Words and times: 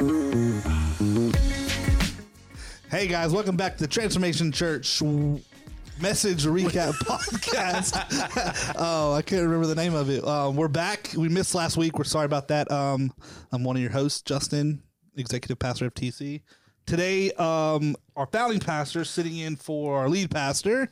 Hey 0.00 0.06
guys, 3.06 3.32
welcome 3.34 3.54
back 3.54 3.76
to 3.76 3.82
the 3.82 3.86
Transformation 3.86 4.50
Church 4.50 5.02
message 6.00 6.46
recap 6.46 6.92
podcast. 7.04 8.72
oh, 8.78 9.12
I 9.12 9.20
can't 9.20 9.42
remember 9.42 9.66
the 9.66 9.74
name 9.74 9.94
of 9.94 10.08
it. 10.08 10.24
Um, 10.24 10.56
we're 10.56 10.68
back. 10.68 11.10
We 11.14 11.28
missed 11.28 11.54
last 11.54 11.76
week. 11.76 11.98
We're 11.98 12.04
sorry 12.04 12.24
about 12.24 12.48
that. 12.48 12.72
Um, 12.72 13.12
I'm 13.52 13.62
one 13.62 13.76
of 13.76 13.82
your 13.82 13.90
hosts, 13.90 14.22
Justin, 14.22 14.82
executive 15.16 15.58
pastor 15.58 15.84
of 15.84 15.92
TC. 15.92 16.40
Today, 16.86 17.30
um, 17.32 17.94
our 18.16 18.24
founding 18.24 18.60
pastor 18.60 19.02
is 19.02 19.10
sitting 19.10 19.36
in 19.36 19.56
for 19.56 19.98
our 19.98 20.08
lead 20.08 20.30
pastor, 20.30 20.90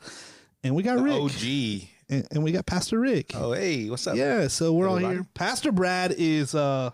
and 0.63 0.75
we 0.75 0.83
got 0.83 1.01
Ric, 1.01 1.15
OG. 1.15 1.89
and, 2.11 2.29
and 2.31 2.45
we 2.45 2.53
got 2.53 2.67
Pastor 2.67 3.01
Ric. 3.01 3.33
Oh, 3.35 3.55
hey, 3.55 3.89
what's 3.89 4.07
up? 4.07 4.17
Yeah, 4.17 4.49
so 4.49 4.75
we're 4.75 4.87
all 4.87 4.99
here. 4.99 5.27
Pastor 5.33 5.73
Brad 5.73 6.15
is 6.19 6.55
uh, 6.55 6.91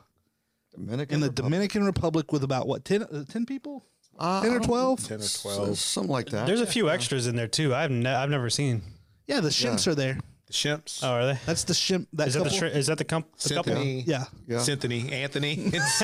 Dominican 0.76 1.14
in 1.14 1.20
the 1.20 1.26
Republic. 1.28 1.34
Dominican 1.52 1.84
Republic 1.84 2.32
with 2.32 2.44
about 2.44 2.66
what 2.66 2.84
10, 2.84 3.02
uh, 3.04 3.24
10 3.28 3.46
people, 3.46 3.84
Uh, 4.18 4.42
ten 4.42 4.50
or 4.52 4.58
don't- 4.58 4.66
twelve. 4.68 5.00
10 5.06 5.20
or 5.20 5.26
12. 5.26 5.78
something 5.78 6.10
like 6.12 6.30
that. 6.30 6.46
There's 6.46 6.60
a 6.60 6.66
few 6.66 6.88
extras 6.90 7.26
in 7.26 7.36
there 7.36 7.48
too. 7.48 7.74
I've 7.74 7.90
ne- 7.90 8.14
I've 8.14 8.30
never 8.30 8.50
seen. 8.50 8.82
Yeah, 9.26 9.40
the 9.40 9.48
shimps 9.50 9.86
are 9.86 9.94
there. 9.94 10.18
The 10.46 10.52
Shimps. 10.52 11.02
Oh, 11.02 11.08
are 11.08 11.26
they? 11.32 11.38
That's 11.46 11.64
the 11.64 11.72
shimp. 11.72 12.06
That 12.12 12.28
Is 12.28 12.34
that 12.34 12.44
the 12.44 12.50
couple. 12.50 12.68
stri- 12.68 12.74
is 12.76 12.86
that 12.88 12.98
the, 12.98 13.04
comp- 13.04 13.34
the 13.38 13.54
couple? 13.54 13.72
Symphony. 13.72 14.04
yeah. 14.06 14.24
Yeah. 14.46 14.58
Symphony. 14.58 15.10
Anthony. 15.10 15.54
it's 15.72 16.02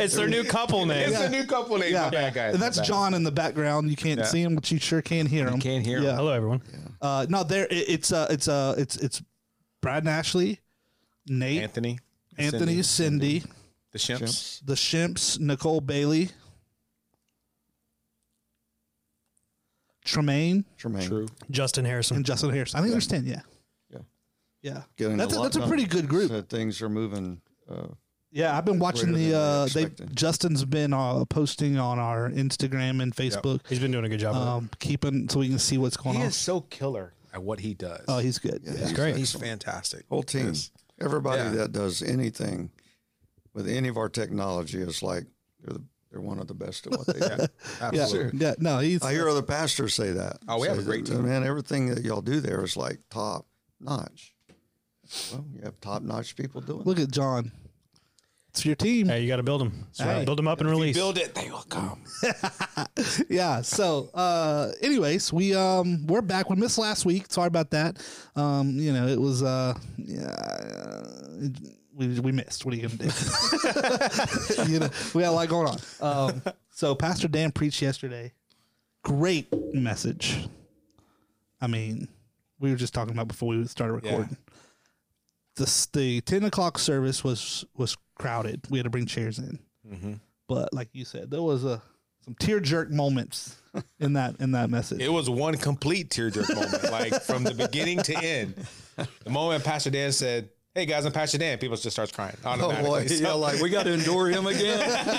It's 0.00 0.14
their 0.14 0.28
new 0.28 0.44
couple 0.44 0.86
name. 0.86 1.08
It's 1.10 1.18
a 1.20 1.28
new 1.28 1.44
couple 1.46 1.78
name. 1.78 1.92
Yeah, 1.92 2.04
My 2.04 2.10
bad, 2.10 2.34
guys. 2.34 2.54
and 2.54 2.62
that's 2.62 2.78
bad. 2.78 2.86
John 2.86 3.14
in 3.14 3.24
the 3.24 3.32
background. 3.32 3.90
You 3.90 3.96
can't 3.96 4.20
Yeah. 4.20 4.26
see 4.26 4.42
him, 4.42 4.54
but 4.54 4.70
you 4.70 4.78
sure 4.78 5.02
can 5.02 5.26
hear 5.26 5.48
him. 5.48 5.58
Can't 5.60 5.84
hear 5.84 5.98
him. 5.98 6.04
Yeah. 6.04 6.16
Hello, 6.16 6.32
everyone. 6.32 6.62
Uh, 7.02 7.26
no, 7.28 7.42
there. 7.42 7.66
It, 7.66 7.88
it's 7.88 8.12
uh, 8.12 8.28
it's 8.30 8.48
uh, 8.48 8.74
it's 8.78 8.96
it's 8.96 9.22
Brad 9.82 10.04
and 10.04 10.08
Ashley, 10.10 10.60
Nate, 11.26 11.62
Anthony. 11.62 11.98
Anthony, 12.38 12.82
Cindy, 12.82 13.42
The 13.92 13.98
Shimps. 13.98 14.60
the 14.64 14.74
Shimps, 14.74 15.38
Nicole 15.38 15.80
Bailey, 15.80 16.30
Tremaine, 20.04 20.64
Tremaine. 20.76 21.08
True. 21.08 21.28
Justin 21.50 21.84
Harrison. 21.84 22.16
and 22.18 22.26
Justin 22.26 22.50
Harrison. 22.50 22.78
I 22.78 22.82
think 22.82 22.92
there's 22.92 23.06
ten. 23.06 23.24
Yeah, 23.24 23.40
Yeah. 23.90 23.98
yeah. 24.62 24.82
Getting 24.96 25.16
that's 25.16 25.32
a, 25.34 25.36
lot 25.36 25.44
that's 25.44 25.56
a 25.56 25.66
pretty 25.66 25.86
good 25.86 26.08
group. 26.08 26.30
So 26.30 26.42
things 26.42 26.82
are 26.82 26.90
moving. 26.90 27.40
Uh, 27.70 27.86
Yeah, 28.30 28.56
I've 28.56 28.66
been 28.66 28.78
watching 28.78 29.12
the. 29.12 29.34
Uh, 29.34 29.66
they. 29.66 29.86
Justin's 30.14 30.64
been 30.64 30.92
uh, 30.92 31.24
posting 31.24 31.78
on 31.78 31.98
our 31.98 32.28
Instagram 32.30 33.02
and 33.02 33.14
Facebook, 33.16 33.60
He's 33.68 33.78
been 33.78 33.92
doing 33.92 34.04
a 34.04 34.08
good 34.10 34.20
job. 34.20 34.36
um, 34.36 34.70
keeping 34.78 35.28
so 35.30 35.38
we 35.40 35.48
can 35.48 35.58
see 35.58 35.78
what's 35.78 35.96
going 35.96 36.16
He 36.16 36.20
on. 36.22 36.26
is 36.28 36.36
so 36.36 36.60
killer 36.60 37.14
at 37.32 37.42
what 37.42 37.60
he 37.60 37.72
does. 37.72 38.04
Oh, 38.06 38.18
he's 38.18 38.38
good. 38.38 38.60
Yeah. 38.62 38.72
he's 38.76 38.92
great. 38.92 39.16
He's 39.16 39.32
fantastic. 39.32 40.04
whole 40.10 40.22
team. 40.22 40.48
Yes. 40.48 40.70
Everybody 41.00 41.42
Yeah. 41.42 41.50
that 41.50 41.72
does 41.72 42.02
anything 42.02 42.70
with 43.52 43.68
any 43.68 43.88
of 43.88 43.96
our 43.96 44.08
technology 44.08 44.80
is 44.80 45.02
like 45.02 45.24
they're 45.60 45.74
the, 45.74 45.84
they're 46.10 46.20
one 46.20 46.38
of 46.38 46.46
the 46.46 46.54
best 46.54 46.86
at 46.86 46.92
what 46.92 47.06
they 47.06 47.18
do. 47.20 47.26
Yeah, 47.80 48.00
Absolutely. 48.02 48.38
yeah, 48.40 48.54
no, 48.58 48.78
he's. 48.78 49.02
I 49.02 49.12
hear 49.12 49.28
other 49.28 49.42
pastors 49.42 49.94
say 49.94 50.12
that. 50.12 50.38
Oh, 50.48 50.60
we 50.60 50.68
have 50.68 50.78
a 50.78 50.82
great 50.82 51.04
that, 51.06 51.12
team. 51.16 51.26
Man, 51.26 51.44
everything 51.44 51.88
that 51.94 52.04
y'all 52.04 52.20
do 52.22 52.40
there 52.40 52.62
is 52.64 52.76
like 52.76 53.00
top 53.10 53.46
notch. 53.80 54.34
Well, 55.32 55.44
you 55.52 55.60
have 55.64 55.80
top 55.80 56.02
notch 56.02 56.36
people 56.36 56.60
doing 56.60 56.80
it. 56.80 56.86
Look 56.86 56.98
at 57.00 57.10
John. 57.10 57.50
It's 58.54 58.64
your 58.64 58.76
team. 58.76 59.08
hey, 59.08 59.20
you 59.20 59.26
got 59.26 59.38
to 59.38 59.42
build 59.42 59.62
them. 59.62 59.84
right. 59.98 60.24
Build 60.24 60.38
them 60.38 60.46
up 60.46 60.60
and 60.60 60.70
release. 60.70 60.94
Build 60.96 61.18
it, 61.18 61.34
they 61.34 61.50
will 61.50 61.64
come. 61.68 62.00
Yeah. 63.28 63.62
So, 63.62 64.10
uh, 64.14 64.70
anyways, 64.80 65.32
we 65.32 65.54
um 65.56 66.06
we're 66.06 66.22
back. 66.22 66.48
We 66.50 66.54
missed 66.56 66.78
last 66.78 67.04
week. 67.04 67.26
Sorry 67.30 67.48
about 67.48 67.70
that. 67.70 67.98
Um, 68.36 68.70
you 68.78 68.92
know, 68.92 69.08
it 69.08 69.20
was 69.20 69.42
uh 69.42 69.74
yeah. 69.98 70.26
uh, 70.28 71.48
We, 71.96 72.20
we 72.20 72.30
missed. 72.30 72.64
What 72.64 72.74
are 72.74 72.76
you 72.76 72.88
gonna 72.88 72.96
do? 72.96 73.06
you 74.72 74.78
know, 74.78 74.90
we 75.14 75.22
got 75.22 75.30
a 75.30 75.32
lot 75.32 75.48
going 75.48 75.68
on. 75.68 75.78
Um, 76.30 76.42
so 76.70 76.94
Pastor 76.94 77.26
Dan 77.26 77.50
preached 77.50 77.82
yesterday. 77.82 78.32
Great 79.02 79.48
message. 79.74 80.46
I 81.60 81.66
mean, 81.66 82.06
we 82.60 82.70
were 82.70 82.76
just 82.76 82.94
talking 82.94 83.14
about 83.14 83.26
before 83.26 83.48
we 83.48 83.64
started 83.66 84.00
Yeah. 84.04 84.10
recording. 84.12 84.36
The 85.56 85.88
the 85.92 86.20
ten 86.20 86.44
o'clock 86.44 86.78
service 86.78 87.22
was 87.24 87.64
was 87.76 87.96
crowded. 88.14 88.62
We 88.70 88.78
had 88.78 88.84
to 88.84 88.90
bring 88.90 89.06
chairs 89.06 89.38
in. 89.38 89.58
Mm-hmm. 89.90 90.12
But 90.48 90.72
like 90.72 90.88
you 90.92 91.04
said, 91.04 91.30
there 91.30 91.42
was 91.42 91.64
a 91.64 91.82
some 92.24 92.34
tear 92.38 92.58
jerk 92.58 92.90
moments 92.90 93.56
in 94.00 94.14
that 94.14 94.36
in 94.40 94.52
that 94.52 94.70
message. 94.70 95.00
It 95.00 95.12
was 95.12 95.28
one 95.28 95.56
complete 95.56 96.10
tear 96.10 96.30
jerk 96.30 96.48
moment, 96.54 96.82
like 96.84 97.22
from 97.22 97.44
the 97.44 97.54
beginning 97.54 97.98
to 98.04 98.16
end. 98.16 98.54
The 98.96 99.30
moment 99.30 99.64
Pastor 99.64 99.90
Dan 99.90 100.12
said, 100.12 100.48
"Hey 100.74 100.86
guys, 100.86 101.04
I'm 101.04 101.12
Pastor 101.12 101.38
Dan," 101.38 101.58
people 101.58 101.76
just 101.76 101.94
starts 101.94 102.10
crying 102.10 102.36
Oh 102.44 102.48
automatically. 102.50 102.88
boy, 102.90 103.06
So- 103.06 103.14
yeah, 103.22 103.32
like 103.32 103.60
we 103.60 103.70
got 103.70 103.84
to 103.84 103.92
endure 103.92 104.28
him 104.28 104.46
again. 104.46 104.78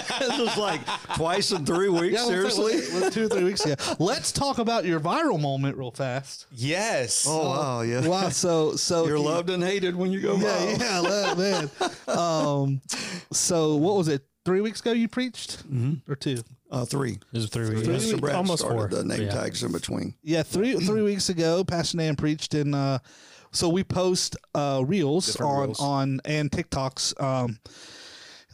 this 0.19 0.38
was 0.39 0.57
like 0.57 0.81
twice 1.16 1.51
in 1.51 1.66
three 1.66 1.88
weeks. 1.89 2.13
Yeah, 2.13 2.29
it 2.29 2.43
was- 2.43 2.55
seriously. 2.55 2.73
it 2.73 3.03
was 3.05 3.13
two 3.13 3.25
or 3.25 3.29
three 3.29 3.43
weeks 3.45 3.66
ago. 3.66 3.75
Let's 3.99 4.31
talk 4.33 4.57
about 4.57 4.83
your 4.85 4.99
viral 4.99 5.39
moment 5.39 5.77
real 5.77 5.91
fast. 5.91 6.45
yes. 6.51 7.25
Oh 7.27 7.49
wow, 7.49 7.81
yeah. 7.81 8.05
Wow, 8.05 8.29
so 8.29 8.75
so 8.75 9.07
You're 9.07 9.17
loved 9.19 9.49
and 9.49 9.63
hated 9.63 9.95
when 9.95 10.11
you 10.11 10.19
go 10.21 10.35
Yeah, 10.35 10.43
viral. 10.43 10.79
yeah, 10.79 10.99
love, 10.99 11.38
man. 12.07 12.17
Um, 12.17 12.81
so 13.31 13.75
what 13.77 13.95
was 13.95 14.07
it? 14.09 14.23
Three 14.43 14.61
weeks 14.61 14.79
ago 14.81 14.91
you 14.91 15.07
preached, 15.07 15.63
or 16.07 16.16
two? 16.16 16.43
Uh, 16.69 16.85
three. 16.85 17.17
This 17.31 17.43
is 17.45 17.49
three 17.49 17.67
weeks. 17.69 17.87
Mr. 17.87 18.19
Brad 18.19 18.35
Almost 18.35 18.61
four. 18.63 18.87
the 18.89 19.03
name 19.03 19.22
Yeah. 19.23 19.29
tags 19.31 19.63
in 19.63 19.72
between. 19.72 20.13
Yeah, 20.22 20.43
three 20.43 20.75
three 20.79 21.01
weeks 21.01 21.29
ago, 21.29 21.63
Pastor 21.63 21.97
Dan 21.97 22.16
preached, 22.16 22.53
in. 22.53 22.73
uh, 22.75 22.99
so 23.55 23.69
we 23.69 23.83
post 23.83 24.35
uh, 24.53 24.83
reels 24.85 25.25
Different 25.27 25.51
on 25.51 25.66
reels. 25.67 25.79
on 25.79 26.21
and 26.25 26.51
TikToks. 26.51 27.21
Um, 27.23 27.59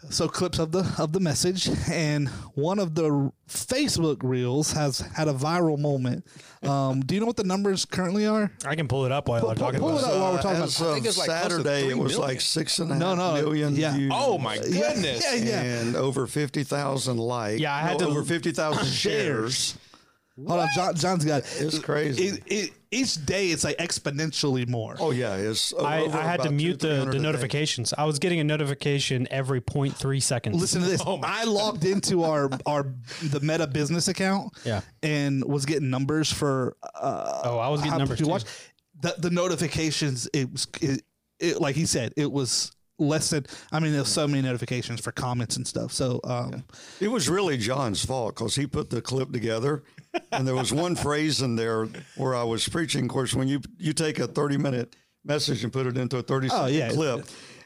so 0.09 0.27
clips 0.27 0.57
of 0.57 0.71
the 0.71 0.91
of 0.97 1.13
the 1.13 1.19
message, 1.19 1.69
and 1.87 2.27
one 2.55 2.79
of 2.79 2.95
the 2.95 3.31
Facebook 3.47 4.23
reels 4.23 4.71
has 4.71 4.97
had 4.99 5.27
a 5.27 5.33
viral 5.33 5.77
moment. 5.77 6.25
Um, 6.63 7.01
do 7.01 7.13
you 7.13 7.21
know 7.21 7.27
what 7.27 7.37
the 7.37 7.43
numbers 7.43 7.85
currently 7.85 8.25
are? 8.25 8.51
I 8.65 8.73
can 8.75 8.87
pull 8.87 9.05
it 9.05 9.11
up 9.11 9.27
while 9.27 9.47
I'm 9.47 9.55
talking 9.55 9.79
pull 9.79 9.89
about 9.99 10.03
it 10.03 10.07
it. 10.07 10.13
up 10.15 10.19
while 10.21 10.33
we're 10.33 10.41
talking 10.41 10.61
As 10.63 10.79
about. 10.79 10.87
of 10.89 10.93
think 10.95 11.05
it's 11.05 11.17
like 11.19 11.29
Saturday, 11.29 11.89
it 11.89 11.97
was 11.97 12.13
million. 12.13 12.19
like 12.29 12.41
six 12.41 12.79
and 12.79 12.89
a 12.89 12.95
half 12.95 12.99
No, 12.99 13.13
no, 13.13 13.33
million 13.35 13.75
yeah. 13.75 13.93
views. 13.95 14.11
Oh 14.15 14.39
my 14.39 14.57
goodness. 14.57 15.23
Yeah, 15.23 15.35
yeah. 15.35 15.61
And 15.61 15.95
over 15.95 16.25
fifty 16.25 16.63
thousand 16.63 17.17
likes. 17.17 17.59
Yeah, 17.61 17.75
I 17.75 17.81
had 17.81 17.99
No, 17.99 18.05
to- 18.05 18.11
over 18.11 18.23
fifty 18.23 18.51
thousand 18.53 18.87
Shares. 18.87 19.77
Shares. 20.47 20.49
Hold 20.49 20.59
on, 20.61 20.67
John, 20.75 20.95
John's 20.95 21.25
got 21.25 21.39
it. 21.39 21.57
It's 21.59 21.79
crazy. 21.79 22.23
It, 22.27 22.43
it, 22.47 22.71
each 22.91 23.25
day 23.25 23.51
it's 23.51 23.63
like 23.63 23.77
exponentially 23.77 24.67
more. 24.67 24.95
Oh 24.99 25.11
yeah, 25.11 25.35
it's. 25.35 25.73
o- 25.73 25.85
I, 25.85 26.01
over 26.01 26.17
I 26.17 26.23
had 26.23 26.41
to 26.41 26.51
mute 26.51 26.79
the, 26.79 27.05
the 27.09 27.19
notifications. 27.19 27.93
I 27.97 28.03
was 28.05 28.19
getting 28.19 28.39
a 28.39 28.43
notification 28.43 29.27
every 29.31 29.61
0.3 29.61 30.21
seconds. 30.21 30.59
Listen 30.59 30.81
to 30.81 30.87
this. 30.87 31.01
I 31.23 31.45
logged 31.45 31.85
into 31.85 32.23
our 32.23 32.49
our 32.65 32.93
the 33.23 33.39
Meta 33.39 33.67
business 33.67 34.07
account. 34.07 34.53
Yeah. 34.65 34.81
And 35.03 35.43
was 35.45 35.65
getting 35.65 35.89
numbers 35.89 36.31
for 36.31 36.75
uh, 36.95 37.41
oh, 37.45 37.57
I 37.59 37.69
was 37.69 37.81
getting 37.81 37.97
numbers 37.97 38.19
people 38.19 38.29
too. 38.39 38.45
watch. 38.45 38.45
The 39.01 39.15
the 39.19 39.29
notifications. 39.29 40.29
It 40.33 40.51
was 40.51 40.67
it, 40.81 41.03
it 41.39 41.61
like 41.61 41.75
he 41.75 41.85
said. 41.85 42.13
It 42.17 42.31
was 42.31 42.71
less 42.99 43.29
than. 43.29 43.45
I 43.71 43.79
mean, 43.79 43.93
there's 43.93 44.07
so 44.09 44.27
many 44.27 44.41
notifications 44.41 44.99
for 45.01 45.11
comments 45.11 45.55
and 45.55 45.65
stuff. 45.65 45.91
So 45.91 46.19
um, 46.23 46.63
It 46.99 47.07
was 47.07 47.29
really 47.29 47.57
John's 47.57 48.03
fault 48.05 48.35
because 48.35 48.55
he 48.55 48.67
put 48.67 48.89
the 48.89 49.01
clip 49.01 49.31
together, 49.31 49.83
and 50.31 50.47
there 50.47 50.55
was 50.55 50.73
one 50.73 50.95
phrase 50.95 51.41
in 51.41 51.55
there 51.55 51.87
where 52.15 52.35
I 52.35 52.43
was 52.43 52.67
preaching. 52.67 53.05
Of 53.05 53.09
course, 53.09 53.33
when 53.33 53.47
you 53.47 53.61
you 53.77 53.93
take 53.93 54.19
a 54.19 54.27
thirty 54.27 54.57
minute 54.57 54.95
message 55.23 55.63
and 55.63 55.71
put 55.71 55.87
it 55.87 55.97
into 55.97 56.17
a 56.17 56.21
thirty 56.21 56.49
second 56.49 56.63
Oh, 56.63 56.67
yeah. 56.67 56.89
clip, 56.89 57.25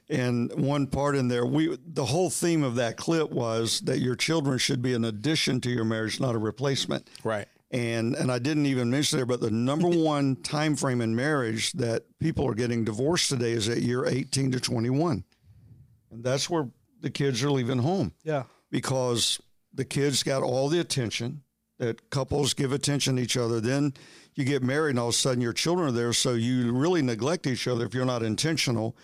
and 0.10 0.52
one 0.54 0.88
part 0.88 1.16
in 1.16 1.28
there, 1.28 1.46
we 1.46 1.78
the 1.86 2.06
whole 2.06 2.30
theme 2.30 2.64
of 2.64 2.76
that 2.76 2.98
clip 2.98 3.32
was 3.32 3.82
that 3.82 4.00
your 4.00 4.16
children 4.16 4.58
should 4.58 4.82
be 4.82 4.94
an 4.94 5.06
addition 5.06 5.62
to 5.62 5.70
your 5.70 5.86
marriage, 5.86 6.20
not 6.20 6.36
a 6.36 6.40
replacement. 6.40 7.10
Right. 7.24 7.48
And 7.72 8.16
and 8.16 8.32
I 8.32 8.40
didn't 8.40 8.68
even 8.68 8.90
mention 8.92 9.18
there, 9.18 9.26
but 9.26 9.42
the 9.42 9.52
number 9.52 9.88
one 9.90 10.36
time 10.38 10.76
frame 10.76 11.02
in 11.02 11.16
marriage 11.16 11.72
that 11.74 12.04
people 12.20 12.48
are 12.48 12.54
getting 12.54 12.84
divorced 12.86 13.30
today 13.30 13.52
is 13.52 13.68
at 13.70 13.82
year 13.82 14.06
eighteen 14.06 14.52
to 14.52 14.60
twenty 14.60 14.90
one, 14.92 15.24
and 16.12 16.24
that's 16.24 16.50
where 16.50 16.70
the 17.02 17.10
kids 17.10 17.44
are 17.44 17.52
leaving 17.52 17.80
home 17.80 18.14
yeah. 18.24 18.44
because 18.72 19.40
the 19.74 19.86
kids 19.86 20.24
got 20.24 20.42
all 20.42 20.70
the 20.70 20.80
attention 20.80 21.44
that 21.78 22.10
couples 22.10 22.54
give 22.54 22.72
attention 22.72 23.16
to 23.16 23.22
each 23.22 23.38
other. 23.38 23.60
Then 23.60 23.94
you 24.34 24.46
get 24.46 24.64
married, 24.64 24.92
and 24.92 25.00
all 25.00 25.10
of 25.10 25.14
a 25.14 25.18
sudden 25.18 25.42
your 25.42 25.54
children 25.54 25.90
are 25.90 25.92
there, 25.92 26.14
so 26.14 26.34
you 26.34 26.72
really 26.74 27.02
neglect 27.02 27.48
each 27.48 27.68
other 27.68 27.86
if 27.86 27.94
you're 27.94 28.06
not 28.06 28.24
intentional. 28.24 28.96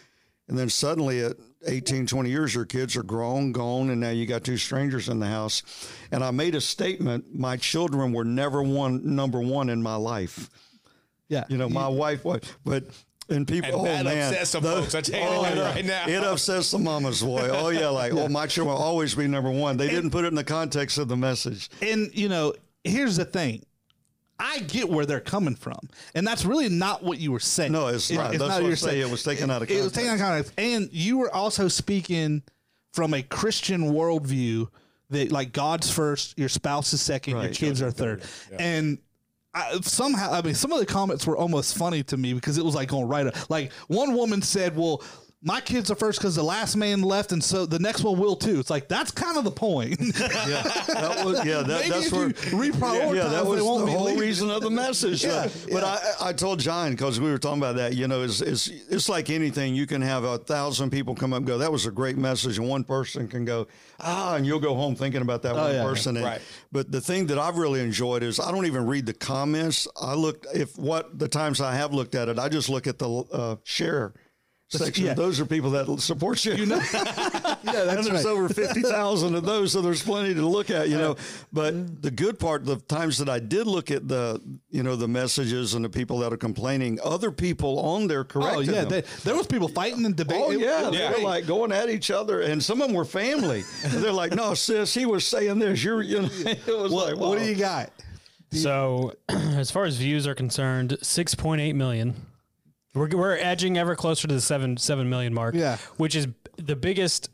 And 0.47 0.57
then 0.57 0.69
suddenly 0.69 1.21
at 1.21 1.37
18, 1.65 2.07
20 2.07 2.29
years, 2.29 2.53
your 2.53 2.65
kids 2.65 2.97
are 2.97 3.03
grown, 3.03 3.51
gone, 3.51 3.89
and 3.89 4.01
now 4.01 4.09
you 4.09 4.25
got 4.25 4.43
two 4.43 4.57
strangers 4.57 5.07
in 5.07 5.19
the 5.19 5.27
house. 5.27 5.63
And 6.11 6.23
I 6.23 6.31
made 6.31 6.55
a 6.55 6.61
statement 6.61 7.33
my 7.33 7.55
children 7.57 8.11
were 8.11 8.25
never 8.25 8.61
one 8.61 9.15
number 9.15 9.39
one 9.39 9.69
in 9.69 9.81
my 9.81 9.95
life. 9.95 10.49
Yeah. 11.29 11.45
You 11.47 11.57
know, 11.57 11.69
my 11.69 11.87
wife 11.87 12.25
was, 12.25 12.41
but 12.65 12.83
and 13.29 13.47
people, 13.47 13.69
And 13.69 13.75
oh 13.75 13.83
that 13.85 14.05
man, 14.05 14.31
upsets 14.33 14.49
some 14.51 14.63
those- 14.63 14.91
folks. 14.91 14.95
I 14.95 15.01
tell 15.01 15.19
you 15.41 15.45
it 15.47 15.55
that 15.55 15.75
right 15.75 15.85
now. 15.85 16.07
It 16.07 16.23
upsets 16.23 16.71
the 16.71 16.79
mama's 16.79 17.21
boy. 17.21 17.47
Oh 17.51 17.69
yeah, 17.69 17.87
like 17.89 18.11
oh 18.13 18.27
my 18.27 18.47
children 18.47 18.75
will 18.75 18.81
always 18.81 19.15
be 19.15 19.27
number 19.27 19.49
one. 19.51 19.77
They 19.77 19.89
didn't 19.89 20.11
put 20.11 20.25
it 20.25 20.29
in 20.29 20.35
the 20.35 20.43
context 20.43 20.97
of 20.97 21.07
the 21.07 21.15
message. 21.17 21.69
And 21.81 22.09
you 22.13 22.27
know, 22.29 22.53
here's 22.83 23.15
the 23.17 23.25
thing. 23.25 23.63
I 24.43 24.57
get 24.59 24.89
where 24.89 25.05
they're 25.05 25.19
coming 25.19 25.53
from, 25.55 25.77
and 26.15 26.25
that's 26.25 26.45
really 26.45 26.67
not 26.67 27.03
what 27.03 27.19
you 27.19 27.31
were 27.31 27.39
saying. 27.39 27.71
No, 27.73 27.87
it's 27.87 28.09
not. 28.11 28.31
That's 28.31 28.41
what 28.41 28.49
what 28.49 28.61
you're 28.63 28.69
I'm 28.71 28.75
saying. 28.75 29.01
It 29.01 29.09
was 29.09 29.21
taken 29.23 29.51
out 29.51 29.61
of 29.61 29.67
context. 29.67 29.79
It 29.79 29.83
was 29.83 29.91
taken 29.93 30.09
out 30.09 30.13
of 30.15 30.19
context. 30.21 30.55
context, 30.55 30.83
and 30.83 30.89
you 30.91 31.17
were 31.19 31.31
also 31.33 31.67
speaking 31.67 32.41
from 32.91 33.13
a 33.13 33.21
Christian 33.21 33.91
worldview 33.93 34.67
that 35.11 35.31
like 35.31 35.51
God's 35.51 35.91
first, 35.91 36.39
your 36.39 36.49
spouse 36.49 36.91
is 36.93 37.01
second, 37.01 37.33
your 37.33 37.43
Right. 37.43 37.53
kids 37.55 37.81
are 37.81 37.91
third, 37.91 38.23
and. 38.57 38.97
I, 39.53 39.79
somehow, 39.81 40.31
I 40.31 40.41
mean, 40.41 40.55
some 40.55 40.71
of 40.71 40.79
the 40.79 40.85
comments 40.85 41.27
were 41.27 41.35
almost 41.35 41.77
funny 41.77 42.03
to 42.03 42.17
me 42.17 42.33
because 42.33 42.57
it 42.57 42.63
was 42.63 42.73
like 42.73 42.87
going 42.87 43.07
right. 43.07 43.27
up. 43.27 43.49
Like 43.49 43.73
one 43.87 44.15
woman 44.15 44.41
said, 44.41 44.77
"Well, 44.77 45.03
my 45.43 45.59
kids 45.59 45.89
are 45.89 45.95
first 45.95 46.19
because 46.19 46.35
the 46.35 46.43
last 46.43 46.75
man 46.75 47.01
left, 47.01 47.31
and 47.31 47.43
so 47.43 47.65
the 47.65 47.79
next 47.79 48.03
one 48.03 48.19
will 48.19 48.35
too." 48.35 48.59
It's 48.59 48.69
like 48.69 48.87
that's 48.87 49.11
kind 49.11 49.37
of 49.37 49.43
the 49.43 49.51
point. 49.51 49.99
Yeah, 50.21 50.63
that 50.87 51.25
was 51.25 51.45
yeah. 51.45 51.61
That, 51.61 51.87
that's 51.89 52.11
where 52.11 52.27
you 52.27 52.33
reprioritize, 52.33 53.15
yeah, 53.15 53.27
that 53.29 53.45
was 53.45 53.59
the 53.59 53.65
whole 53.65 54.05
leaving. 54.05 54.19
reason 54.19 54.49
of 54.49 54.61
the 54.61 54.69
message. 54.69 55.23
Yeah, 55.31 55.31
Uh, 55.45 55.49
But 55.71 55.83
I, 55.83 55.99
I 56.29 56.33
told 56.33 56.59
John 56.59 56.91
because 56.91 57.19
we 57.19 57.29
were 57.29 57.37
talking 57.37 57.59
about 57.59 57.75
that. 57.77 57.93
You 57.95 58.07
know, 58.07 58.23
it's, 58.23 58.41
it's 58.41 58.67
it's 58.67 59.09
like 59.09 59.29
anything. 59.29 59.75
You 59.75 59.85
can 59.87 60.01
have 60.01 60.23
a 60.23 60.37
thousand 60.37 60.89
people 60.91 61.15
come 61.15 61.33
up 61.33 61.37
and 61.37 61.47
go. 61.47 61.57
That 61.57 61.71
was 61.71 61.85
a 61.85 61.91
great 61.91 62.17
message, 62.17 62.57
and 62.57 62.67
one 62.67 62.83
person 62.83 63.27
can 63.27 63.45
go 63.45 63.67
ah, 63.99 64.35
and 64.35 64.45
you'll 64.45 64.59
go 64.59 64.73
home 64.75 64.95
thinking 64.95 65.21
about 65.21 65.41
that 65.43 65.55
one 65.55 65.63
Oh, 65.63 65.71
yeah. 65.71 65.83
person. 65.83 66.17
And, 66.17 66.25
Right. 66.25 66.41
But 66.71 66.91
the 66.91 67.01
thing 67.01 67.27
that 67.27 67.37
I've 67.39 67.57
really 67.57 67.81
enjoyed 67.81 68.23
is 68.23 68.39
I 68.39 68.51
don't 68.51 68.65
even 68.65 68.85
read 68.87 69.05
the 69.05 69.13
comments. 69.13 69.87
I 69.99 70.13
look 70.15 70.45
if 70.53 70.77
what 70.77 71.17
the 71.19 71.27
times 71.27 71.61
I 71.61 71.75
have 71.75 71.93
looked 71.93 72.15
at 72.15 72.29
it, 72.29 72.37
I 72.39 72.49
just 72.49 72.69
look 72.69 72.87
at 72.87 72.99
the 72.99 73.09
uh, 73.09 73.55
share. 73.63 74.13
Section. 74.77 75.05
yeah. 75.05 75.13
Those 75.13 75.39
are 75.39 75.45
people 75.45 75.71
that 75.71 75.99
support 75.99 76.45
you. 76.45 76.53
yeah, 76.65 76.67
that's 76.67 77.63
and 77.63 78.05
there's 78.05 78.25
right. 78.25 78.25
over 78.25 78.47
50,000 78.47 79.35
of 79.35 79.43
those, 79.43 79.73
so 79.73 79.81
there's 79.81 80.01
plenty 80.01 80.33
to 80.33 80.45
look 80.45 80.69
at, 80.69 80.87
you 80.87 80.97
know. 80.97 81.17
But 81.51 81.73
mm-hmm. 81.73 81.99
the 81.99 82.11
good 82.11 82.39
part, 82.39 82.65
the 82.65 82.77
times 82.77 83.17
that 83.17 83.27
I 83.27 83.39
did 83.39 83.67
look 83.67 83.91
at 83.91 84.07
the, 84.07 84.41
you 84.69 84.83
know, 84.83 84.95
the 84.95 85.07
messages 85.09 85.73
and 85.73 85.83
the 85.83 85.89
people 85.89 86.19
that 86.19 86.31
are 86.31 86.37
complaining, 86.37 86.99
other 87.03 87.31
people 87.31 87.79
on 87.79 88.07
there 88.07 88.23
correcting. 88.23 88.69
Oh 88.69 88.73
yeah, 88.73 88.81
them. 88.85 88.89
they, 88.89 89.01
there 89.23 89.35
was 89.35 89.45
people 89.45 89.67
fighting 89.67 90.05
and 90.05 90.15
debating. 90.15 90.43
Oh 90.43 90.51
yeah, 90.51 90.89
they 90.89 90.99
Yeah. 90.99 91.11
were 91.11 91.19
like 91.23 91.45
going 91.45 91.71
at 91.73 91.89
each 91.89 92.09
other, 92.09 92.41
and 92.41 92.63
some 92.63 92.81
of 92.81 92.87
them 92.87 92.95
were 92.95 93.05
family. 93.05 93.63
and 93.83 93.91
they're 94.03 94.11
like, 94.11 94.33
"No, 94.33 94.53
sis, 94.53 94.93
he 94.93 95.05
was 95.05 95.27
saying 95.27 95.59
this. 95.59 95.83
You're, 95.83 96.01
you 96.01 96.21
know." 96.21 96.29
It 96.31 96.67
was 96.67 96.91
What, 96.91 97.09
like, 97.09 97.17
what 97.17 97.39
do 97.39 97.45
you 97.45 97.55
got? 97.55 97.91
So, 98.51 99.13
as 99.29 99.69
far 99.71 99.85
as 99.85 99.97
views 99.97 100.27
are 100.27 100.35
concerned, 100.35 100.97
six 101.01 101.35
point 101.35 101.61
eight 101.61 101.73
million. 101.73 102.15
We're 102.93 103.07
we're 103.15 103.37
edging 103.37 103.77
ever 103.77 103.95
closer 103.95 104.27
to 104.27 104.33
the 104.33 104.41
seven 104.41 104.77
seven 104.77 105.09
million 105.09 105.33
mark. 105.33 105.55
Yeah. 105.55 105.77
which 105.97 106.15
is 106.15 106.27
the 106.57 106.75
biggest 106.75 107.29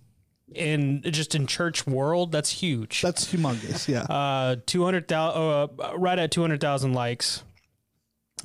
in 0.54 1.01
just 1.04 1.33
in 1.36 1.48
church 1.48 1.88
world. 1.88 2.31
That's 2.31 2.50
huge. 2.51 3.01
That's 3.01 3.25
humongous. 3.33 3.88
Yeah. 3.88 4.01
uh, 4.04 4.57
two 4.65 4.83
hundred 4.86 5.07
thousand, 5.07 5.80
uh, 5.80 5.98
right 5.98 6.18
at 6.19 6.31
two 6.31 6.42
hundred 6.42 6.62
thousand 6.62 6.94
likes, 6.94 7.44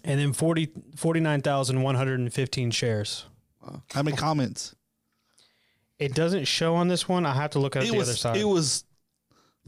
and 0.04 0.18
then 0.18 0.32
40, 0.32 0.70
49,115 0.96 2.70
shares. 2.70 3.26
How 3.92 4.02
many 4.02 4.16
comments? 4.16 4.74
It 5.98 6.14
doesn't 6.14 6.46
show 6.46 6.74
on 6.74 6.88
this 6.88 7.08
one. 7.08 7.24
I 7.26 7.34
have 7.34 7.50
to 7.50 7.60
look 7.60 7.76
at 7.76 7.84
It 7.84 7.92
the 7.92 7.98
was. 7.98 8.08
other 8.08 8.16
side. 8.16 8.36
It 8.38 8.44
was 8.48 8.82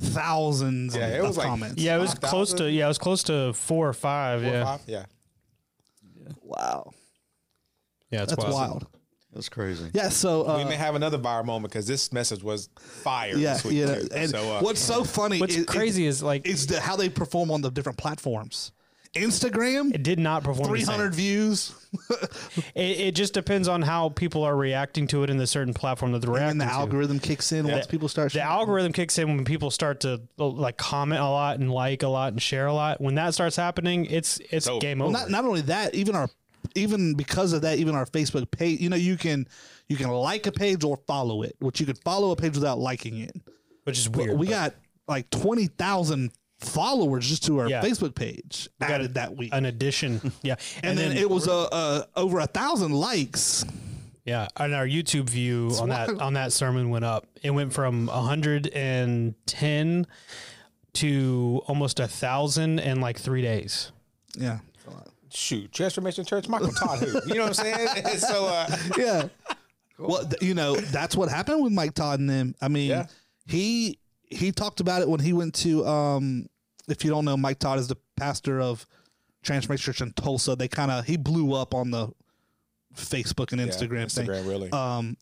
thousands. 0.01 0.97
Yeah, 0.97 1.07
of, 1.07 1.15
it 1.15 1.21
was 1.23 1.31
of 1.33 1.37
like- 1.37 1.47
comments. 1.47 1.81
yeah, 1.83 1.97
it 1.97 2.01
was 2.01 2.11
5,000? 2.15 2.29
close 2.31 2.53
to. 2.55 2.71
Yeah, 2.71 2.87
it 2.87 2.89
was 2.89 2.99
close 2.99 3.23
to 3.25 3.53
four 3.53 3.89
or 3.89 3.93
five. 3.93 4.41
Four 4.43 4.51
or 4.51 4.55
yeah, 4.55 4.65
five? 4.65 4.81
Yeah. 4.87 5.05
Wow. 6.43 6.91
Yeah, 8.15 8.23
it's 8.23 8.31
That's 8.35 8.45
wild. 8.45 8.55
wild. 8.55 8.87
That's 9.33 9.49
crazy. 9.49 9.91
Yeah. 9.93 10.11
So. 10.11 10.47
Uh, 10.49 10.59
we 10.59 10.65
may 10.65 10.77
have 10.77 10.95
another 10.95 11.19
viral 11.19 11.45
moment 11.45 11.73
because 11.73 11.87
this 11.89 12.13
message 12.13 12.43
was 12.45 12.69
fire. 12.79 13.35
yeah. 13.37 13.55
this 13.55 13.65
week 13.65 13.75
Yeah. 13.79 13.95
too. 13.97 14.09
And 14.15 14.31
so, 14.31 14.57
uh, 14.57 14.61
what's 14.61 14.81
so 14.81 15.03
funny? 15.05 15.41
What's 15.41 15.57
is, 15.57 15.67
crazy 15.67 16.07
is 16.07 16.23
like 16.23 16.47
is 16.47 16.67
the, 16.69 16.81
how 16.81 16.95
they 16.97 17.09
perform 17.09 17.51
on 17.51 17.61
the 17.61 17.71
different 17.71 17.99
platforms. 17.99 18.71
Instagram, 19.15 19.95
it 19.95 20.03
did 20.03 20.19
not 20.19 20.43
perform. 20.43 20.65
the 20.65 20.69
three 20.69 20.85
same. 20.85 20.97
hundred 20.97 21.15
views, 21.15 21.73
It, 22.75 22.99
it 23.01 23.15
just 23.15 23.33
depends 23.33 23.69
on 23.69 23.81
how 23.83 24.09
people 24.09 24.43
are 24.43 24.57
reacting 24.57 25.07
to 25.09 25.23
it 25.23 25.31
in 25.31 25.37
the 25.37 25.47
certain 25.47 25.73
platform 25.73 26.11
that 26.13 26.21
they're 26.21 26.33
reacting 26.33 26.51
and 26.53 26.61
the 26.63 26.65
to. 26.65 26.71
algorithm 26.73 27.21
kicks 27.21 27.53
in 27.53 27.69
once 27.69 27.87
people 27.87 28.09
start. 28.09 28.33
the 28.33 28.41
algorithm 28.43 28.93
kicks 28.93 29.17
in 29.19 29.29
when 29.29 29.45
people 29.45 29.71
start 29.71 30.01
to 30.01 30.21
like 30.37 30.77
comment 30.77 31.21
a 31.21 31.29
lot 31.29 31.61
and 31.61 31.71
like 31.73 32.03
a 32.03 32.09
lot 32.09 32.33
and 32.33 32.43
share 32.43 32.67
a 32.67 32.75
lot. 32.75 33.01
When 33.01 33.15
that 33.15 33.35
starts 33.35 33.55
happening, 33.55 34.07
it's 34.07 34.41
it's 34.51 34.67
over. 34.67 34.81
game 34.81 34.99
Well, 34.99 35.11
over. 35.11 35.19
not 35.19 35.31
not 35.31 35.45
only 35.45 35.61
that, 35.63 35.95
even 35.95 36.17
our 36.17 36.29
even 36.75 37.15
because 37.15 37.53
of 37.53 37.63
that, 37.63 37.79
even 37.79 37.95
our 37.95 38.07
Facebook 38.07 38.51
page. 38.51 38.81
You 38.81 38.89
know, 38.91 38.97
you 38.97 39.17
can 39.17 39.47
you 39.89 39.97
can 39.97 40.09
like 40.11 40.47
a 40.47 40.53
page 40.53 40.85
or 40.85 40.99
follow 41.07 41.43
it, 41.43 41.57
which 41.61 41.81
you 41.81 41.87
could 41.87 41.99
follow 41.99 42.31
a 42.31 42.37
page 42.37 42.55
without 42.55 42.79
liking 42.79 43.19
it. 43.19 43.35
which 43.85 43.99
is 43.99 44.09
weird. 44.09 44.39
we 44.39 44.47
got 44.47 44.75
like 45.09 45.29
twenty 45.31 45.67
thousand 45.67 46.31
followers 46.61 47.29
just 47.29 47.45
to 47.45 47.59
our 47.59 47.69
Yeah. 47.69 47.83
Facebook 47.83 48.15
page 48.15 48.69
got 48.81 48.91
added 48.93 49.15
that 49.15 49.37
week, 49.37 49.51
an 49.53 49.65
addition. 49.67 50.33
Yeah, 50.43 50.55
and, 50.83 50.97
then, 50.97 51.17
it 51.17 51.29
was 51.29 51.47
uh, 51.49 51.65
uh, 51.65 52.05
over 52.17 52.39
a 52.41 52.47
thousand 52.47 52.93
likes. 52.93 53.65
yeah, 54.25 54.49
and 54.57 54.75
our 54.75 54.87
YouTube 54.87 55.29
view 55.29 55.73
on 55.81 55.89
that 55.91 56.09
on 56.21 56.35
that 56.35 56.53
sermon 56.53 56.89
went 56.91 57.05
up. 57.05 57.27
It 57.43 57.51
went 57.51 57.73
from 57.75 58.07
110 58.07 60.07
to 60.95 61.63
almost 61.67 62.01
a 62.01 62.09
thousand 62.09 62.79
in 62.79 63.01
like 63.01 63.19
three 63.19 63.43
days. 63.43 63.91
Yeah, 64.39 64.61
shoot, 65.35 65.73
Transformation 65.73 66.25
Church, 66.25 66.49
Michael 66.49 66.73
Todd, 66.73 67.01
who? 67.01 67.21
You 67.27 67.35
know 67.35 67.47
what 67.47 67.49
I'm 67.49 67.55
saying? 67.55 67.89
so, 68.19 68.47
uh, 68.47 68.77
yeah. 68.97 69.29
Well, 69.97 70.27
th- 70.27 70.43
you 70.43 70.55
know 70.55 70.75
that's 70.75 71.15
what 71.15 71.29
happened 71.29 71.63
with 71.63 71.73
Mike 71.73 71.95
Todd 71.95 72.19
and 72.19 72.29
them. 72.29 72.57
I 72.61 72.67
mean, 72.67 72.91
Yeah. 72.91 73.07
he 73.47 74.01
he 74.29 74.51
talked 74.51 74.81
about 74.81 75.03
it 75.03 75.09
when 75.09 75.21
he 75.21 75.33
went 75.33 75.55
to. 75.63 75.87
um 75.87 76.47
If 76.89 77.05
you 77.05 77.11
don't 77.11 77.25
know, 77.25 77.37
Mike 77.37 77.61
Todd 77.61 77.79
is 77.79 77.87
the 77.87 77.97
pastor 78.17 78.61
of 78.61 78.87
Transformation 79.45 79.85
Church 79.85 80.01
in 80.01 80.13
Tulsa. 80.13 80.57
They 80.57 80.67
kind 80.67 80.91
of 80.91 81.05
he 81.05 81.17
blew 81.17 81.53
up 81.55 81.75
on 81.75 81.93
the 81.93 82.09
Facebook 82.97 83.53
and 83.53 83.61
yeah, 83.61 83.69
Instagram, 83.69 84.11
thing. 84.13 84.27
Really. 84.27 84.69
Um, 84.73 85.17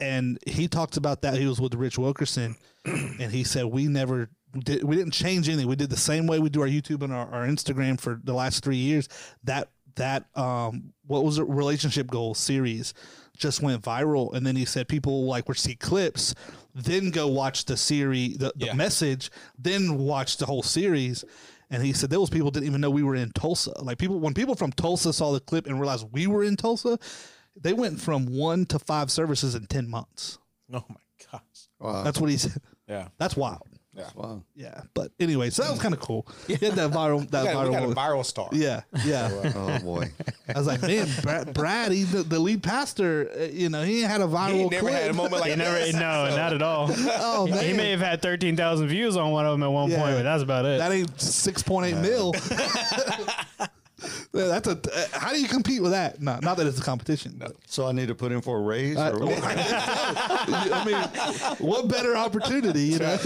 and 0.00 0.38
he 0.46 0.68
talked 0.68 0.98
about 0.98 1.22
that. 1.22 1.38
He 1.38 1.46
was 1.46 1.58
with 1.58 1.72
Rich 1.74 1.96
Wilkerson, 1.98 2.56
and 2.84 3.32
he 3.32 3.42
said 3.42 3.64
we 3.64 3.86
never 3.86 4.28
did. 4.60 4.84
We 4.84 4.96
didn't 4.96 5.12
change 5.12 5.48
anything. 5.48 5.66
We 5.68 5.76
did 5.76 5.90
the 5.90 5.96
same 5.96 6.26
way 6.26 6.38
we 6.38 6.48
do 6.48 6.60
our 6.62 6.68
YouTube 6.68 7.02
and 7.02 7.12
our, 7.12 7.28
our 7.30 7.46
Instagram 7.46 8.00
for 8.00 8.20
the 8.22 8.32
last 8.34 8.62
three 8.64 8.76
years. 8.76 9.08
That 9.44 9.68
that 9.96 10.26
um, 10.36 10.92
what 11.06 11.24
was 11.24 11.38
it? 11.38 11.48
Relationship 11.48 12.08
goal 12.08 12.34
series 12.34 12.94
just 13.36 13.62
went 13.62 13.82
viral, 13.82 14.32
and 14.34 14.46
then 14.46 14.54
he 14.56 14.64
said 14.64 14.86
people 14.88 15.24
like 15.26 15.48
would 15.48 15.58
see 15.58 15.74
clips, 15.74 16.34
then 16.74 17.10
go 17.10 17.26
watch 17.26 17.64
the 17.64 17.76
series, 17.76 18.38
the, 18.38 18.52
the 18.56 18.66
Yeah. 18.66 18.74
message, 18.74 19.30
then 19.58 19.98
watch 19.98 20.36
the 20.36 20.46
whole 20.46 20.62
series. 20.62 21.24
And 21.70 21.82
he 21.82 21.92
said 21.92 22.10
those 22.10 22.30
people 22.30 22.50
didn't 22.52 22.66
even 22.68 22.80
know 22.80 22.90
we 22.90 23.02
were 23.02 23.16
in 23.16 23.32
Tulsa. 23.32 23.72
Like 23.82 23.98
people, 23.98 24.20
when 24.20 24.34
people 24.34 24.54
from 24.54 24.70
Tulsa 24.70 25.12
saw 25.12 25.32
the 25.32 25.40
clip 25.40 25.66
and 25.66 25.80
realized 25.80 26.06
we 26.12 26.28
were 26.28 26.44
in 26.44 26.54
Tulsa, 26.56 26.98
they 27.60 27.72
went 27.72 28.00
from 28.00 28.26
one 28.26 28.66
to 28.66 28.78
five 28.78 29.10
services 29.10 29.56
in 29.56 29.66
10 29.66 29.88
months. 29.90 30.38
oh 30.72 30.84
my 30.88 30.96
gosh. 31.32 31.40
Wow. 31.80 32.02
That's 32.04 32.20
what 32.20 32.30
he 32.30 32.36
said. 32.36 32.60
Yeah. 32.86 33.08
That's 33.18 33.34
wild. 33.36 33.66
Yeah. 33.96 34.08
wow. 34.16 34.42
Yeah. 34.56 34.80
But 34.92 35.12
anyway, 35.20 35.50
so 35.50 35.62
that 35.62 35.70
was 35.70 35.80
kind 35.80 35.94
of 35.94 36.00
cool. 36.00 36.26
Yeah. 36.48 36.56
that 36.70 36.90
viral, 36.90 37.30
that 37.30 37.44
We 37.46 37.52
got, 37.52 37.66
we 37.68 37.72
got 37.72 37.82
a 37.84 37.86
viral. 37.88 37.94
viral 37.94 38.24
star. 38.24 38.48
yeah. 38.52 38.82
Yeah. 39.04 39.30
Oh 39.56 39.78
boy. 39.80 40.10
I 40.52 40.58
was 40.58 40.66
like, 40.66 40.82
man, 40.82 41.08
Brad, 41.22 41.54
Brad 41.54 41.92
he, 41.92 42.02
the, 42.02 42.22
the 42.24 42.38
lead 42.38 42.62
pastor, 42.62 43.30
uh, 43.38 43.42
you 43.44 43.68
know, 43.68 43.82
he 43.82 44.00
ain't 44.02 44.10
had 44.10 44.20
a 44.20 44.26
viral 44.26 44.52
He 44.54 44.68
never 44.68 44.88
clip. 44.88 44.94
had 45.02 45.10
a 45.10 45.14
moment 45.14 45.40
like 45.40 45.56
never, 45.58 45.78
this. 45.78 45.94
no, 45.94 46.00
not 46.36 46.52
at 46.52 46.62
all. 46.62 46.88
Oh, 46.90 47.46
man. 47.46 47.64
He 47.64 47.72
may 47.72 47.90
have 47.92 48.00
had 48.00 48.20
thirteen 48.20 48.56
thousand 48.56 48.88
views 48.88 49.16
on 49.16 49.30
one 49.30 49.46
of 49.46 49.52
them 49.52 49.62
at 49.62 49.70
one 49.70 49.90
Yeah. 49.90 50.00
point, 50.02 50.16
but 50.16 50.22
that's 50.24 50.42
about 50.42 50.64
it. 50.66 50.78
That 50.78 50.90
ain't 50.92 51.14
6.8 51.16 52.00
mil. 52.02 52.32
Yeah, 54.34 54.46
That's 54.46 54.66
a. 54.66 54.72
Uh, 54.72 55.06
how 55.12 55.32
do 55.32 55.40
you 55.40 55.46
compete 55.46 55.80
with 55.80 55.92
that? 55.92 56.20
No, 56.20 56.38
not 56.42 56.56
that 56.56 56.66
it's 56.66 56.78
a 56.80 56.82
competition. 56.82 57.36
but- 57.38 57.54
So 57.66 57.86
I 57.86 57.92
need 57.92 58.08
to 58.08 58.14
put 58.16 58.32
in 58.32 58.40
for 58.40 58.58
a 58.58 58.60
raise. 58.60 58.96
I, 58.96 59.10
or 59.10 59.20
what? 59.26 59.38
I 59.44 60.84
mean, 60.84 61.56
what 61.68 61.88
better 61.88 62.16
opportunity, 62.16 62.82
you 62.82 62.98
know? 62.98 63.16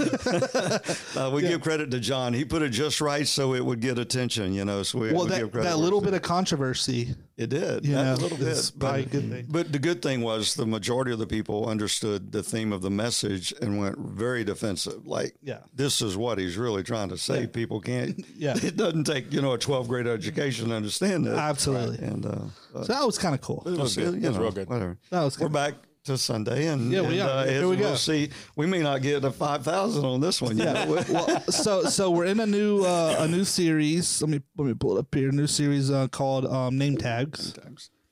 Uh, 1.15 1.31
we 1.33 1.41
give 1.47 1.61
credit 1.61 1.89
to 1.91 1.99
John. 1.99 2.33
He 2.33 2.45
put 2.45 2.61
it 2.61 2.69
just 2.69 3.01
right 3.01 3.27
so 3.27 3.53
it 3.55 3.65
would 3.65 3.79
get 3.79 3.97
attention. 3.97 4.53
You 4.53 4.65
know, 4.65 4.83
so 4.83 4.99
we, 4.99 5.11
Well, 5.11 5.23
we 5.25 5.29
give 5.31 5.39
that, 5.47 5.51
credit 5.51 5.69
that 5.69 5.77
little 5.79 5.99
bit 6.01 6.13
of 6.13 6.21
controversy, 6.21 7.15
It 7.39 7.49
did. 7.49 7.85
you 7.85 7.93
that 7.95 8.03
know, 8.03 8.21
little 8.21 8.37
bit. 8.37 8.47
is 8.49 8.69
probably 8.71 9.03
a 9.03 9.05
good 9.05 9.29
thing. 9.31 9.45
But 9.49 9.71
the 9.71 9.79
good 9.79 10.01
thing 10.01 10.21
was 10.21 10.53
the 10.55 10.65
majority 10.65 11.11
of 11.13 11.19
the 11.19 11.25
people 11.27 11.67
understood 11.69 12.31
the 12.31 12.43
theme 12.43 12.73
of 12.73 12.81
the 12.81 12.89
message 12.89 13.53
and 13.61 13.79
went 13.79 13.97
very 13.97 14.43
defensive. 14.43 15.07
Like, 15.07 15.35
Yeah. 15.41 15.59
this 15.73 16.01
is 16.01 16.17
what 16.17 16.37
he's 16.37 16.57
really 16.57 16.83
trying 16.83 17.09
to 17.09 17.17
say. 17.17 17.47
People 17.47 17.79
can't. 17.81 18.23
Yeah. 18.35 18.55
It 18.63 18.75
doesn't 18.77 19.05
take 19.05 19.31
you 19.33 19.41
know 19.41 19.53
a 19.53 19.57
12th 19.57 19.87
grade 19.87 20.05
education 20.07 20.69
to 20.69 20.75
understand 20.75 21.25
that. 21.27 21.35
Absolutely. 21.37 22.05
And 22.05 22.25
uh, 22.25 22.39
So 22.73 22.83
that 22.93 23.05
was 23.05 23.17
kind 23.17 23.33
of 23.33 23.41
cool. 23.41 23.63
it 23.65 23.77
was, 23.77 23.95
good. 23.95 24.13
you 24.15 24.19
It 24.21 24.27
was 24.27 24.35
know, 24.35 24.41
real 24.43 24.51
good. 24.51 24.69
Whatever. 24.69 24.97
That 25.09 25.23
was 25.23 25.39
We're 25.39 25.47
good. 25.47 25.53
back 25.53 25.73
to 26.05 26.17
Sunday, 26.17 26.67
and 26.67 26.91
Yeah, 26.91 27.01
we 27.01 27.19
and, 27.19 27.29
are. 27.29 27.39
Uh, 27.39 27.45
Here 27.45 27.61
as 27.61 27.65
we 27.65 27.75
go. 27.75 27.81
we'll 27.83 27.95
see. 27.97 28.29
We 28.55 28.65
may 28.65 28.81
not 28.81 29.01
get 29.01 29.21
to 29.21 29.31
five 29.31 29.63
thousand 29.63 30.05
on 30.05 30.21
this 30.21 30.41
one. 30.41 30.57
Yeah. 30.57 30.85
well, 30.87 31.41
so 31.51 31.83
so 31.85 32.11
we're 32.11 32.25
in 32.25 32.39
a 32.39 32.45
new 32.45 32.83
uh, 32.83 33.17
a 33.19 33.27
new 33.27 33.43
series. 33.43 34.21
Let 34.21 34.29
me 34.29 34.41
let 34.57 34.65
me 34.67 34.73
pull 34.73 34.97
it 34.97 34.99
up 35.01 35.13
here. 35.13 35.29
A 35.29 35.31
new 35.31 35.47
series 35.47 35.91
uh, 35.91 36.07
called 36.07 36.45
um, 36.45 36.77
Name 36.77 36.97
Tags, 36.97 37.53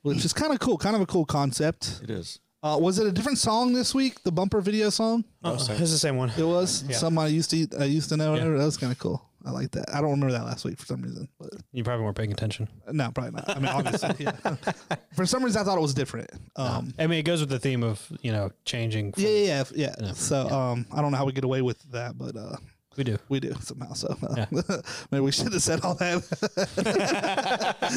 which 0.02 0.24
is 0.26 0.34
kind 0.34 0.54
of 0.54 0.60
cool. 0.60 0.78
Kind 0.78 0.96
of 0.96 1.02
a 1.02 1.06
cool 1.06 1.26
concept. 1.26 2.02
it 2.04 2.10
is. 2.10 2.40
Uh, 2.64 2.78
was 2.80 2.98
it 3.00 3.06
a 3.06 3.12
different 3.12 3.38
song 3.38 3.72
this 3.74 3.94
week? 3.94 4.24
The 4.24 4.32
bumper 4.32 4.62
video 4.62 4.90
song? 4.90 5.24
Uh, 5.44 5.54
it's 5.60 5.68
the 5.68 5.88
same 5.88 6.18
one. 6.18 6.32
It 6.38 6.44
was. 6.44 6.84
Somebody 6.98 7.32
I 7.32 7.34
used 7.36 7.52
to 7.52 7.68
I 7.80 7.86
used 7.86 8.10
to 8.10 8.18
know. 8.18 8.32
Whatever. 8.32 8.58
That 8.58 8.66
was 8.66 8.78
kind 8.78 8.92
of 8.92 9.00
cool. 9.00 9.22
I 9.46 9.52
like 9.52 9.72
that. 9.72 9.94
I 9.94 10.02
don't 10.02 10.12
remember 10.12 10.34
that 10.34 10.46
last 10.46 10.66
week 10.66 10.78
for 10.78 10.86
some 10.86 11.02
reason, 11.02 11.30
but 11.40 11.50
You 11.72 11.84
probably 11.84 12.04
weren't 12.04 12.18
paying 12.18 12.32
attention. 12.32 12.68
no, 12.92 13.12
probably 13.12 13.32
not. 13.32 13.50
I 13.50 13.60
mean, 13.60 13.68
obviously, 13.68 14.26
yeah. 14.26 14.32
for 15.16 15.26
some 15.26 15.44
reason, 15.44 15.62
I 15.62 15.64
thought 15.64 15.78
it 15.78 15.82
was 15.82 15.94
different. 15.94 16.30
Um, 16.56 16.94
I 17.00 17.08
mean, 17.08 17.20
it 17.20 17.24
goes 17.24 17.40
with 17.40 17.50
the 17.50 17.60
theme 17.60 17.84
of 17.84 18.06
you 18.22 18.32
know 18.32 18.52
changing. 18.66 19.14
From, 19.14 19.24
yeah, 19.24 19.30
yeah, 19.30 19.64
yeah, 19.76 19.96
yeah. 20.02 20.12
So, 20.14 20.50
um, 20.50 20.86
I 20.92 21.02
don't 21.02 21.12
know 21.12 21.18
how 21.18 21.26
we 21.26 21.32
get 21.34 21.44
away 21.44 21.62
with 21.62 21.80
that, 21.92 22.18
but 22.18 22.36
uh, 22.36 22.58
we 22.98 23.04
do. 23.04 23.18
we 23.30 23.40
do 23.40 23.54
somehow. 23.62 23.94
So, 23.94 24.18
uh, 24.28 24.46
maybe 25.12 25.22
we 25.22 25.32
should 25.32 25.54
have 25.54 25.62
said 25.62 25.82
all 25.82 25.94
that. 25.96 26.24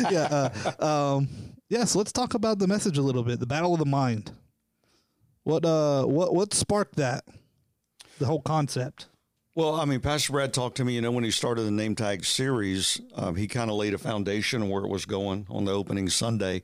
yeah. 0.10 0.50
Uh, 0.78 1.16
um, 1.16 1.28
yeah. 1.68 1.84
So 1.84 1.98
let's 1.98 2.12
talk 2.12 2.34
about 2.34 2.58
the 2.58 2.68
message 2.68 2.98
a 2.98 3.02
little 3.02 3.22
bit. 3.22 3.40
The 3.40 3.46
battle 3.46 3.72
of 3.72 3.78
the 3.78 3.86
mind. 3.86 4.30
What 5.44 5.64
uh, 5.64 6.04
what 6.04 6.34
what 6.34 6.52
sparked 6.54 6.96
that? 6.96 7.24
The 8.18 8.26
whole 8.26 8.42
concept. 8.42 9.06
Well, 9.54 9.74
I 9.74 9.84
mean, 9.84 10.00
Pastor 10.00 10.32
Brad 10.32 10.52
talked 10.54 10.76
to 10.76 10.84
me, 10.84 10.94
you 10.94 11.00
know, 11.00 11.10
when 11.10 11.24
he 11.24 11.30
started 11.32 11.62
the 11.62 11.70
name 11.72 11.96
tag 11.96 12.24
series, 12.24 13.00
um, 13.16 13.34
he 13.34 13.48
kind 13.48 13.68
of 13.70 13.76
laid 13.76 13.94
a 13.94 13.98
foundation 13.98 14.68
where 14.68 14.84
it 14.84 14.88
was 14.88 15.04
going 15.06 15.46
on 15.50 15.64
the 15.64 15.72
opening 15.72 16.08
Sunday. 16.08 16.62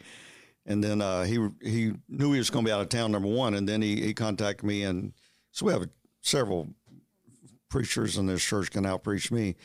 And 0.65 0.83
then 0.83 1.01
uh, 1.01 1.25
he 1.25 1.49
he 1.63 1.93
knew 2.09 2.33
he 2.33 2.39
was 2.39 2.51
going 2.51 2.65
to 2.65 2.69
be 2.69 2.73
out 2.73 2.81
of 2.81 2.89
town, 2.89 3.13
number 3.13 3.29
one. 3.29 3.55
And 3.55 3.69
then 3.69 3.83
he, 3.83 4.01
he 4.03 4.15
contacted 4.15 4.65
me. 4.65 4.85
And 4.85 5.13
so 5.51 5.67
we 5.67 5.73
have 5.73 5.89
several 6.23 6.69
preachers 7.69 8.19
in 8.19 8.27
this 8.27 8.43
church 8.43 8.71
can 8.71 8.87
out 8.87 9.03
preach 9.03 9.31
me. 9.33 9.57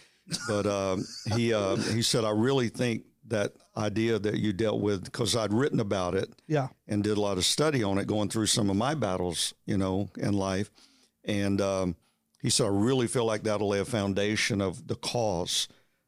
But 0.48 0.66
um, 0.66 1.06
he, 1.36 1.54
uh, 1.54 1.76
he 1.76 2.02
said, 2.02 2.24
I 2.26 2.32
really 2.32 2.70
think 2.70 3.04
that 3.28 3.54
idea 3.78 4.18
that 4.20 4.40
you 4.40 4.52
dealt 4.54 4.82
with, 4.82 5.04
because 5.04 5.36
I'd 5.36 5.54
written 5.54 5.80
about 5.80 6.16
it 6.16 6.34
Yeah. 6.48 6.70
and 6.88 7.04
did 7.04 7.18
a 7.18 7.22
lot 7.22 7.38
of 7.38 7.46
study 7.46 7.84
on 7.84 7.98
it, 7.98 8.08
going 8.08 8.30
through 8.30 8.48
some 8.48 8.70
of 8.70 8.76
my 8.76 8.94
battles, 8.96 9.54
you 9.66 9.78
know, 9.78 10.10
in 10.18 10.34
life. 10.34 10.70
And 11.24 11.62
um, 11.62 11.96
he 12.42 12.50
said, 12.50 12.66
I 12.66 12.70
really 12.70 13.08
feel 13.08 13.26
like 13.26 13.44
that'll 13.44 13.70
lay 13.70 13.80
a 13.80 13.86
foundation 13.86 14.62
of 14.62 14.88
the 14.88 14.96
cause 14.96 15.68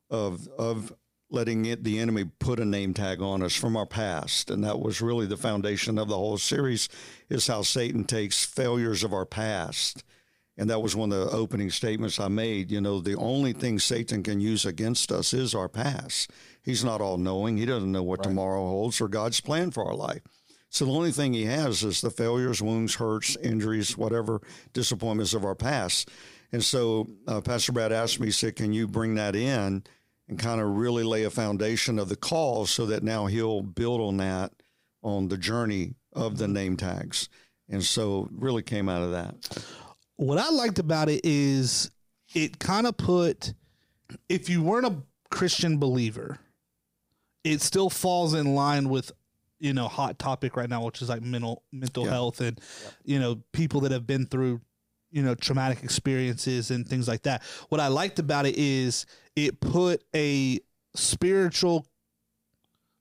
of 0.09 0.47
of 0.57 0.93
letting 1.29 1.65
it, 1.65 1.83
the 1.83 1.99
enemy 1.99 2.25
put 2.39 2.59
a 2.59 2.65
name 2.65 2.93
tag 2.93 3.19
on 3.19 3.41
us 3.41 3.55
from 3.55 3.75
our 3.75 3.87
past, 3.87 4.51
and 4.51 4.63
that 4.63 4.79
was 4.79 5.01
really 5.01 5.25
the 5.25 5.37
foundation 5.37 5.97
of 5.97 6.07
the 6.07 6.17
whole 6.17 6.37
series. 6.37 6.89
Is 7.29 7.47
how 7.47 7.63
Satan 7.63 8.03
takes 8.03 8.45
failures 8.45 9.03
of 9.03 9.13
our 9.13 9.25
past. 9.25 10.03
And 10.55 10.69
that 10.69 10.81
was 10.81 10.95
one 10.95 11.11
of 11.11 11.19
the 11.19 11.35
opening 11.35 11.71
statements 11.71 12.19
I 12.19 12.27
made. 12.27 12.69
You 12.69 12.79
know, 12.79 12.99
the 12.99 13.15
only 13.15 13.53
thing 13.53 13.79
Satan 13.79 14.21
can 14.21 14.39
use 14.39 14.65
against 14.65 15.11
us 15.11 15.33
is 15.33 15.55
our 15.55 15.67
past. 15.67 16.29
He's 16.61 16.83
not 16.83 17.01
all 17.01 17.17
knowing. 17.17 17.57
He 17.57 17.65
doesn't 17.65 17.91
know 17.91 18.03
what 18.03 18.21
tomorrow 18.21 18.61
holds 18.61 19.01
or 19.01 19.07
God's 19.07 19.41
plan 19.41 19.71
for 19.71 19.83
our 19.83 19.95
life. 19.95 20.21
So 20.73 20.85
the 20.85 20.91
only 20.91 21.11
thing 21.11 21.33
he 21.33 21.45
has 21.45 21.83
is 21.83 22.01
the 22.01 22.09
failures, 22.09 22.59
wounds, 22.59 22.95
hurts, 22.95 23.35
injuries, 23.37 23.95
whatever 23.95 24.41
disappointments 24.73 25.35
of 25.35 25.45
our 25.45 25.53
past. 25.53 26.09
And 26.51 26.65
so 26.65 27.07
uh, 27.27 27.41
Pastor 27.41 27.71
Brad 27.71 27.91
asked 27.91 28.19
me, 28.19 28.27
he 28.27 28.31
said, 28.31 28.55
"Can 28.55 28.73
you 28.73 28.87
bring 28.87 29.13
that 29.15 29.35
in 29.35 29.83
and 30.27 30.39
kind 30.39 30.59
of 30.59 30.75
really 30.75 31.03
lay 31.03 31.25
a 31.25 31.29
foundation 31.29 31.99
of 31.99 32.09
the 32.09 32.15
cause 32.15 32.71
so 32.71 32.87
that 32.87 33.03
now 33.03 33.27
he'll 33.27 33.61
build 33.61 34.01
on 34.01 34.17
that 34.17 34.51
on 35.03 35.27
the 35.27 35.37
journey 35.37 35.93
of 36.11 36.39
the 36.39 36.47
name 36.47 36.75
tags?" 36.75 37.29
And 37.69 37.83
so 37.83 38.27
really 38.31 38.63
came 38.63 38.89
out 38.89 39.03
of 39.03 39.11
that. 39.11 39.63
what 40.15 40.39
I 40.39 40.49
liked 40.49 40.79
about 40.79 41.07
it 41.07 41.21
is 41.23 41.91
it 42.33 42.57
kind 42.57 42.87
of 42.87 42.97
put 42.97 43.53
if 44.27 44.49
you 44.49 44.63
weren't 44.63 44.87
a 44.87 44.95
Christian 45.29 45.77
believer, 45.77 46.39
it 47.43 47.61
still 47.61 47.91
falls 47.91 48.33
in 48.33 48.55
line 48.55 48.89
with 48.89 49.11
you 49.63 49.73
know 49.73 49.87
hot 49.87 50.19
topic 50.19 50.57
right 50.57 50.69
now, 50.69 50.83
which 50.83 51.01
is 51.01 51.07
like 51.09 51.21
mental 51.21 51.63
mental 51.71 52.03
Yeah. 52.03 52.11
health 52.11 52.41
and 52.41 52.59
you 53.05 53.17
know 53.17 53.41
people 53.53 53.79
that 53.81 53.91
have 53.93 54.05
been 54.05 54.25
through 54.25 54.59
you 55.11 55.23
know 55.23 55.35
traumatic 55.35 55.83
experiences 55.83 56.69
and 56.69 56.85
things 56.87 57.07
like 57.07 57.23
that. 57.23 57.41
What 57.69 57.79
I 57.79 57.87
liked 57.87 58.19
about 58.19 58.45
it 58.45 58.55
is 58.57 59.05
it 59.37 59.61
put 59.61 60.03
a 60.13 60.59
spiritual 60.95 61.87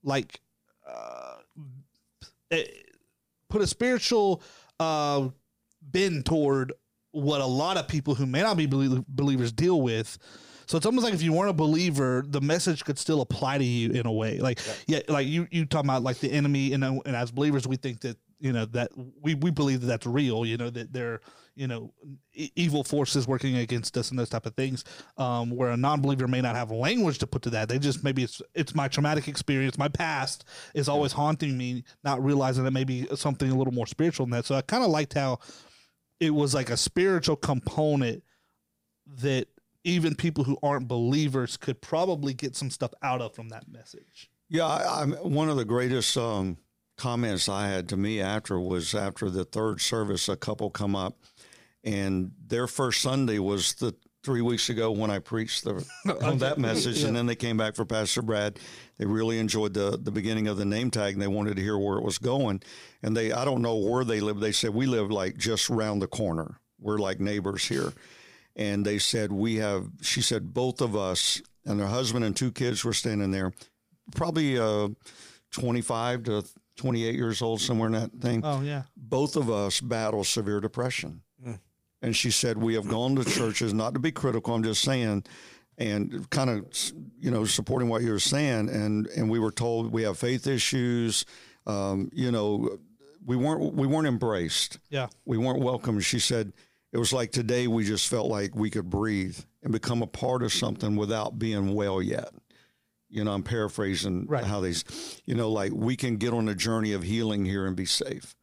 like 0.04 0.40
uh, 0.87 1.37
put 3.49 3.61
a 3.62 3.66
spiritual 3.66 4.42
uh 4.78 5.28
bend 5.81 6.25
toward 6.25 6.73
what 7.11 7.40
a 7.40 7.47
lot 7.47 7.76
of 7.76 7.88
people 7.88 8.14
who 8.14 8.25
may 8.25 8.40
not 8.40 8.57
be 8.57 8.66
belie- 8.66 9.04
believers 9.09 9.52
deal 9.52 9.81
with. 9.83 10.16
So 10.73 10.79
it's 10.79 10.87
almost 10.87 11.05
like 11.05 11.12
if 11.12 11.21
you 11.21 11.35
weren't 11.35 11.50
a 11.50 11.52
believer, 11.52 12.25
the 12.26 12.41
message 12.41 12.83
could 12.83 12.99
still 12.99 13.21
apply 13.21 13.59
to 13.59 13.64
you 13.64 13.91
in 13.91 14.07
a 14.07 14.11
way. 14.11 14.38
Like, 14.38 14.59
yeah, 14.87 15.00
like 15.07 15.26
you 15.26 15.47
you 15.50 15.67
talking 15.67 15.91
about 15.91 16.02
like 16.02 16.17
the 16.21 16.33
enemy, 16.33 16.73
and, 16.73 16.83
and 16.83 17.14
as 17.14 17.31
believers, 17.31 17.69
we 17.69 17.76
think 17.76 18.00
that 18.00 18.17
you 18.41 18.55
know 18.55 18.64
that 18.64 18.91
we 19.21 19.35
we 19.35 19.50
believe 19.50 19.83
that 19.83 19.87
that's 19.88 20.07
real. 20.07 20.47
You 20.47 20.57
know 20.57 20.71
that 20.71 20.91
they're 20.91 21.21
you 21.57 21.67
know 21.67 21.93
evil 22.33 22.85
forces 22.85 23.29
working 23.29 23.59
against 23.59 23.99
us 23.99 24.09
and 24.09 24.19
those 24.19 24.31
type 24.31 24.47
of 24.47 24.55
things. 24.55 24.83
Um, 25.19 25.50
where 25.50 25.73
a 25.73 25.76
non-believer 25.76 26.26
may 26.26 26.41
not 26.41 26.57
have 26.57 26.71
language 26.71 27.19
to 27.19 27.26
put 27.26 27.43
to 27.43 27.50
that. 27.50 27.69
They 27.69 27.79
just 27.79 28.02
maybe 28.02 28.23
it's 28.23 28.41
it's 28.55 28.75
my 28.75 28.88
traumatic 28.88 29.29
experience, 29.29 29.76
my 29.76 29.88
past 29.88 30.47
is 30.75 30.88
always 30.88 31.12
haunting 31.12 31.59
me, 31.59 31.85
not 32.02 32.25
realizing 32.25 32.64
that 32.64 32.71
maybe 32.71 33.07
something 33.14 33.50
a 33.50 33.55
little 33.55 33.75
more 33.75 33.87
spiritual 33.87 34.25
than 34.25 34.31
that. 34.31 34.47
So 34.47 34.55
I 34.55 34.62
kind 34.62 34.83
of 34.83 34.88
liked 34.88 35.12
how 35.12 35.38
it 36.19 36.31
was 36.31 36.55
like 36.55 36.71
a 36.71 36.79
spiritual 36.79 37.37
component 37.37 38.23
that 39.21 39.49
even 39.85 40.15
people 40.15 40.45
who 40.45 40.59
aren't 40.62 40.89
believers 40.89 41.57
could 41.57 41.81
probably 41.81 42.35
get 42.35 42.57
some 42.57 42.71
stuff 42.71 42.93
out 43.03 43.21
of 43.21 43.35
from 43.35 43.49
that 43.51 43.69
message. 43.69 44.31
Yeah, 44.49 44.67
I, 44.67 45.03
I'm 45.03 45.12
one 45.12 45.49
of 45.49 45.57
the 45.57 45.65
greatest 45.65 46.17
um, 46.17 46.59
comments 46.97 47.49
I 47.49 47.69
had 47.69 47.89
to 47.91 47.97
me 47.97 48.21
after 48.21 48.61
was 48.61 48.95
after 48.95 49.31
the 49.31 49.45
third 49.45 49.81
service, 49.81 50.29
a 50.29 50.37
couple 50.37 50.71
come 50.71 50.95
up, 50.95 51.19
and 51.83 52.33
their 52.47 52.67
first 52.67 53.03
Sunday 53.03 53.39
was 53.39 53.75
the 53.75 53.95
three 54.23 54.41
weeks 54.41 54.69
ago 54.69 54.93
when 54.93 55.11
I 55.11 55.19
preached 55.19 55.65
the 55.65 55.85
on 56.23 56.39
that 56.39 56.59
message, 56.59 57.03
and 57.03 57.17
then 57.17 57.27
they 57.27 57.35
came 57.35 57.57
back 57.57 57.75
for 57.75 57.85
Pastor 57.85 58.23
Brad. 58.23 58.59
They 58.99 59.07
really 59.07 59.39
enjoyed 59.39 59.75
the 59.75 59.99
the 60.01 60.12
beginning 60.12 60.49
of 60.49 60.57
the 60.57 60.65
name 60.65 60.91
tag, 60.91 61.15
and 61.15 61.23
they 61.23 61.29
wanted 61.29 61.57
to 61.57 61.62
hear 61.62 61.79
where 61.79 61.99
it 61.99 62.05
was 62.05 62.19
going. 62.19 62.62
And 63.03 63.17
they, 63.17 63.33
I 63.33 63.45
don't 63.45 63.62
know 63.62 63.77
where 63.77 64.05
they 64.05 64.21
live. 64.21 64.39
They 64.39 64.53
said 64.53 64.71
we 64.71 64.87
live 64.87 65.11
like 65.11 65.37
just 65.37 65.71
around 65.71 65.99
the 65.99 66.07
corner. 66.07 66.61
We're 66.79 66.99
like 66.99 67.21
neighbors 67.21 67.65
here. 67.65 67.93
And 68.56 68.85
they 68.85 68.99
said 68.99 69.32
we 69.32 69.56
have. 69.56 69.88
She 70.02 70.21
said 70.23 70.52
both 70.52 70.80
of 70.80 70.94
us 70.94 71.40
and 71.64 71.80
her 71.80 71.87
husband 71.87 72.25
and 72.25 72.37
two 72.37 72.52
kids 72.52 72.85
were 72.85 72.92
standing 72.92 73.30
there 73.30 73.52
probably 74.14 74.59
uh, 74.59 74.88
25 75.52 76.25
to 76.25 76.44
28 76.76 77.14
years 77.14 77.42
old, 77.42 77.61
somewhere 77.61 77.87
in 77.87 77.92
that 77.92 78.12
thing. 78.21 78.42
Oh 78.44 78.61
yeah, 78.62 78.82
Both 78.97 79.37
of 79.37 79.50
us 79.50 79.80
battle 79.80 80.25
severe 80.25 80.61
depression. 80.61 81.23
And 82.04 82.16
she 82.16 82.32
said, 82.32 82.59
We 82.59 82.75
have 82.75 82.88
gone 82.88 83.14
to 83.14 83.25
churches, 83.25 83.73
not 83.73 83.94
to 83.94 84.00
be 84.00 84.11
critical, 84.11 84.52
I'm 84.54 84.64
just 84.64 84.82
saying, 84.82 85.23
and 85.78 86.28
kind 86.30 86.50
of, 86.50 86.66
you 87.21 87.30
know, 87.30 87.44
supporting 87.44 87.88
what 87.88 88.02
you 88.02 88.11
were 88.11 88.18
saying. 88.18 88.68
And, 88.71 89.06
and 89.06 89.30
we 89.30 89.38
were 89.38 89.52
told 89.52 89.92
we 89.92 90.02
have 90.02 90.18
faith 90.18 90.49
issues. 90.49 91.25
Um, 91.64 92.11
you 92.12 92.32
know, 92.32 92.78
we 93.25 93.37
weren't, 93.37 93.75
we 93.75 93.87
weren't 93.87 94.09
embraced 94.09 94.80
yeah, 94.90 95.06
we 95.25 95.38
weren't 95.38 95.61
welcome. 95.62 96.00
She 96.00 96.18
said 96.18 96.52
it 96.93 96.99
was 96.99 97.13
like 97.13 97.33
today 97.33 97.67
we 97.67 97.85
just 97.85 98.09
felt 98.09 98.29
like 98.29 98.55
we 98.55 98.71
could 98.71 98.91
breathe 98.91 99.39
and 99.63 99.73
become 99.73 100.03
a 100.03 100.07
part 100.07 100.43
of 100.43 100.53
something 100.53 100.97
without 100.97 101.39
being 101.39 101.75
well 101.75 102.03
yet. 102.03 102.29
You 103.09 103.25
know, 103.25 103.33
I'm 103.33 103.43
paraphrasing 103.43 104.27
Right. 104.27 104.45
how 104.45 104.61
these, 104.61 104.85
you 105.27 105.35
know, 105.35 105.51
like 105.51 105.73
we 105.75 105.97
can 105.97 106.17
get 106.17 106.33
on 106.33 106.49
a 106.49 106.55
journey 106.55 106.93
of 106.93 107.03
healing 107.03 107.45
here 107.45 107.67
and 107.67 107.77
be 107.77 107.87
safe. 107.87 108.35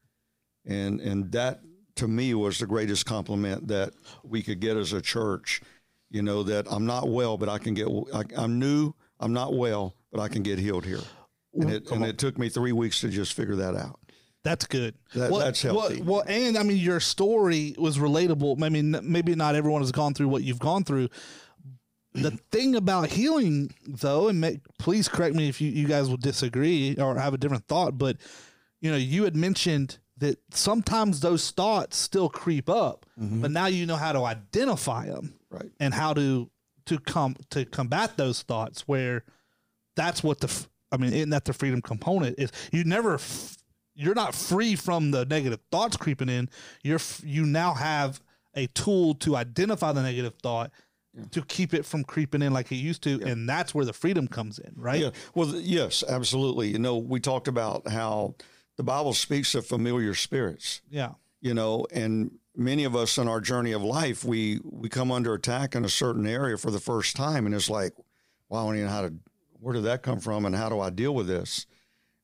And 0.65 0.99
and 1.01 1.31
that 1.31 1.61
to 1.95 2.07
me 2.07 2.33
was 2.33 2.59
the 2.59 2.67
greatest 2.67 3.05
compliment 3.05 3.67
that 3.67 3.93
we 4.23 4.41
could 4.43 4.59
get 4.59 4.77
as 4.77 4.93
a 4.93 5.01
church. 5.01 5.61
You 6.09 6.21
know 6.21 6.43
that 6.43 6.65
I'm 6.71 6.85
not 6.85 7.09
well, 7.09 7.37
but 7.37 7.49
I 7.49 7.57
can 7.59 7.73
get. 7.73 7.87
I, 8.13 8.23
I'm 8.35 8.57
new. 8.59 8.93
I'm 9.19 9.33
not 9.33 9.53
well, 9.55 9.95
but 10.11 10.21
I 10.21 10.27
can 10.27 10.43
get 10.43 10.59
healed 10.59 10.85
here. 10.85 11.01
And 11.53 11.69
it 11.69 11.91
and 11.91 12.03
it 12.05 12.17
took 12.17 12.37
me 12.37 12.49
three 12.49 12.71
weeks 12.71 13.01
to 13.01 13.09
just 13.09 13.33
figure 13.33 13.55
that 13.57 13.75
out. 13.75 13.98
That's 14.43 14.65
good. 14.65 14.95
That- 15.15 15.31
that's 15.33 15.61
healthy. 15.61 16.01
Well, 16.01 16.17
well, 16.17 16.23
and 16.27 16.57
I 16.57 16.63
mean, 16.63 16.77
your 16.77 16.99
story 16.99 17.75
was 17.77 17.97
relatable. 17.97 18.61
I 18.63 18.69
mean, 18.69 18.97
maybe 19.03 19.35
not 19.35 19.55
everyone 19.55 19.81
has 19.81 19.91
gone 19.91 20.13
through 20.13 20.29
what 20.29 20.43
you've 20.43 20.59
gone 20.59 20.83
through. 20.83 21.09
The 22.13 22.31
thing 22.51 22.75
about 22.75 23.09
healing, 23.09 23.73
though, 23.85 24.29
and 24.29 24.39
make, 24.41 24.59
please 24.79 25.07
correct 25.07 25.35
me 25.35 25.49
if 25.49 25.61
you, 25.61 25.69
you 25.69 25.87
guys 25.87 26.09
will 26.09 26.17
disagree 26.17 26.95
or 26.97 27.17
have 27.17 27.33
a 27.33 27.37
different 27.37 27.67
thought, 27.67 27.97
but 27.97 28.17
you 28.81 28.89
know, 28.89 28.97
you 28.97 29.25
had 29.25 29.35
mentioned 29.35 29.99
that 30.17 30.39
sometimes 30.51 31.19
those 31.19 31.51
thoughts 31.51 31.97
still 31.97 32.29
creep 32.29 32.69
up, 32.69 33.05
mm-hmm. 33.19 33.41
but 33.41 33.51
now 33.51 33.65
you 33.67 33.85
know 33.85 33.95
how 33.95 34.11
to 34.11 34.23
identify 34.23 35.05
them 35.05 35.35
Right. 35.49 35.71
and 35.79 35.93
how 35.93 36.13
to 36.13 36.49
to 36.85 36.99
come 36.99 37.35
to 37.51 37.65
combat 37.65 38.17
those 38.17 38.41
thoughts. 38.41 38.87
Where 38.87 39.23
that's 39.95 40.23
what 40.23 40.39
the 40.39 40.67
I 40.91 40.97
mean, 40.97 41.13
isn't 41.13 41.29
that 41.29 41.45
the 41.45 41.53
freedom 41.53 41.81
component 41.81 42.39
is? 42.39 42.51
You 42.71 42.83
never. 42.83 43.15
F- 43.15 43.55
you're 43.99 44.15
not 44.15 44.33
free 44.33 44.75
from 44.75 45.11
the 45.11 45.25
negative 45.25 45.59
thoughts 45.71 45.97
creeping 45.97 46.29
in. 46.29 46.49
You're 46.83 46.99
you 47.23 47.45
now 47.45 47.73
have 47.73 48.21
a 48.55 48.67
tool 48.67 49.13
to 49.15 49.35
identify 49.35 49.91
the 49.91 50.01
negative 50.01 50.33
thought 50.41 50.71
to 51.31 51.41
keep 51.43 51.73
it 51.73 51.85
from 51.85 52.03
creeping 52.03 52.41
in 52.41 52.53
like 52.53 52.71
it 52.71 52.75
used 52.75 53.01
to, 53.03 53.21
and 53.25 53.47
that's 53.49 53.73
where 53.75 53.83
the 53.83 53.91
freedom 53.93 54.27
comes 54.27 54.57
in, 54.59 54.71
right? 54.75 55.01
Yeah. 55.01 55.09
Well, 55.35 55.47
yes, 55.55 56.03
absolutely. 56.07 56.69
You 56.69 56.79
know, 56.79 56.97
we 56.97 57.19
talked 57.19 57.47
about 57.47 57.87
how 57.89 58.35
the 58.77 58.83
Bible 58.83 59.13
speaks 59.13 59.53
of 59.55 59.65
familiar 59.65 60.13
spirits, 60.13 60.81
Yeah. 60.89 61.13
you 61.41 61.53
know, 61.53 61.85
and 61.91 62.31
many 62.55 62.85
of 62.85 62.95
us 62.95 63.17
in 63.17 63.27
our 63.27 63.41
journey 63.41 63.71
of 63.73 63.81
life, 63.83 64.23
we 64.23 64.59
we 64.63 64.87
come 64.87 65.11
under 65.11 65.33
attack 65.33 65.75
in 65.75 65.83
a 65.83 65.89
certain 65.89 66.25
area 66.25 66.57
for 66.57 66.71
the 66.71 66.79
first 66.79 67.15
time, 67.15 67.45
and 67.45 67.53
it's 67.53 67.69
like, 67.69 67.93
wow, 68.47 68.63
I 68.63 68.65
don't 68.67 68.75
even 68.75 68.85
know 68.87 68.93
how 68.93 69.01
to. 69.01 69.13
Where 69.59 69.73
did 69.73 69.83
that 69.83 70.03
come 70.03 70.19
from, 70.21 70.45
and 70.45 70.55
how 70.55 70.69
do 70.69 70.79
I 70.79 70.89
deal 70.89 71.13
with 71.13 71.27
this? 71.27 71.65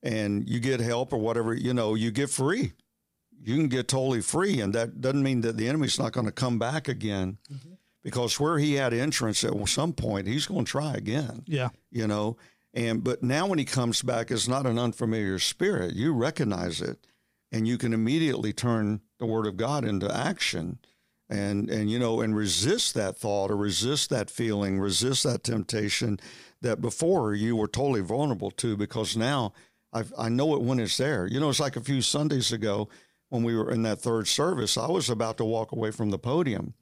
And 0.06 0.48
you 0.48 0.60
get 0.60 0.80
help 0.80 1.12
or 1.12 1.18
whatever, 1.18 1.54
you 1.54 1.74
know, 1.74 1.96
you 1.96 2.12
get 2.12 2.30
free. 2.30 2.74
You 3.42 3.56
can 3.56 3.68
get 3.68 3.88
totally 3.88 4.22
free, 4.22 4.62
and 4.62 4.74
that 4.74 5.02
doesn't 5.02 5.22
mean 5.22 5.42
that 5.42 5.58
the 5.58 5.68
enemy's 5.68 6.00
not 6.00 6.14
going 6.14 6.26
to 6.26 6.32
come 6.32 6.58
back 6.58 6.88
again, 6.88 7.38
mm-hmm. 7.52 7.74
because 8.04 8.40
where 8.40 8.58
he 8.60 8.74
had 8.76 8.94
entrance 8.94 9.44
at 9.44 9.68
some 9.68 9.94
point, 9.94 10.28
he's 10.28 10.46
going 10.48 10.66
to 10.66 10.72
try 10.72 10.94
again 10.94 11.44
Yeah. 11.48 11.70
you 11.92 12.08
know 12.08 12.38
and 12.74 13.04
but 13.04 13.24
now 13.24 13.48
when 13.48 13.58
he 13.60 13.66
comes 13.66 14.02
back 14.02 14.32
it's 14.32 14.48
not 14.48 14.66
an 14.66 14.78
unfamiliar 14.80 15.40
spirit 15.40 15.94
you 15.96 16.14
recognize 16.14 16.82
it 16.82 16.98
and 17.52 17.68
you 17.68 17.78
can 17.78 17.94
immediately 17.94 18.52
turn 18.52 19.02
the 19.20 19.26
word 19.26 19.46
of 19.48 19.56
god 19.58 19.86
into 19.86 20.14
action 20.14 20.80
and 21.30 21.70
and 21.70 21.90
you 21.90 21.98
know 22.00 22.22
and 22.22 22.36
resist 22.36 22.94
that 22.94 23.18
thought 23.18 23.50
or 23.52 23.56
resist 23.58 24.10
that 24.10 24.30
feeling 24.30 24.80
resist 24.80 25.24
that 25.24 25.44
temptation 25.44 26.20
that 26.62 26.82
before 26.82 27.34
you 27.34 27.56
were 27.56 27.68
totally 27.68 28.02
vulnerable 28.02 28.52
to 28.52 28.76
because 28.76 29.16
now 29.16 29.54
i 29.96 30.04
i 30.18 30.30
know 30.30 30.56
it 30.56 30.62
when 30.62 30.80
it's 30.80 30.98
there 30.98 31.26
you 31.26 31.40
know 31.40 31.50
it's 31.50 31.60
like 31.60 31.76
a 31.76 31.82
few 31.82 32.02
sundays 32.02 32.52
ago 32.52 32.88
when 33.30 33.44
we 33.44 33.56
were 33.56 33.72
in 33.72 33.82
that 33.82 34.00
third 34.00 34.28
service 34.28 34.78
i 34.78 34.88
was 34.88 35.10
about 35.10 35.38
to 35.38 35.46
walk 35.46 35.72
away 35.72 35.92
from 35.92 36.12
the 36.12 36.20
podium 36.20 36.74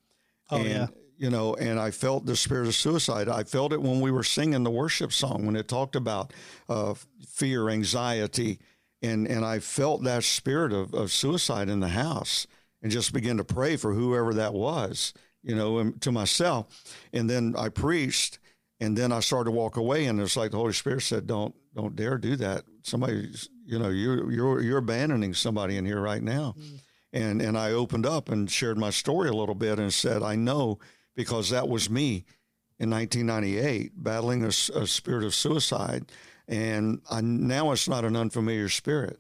Oh 0.51 0.58
and, 0.58 0.67
yeah. 0.67 0.88
you 1.17 1.29
know, 1.29 1.55
and 1.55 1.79
I 1.79 1.91
felt 1.91 2.25
the 2.25 2.36
spirit 2.36 2.67
of 2.67 2.75
suicide. 2.75 3.29
I 3.29 3.43
felt 3.43 3.74
it 3.74 3.82
when 3.82 4.01
we 4.01 4.12
were 4.12 4.24
singing 4.24 4.63
the 4.63 4.72
worship 4.72 5.13
song 5.13 5.46
when 5.46 5.55
it 5.55 5.67
talked 5.67 5.96
about 5.96 6.34
uh, 6.70 6.93
fear, 7.27 7.70
anxiety, 7.70 8.60
and 9.01 9.27
and 9.27 9.46
I 9.46 9.60
felt 9.60 10.03
that 10.03 10.24
spirit 10.24 10.74
of, 10.74 10.93
of 10.93 11.12
suicide 11.12 11.70
in 11.70 11.79
the 11.79 11.89
house, 11.89 12.48
and 12.82 12.91
just 12.91 13.13
began 13.13 13.38
to 13.38 13.43
pray 13.43 13.77
for 13.77 13.93
whoever 13.93 14.34
that 14.36 14.53
was, 14.53 15.13
you 15.41 15.55
know, 15.55 15.91
to 15.91 16.12
myself, 16.12 16.67
and 17.12 17.29
then 17.29 17.55
I 17.58 17.70
preached, 17.70 18.39
and 18.79 18.98
then 18.98 19.12
I 19.12 19.20
started 19.20 19.46
to 19.46 19.51
walk 19.51 19.77
away, 19.77 20.05
and 20.05 20.20
it's 20.20 20.38
like 20.38 20.51
the 20.51 20.58
Holy 20.58 20.74
Spirit 20.74 21.01
said, 21.01 21.27
"Don't 21.27 21.55
don't 21.75 21.96
dare 21.96 22.18
do 22.18 22.36
that. 22.38 22.63
Somebody's, 22.84 23.50
you 23.65 23.80
know, 23.80 23.89
you're 23.89 24.32
you're 24.32 24.62
you're 24.62 24.77
abandoning 24.77 25.34
somebody 25.34 25.77
in 25.77 25.86
here 25.86 26.01
right 26.01 26.22
now." 26.24 26.56
Mm. 26.60 26.80
and 27.13 27.42
and 27.42 27.58
I 27.58 27.72
opened 27.72 28.06
up 28.06 28.30
and 28.30 28.50
shared 28.50 28.77
my 28.77 28.89
story 28.89 29.30
a 29.30 29.34
little 29.34 29.56
bit 29.56 29.80
and 29.80 29.94
said, 29.94 30.22
I 30.24 30.36
know 30.36 30.80
because 31.15 31.50
that 31.51 31.68
was 31.70 31.89
me 31.89 32.25
in 32.80 32.89
1998 32.89 33.92
battling 34.03 34.44
a 34.44 34.51
spirit 34.51 35.24
of 35.24 35.34
suicide, 35.36 36.12
and 36.48 37.01
I 37.10 37.22
now 37.22 37.72
it's 37.72 37.88
not 37.88 38.03
an 38.06 38.15
unfamiliar 38.15 38.68
spirit, 38.70 39.20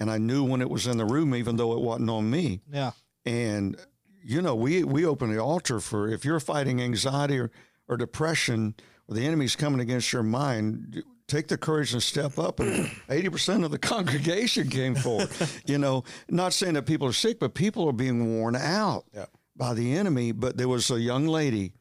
and 0.00 0.10
I 0.10 0.18
knew 0.18 0.44
when 0.44 0.60
it 0.60 0.68
was 0.70 0.86
in 0.86 0.98
the 0.98 1.04
room, 1.04 1.34
even 1.34 1.56
though 1.56 1.72
it 1.72 1.80
wasn't 1.80 2.10
on 2.10 2.28
me, 2.30 2.60
Yeah. 2.70 2.90
and 3.24 3.76
you 4.22 4.42
know 4.42 4.54
we 4.56 4.82
we 4.84 5.06
open 5.06 5.30
the 5.32 5.38
altar 5.42 5.80
for 5.80 6.08
if 6.08 6.24
you're 6.24 6.40
fighting 6.40 6.82
anxiety 6.82 7.38
or, 7.38 7.50
or 7.88 7.96
depression 7.96 8.74
or 9.08 9.14
the 9.14 9.24
enemy's 9.26 9.56
coming 9.56 9.80
against 9.80 10.12
your 10.12 10.24
mind 10.24 11.02
take 11.28 11.46
the 11.48 11.56
courage 11.58 11.92
and 11.92 12.02
step 12.02 12.38
up 12.38 12.58
and 12.58 12.86
80% 13.08 13.64
of 13.64 13.70
the 13.70 13.78
congregation 13.94 14.68
came 14.68 14.94
forward 14.94 15.28
you 15.66 15.78
know 15.78 16.02
not 16.28 16.52
saying 16.52 16.74
that 16.74 16.86
people 16.86 17.06
are 17.06 17.12
sick 17.12 17.38
but 17.38 17.54
people 17.54 17.86
are 17.88 17.92
being 17.92 18.38
worn 18.38 18.56
out 18.56 19.04
Yeah. 19.14 19.26
by 19.56 19.74
the 19.74 19.94
enemy 19.94 20.32
but 20.32 20.56
there 20.56 20.68
was 20.68 20.90
a 20.90 20.98
young 21.00 21.26
lady 21.26 21.74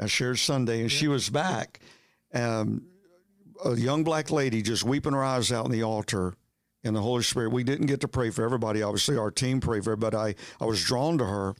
i 0.00 0.06
shared 0.06 0.38
sunday 0.38 0.80
and 0.80 0.90
she 0.90 1.08
was 1.08 1.28
back 1.28 1.80
um, 2.32 2.86
a 3.64 3.74
young 3.76 4.04
black 4.04 4.30
lady 4.30 4.62
just 4.62 4.84
weeping 4.84 5.12
her 5.12 5.22
eyes 5.24 5.52
out 5.52 5.64
on 5.66 5.70
the 5.70 5.82
altar 5.82 6.34
in 6.84 6.94
the 6.94 7.00
Holy 7.00 7.22
Spirit. 7.22 7.52
We 7.52 7.62
didn't 7.62 7.86
get 7.86 8.00
to 8.00 8.08
pray 8.08 8.30
for 8.30 8.42
everybody. 8.44 8.82
Obviously, 8.82 9.16
our 9.16 9.30
team 9.30 9.60
prayed 9.60 9.84
for 9.84 9.90
her, 9.90 9.96
but 9.96 10.16
I, 10.16 10.34
I 10.60 10.64
was 10.64 10.82
drawn 10.82 11.16
to 11.18 11.24
her. 11.24 11.54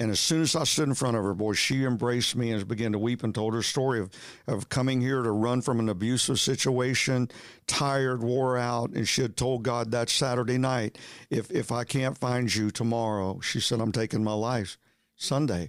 And 0.00 0.10
as 0.10 0.18
soon 0.18 0.40
as 0.40 0.56
I 0.56 0.64
stood 0.64 0.88
in 0.88 0.94
front 0.94 1.18
of 1.18 1.24
her, 1.24 1.34
boy, 1.34 1.52
she 1.52 1.84
embraced 1.84 2.34
me 2.34 2.50
and 2.52 2.66
began 2.66 2.92
to 2.92 2.98
weep 2.98 3.22
and 3.22 3.34
told 3.34 3.52
her 3.52 3.62
story 3.62 4.00
of, 4.00 4.10
of 4.46 4.70
coming 4.70 5.02
here 5.02 5.22
to 5.22 5.30
run 5.30 5.60
from 5.60 5.78
an 5.78 5.90
abusive 5.90 6.40
situation, 6.40 7.28
tired, 7.66 8.22
wore 8.22 8.56
out. 8.56 8.92
And 8.92 9.06
she 9.06 9.20
had 9.20 9.36
told 9.36 9.62
God 9.62 9.90
that 9.90 10.08
Saturday 10.08 10.56
night, 10.56 10.96
if, 11.28 11.50
if 11.50 11.70
I 11.70 11.84
can't 11.84 12.16
find 12.16 12.52
you 12.52 12.70
tomorrow, 12.70 13.40
she 13.40 13.60
said, 13.60 13.78
I'm 13.78 13.92
taking 13.92 14.24
my 14.24 14.32
life 14.32 14.78
Sunday. 15.16 15.68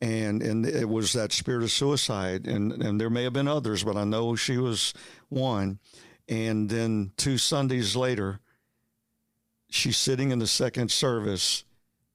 And, 0.00 0.42
and 0.42 0.66
it 0.66 0.88
was 0.88 1.12
that 1.12 1.30
spirit 1.30 1.62
of 1.62 1.70
suicide. 1.70 2.48
And, 2.48 2.72
and 2.72 3.00
there 3.00 3.10
may 3.10 3.22
have 3.22 3.32
been 3.32 3.46
others, 3.46 3.84
but 3.84 3.96
I 3.96 4.02
know 4.02 4.34
she 4.34 4.58
was 4.58 4.92
one. 5.28 5.78
And 6.28 6.68
then 6.68 7.12
two 7.16 7.38
Sundays 7.38 7.94
later, 7.94 8.40
she's 9.70 9.96
sitting 9.96 10.32
in 10.32 10.40
the 10.40 10.48
second 10.48 10.90
service 10.90 11.62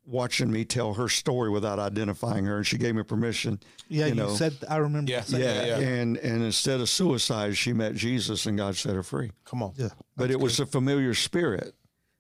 watching 0.05 0.51
me 0.51 0.65
tell 0.65 0.93
her 0.95 1.07
story 1.07 1.49
without 1.49 1.79
identifying 1.79 2.45
her. 2.45 2.57
And 2.57 2.67
she 2.67 2.77
gave 2.77 2.95
me 2.95 3.03
permission. 3.03 3.59
Yeah. 3.87 4.07
You, 4.07 4.15
know, 4.15 4.29
said 4.29 4.53
I 4.69 4.77
remember. 4.77 5.11
Yeah. 5.11 5.19
you 5.19 5.23
saying 5.25 5.43
yeah, 5.43 5.65
yeah. 5.65 5.79
And, 5.79 6.17
and 6.17 6.43
instead 6.43 6.81
of 6.81 6.89
suicide, 6.89 7.55
she 7.57 7.73
met 7.73 7.95
Jesus 7.95 8.45
and 8.45 8.57
God 8.57 8.75
set 8.75 8.95
her 8.95 9.03
free. 9.03 9.31
Come 9.45 9.63
on. 9.63 9.73
Yeah. 9.75 9.89
But 10.17 10.31
it 10.31 10.39
was 10.39 10.59
a 10.59 10.65
familiar 10.65 11.13
spirit. 11.13 11.73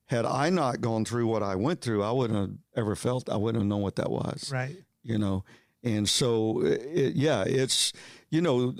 Had 0.05 0.25
I 0.25 0.49
not 0.49 0.81
gone 0.81 1.05
through 1.05 1.27
what 1.27 1.43
I 1.43 1.55
went 1.55 1.81
through, 1.81 2.03
I 2.03 2.11
wouldn't 2.11 2.39
have 2.39 2.57
ever 2.75 2.95
felt, 2.95 3.29
I 3.29 3.37
wouldn't 3.37 3.61
have 3.61 3.67
known 3.67 3.81
what 3.81 3.95
that 3.95 4.11
was 4.11 4.51
Right. 4.53 4.75
you 5.01 5.17
know 5.17 5.43
and 5.83 6.07
so 6.07 6.61
it, 6.63 7.13
yeah 7.15 7.43
it's 7.45 7.91
you 8.29 8.41
know 8.41 8.73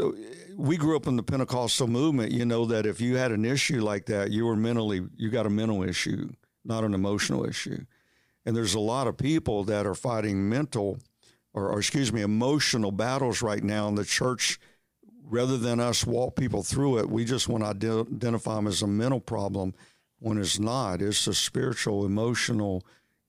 we 0.56 0.78
grew 0.78 0.96
up 0.96 1.06
in 1.08 1.16
the 1.18 1.24
pentecostal 1.24 1.88
movement 1.88 2.32
you 2.32 2.46
know 2.46 2.66
that 2.66 2.86
if 2.86 3.02
you 3.02 3.18
had 3.18 3.32
an 3.32 3.44
issue 3.46 3.82
like 3.82 4.06
that 4.06 4.32
you 4.32 4.46
were 4.46 4.56
mentally 4.56 5.06
you 5.18 5.30
got 5.30 5.46
a 5.46 5.50
mental 5.50 5.84
issue 5.84 6.30
not 6.64 6.84
an 6.84 6.94
emotional 6.94 7.46
issue 7.46 7.78
and 8.46 8.56
there's 8.56 8.74
a 8.74 8.80
lot 8.80 9.08
of 9.08 9.18
people 9.18 9.64
that 9.66 9.86
are 9.86 9.96
fighting 9.96 10.50
mental 10.50 11.00
or, 11.54 11.70
or 11.70 11.80
excuse 11.80 12.12
me 12.12 12.22
emotional 12.22 12.92
battles 12.92 13.42
right 13.42 13.64
now 13.64 13.88
in 13.88 13.96
the 13.96 14.06
church 14.06 14.60
rather 15.26 15.58
than 15.58 15.80
us 15.80 16.06
walk 16.06 16.36
people 16.36 16.64
through 16.64 16.98
it 17.00 17.10
we 17.10 17.26
just 17.26 17.48
want 17.48 17.64
to 17.64 17.70
ide- 17.70 18.08
identify 18.14 18.56
them 18.56 18.68
as 18.68 18.82
a 18.82 18.88
mental 18.88 19.20
problem 19.20 19.74
when 20.20 20.38
it's 20.38 20.60
not 20.60 21.02
it's 21.02 21.28
a 21.28 21.34
spiritual 21.34 22.06
emotional 22.06 22.84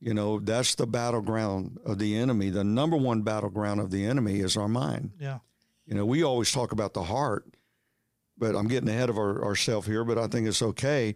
you 0.04 0.12
know, 0.12 0.38
that's 0.38 0.74
the 0.74 0.86
battleground 0.86 1.78
of 1.86 1.98
the 1.98 2.14
enemy. 2.14 2.50
The 2.50 2.62
number 2.62 2.94
one 2.94 3.22
battleground 3.22 3.80
of 3.80 3.90
the 3.90 4.04
enemy 4.04 4.40
is 4.40 4.54
our 4.54 4.68
mind. 4.68 5.12
Yeah. 5.18 5.38
You 5.86 5.94
know, 5.94 6.04
we 6.04 6.22
always 6.22 6.52
talk 6.52 6.72
about 6.72 6.92
the 6.92 7.04
heart, 7.04 7.46
but 8.36 8.54
I'm 8.54 8.68
getting 8.68 8.90
ahead 8.90 9.08
of 9.08 9.16
our, 9.16 9.42
ourselves 9.42 9.86
here, 9.86 10.04
but 10.04 10.18
I 10.18 10.26
think 10.26 10.46
it's 10.46 10.60
okay. 10.60 11.14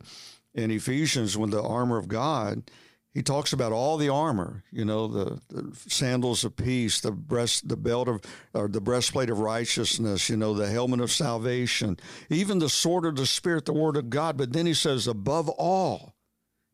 In 0.55 0.71
Ephesians, 0.71 1.37
when 1.37 1.51
the 1.51 1.63
armor 1.63 1.99
of 1.99 2.09
God, 2.09 2.71
he 3.15 3.23
talks 3.23 3.53
about 3.53 3.73
all 3.73 3.97
the 3.97 4.11
armor, 4.11 4.63
you 4.71 4.85
know, 4.85 5.09
the, 5.09 5.41
the 5.49 5.75
sandals 5.75 6.45
of 6.45 6.57
peace, 6.57 7.01
the 7.01 7.11
breast, 7.11 7.69
the 7.69 7.77
belt 7.77 8.09
of, 8.09 8.21
or 8.55 8.69
the 8.69 8.81
breastplate 8.81 9.31
of 9.31 9.39
righteousness, 9.41 10.29
you 10.29 10.37
know, 10.37 10.55
the 10.55 10.69
helmet 10.69 11.01
of 11.01 11.11
salvation, 11.11 11.99
even 12.29 12.59
the 12.59 12.69
sword 12.69 13.05
of 13.05 13.17
the 13.17 13.27
Spirit, 13.27 13.65
the 13.65 13.73
word 13.73 13.97
of 13.97 14.11
God. 14.11 14.37
But 14.37 14.53
then 14.53 14.67
he 14.67 14.75
says, 14.75 15.07
above 15.07 15.49
all, 15.49 16.15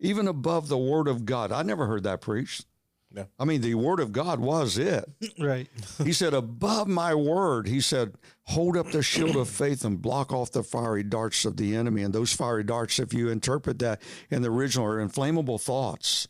even 0.01 0.29
above 0.29 0.69
the 0.69 0.79
word 0.79 1.09
of 1.09 1.25
God. 1.25 1.53
I 1.53 1.63
never 1.63 1.87
heard 1.87 2.03
that 2.03 2.21
preached. 2.21 2.67
Yeah. 3.15 3.25
I 3.39 3.45
mean, 3.45 3.61
the 3.61 3.77
word 3.77 4.01
of 4.01 4.13
God 4.13 4.41
was 4.41 4.77
it. 4.79 5.05
Right. 5.39 5.69
He 6.03 6.13
said, 6.13 6.33
above 6.33 6.89
my 6.89 7.15
word, 7.15 7.67
he 7.67 7.81
said, 7.81 8.15
hold 8.45 8.77
up 8.77 8.91
the 8.91 9.03
shield 9.03 9.37
of 9.37 9.49
faith 9.49 9.85
and 9.85 10.01
block 10.01 10.33
off 10.33 10.53
the 10.53 10.63
fiery 10.63 11.03
darts 11.03 11.45
of 11.45 11.57
the 11.57 11.75
enemy. 11.77 12.03
And 12.03 12.15
those 12.15 12.33
fiery 12.33 12.65
darts, 12.65 12.99
if 12.99 13.13
you 13.13 13.29
interpret 13.29 13.79
that 13.81 14.01
in 14.31 14.43
the 14.43 14.51
original, 14.51 14.87
are 14.87 15.01
inflammable 15.01 15.59
thoughts 15.59 16.29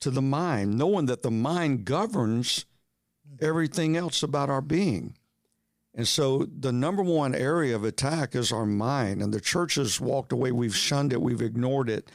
to 0.00 0.10
the 0.10 0.22
mind, 0.22 0.76
knowing 0.76 1.06
that 1.06 1.22
the 1.22 1.30
mind 1.30 1.84
governs 1.84 2.66
everything 3.40 3.96
else 3.96 4.22
about 4.22 4.50
our 4.50 4.60
being. 4.60 5.14
And 5.94 6.08
so 6.08 6.46
the 6.58 6.72
number 6.72 7.02
one 7.02 7.34
area 7.34 7.76
of 7.76 7.84
attack 7.84 8.34
is 8.34 8.52
our 8.52 8.66
mind. 8.66 9.22
And 9.22 9.32
the 9.32 9.40
church 9.40 9.76
has 9.76 10.00
walked 10.00 10.32
away. 10.32 10.50
We've 10.50 10.74
shunned 10.74 11.12
it. 11.12 11.22
We've 11.22 11.42
ignored 11.42 11.88
it. 11.88 12.10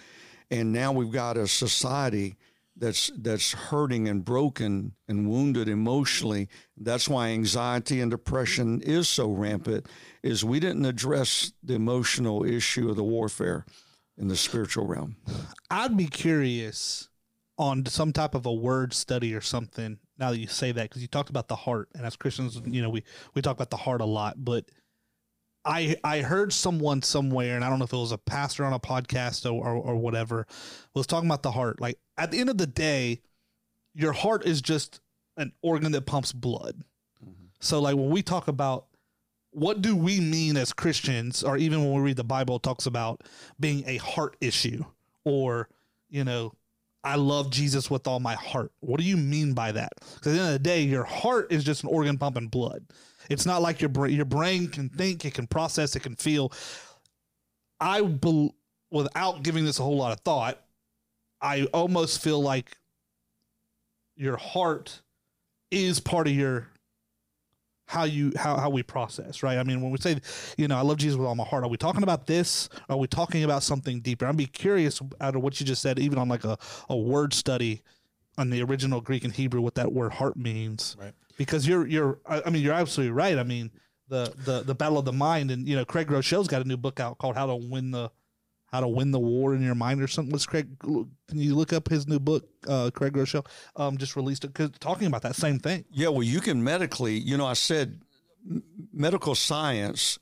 And 0.52 0.74
now 0.74 0.92
we've 0.92 1.12
got 1.12 1.38
a 1.38 1.48
society 1.48 2.36
that's 2.80 3.12
that's 3.18 3.52
hurting 3.52 4.08
and 4.08 4.24
broken 4.24 4.94
and 5.08 5.30
wounded 5.30 5.68
emotionally. 5.68 6.48
That's 6.78 7.10
why 7.10 7.30
anxiety 7.30 8.00
and 8.00 8.10
depression 8.10 8.82
is 8.82 9.08
so 9.08 9.30
rampant. 9.30 9.88
Is 10.24 10.46
we 10.46 10.60
didn't 10.60 10.86
address 10.86 11.52
the 11.62 11.76
emotional 11.76 12.46
issue 12.46 12.90
of 12.90 12.96
the 12.96 13.04
warfare 13.04 13.66
in 14.18 14.30
the 14.30 14.36
spiritual 14.36 14.86
realm. 14.86 15.18
I'd 15.70 15.98
be 15.98 16.08
curious 16.08 17.10
on 17.58 17.86
some 17.86 18.14
type 18.14 18.36
of 18.36 18.46
a 18.46 18.54
word 18.54 18.94
study 18.94 19.36
or 19.36 19.42
something. 19.42 20.00
Now 20.18 20.32
that 20.32 20.40
you 20.40 20.48
say 20.48 20.72
that, 20.72 20.84
because 20.84 21.02
you 21.02 21.08
talked 21.08 21.30
about 21.30 21.48
the 21.48 21.56
heart, 21.56 21.90
and 21.94 22.06
as 22.06 22.16
Christians, 22.16 22.62
you 22.66 22.82
know, 22.82 22.90
we 22.90 23.04
we 23.34 23.42
talk 23.42 23.56
about 23.56 23.70
the 23.70 23.78
heart 23.78 24.02
a 24.02 24.06
lot. 24.06 24.36
But 24.38 24.66
I 25.66 25.96
I 26.04 26.22
heard 26.22 26.54
someone 26.54 27.02
somewhere, 27.02 27.56
and 27.56 27.64
I 27.64 27.70
don't 27.70 27.80
know 27.80 27.86
if 27.86 27.94
it 27.94 27.98
was 27.98 28.12
a 28.12 28.18
pastor 28.18 28.66
on 28.66 28.74
a 28.74 28.80
podcast 28.80 29.46
or 29.46 29.66
or, 29.66 29.76
or 29.76 29.96
whatever, 29.98 30.48
was 30.94 31.08
talking 31.08 31.30
about 31.30 31.44
the 31.44 31.52
heart. 31.52 31.80
Like 31.82 32.00
at 32.20 32.32
the 32.32 32.40
end 32.40 32.50
of 32.50 32.58
the 32.58 32.68
day, 32.68 33.22
your 33.96 34.12
heart 34.12 34.46
is 34.46 34.62
just 34.62 35.00
an 35.38 35.54
organ 35.62 35.94
that 35.94 36.06
pumps 36.06 36.34
blood. 36.34 36.84
Mm-hmm. 37.24 37.46
So 37.60 37.80
like 37.80 37.96
when 37.96 38.10
we 38.10 38.22
talk 38.22 38.48
about 38.48 38.86
what 39.52 39.82
do 39.82 39.96
we 39.96 40.20
mean 40.20 40.58
as 40.58 40.74
Christians, 40.74 41.44
or 41.44 41.58
even 41.58 41.80
when 41.80 41.94
we 41.94 42.02
read 42.02 42.18
the 42.18 42.24
Bible, 42.24 42.58
it 42.58 42.64
talks 42.64 42.86
about 42.86 43.24
being 43.60 43.84
a 43.88 43.98
heart 43.98 44.36
issue, 44.42 44.84
or 45.24 45.70
you 46.10 46.24
know, 46.24 46.54
I 47.04 47.16
love 47.16 47.50
Jesus 47.50 47.90
with 47.90 48.08
all 48.08 48.20
my 48.20 48.36
heart. 48.36 48.72
What 48.82 49.00
do 49.00 49.06
you 49.06 49.18
mean 49.18 49.54
by 49.54 49.72
that? 49.72 49.94
Because 50.16 50.34
at 50.34 50.36
the 50.36 50.40
end 50.40 50.48
of 50.48 50.54
the 50.54 50.60
day, 50.60 50.82
your 50.82 51.06
heart 51.06 51.52
is 51.52 51.64
just 51.64 51.84
an 51.84 51.90
organ 51.90 52.18
pumping 52.18 52.48
blood. 52.48 52.86
It's 53.30 53.46
not 53.46 53.62
like 53.62 53.82
your 53.82 53.90
brain. 53.90 54.16
Your 54.16 54.26
brain 54.26 54.68
can 54.68 54.90
think, 54.90 55.24
it 55.24 55.34
can 55.34 55.48
process, 55.48 55.96
it 55.96 56.02
can 56.02 56.16
feel. 56.16 56.52
I, 57.80 58.02
bel 58.02 58.54
without 58.92 59.44
giving 59.44 59.66
this 59.66 59.80
a 59.80 59.84
whole 59.84 59.98
lot 59.98 60.12
of 60.12 60.20
thought, 60.22 60.60
I 61.42 61.64
almost 61.74 62.22
feel 62.22 62.42
like 62.42 62.78
your 64.16 64.38
heart 64.38 65.02
is 65.72 66.00
part 66.00 66.28
of 66.28 66.34
your 66.34 66.68
how 67.86 68.04
you 68.04 68.32
how 68.36 68.56
how 68.58 68.70
we 68.70 68.84
process, 68.84 69.42
right? 69.42 69.58
I 69.58 69.64
mean, 69.64 69.82
when 69.82 69.92
we 69.92 69.98
say, 69.98 70.20
you 70.58 70.68
know, 70.68 70.78
I 70.78 70.82
love 70.82 70.98
Jesus 70.98 71.18
with 71.18 71.28
all 71.28 71.34
my 71.34 71.44
heart, 71.44 71.64
are 71.64 71.70
we 71.70 71.78
talking 71.78 72.04
about 72.04 72.28
this? 72.28 72.70
Are 72.88 72.98
we 72.98 73.08
talking 73.08 73.44
about 73.44 73.64
something 73.64 74.00
deeper? 74.02 74.28
I'd 74.28 74.38
be 74.38 74.46
curious 74.46 75.02
out 75.20 75.36
of 75.36 75.42
what 75.42 75.60
you 75.60 75.66
just 75.66 75.82
said, 75.82 75.98
even 75.98 76.20
on 76.20 76.30
like 76.30 76.44
a, 76.44 76.56
a 76.88 76.96
word 76.96 77.34
study 77.34 77.82
on 78.38 78.52
the 78.52 78.62
original 78.62 79.02
Greek 79.02 79.24
and 79.24 79.34
Hebrew, 79.34 79.60
what 79.62 79.74
that 79.76 79.92
word 79.92 80.12
heart 80.12 80.38
means. 80.38 80.96
Right. 81.00 81.14
Because 81.36 81.68
you're 81.68 81.88
you're 81.88 82.20
I 82.28 82.50
mean, 82.52 82.62
you're 82.62 82.74
absolutely 82.74 83.12
right. 83.12 83.40
I 83.40 83.44
mean, 83.44 83.72
the 84.08 84.34
the 84.46 84.62
the 84.62 84.76
battle 84.76 85.00
of 85.00 85.06
the 85.06 85.14
mind, 85.14 85.50
and 85.50 85.68
you 85.68 85.76
know, 85.76 85.84
Craig 85.84 86.08
Groeschel's 86.08 86.48
got 86.48 86.62
a 86.62 86.68
new 86.68 86.78
book 86.78 87.00
out 87.00 87.18
called 87.18 87.36
How 87.36 87.48
to 87.48 87.56
Win 87.56 87.90
the 87.90 88.12
how 88.72 88.80
to 88.80 88.88
win 88.88 89.12
the 89.12 89.20
war 89.20 89.56
in 89.56 89.62
your 89.62 89.76
mind 89.76 90.02
or 90.02 90.08
something. 90.08 90.32
What's 90.32 90.46
Craig? 90.46 90.68
Can 90.80 91.10
you 91.32 91.56
look 91.56 91.74
up 91.74 91.90
his 91.90 92.08
new 92.08 92.20
book? 92.20 92.48
Uh, 92.68 92.92
Craig 92.94 93.14
Groeschel 93.14 93.46
um, 93.76 93.98
just 93.98 94.16
released 94.16 94.44
it, 94.46 94.54
cause 94.54 94.72
talking 94.80 95.08
about 95.08 95.22
that 95.24 95.36
same 95.36 95.60
thing. 95.60 95.86
Yeah, 95.92 96.10
well, 96.10 96.24
you 96.24 96.40
can 96.42 96.64
medically, 96.64 97.18
you 97.18 97.38
know, 97.38 97.46
I 97.46 97.54
said 97.54 98.02
medical 98.94 99.36
science 99.36 100.20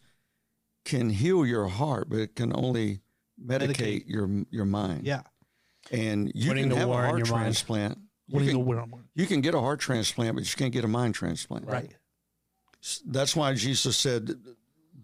can 0.86 1.10
heal 1.10 1.45
your 1.45 1.67
heart, 1.67 2.10
but 2.10 2.19
it 2.19 2.36
can 2.36 2.55
only 2.55 3.01
medicate, 3.43 3.75
Medicate. 3.75 4.03
your 4.07 4.29
your 4.49 4.65
mind. 4.65 5.05
Yeah, 5.05 5.21
And 5.91 6.31
you 6.33 6.49
Winning 6.49 6.69
can 6.69 6.77
have 6.77 6.89
a 6.89 6.93
heart 6.93 7.25
transplant. 7.25 7.99
You 8.29 8.39
can, 8.39 9.03
you 9.15 9.25
can 9.25 9.39
get 9.39 9.55
a 9.55 9.60
heart 9.60 9.79
transplant, 9.79 10.36
but 10.36 10.49
you 10.49 10.55
can't 10.57 10.73
get 10.73 10.83
a 10.83 10.88
mind 10.88 11.15
transplant. 11.15 11.65
Right. 11.65 11.95
That's 13.05 13.36
why 13.36 13.53
Jesus 13.53 13.95
said, 13.95 14.36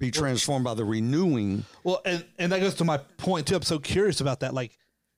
be 0.08 0.12
transformed 0.12 0.66
by 0.66 0.74
the 0.74 0.84
renewing. 0.86 1.66
Well, 1.84 2.02
and 2.06 2.26
and 2.38 2.52
that 2.52 2.60
goes 2.60 2.76
to 2.76 2.84
my 2.84 2.98
point 2.98 3.48
too. 3.48 3.56
I'm 3.56 3.62
so 3.62 3.80
curious 3.80 4.22
about 4.22 4.42
that. 4.42 4.54
Like, 4.54 4.78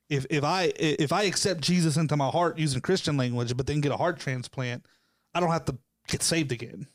if 0.10 0.26
if 0.30 0.44
I 0.44 0.72
if 0.78 1.12
I 1.12 1.24
accept 1.24 1.62
Jesus 1.62 1.98
into 1.98 2.16
my 2.16 2.30
heart 2.30 2.58
using 2.58 2.82
Christian 2.82 3.18
language, 3.18 3.56
but 3.58 3.68
then 3.68 3.82
get 3.82 3.92
a 3.92 3.98
heart 3.98 4.20
transplant, 4.20 4.86
I 5.34 5.40
don't 5.40 5.52
have 5.52 5.66
to 5.66 5.78
get 6.08 6.22
saved 6.22 6.52
again 6.52 6.88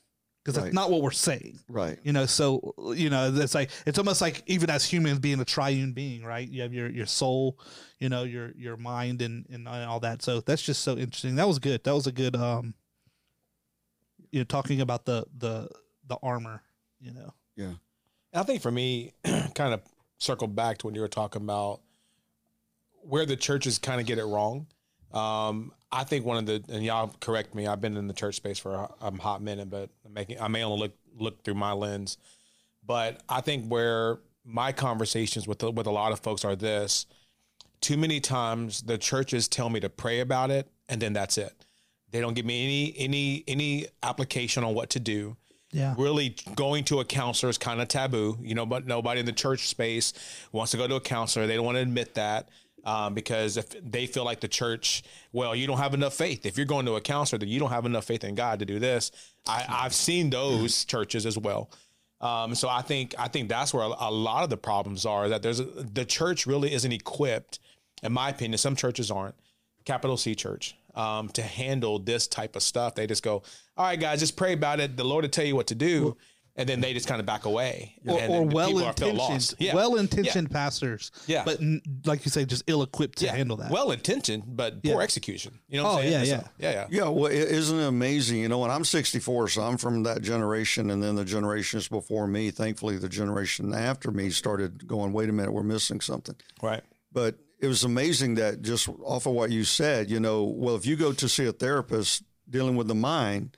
because 0.44 0.56
Right. 0.56 0.64
that's 0.64 0.74
not 0.74 0.90
what 0.90 1.02
we're 1.02 1.10
saying. 1.10 1.58
Right. 1.68 1.98
You 2.02 2.12
know, 2.12 2.26
so 2.26 2.74
you 2.96 3.10
know, 3.10 3.32
it's 3.34 3.54
like 3.54 3.70
it's 3.86 3.98
almost 3.98 4.20
like 4.20 4.42
even 4.46 4.70
as 4.70 4.84
humans 4.84 5.18
being 5.18 5.40
a 5.40 5.44
triune 5.44 5.92
being, 5.92 6.22
right? 6.22 6.48
You 6.48 6.62
have 6.62 6.72
your 6.72 6.88
your 6.88 7.06
soul, 7.06 7.58
you 7.98 8.08
know, 8.08 8.22
your 8.22 8.52
your 8.56 8.76
mind 8.76 9.20
and 9.22 9.46
and 9.50 9.66
all 9.68 10.00
that. 10.00 10.22
So 10.22 10.40
that's 10.40 10.62
just 10.62 10.82
so 10.82 10.96
interesting. 10.96 11.34
That 11.34 11.48
was 11.48 11.58
good. 11.58 11.82
That 11.84 11.94
was 11.94 12.06
a 12.06 12.12
good 12.12 12.36
um 12.36 12.74
you 14.30 14.38
know, 14.40 14.44
talking 14.44 14.80
about 14.80 15.04
the 15.06 15.24
the 15.36 15.68
the 16.06 16.16
armor, 16.22 16.62
you 17.00 17.12
know. 17.12 17.34
Yeah. 17.56 17.72
I 18.32 18.42
think 18.44 18.62
for 18.62 18.70
me, 18.70 19.12
kind 19.54 19.74
of 19.74 19.80
circle 20.18 20.46
back 20.46 20.78
to 20.78 20.86
when 20.86 20.94
you 20.94 21.00
were 21.00 21.08
talking 21.08 21.42
about 21.42 21.80
where 23.02 23.26
the 23.26 23.36
churches 23.36 23.78
kind 23.78 24.00
of 24.00 24.06
get 24.06 24.18
it 24.18 24.24
wrong. 24.24 24.66
Um, 25.12 25.72
I 25.90 26.04
think 26.04 26.24
one 26.24 26.36
of 26.36 26.46
the 26.46 26.62
and 26.72 26.84
y'all 26.84 27.12
correct 27.20 27.54
me. 27.54 27.66
I've 27.66 27.80
been 27.80 27.96
in 27.96 28.06
the 28.06 28.14
church 28.14 28.36
space 28.36 28.58
for 28.58 28.88
a, 29.00 29.10
hot 29.20 29.42
minute, 29.42 29.68
but 29.68 29.90
I'm 30.06 30.12
making 30.12 30.40
I 30.40 30.48
may 30.48 30.62
only 30.62 30.78
look 30.78 30.92
look 31.18 31.42
through 31.42 31.54
my 31.54 31.72
lens. 31.72 32.16
But 32.86 33.22
I 33.28 33.40
think 33.40 33.66
where 33.66 34.18
my 34.44 34.72
conversations 34.72 35.48
with 35.48 35.62
with 35.62 35.86
a 35.86 35.90
lot 35.90 36.12
of 36.12 36.20
folks 36.20 36.44
are 36.44 36.54
this: 36.54 37.06
too 37.80 37.96
many 37.96 38.20
times 38.20 38.82
the 38.82 38.98
churches 38.98 39.48
tell 39.48 39.68
me 39.68 39.80
to 39.80 39.88
pray 39.88 40.20
about 40.20 40.50
it, 40.50 40.70
and 40.88 41.02
then 41.02 41.12
that's 41.12 41.36
it. 41.36 41.52
They 42.12 42.20
don't 42.20 42.34
give 42.34 42.46
me 42.46 42.64
any 42.64 42.94
any 42.96 43.44
any 43.48 43.86
application 44.02 44.62
on 44.62 44.74
what 44.74 44.90
to 44.90 45.00
do 45.00 45.36
Yeah. 45.72 45.94
really 45.96 46.34
going 46.56 46.84
to 46.84 46.98
a 46.98 47.04
counselor 47.04 47.48
is 47.48 47.58
kind 47.58 47.80
of 47.80 47.86
taboo, 47.86 48.38
you 48.42 48.56
know, 48.56 48.66
but 48.66 48.86
nobody 48.86 49.20
in 49.20 49.26
the 49.26 49.32
church 49.32 49.68
space 49.68 50.12
wants 50.50 50.72
to 50.72 50.76
go 50.76 50.88
to 50.88 50.96
a 50.96 51.00
counselor. 51.00 51.46
They 51.46 51.54
don't 51.54 51.64
want 51.64 51.76
to 51.76 51.82
admit 51.82 52.14
that 52.14 52.48
um, 52.84 53.14
because 53.14 53.56
if 53.56 53.66
they 53.88 54.06
feel 54.06 54.24
like 54.24 54.40
the 54.40 54.48
church, 54.48 55.02
well, 55.32 55.54
you 55.54 55.66
don't 55.66 55.78
have 55.78 55.94
enough 55.94 56.14
faith. 56.14 56.44
If 56.46 56.56
you're 56.56 56.66
going 56.66 56.86
to 56.86 56.96
a 56.96 57.00
counselor, 57.00 57.38
then 57.38 57.48
you 57.48 57.60
don't 57.60 57.70
have 57.70 57.86
enough 57.86 58.04
faith 58.04 58.24
in 58.24 58.34
God 58.34 58.58
to 58.58 58.66
do 58.66 58.78
this. 58.78 59.12
I, 59.46 59.64
I've 59.68 59.94
seen 59.94 60.30
those 60.30 60.84
churches 60.84 61.26
as 61.26 61.38
well. 61.38 61.70
Um, 62.20 62.54
so 62.54 62.68
I 62.68 62.82
think 62.82 63.14
I 63.18 63.28
think 63.28 63.48
that's 63.48 63.72
where 63.72 63.84
a, 63.84 63.94
a 63.98 64.10
lot 64.10 64.44
of 64.44 64.50
the 64.50 64.56
problems 64.56 65.06
are. 65.06 65.28
That 65.28 65.42
there's 65.42 65.60
a, 65.60 65.64
the 65.64 66.04
church 66.04 66.46
really 66.46 66.72
isn't 66.72 66.92
equipped, 66.92 67.60
in 68.02 68.12
my 68.12 68.28
opinion. 68.28 68.58
Some 68.58 68.76
churches 68.76 69.10
aren't, 69.10 69.34
capital 69.84 70.16
C 70.18 70.34
church, 70.34 70.76
um, 70.94 71.28
to 71.30 71.42
handle 71.42 71.98
this 71.98 72.26
type 72.26 72.56
of 72.56 72.62
stuff. 72.62 72.94
They 72.94 73.06
just 73.06 73.22
go, 73.22 73.42
"All 73.76 73.86
right, 73.86 73.98
guys, 74.00 74.20
just 74.20 74.36
pray 74.36 74.52
about 74.52 74.80
it. 74.80 74.96
The 74.96 75.04
Lord 75.04 75.24
will 75.24 75.30
tell 75.30 75.44
you 75.44 75.56
what 75.56 75.68
to 75.68 75.74
do," 75.74 76.16
and 76.56 76.68
then 76.68 76.80
they 76.80 76.92
just 76.92 77.06
kind 77.06 77.20
of 77.20 77.26
back 77.26 77.44
away. 77.44 77.94
or, 78.06 78.18
and 78.18 78.32
or 78.32 78.42
well 78.44 78.66
people 78.68 78.84
are 78.84 78.92
feel 78.92 79.08
intentioned. 79.10 79.60
Yeah. 79.60 79.74
well 79.74 79.94
intentioned 79.96 80.50
pastors. 80.50 81.10
Yeah. 81.26 81.44
but 81.44 81.60
n- 81.60 81.80
like 82.04 82.24
you 82.24 82.30
say, 82.30 82.44
just 82.44 82.64
ill 82.66 82.82
equipped 82.82 83.18
to 83.18 83.26
yeah. 83.26 83.36
handle 83.36 83.56
that. 83.58 83.70
Well 83.70 83.92
intentioned, 83.92 84.42
but 84.46 84.82
poor 84.82 84.94
Yeah. 84.94 84.98
execution. 85.00 85.58
You 85.68 85.78
know 85.78 85.84
what 85.84 85.90
Oh, 85.90 85.96
I'm 85.98 86.02
saying? 86.10 86.26
yeah, 86.26 86.40
So- 86.40 86.48
yeah, 86.58 86.70
yeah. 86.72 86.86
Yeah, 86.90 87.08
well, 87.08 87.30
i- 87.30 87.34
isn't 87.34 87.78
it 87.78 87.86
amazing? 87.86 88.38
You 88.38 88.48
know, 88.48 88.58
when 88.58 88.70
I'm 88.70 88.84
64, 88.84 89.48
so 89.48 89.62
I'm 89.62 89.76
from 89.78 90.02
that 90.02 90.22
generation, 90.22 90.90
and 90.90 91.02
then 91.02 91.14
the 91.14 91.24
generations 91.24 91.88
before 91.88 92.26
me. 92.26 92.50
Thankfully, 92.50 92.96
the 92.98 93.08
generation 93.08 93.72
after 93.72 94.10
me 94.10 94.30
started 94.30 94.86
going, 94.88 95.12
"Wait 95.12 95.28
a 95.28 95.32
minute, 95.32 95.52
we're 95.52 95.62
missing 95.62 96.00
something." 96.00 96.34
Right. 96.60 96.82
But 97.12 97.36
it 97.60 97.66
was 97.66 97.84
amazing 97.84 98.36
that 98.36 98.62
just 98.62 98.88
off 99.04 99.26
of 99.26 99.32
what 99.32 99.50
you 99.50 99.64
said, 99.64 100.10
you 100.10 100.20
know, 100.20 100.44
well, 100.44 100.76
if 100.76 100.86
you 100.86 100.96
go 100.96 101.12
to 101.12 101.28
see 101.28 101.46
a 101.46 101.52
therapist 101.52 102.22
dealing 102.48 102.76
with 102.76 102.88
the 102.88 102.94
mind, 102.94 103.56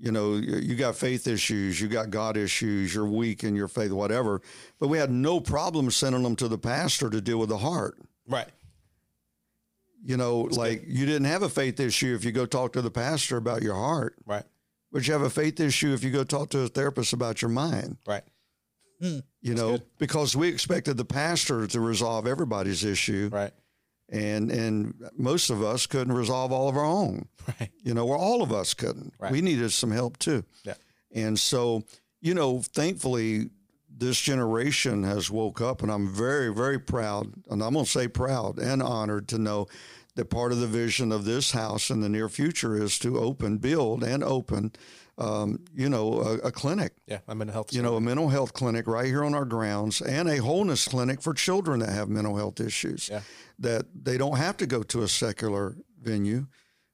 you 0.00 0.12
know, 0.12 0.34
you 0.34 0.76
got 0.76 0.96
faith 0.96 1.26
issues, 1.26 1.80
you 1.80 1.88
got 1.88 2.10
God 2.10 2.36
issues, 2.36 2.94
you're 2.94 3.06
weak 3.06 3.42
in 3.42 3.56
your 3.56 3.68
faith, 3.68 3.90
whatever. 3.90 4.42
But 4.78 4.88
we 4.88 4.98
had 4.98 5.10
no 5.10 5.40
problem 5.40 5.90
sending 5.90 6.22
them 6.22 6.36
to 6.36 6.48
the 6.48 6.58
pastor 6.58 7.10
to 7.10 7.20
deal 7.20 7.38
with 7.38 7.48
the 7.48 7.58
heart. 7.58 7.98
Right. 8.26 8.48
You 10.04 10.16
know, 10.16 10.42
like 10.42 10.84
you 10.86 11.06
didn't 11.06 11.26
have 11.26 11.42
a 11.42 11.48
faith 11.48 11.80
issue 11.80 12.14
if 12.14 12.24
you 12.24 12.30
go 12.30 12.46
talk 12.46 12.72
to 12.74 12.82
the 12.82 12.90
pastor 12.90 13.36
about 13.36 13.62
your 13.62 13.74
heart. 13.74 14.14
Right. 14.24 14.44
But 14.92 15.06
you 15.06 15.12
have 15.12 15.22
a 15.22 15.30
faith 15.30 15.58
issue 15.60 15.92
if 15.92 16.04
you 16.04 16.10
go 16.10 16.24
talk 16.24 16.50
to 16.50 16.60
a 16.60 16.68
therapist 16.68 17.12
about 17.12 17.42
your 17.42 17.50
mind, 17.50 17.98
Right. 18.06 18.22
Mm, 19.02 19.22
you 19.40 19.54
know, 19.54 19.78
because 19.98 20.34
we 20.36 20.48
expected 20.48 20.96
the 20.96 21.04
pastor 21.04 21.66
to 21.66 21.80
resolve 21.80 22.26
everybody's 22.26 22.84
issue. 22.84 23.30
Right. 23.32 23.52
And 24.10 24.50
and 24.50 24.94
most 25.16 25.50
of 25.50 25.62
us 25.62 25.86
couldn't 25.86 26.14
resolve 26.14 26.50
all 26.50 26.68
of 26.68 26.76
our 26.76 26.84
own. 26.84 27.28
Right. 27.60 27.70
You 27.82 27.94
know, 27.94 28.06
well, 28.06 28.18
all 28.18 28.42
of 28.42 28.52
us 28.52 28.74
couldn't. 28.74 29.14
Right. 29.18 29.32
We 29.32 29.40
needed 29.40 29.72
some 29.72 29.90
help 29.90 30.18
too. 30.18 30.44
Yeah. 30.64 30.74
And 31.12 31.38
so, 31.38 31.84
you 32.20 32.34
know, 32.34 32.60
thankfully 32.60 33.50
this 33.98 34.20
generation 34.20 35.02
has 35.02 35.30
woke 35.30 35.60
up 35.60 35.82
and 35.82 35.90
I'm 35.90 36.08
very, 36.08 36.52
very 36.52 36.78
proud, 36.78 37.32
and 37.50 37.62
I'm 37.62 37.74
gonna 37.74 37.86
say 37.86 38.08
proud 38.08 38.58
and 38.58 38.82
honored 38.82 39.28
to 39.28 39.38
know 39.38 39.66
that 40.14 40.30
part 40.30 40.52
of 40.52 40.58
the 40.58 40.66
vision 40.66 41.12
of 41.12 41.24
this 41.24 41.52
house 41.52 41.90
in 41.90 42.00
the 42.00 42.08
near 42.08 42.28
future 42.28 42.82
is 42.82 42.98
to 42.98 43.18
open, 43.18 43.58
build 43.58 44.02
and 44.02 44.24
open 44.24 44.72
um, 45.18 45.58
you 45.74 45.88
know, 45.88 46.20
a, 46.20 46.34
a 46.48 46.52
clinic 46.52 46.92
Yeah. 47.06 47.18
I'm 47.28 47.42
in 47.42 47.48
a 47.48 47.52
health. 47.52 47.72
you 47.74 47.82
know, 47.82 47.96
a 47.96 48.00
mental 48.00 48.28
health 48.28 48.52
clinic 48.52 48.86
right 48.86 49.06
here 49.06 49.24
on 49.24 49.34
our 49.34 49.44
grounds 49.44 50.00
and 50.00 50.28
a 50.28 50.36
wholeness 50.38 50.86
clinic 50.86 51.20
for 51.20 51.34
children 51.34 51.80
that 51.80 51.90
have 51.90 52.08
mental 52.08 52.36
health 52.36 52.60
issues. 52.60 53.08
Yeah. 53.10 53.22
That 53.58 53.86
they 53.94 54.16
don't 54.16 54.36
have 54.36 54.56
to 54.58 54.66
go 54.66 54.82
to 54.84 55.02
a 55.02 55.08
secular 55.08 55.76
venue, 56.00 56.46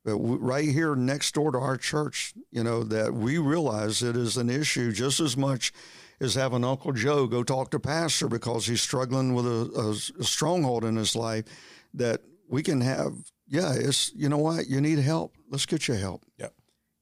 but 0.04 0.12
w- 0.12 0.38
right 0.38 0.68
here 0.68 0.94
next 0.96 1.34
door 1.34 1.52
to 1.52 1.58
our 1.58 1.76
church, 1.76 2.32
you 2.50 2.64
know, 2.64 2.82
that 2.84 3.12
we 3.12 3.36
realize 3.38 4.02
it 4.02 4.16
is 4.16 4.36
an 4.38 4.48
issue 4.48 4.90
just 4.90 5.20
as 5.20 5.36
much 5.36 5.72
as 6.20 6.34
having 6.34 6.64
Uncle 6.64 6.92
Joe 6.92 7.26
go 7.26 7.42
talk 7.42 7.70
to 7.72 7.78
pastor 7.80 8.28
because 8.28 8.66
he's 8.66 8.80
struggling 8.80 9.34
with 9.34 9.44
a 9.46 10.24
stronghold 10.24 10.84
in 10.84 10.96
his 10.96 11.14
life. 11.14 11.44
That 11.92 12.22
we 12.48 12.62
can 12.62 12.80
have, 12.80 13.12
yeah, 13.46 13.74
it's 13.74 14.12
you 14.14 14.28
know 14.28 14.38
what, 14.38 14.66
you 14.68 14.80
need 14.80 14.98
help. 15.00 15.36
Let's 15.50 15.66
get 15.66 15.86
you 15.88 15.94
help. 15.94 16.24
Yep. 16.38 16.54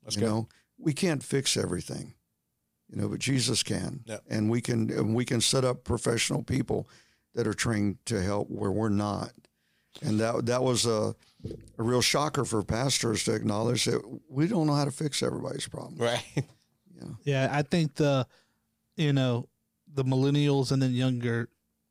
Let's 0.05 0.17
you 0.17 0.23
go. 0.23 0.27
know, 0.29 0.49
we 0.83 0.93
can't 0.93 1.23
fix 1.23 1.57
everything, 1.57 2.15
you 2.89 3.01
know, 3.01 3.09
but 3.09 3.19
Jesus 3.21 3.63
can, 3.63 4.01
Yep. 4.07 4.23
and 4.29 4.51
we 4.51 4.61
can, 4.61 4.91
and 4.91 5.15
we 5.15 5.25
can 5.25 5.41
set 5.41 5.65
up 5.65 5.85
professional 5.85 6.43
people 6.43 6.89
that 7.35 7.47
are 7.47 7.55
trained 7.55 7.99
to 8.07 8.21
help 8.23 8.51
where 8.51 8.71
we're 8.71 8.89
not, 8.89 9.33
and 10.03 10.19
that 10.21 10.47
that 10.47 10.63
was 10.63 10.85
a, 10.87 11.15
a 11.79 11.83
real 11.83 12.03
shocker 12.03 12.45
for 12.45 12.63
pastors 12.63 13.25
to 13.25 13.35
acknowledge 13.35 13.85
that 13.85 14.01
we 14.29 14.47
don't 14.47 14.67
know 14.67 14.75
how 14.75 14.85
to 14.85 14.91
fix 14.91 15.23
everybody's 15.23 15.69
problem. 15.69 15.97
Right. 15.99 16.25
Yeah, 17.25 17.49
I 17.51 17.63
think 17.63 17.97
the, 17.97 18.29
you 18.97 19.13
know, 19.13 19.49
the 19.93 20.05
millennials 20.05 20.71
and 20.71 20.81
then 20.81 20.93
younger, 20.93 21.49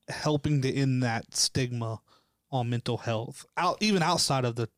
helping 0.08 0.62
to 0.62 0.74
end 0.74 1.04
that 1.04 1.36
stigma 1.36 2.00
on 2.50 2.70
mental 2.70 2.96
health 2.98 3.46
out 3.58 3.78
even 3.82 4.02
outside 4.04 4.46
of 4.46 4.56
the 4.56 4.70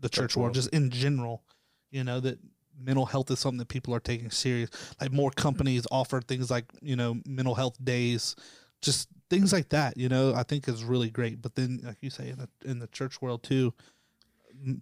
the 0.00 0.08
church 0.08 0.36
world, 0.36 0.54
just 0.54 0.70
in 0.70 0.90
general, 0.90 1.42
you 1.90 2.02
know 2.02 2.18
that 2.20 2.38
mental 2.80 3.06
health 3.06 3.30
is 3.30 3.38
something 3.38 3.58
that 3.58 3.68
people 3.68 3.94
are 3.94 4.00
taking 4.00 4.30
serious. 4.30 4.70
Like 5.00 5.12
more 5.12 5.30
companies 5.30 5.86
offer 5.90 6.20
things 6.20 6.50
like 6.50 6.66
you 6.82 6.96
know 6.96 7.20
mental 7.26 7.54
health 7.54 7.82
days, 7.82 8.36
just 8.82 9.08
things 9.30 9.52
like 9.52 9.70
that. 9.70 9.96
You 9.96 10.08
know, 10.08 10.34
I 10.34 10.42
think 10.42 10.68
is 10.68 10.84
really 10.84 11.10
great. 11.10 11.42
But 11.42 11.54
then, 11.54 11.80
like 11.84 11.98
you 12.00 12.10
say, 12.10 12.30
in 12.30 12.38
the 12.38 12.48
in 12.64 12.78
the 12.78 12.86
church 12.88 13.20
world 13.20 13.42
too, 13.42 13.72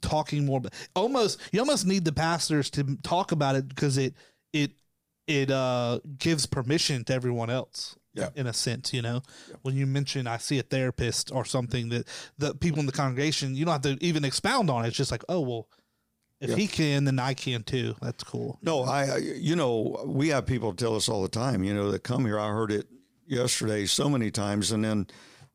talking 0.01 0.45
more. 0.45 0.61
But 0.61 0.75
almost, 0.95 1.41
you 1.53 1.61
almost 1.61 1.87
need 1.87 2.05
the 2.05 2.13
pastors 2.13 2.71
to 2.71 2.97
talk 3.03 3.33
about 3.33 3.57
it 3.57 3.69
because 3.69 3.99
it 3.99 4.15
it 4.53 4.73
it 5.27 5.51
uh 5.51 6.01
gives 6.19 6.47
permission 6.47 7.05
to 7.05 7.15
everyone 7.15 7.51
else. 7.51 7.97
Yeah. 8.15 8.29
in 8.37 8.47
a 8.47 8.53
sense, 8.53 8.93
you 8.93 9.01
know, 9.01 9.23
when 9.63 9.75
you 9.75 9.87
mention 9.87 10.27
I 10.27 10.37
see 10.37 10.59
a 10.59 10.63
therapist 10.63 11.33
or 11.33 11.47
something 11.47 11.89
that 11.89 12.07
the 12.37 12.55
people 12.55 12.81
in 12.81 12.85
the 12.85 12.93
congregation, 12.93 13.55
you 13.55 13.65
don't 13.65 13.73
have 13.73 13.99
to 13.99 14.05
even 14.05 14.23
expound 14.23 14.69
on 14.69 14.85
it. 14.85 14.89
It's 14.89 14.99
just 14.99 15.11
like, 15.11 15.25
oh 15.31 15.41
well, 15.41 15.69
if 16.43 16.51
Yeah. 16.51 16.57
he 16.57 16.67
can, 16.67 17.05
then 17.05 17.19
I 17.19 17.35
can 17.35 17.63
too. 17.63 17.95
That's 18.03 18.25
cool. 18.25 18.59
No, 18.63 18.83
I, 18.83 19.17
you 19.19 19.55
know, 19.57 20.03
we 20.05 20.29
have 20.29 20.45
people 20.45 20.75
tell 20.75 20.97
us 20.97 21.09
all 21.09 21.23
the 21.23 21.29
time, 21.29 21.63
you 21.63 21.73
know, 21.73 21.91
that 21.93 22.03
come 22.03 22.25
here. 22.25 22.39
I 22.39 22.49
heard 22.51 22.73
it 22.73 22.89
yesterday 23.27 23.87
so 23.87 24.09
many 24.11 24.31
times, 24.31 24.73
and 24.73 24.85
then 24.85 25.07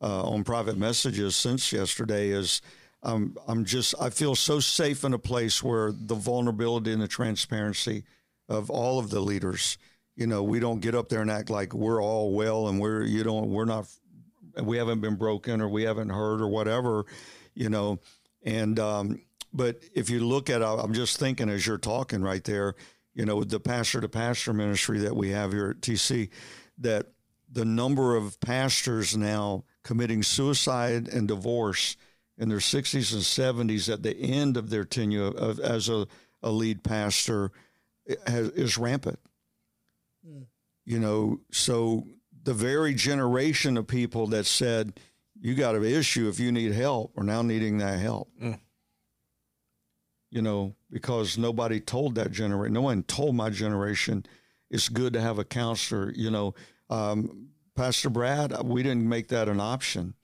uh, 0.01 0.23
on 0.29 0.43
private 0.43 0.77
messages 0.77 1.35
since 1.35 1.73
yesterday 1.73 2.29
is, 2.29 2.61
um, 3.03 3.37
I'm 3.47 3.65
just, 3.65 3.95
I 3.99 4.09
feel 4.09 4.33
so 4.33 4.59
safe 4.59 5.03
in 5.03 5.13
a 5.13 5.19
place 5.19 5.61
where 5.61 5.91
the 5.91 6.15
vulnerability 6.15 6.93
and 6.93 7.01
the 7.01 7.07
transparency 7.07 8.03
of 8.47 8.69
all 8.69 8.97
of 8.97 9.09
the 9.09 9.19
leaders, 9.19 9.77
you 10.15 10.25
know, 10.25 10.41
we 10.41 10.59
don't 10.59 10.79
get 10.79 10.95
up 10.95 11.09
there 11.09 11.21
and 11.21 11.29
act 11.29 11.49
like 11.49 11.73
we're 11.73 12.01
all 12.01 12.33
well 12.33 12.69
and 12.69 12.79
we're, 12.79 13.03
you 13.03 13.23
know, 13.25 13.41
we're 13.41 13.65
not, 13.65 13.87
we 14.63 14.77
haven't 14.77 15.01
been 15.01 15.15
broken 15.15 15.61
or 15.61 15.67
we 15.67 15.83
haven't 15.83 16.09
hurt 16.09 16.41
or 16.41 16.47
whatever, 16.47 17.05
you 17.53 17.69
know, 17.69 17.99
and, 18.43 18.79
um, 18.79 19.19
but 19.57 19.79
if 19.91 20.11
you 20.11 20.19
look 20.19 20.51
at, 20.51 20.61
I'm 20.61 20.93
just 20.93 21.17
thinking 21.17 21.49
as 21.49 21.65
you're 21.65 21.79
talking 21.79 22.21
right 22.21 22.43
there, 22.43 22.75
you 23.15 23.25
know, 23.25 23.37
with 23.37 23.49
the 23.49 23.59
pastor 23.59 23.99
to 23.99 24.07
pastor 24.07 24.53
ministry 24.53 24.99
that 24.99 25.15
we 25.15 25.31
have 25.31 25.51
here 25.51 25.71
at 25.71 25.81
TC, 25.81 26.29
that 26.77 27.07
the 27.51 27.65
number 27.65 28.15
of 28.15 28.39
pastors 28.39 29.17
now 29.17 29.63
committing 29.83 30.21
suicide 30.21 31.07
and 31.07 31.27
divorce 31.27 31.97
in 32.37 32.49
their 32.49 32.59
60s 32.59 33.13
and 33.13 33.69
70s 33.69 33.91
at 33.91 34.03
the 34.03 34.15
end 34.15 34.57
of 34.57 34.69
their 34.69 34.85
tenure 34.85 35.25
of, 35.25 35.59
as 35.59 35.89
a, 35.89 36.05
a 36.43 36.51
lead 36.51 36.83
pastor 36.83 37.51
eh, 38.07 38.15
has, 38.27 38.49
is 38.49 38.77
rampant. 38.77 39.19
Hmm. 40.23 40.43
You 40.85 40.99
know, 40.99 41.39
so 41.51 42.05
the 42.43 42.53
very 42.53 42.93
generation 42.93 43.75
of 43.75 43.87
people 43.87 44.27
that 44.27 44.45
said, 44.45 44.99
you 45.39 45.55
got 45.55 45.75
an 45.75 45.83
issue 45.83 46.29
if 46.29 46.39
you 46.39 46.51
need 46.51 46.73
help 46.73 47.17
are 47.17 47.23
now 47.23 47.41
needing 47.41 47.79
that 47.79 47.97
help. 47.99 48.29
Hmm. 48.39 48.53
You 50.29 50.41
know, 50.41 50.75
because 50.91 51.37
nobody 51.37 51.79
told 51.79 52.15
that 52.15 52.31
generation, 52.31 52.73
no 52.73 52.81
one 52.81 53.03
told 53.03 53.35
my 53.35 53.49
generation 53.49 54.25
it's 54.69 54.89
good 54.89 55.13
to 55.13 55.21
have 55.21 55.39
a 55.39 55.45
counselor. 55.45 56.11
You 56.15 56.29
know, 56.31 56.53
um, 56.89 57.47
Pastor 57.75 58.09
Brad, 58.09 58.53
we 58.63 58.83
didn't 58.83 59.07
make 59.07 59.29
that 59.29 59.47
an 59.47 59.59
option. 59.61 60.15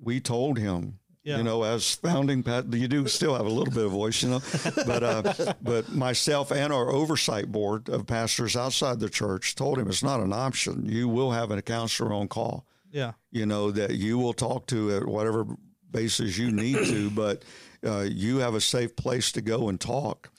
We 0.00 0.20
told 0.20 0.58
him, 0.58 0.98
Yeah. 1.24 1.38
you 1.38 1.42
know, 1.44 1.62
as 1.62 1.94
founding 1.94 2.42
pat, 2.42 2.70
you 2.72 2.88
do 2.88 3.06
still 3.08 3.34
have 3.36 3.46
a 3.46 3.50
little 3.50 3.72
bit 3.72 3.84
of 3.86 3.90
voice, 3.92 4.22
you 4.22 4.28
know, 4.30 4.42
but 4.86 5.02
uh, 5.02 5.52
but 5.62 5.92
myself 5.92 6.50
and 6.52 6.70
our 6.72 6.90
oversight 6.90 7.50
board 7.50 7.88
of 7.88 8.06
pastors 8.06 8.54
outside 8.54 9.00
the 9.00 9.08
church 9.10 9.54
told 9.54 9.78
him 9.78 9.88
it's 9.88 10.02
not 10.02 10.20
an 10.20 10.32
option. 10.34 10.84
You 10.86 11.08
will 11.08 11.30
have 11.30 11.50
a 11.50 11.62
counselor 11.62 12.12
on 12.12 12.28
call 12.28 12.66
Yeah, 12.92 13.12
you 13.30 13.46
know, 13.46 13.70
that 13.70 13.92
you 13.92 14.18
will 14.18 14.34
talk 14.34 14.66
to 14.68 14.94
at 14.96 15.06
whatever 15.06 15.46
basis 15.90 16.36
you 16.36 16.50
need 16.50 16.76
to, 16.86 17.10
but 17.10 17.42
uh, 17.86 18.06
you 18.08 18.38
have 18.38 18.54
a 18.54 18.60
safe 18.60 18.96
place 18.96 19.32
to 19.32 19.40
go 19.40 19.68
and 19.68 19.80
talk. 19.80 20.30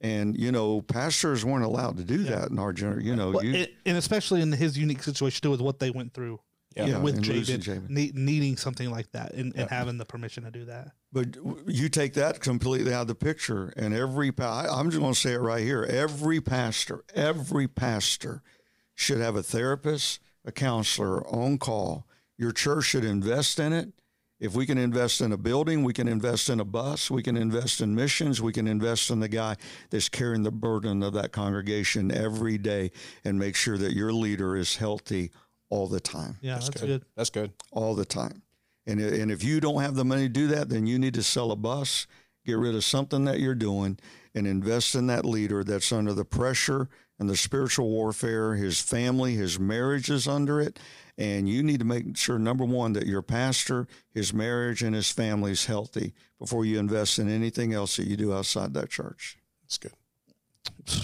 And, 0.00 0.36
you 0.36 0.50
know, 0.50 0.82
pastors 0.82 1.44
weren't 1.44 1.64
allowed 1.64 1.96
to 1.98 2.04
do 2.04 2.24
that 2.24 2.50
in 2.50 2.58
our 2.58 2.72
generation. 2.72 3.06
You 3.06 3.14
know, 3.16 3.30
Well, 3.30 3.44
you, 3.44 3.54
it- 3.54 3.74
and 3.86 3.96
especially 3.96 4.40
in 4.42 4.50
his 4.52 4.76
unique 4.76 5.02
situation 5.02 5.40
too, 5.42 5.50
with 5.50 5.60
what 5.60 5.78
they 5.78 5.90
went 5.90 6.12
through 6.12 6.40
Yeah, 6.74 6.98
with 7.00 7.16
and 7.16 7.24
Jabin, 7.24 7.86
ne- 7.88 8.10
needing 8.12 8.56
something 8.56 8.90
like 8.90 9.12
that 9.12 9.34
and, 9.34 9.52
and 9.54 9.70
having 9.70 9.98
the 9.98 10.04
permission 10.04 10.42
to 10.42 10.50
do 10.50 10.64
that. 10.64 10.88
but 11.12 11.36
you 11.68 11.88
take 11.88 12.14
that 12.14 12.40
completely 12.40 12.92
out 12.92 13.02
of 13.02 13.06
the 13.08 13.14
picture. 13.14 13.72
And 13.76 13.94
every, 13.94 14.32
pa- 14.32 14.66
I'm 14.72 14.90
just 14.90 15.00
going 15.00 15.14
to 15.14 15.18
say 15.20 15.34
it 15.34 15.38
right 15.40 15.62
here 15.62 15.84
every 15.84 16.40
pastor, 16.40 17.04
every 17.14 17.68
pastor 17.68 18.42
should 18.96 19.18
have 19.20 19.36
a 19.36 19.42
therapist, 19.42 20.18
a 20.44 20.50
counselor 20.50 21.24
on 21.28 21.58
call. 21.58 22.08
Your 22.36 22.50
church 22.50 22.86
should 22.86 23.04
invest 23.04 23.60
in 23.60 23.72
it. 23.72 23.92
If 24.42 24.56
we 24.56 24.66
can 24.66 24.76
invest 24.76 25.20
in 25.20 25.30
a 25.30 25.36
building, 25.36 25.84
we 25.84 25.92
can 25.92 26.08
invest 26.08 26.50
in 26.50 26.58
a 26.58 26.64
bus, 26.64 27.12
we 27.12 27.22
can 27.22 27.36
invest 27.36 27.80
in 27.80 27.94
missions, 27.94 28.42
we 28.42 28.52
can 28.52 28.66
invest 28.66 29.08
in 29.08 29.20
the 29.20 29.28
guy 29.28 29.54
that's 29.90 30.08
carrying 30.08 30.42
the 30.42 30.50
burden 30.50 31.04
of 31.04 31.12
that 31.12 31.30
congregation 31.30 32.10
every 32.10 32.58
day 32.58 32.90
and 33.24 33.38
make 33.38 33.54
sure 33.54 33.78
that 33.78 33.92
your 33.92 34.12
leader 34.12 34.56
is 34.56 34.74
healthy 34.74 35.30
all 35.70 35.86
the 35.86 36.00
time, 36.00 36.38
Yeah, 36.40 36.54
that's, 36.54 36.70
good. 36.70 36.86
good. 36.88 37.04
That's 37.14 37.30
good. 37.30 37.52
all 37.70 37.94
the 37.94 38.04
time. 38.04 38.42
And, 38.84 38.98
and 38.98 39.30
if 39.30 39.44
you 39.44 39.60
don't 39.60 39.80
have 39.80 39.94
the 39.94 40.04
money 40.04 40.22
to 40.24 40.28
do 40.28 40.48
that, 40.48 40.68
then 40.68 40.88
you 40.88 40.98
need 40.98 41.14
to 41.14 41.22
sell 41.22 41.52
a 41.52 41.56
bus, 41.56 42.08
get 42.44 42.58
rid 42.58 42.74
of 42.74 42.82
something 42.82 43.24
that 43.26 43.38
you're 43.38 43.54
doing, 43.54 43.96
and 44.34 44.48
invest 44.48 44.96
in 44.96 45.06
that 45.06 45.24
leader 45.24 45.62
that's 45.62 45.92
under 45.92 46.14
the 46.14 46.24
pressure 46.24 46.88
and 47.18 47.28
the 47.28 47.36
spiritual 47.36 47.88
warfare. 47.88 48.54
His 48.54 48.80
family, 48.80 49.34
his 49.34 49.58
marriage 49.58 50.10
is 50.10 50.26
under 50.28 50.60
it. 50.60 50.78
And 51.18 51.48
you 51.48 51.62
need 51.62 51.78
to 51.80 51.84
make 51.84 52.16
sure, 52.16 52.38
number 52.38 52.64
one, 52.64 52.94
that 52.94 53.06
your 53.06 53.20
pastor, 53.22 53.86
his 54.10 54.32
marriage, 54.32 54.82
and 54.82 54.94
his 54.94 55.10
family 55.12 55.52
is 55.52 55.66
healthy 55.66 56.14
before 56.38 56.64
you 56.64 56.78
invest 56.78 57.18
in 57.18 57.28
anything 57.28 57.74
else 57.74 57.96
that 57.96 58.06
you 58.06 58.16
do 58.16 58.32
outside 58.32 58.72
that 58.74 58.88
church. 58.88 59.36
That's 59.62 59.78
good. 59.78 59.92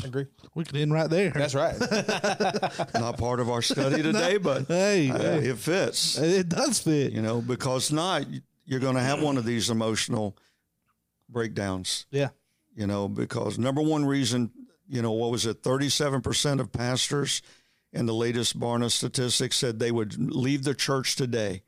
I 0.03 0.07
agree. 0.07 0.27
We 0.55 0.65
could 0.65 0.77
end 0.77 0.93
right 0.93 1.11
there. 1.11 1.31
That's 1.31 1.55
right. 1.55 1.79
Not 2.95 3.19
part 3.19 3.39
of 3.39 3.51
our 3.51 3.61
study 3.63 4.03
today, 4.03 4.39
but 4.39 4.67
hey, 4.67 5.11
uh, 5.11 5.19
hey, 5.19 5.49
it 5.49 5.59
fits. 5.59 6.17
it 6.19 6.49
does 6.49 6.81
fit. 6.81 7.13
you 7.13 7.21
know, 7.23 7.41
because 7.43 7.93
not 7.93 8.25
you're 8.65 8.81
going 8.81 8.95
to 8.97 9.01
have 9.03 9.23
one 9.23 9.37
of 9.37 9.45
these 9.45 9.69
emotional 9.71 10.37
breakdowns, 11.29 12.07
Yeah, 12.11 12.29
you 12.75 12.87
know, 12.87 13.09
because 13.09 13.59
number 13.59 13.83
one 13.83 14.05
reason, 14.05 14.51
you 14.89 15.03
know, 15.03 15.13
what 15.13 15.31
was 15.31 15.47
it, 15.47 15.63
37% 15.63 16.61
of 16.61 16.73
pastors 16.73 17.43
in 17.93 18.07
the 18.07 18.15
latest 18.15 18.59
Barna 18.59 18.91
statistics 18.91 19.57
said 19.57 19.79
they 19.79 19.91
would 19.93 20.19
leave 20.35 20.65
the 20.65 20.75
church 20.75 21.17
today 21.17 21.63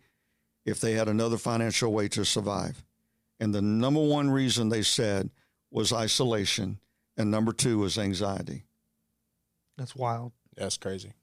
if 0.65 0.81
they 0.81 0.93
had 0.93 1.09
another 1.09 1.39
financial 1.39 1.93
way 1.93 2.09
to 2.09 2.25
survive. 2.25 2.83
And 3.39 3.55
the 3.55 3.63
number 3.63 4.03
one 4.03 4.31
reason 4.31 4.69
they 4.69 4.83
said 4.83 5.31
was 5.71 5.93
isolation, 5.93 6.79
and 7.17 7.31
number 7.31 7.53
two 7.53 7.79
was 7.79 7.97
anxiety. 7.99 8.65
that's 9.77 9.97
wild. 9.97 10.33
That's 10.57 10.77
crazy. 10.77 11.15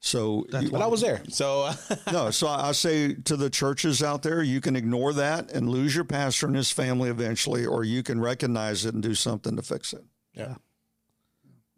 So 0.00 0.44
That's 0.50 0.64
you- 0.66 0.70
But 0.70 0.82
I 0.82 0.86
was 0.86 1.00
there. 1.00 1.22
So 1.30 1.70
no, 2.12 2.30
so 2.30 2.46
I 2.48 2.68
I 2.68 2.72
say 2.72 3.14
to 3.14 3.36
the 3.36 3.48
churches 3.48 4.02
out 4.02 4.22
there, 4.22 4.42
you 4.42 4.60
can 4.60 4.76
ignore 4.76 5.14
that 5.14 5.50
and 5.52 5.70
lose 5.70 5.94
your 5.94 6.04
pastor 6.04 6.46
and 6.46 6.56
his 6.56 6.70
family 6.70 7.08
eventually, 7.08 7.64
or 7.64 7.84
you 7.84 8.02
can 8.02 8.20
recognize 8.20 8.84
it 8.84 8.92
and 8.92 9.02
do 9.02 9.14
something 9.14 9.56
to 9.56 9.62
fix 9.62 9.94
it. 9.94 10.04
yeah. 10.34 10.56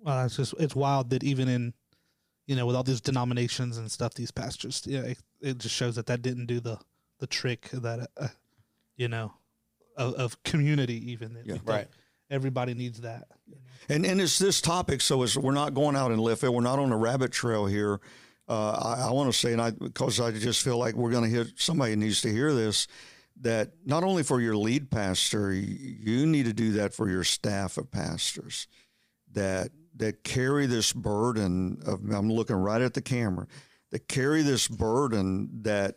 Well, 0.07 0.25
it's 0.25 0.37
just 0.37 0.55
it's 0.61 0.77
wild 0.77 1.11
that 1.11 1.25
even 1.25 1.49
in, 1.49 1.75
you 2.47 2.55
know, 2.55 2.65
with 2.65 2.77
all 2.77 2.85
these 2.85 3.01
denominations 3.01 3.77
and 3.77 3.91
stuff, 3.91 4.15
these 4.15 4.31
pastors, 4.31 4.85
yeah, 4.87 5.01
it, 5.01 5.19
it 5.41 5.59
just 5.59 5.75
shows 5.75 5.97
that 5.97 6.07
that 6.07 6.23
didn't 6.23 6.47
do 6.47 6.61
the 6.61 6.79
the 7.19 7.27
trick 7.27 7.69
that, 7.73 8.09
uh, 8.17 8.29
you 8.97 9.09
know, 9.09 9.35
of, 9.97 10.15
of 10.15 10.43
community. 10.45 11.11
Even 11.11 11.35
that, 11.35 11.45
Yeah. 11.45 11.57
Right. 11.65 11.89
Everybody 12.31 12.75
needs 12.75 13.01
that. 13.01 13.27
And 13.89 14.07
and 14.07 14.21
it's 14.21 14.39
this 14.39 14.61
topic, 14.61 15.01
so 15.01 15.25
it's, 15.25 15.37
we're 15.37 15.53
not 15.53 15.75
going 15.75 15.97
out 15.97 16.13
in 16.13 16.19
left 16.19 16.41
field. 16.41 16.55
We're 16.55 16.61
not 16.61 16.79
on 16.79 16.93
a 16.93 16.97
rabbit 16.97 17.33
trail 17.33 17.67
here. 17.67 18.01
Uh, 18.49 18.71
I, 18.71 19.09
I 19.09 19.11
want 19.11 19.33
to 19.33 19.37
say, 19.37 19.53
and 19.53 19.61
I 19.61 19.73
because 19.73 20.21
I 20.21 20.31
just 20.31 20.63
feel 20.63 20.79
like 20.79 20.95
we're 20.95 21.11
going 21.11 21.25
to 21.25 21.37
hit 21.37 21.55
somebody 21.57 21.97
needs 21.97 22.21
to 22.21 22.31
hear 22.31 22.55
this. 22.55 22.87
That 23.41 23.73
not 23.85 24.05
only 24.05 24.23
for 24.23 24.41
your 24.41 24.57
lead 24.57 24.89
pastor, 24.89 25.53
you, 25.53 25.67
you 26.01 26.27
need 26.27 26.47
to 26.47 26.53
do 26.53 26.73
that 26.73 26.95
for 26.95 27.11
your 27.11 27.25
staff 27.25 27.77
of 27.77 27.91
pastors. 27.91 28.69
That 29.33 29.71
that 29.97 30.25
carry 30.25 30.67
this 30.67 30.93
burden 30.93 31.81
of 31.87 32.01
I'm 32.11 32.31
looking 32.31 32.57
right 32.57 32.81
at 32.81 32.95
the 32.95 33.03
camera. 33.03 33.47
That 33.91 34.09
carry 34.09 34.43
this 34.43 34.69
burden 34.69 35.63
that 35.63 35.97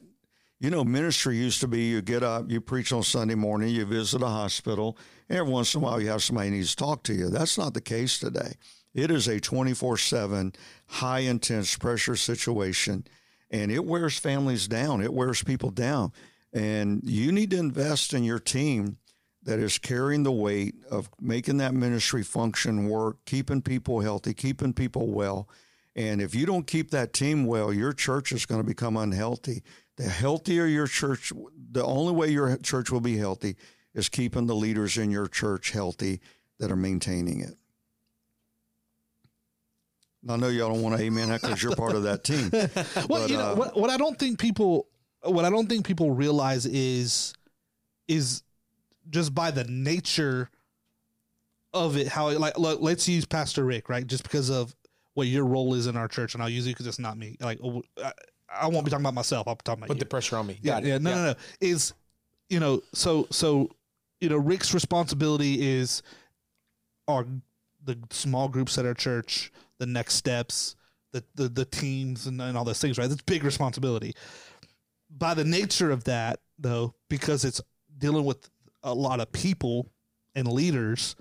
you 0.59 0.69
know, 0.69 0.83
ministry 0.83 1.37
used 1.37 1.61
to 1.61 1.67
be 1.67 1.83
you 1.83 2.01
get 2.01 2.21
up, 2.21 2.51
you 2.51 2.59
preach 2.59 2.91
on 2.91 3.01
Sunday 3.01 3.35
morning, 3.35 3.69
you 3.69 3.85
visit 3.85 4.21
a 4.21 4.27
hospital, 4.27 4.97
and 5.29 5.37
every 5.39 5.51
once 5.51 5.73
in 5.73 5.81
a 5.81 5.83
while 5.83 6.01
you 6.01 6.09
have 6.09 6.21
somebody 6.21 6.49
needs 6.49 6.71
to 6.71 6.83
talk 6.83 7.03
to 7.03 7.13
you. 7.13 7.29
That's 7.29 7.57
not 7.57 7.73
the 7.73 7.81
case 7.81 8.19
today. 8.19 8.53
It 8.93 9.09
is 9.09 9.27
a 9.27 9.39
24 9.39 9.97
7, 9.97 10.53
high 10.87 11.19
intense 11.19 11.77
pressure 11.77 12.17
situation, 12.17 13.05
and 13.49 13.71
it 13.71 13.85
wears 13.85 14.19
families 14.19 14.67
down. 14.67 15.01
It 15.01 15.13
wears 15.13 15.43
people 15.43 15.71
down. 15.71 16.11
And 16.51 17.01
you 17.03 17.31
need 17.31 17.51
to 17.51 17.57
invest 17.57 18.13
in 18.13 18.23
your 18.23 18.39
team 18.39 18.97
that 19.43 19.59
is 19.59 19.77
carrying 19.77 20.23
the 20.23 20.31
weight 20.31 20.75
of 20.91 21.09
making 21.19 21.57
that 21.57 21.73
ministry 21.73 22.23
function 22.23 22.89
work, 22.89 23.17
keeping 23.25 23.61
people 23.61 24.01
healthy, 24.01 24.33
keeping 24.33 24.73
people 24.73 25.07
well. 25.07 25.47
And 25.95 26.21
if 26.21 26.35
you 26.35 26.45
don't 26.45 26.67
keep 26.67 26.91
that 26.91 27.13
team 27.13 27.45
well, 27.45 27.73
your 27.73 27.93
church 27.93 28.31
is 28.31 28.45
going 28.45 28.61
to 28.61 28.67
become 28.67 28.97
unhealthy. 28.97 29.63
The 29.97 30.03
healthier 30.03 30.65
your 30.65 30.87
church, 30.87 31.33
the 31.71 31.83
only 31.83 32.13
way 32.13 32.29
your 32.29 32.57
church 32.57 32.91
will 32.91 33.01
be 33.01 33.17
healthy 33.17 33.55
is 33.93 34.09
keeping 34.09 34.45
the 34.47 34.55
leaders 34.55 34.97
in 34.97 35.11
your 35.11 35.27
church 35.27 35.71
healthy 35.71 36.21
that 36.59 36.71
are 36.71 36.77
maintaining 36.77 37.41
it. 37.41 37.55
I 40.27 40.35
know 40.35 40.49
y'all 40.49 40.73
don't 40.73 40.81
want 40.81 40.97
to 40.97 41.03
amen 41.03 41.29
that 41.29 41.41
because 41.41 41.63
you're 41.63 41.75
part 41.75 41.95
of 41.95 42.03
that 42.03 42.23
team. 42.23 42.49
Well, 43.09 43.21
But, 43.21 43.29
you 43.29 43.37
know 43.37 43.51
uh, 43.51 43.55
what, 43.55 43.77
what 43.79 43.89
I 43.89 43.97
don't 43.97 44.19
think 44.19 44.37
people 44.37 44.87
what 45.23 45.45
I 45.45 45.49
don't 45.49 45.67
think 45.67 45.85
people 45.85 46.11
realize 46.11 46.65
is 46.65 47.33
is 48.07 48.43
just 49.09 49.33
by 49.33 49.51
the 49.51 49.63
nature 49.65 50.49
of 51.73 51.97
it, 51.97 52.07
how 52.07 52.29
it, 52.29 52.39
like 52.39 52.57
look, 52.57 52.81
let's 52.81 53.07
use 53.07 53.25
Pastor 53.25 53.63
Ric, 53.63 53.89
right? 53.89 54.05
Just 54.05 54.23
because 54.23 54.49
of 54.49 54.75
what 55.13 55.27
your 55.27 55.45
role 55.45 55.73
is 55.73 55.87
in 55.87 55.97
our 55.97 56.07
church, 56.07 56.33
and 56.33 56.43
I'll 56.43 56.49
use 56.49 56.65
it 56.65 56.71
because 56.71 56.87
it's 56.87 56.99
not 56.99 57.17
me. 57.17 57.37
Like 57.39 57.59
I, 58.03 58.11
I 58.51 58.67
won't 58.67 58.85
be 58.85 58.91
talking 58.91 59.03
about 59.03 59.13
myself. 59.13 59.47
I'll 59.47 59.55
be 59.55 59.61
talking 59.63 59.81
about 59.83 59.87
Put 59.87 59.97
you. 59.97 60.01
the 60.01 60.05
pressure 60.05 60.37
on 60.37 60.47
me. 60.47 60.59
yeah, 60.61 60.79
yeah, 60.79 60.97
no, 60.97 61.13
no, 61.13 61.25
no. 61.25 61.35
Is 61.61 61.93
you 62.49 62.59
know, 62.59 62.81
so 62.93 63.27
so 63.29 63.69
you 64.19 64.29
know, 64.29 64.37
Ric's 64.37 64.73
responsibility 64.73 65.61
is 65.77 66.01
our 67.07 67.25
the 67.83 67.97
small 68.11 68.47
groups 68.47 68.77
at 68.77 68.85
our 68.85 68.93
church, 68.93 69.51
the 69.77 69.85
next 69.85 70.15
steps, 70.15 70.75
the 71.11 71.23
the, 71.35 71.49
the 71.49 71.65
teams, 71.65 72.27
and, 72.27 72.41
and 72.41 72.57
all 72.57 72.65
those 72.65 72.79
things. 72.81 72.97
Right, 72.97 73.09
that's 73.09 73.21
big 73.21 73.43
responsibility. 73.43 74.15
By 75.09 75.33
the 75.33 75.43
nature 75.43 75.91
of 75.91 76.03
that, 76.05 76.39
though, 76.57 76.93
because 77.09 77.43
it's 77.45 77.61
dealing 77.97 78.25
with 78.25 78.49
a 78.83 78.93
lot 78.93 79.19
of 79.19 79.31
people 79.31 79.91
and 80.35 80.47
leaders, 80.51 81.15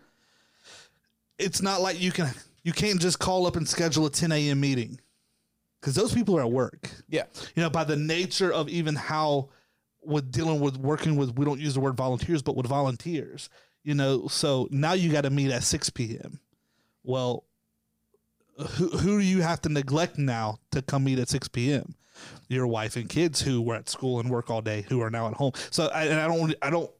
it's 1.38 1.62
not 1.62 1.80
like 1.80 2.00
you 2.00 2.12
can 2.12 2.30
you 2.62 2.72
can't 2.72 3.00
just 3.00 3.18
call 3.18 3.46
up 3.46 3.56
and 3.56 3.68
schedule 3.68 4.06
a 4.06 4.10
10 4.10 4.32
a.m. 4.32 4.60
meeting 4.60 5.00
because 5.80 5.94
those 5.94 6.12
people 6.12 6.36
are 6.36 6.42
at 6.42 6.50
work 6.50 6.90
Yeah. 7.08 7.24
you 7.54 7.62
know, 7.62 7.70
by 7.70 7.84
the 7.84 7.96
nature 7.96 8.52
of 8.52 8.68
even 8.68 8.94
how 8.94 9.48
with 10.02 10.30
dealing 10.30 10.60
with 10.60 10.76
working 10.76 11.16
with, 11.16 11.36
we 11.38 11.44
don't 11.44 11.60
use 11.60 11.74
the 11.74 11.80
word 11.80 11.96
volunteers, 11.96 12.42
but 12.42 12.56
with 12.56 12.66
volunteers, 12.66 13.48
you 13.84 13.94
know, 13.94 14.26
so 14.28 14.68
now 14.70 14.92
you 14.92 15.10
got 15.10 15.22
to 15.22 15.30
meet 15.30 15.50
at 15.50 15.62
6 15.62 15.90
p.m. 15.90 16.40
Well, 17.04 17.44
who, 18.56 18.88
who 18.88 19.20
do 19.20 19.24
you 19.24 19.42
have 19.42 19.60
to 19.62 19.68
neglect 19.68 20.18
now 20.18 20.58
to 20.72 20.82
come 20.82 21.04
meet 21.04 21.18
at 21.18 21.28
6 21.28 21.48
p.m.? 21.48 21.94
Your 22.48 22.66
wife 22.66 22.96
and 22.96 23.08
kids 23.08 23.40
who 23.40 23.62
were 23.62 23.76
at 23.76 23.88
school 23.88 24.18
and 24.18 24.30
work 24.30 24.50
all 24.50 24.60
day, 24.62 24.84
who 24.88 25.00
are 25.00 25.10
now 25.10 25.28
at 25.28 25.34
home. 25.34 25.52
So, 25.70 25.86
I, 25.86 26.04
and 26.04 26.18
I 26.20 26.26
don't, 26.26 26.54
I 26.62 26.70
don't, 26.70 26.90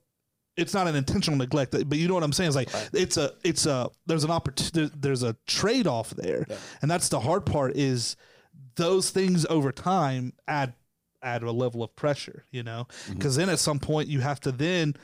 it's 0.59 0.75
not 0.75 0.88
an 0.88 0.97
intentional 0.97 1.38
neglect, 1.38 1.71
but 1.71 1.97
you 1.97 2.09
know 2.09 2.14
what 2.14 2.25
I'm 2.25 2.33
saying? 2.33 2.49
It's 2.49 2.57
like 2.57 2.68
it's 2.92 3.16
a, 3.16 3.33
it's 3.44 3.64
a, 3.64 3.88
there's 4.07 4.25
an 4.25 4.31
opportunity, 4.31 4.92
there's 4.99 5.23
a 5.23 5.37
trade 5.47 5.87
off 5.87 6.11
there, 6.11 6.47
and 6.83 6.90
that's 6.90 7.09
the 7.09 7.21
hard 7.21 7.47
part 7.47 7.77
is 7.77 8.16
those 8.75 9.11
things 9.11 9.47
over 9.47 9.71
time 9.71 10.33
add 10.49 10.75
add 11.23 11.42
a 11.42 11.53
level 11.53 11.83
of 11.83 11.94
pressure, 11.97 12.44
you 12.51 12.62
know, 12.62 12.87
mm-hmm. 12.88 13.14
because 13.14 13.37
then 13.37 13.49
at 13.49 13.61
some 13.61 13.79
point 13.79 14.09
you 14.09 14.21
have 14.21 14.40
to 14.40 14.53
then 14.53 14.94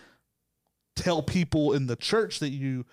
tell 0.96 1.22
people 1.22 1.72
in 1.72 1.86
the 1.86 1.96
church 1.96 2.40
that 2.40 2.50
you 2.50 2.84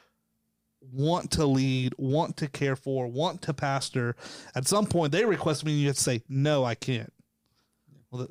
want 0.91 1.31
to 1.31 1.45
lead, 1.45 1.93
want 1.97 2.37
to 2.37 2.47
care 2.47 2.75
for, 2.75 3.07
want 3.07 3.41
to 3.43 3.53
pastor. 3.53 4.15
At 4.55 4.67
some 4.67 4.85
point, 4.85 5.11
they 5.11 5.25
request 5.25 5.65
me, 5.65 5.73
and 5.73 5.81
you 5.81 5.87
have 5.87 5.95
to 5.95 6.01
say, 6.01 6.21
"No, 6.29 6.63
I 6.63 6.75
can't." 6.75 7.11
Well, 8.11 8.27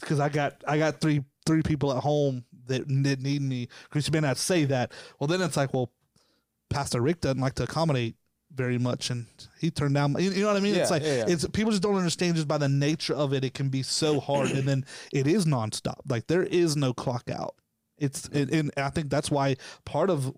because 0.00 0.20
I 0.20 0.28
got 0.28 0.62
I 0.66 0.78
got 0.78 1.00
three 1.00 1.24
three 1.46 1.62
people 1.62 1.92
at 1.92 2.02
home 2.02 2.44
that 2.66 2.88
that 2.88 3.20
need 3.20 3.42
me. 3.42 3.68
Because 3.84 4.06
you 4.06 4.12
may 4.12 4.20
not 4.20 4.38
say 4.38 4.64
that. 4.66 4.92
Well, 5.18 5.28
then 5.28 5.40
it's 5.42 5.56
like, 5.56 5.74
well, 5.74 5.90
Pastor 6.70 7.00
Ric 7.00 7.20
doesn't 7.20 7.40
like 7.40 7.54
to 7.54 7.64
accommodate 7.64 8.16
very 8.54 8.78
much, 8.78 9.10
and 9.10 9.26
he 9.60 9.70
turned 9.70 9.94
down. 9.94 10.16
You 10.18 10.30
know 10.30 10.46
what 10.48 10.56
I 10.56 10.60
mean? 10.60 10.74
it's 10.74 10.90
like 10.90 11.02
yeah, 11.02 11.18
yeah. 11.18 11.24
it's 11.28 11.46
people 11.48 11.70
just 11.70 11.82
don't 11.82 11.96
understand 11.96 12.36
just 12.36 12.48
by 12.48 12.58
the 12.58 12.68
nature 12.68 13.14
of 13.14 13.32
it. 13.32 13.44
It 13.44 13.54
can 13.54 13.68
be 13.68 13.82
so 13.82 14.20
hard, 14.20 14.50
and 14.50 14.66
then 14.66 14.84
it 15.12 15.26
is 15.26 15.44
nonstop. 15.44 16.00
Like 16.08 16.26
there 16.26 16.44
is 16.44 16.76
no 16.76 16.92
clock 16.92 17.28
out. 17.30 17.54
It's 17.98 18.26
and, 18.28 18.50
and 18.50 18.70
I 18.76 18.90
think 18.90 19.10
that's 19.10 19.30
why 19.30 19.56
part 19.84 20.10
of 20.10 20.32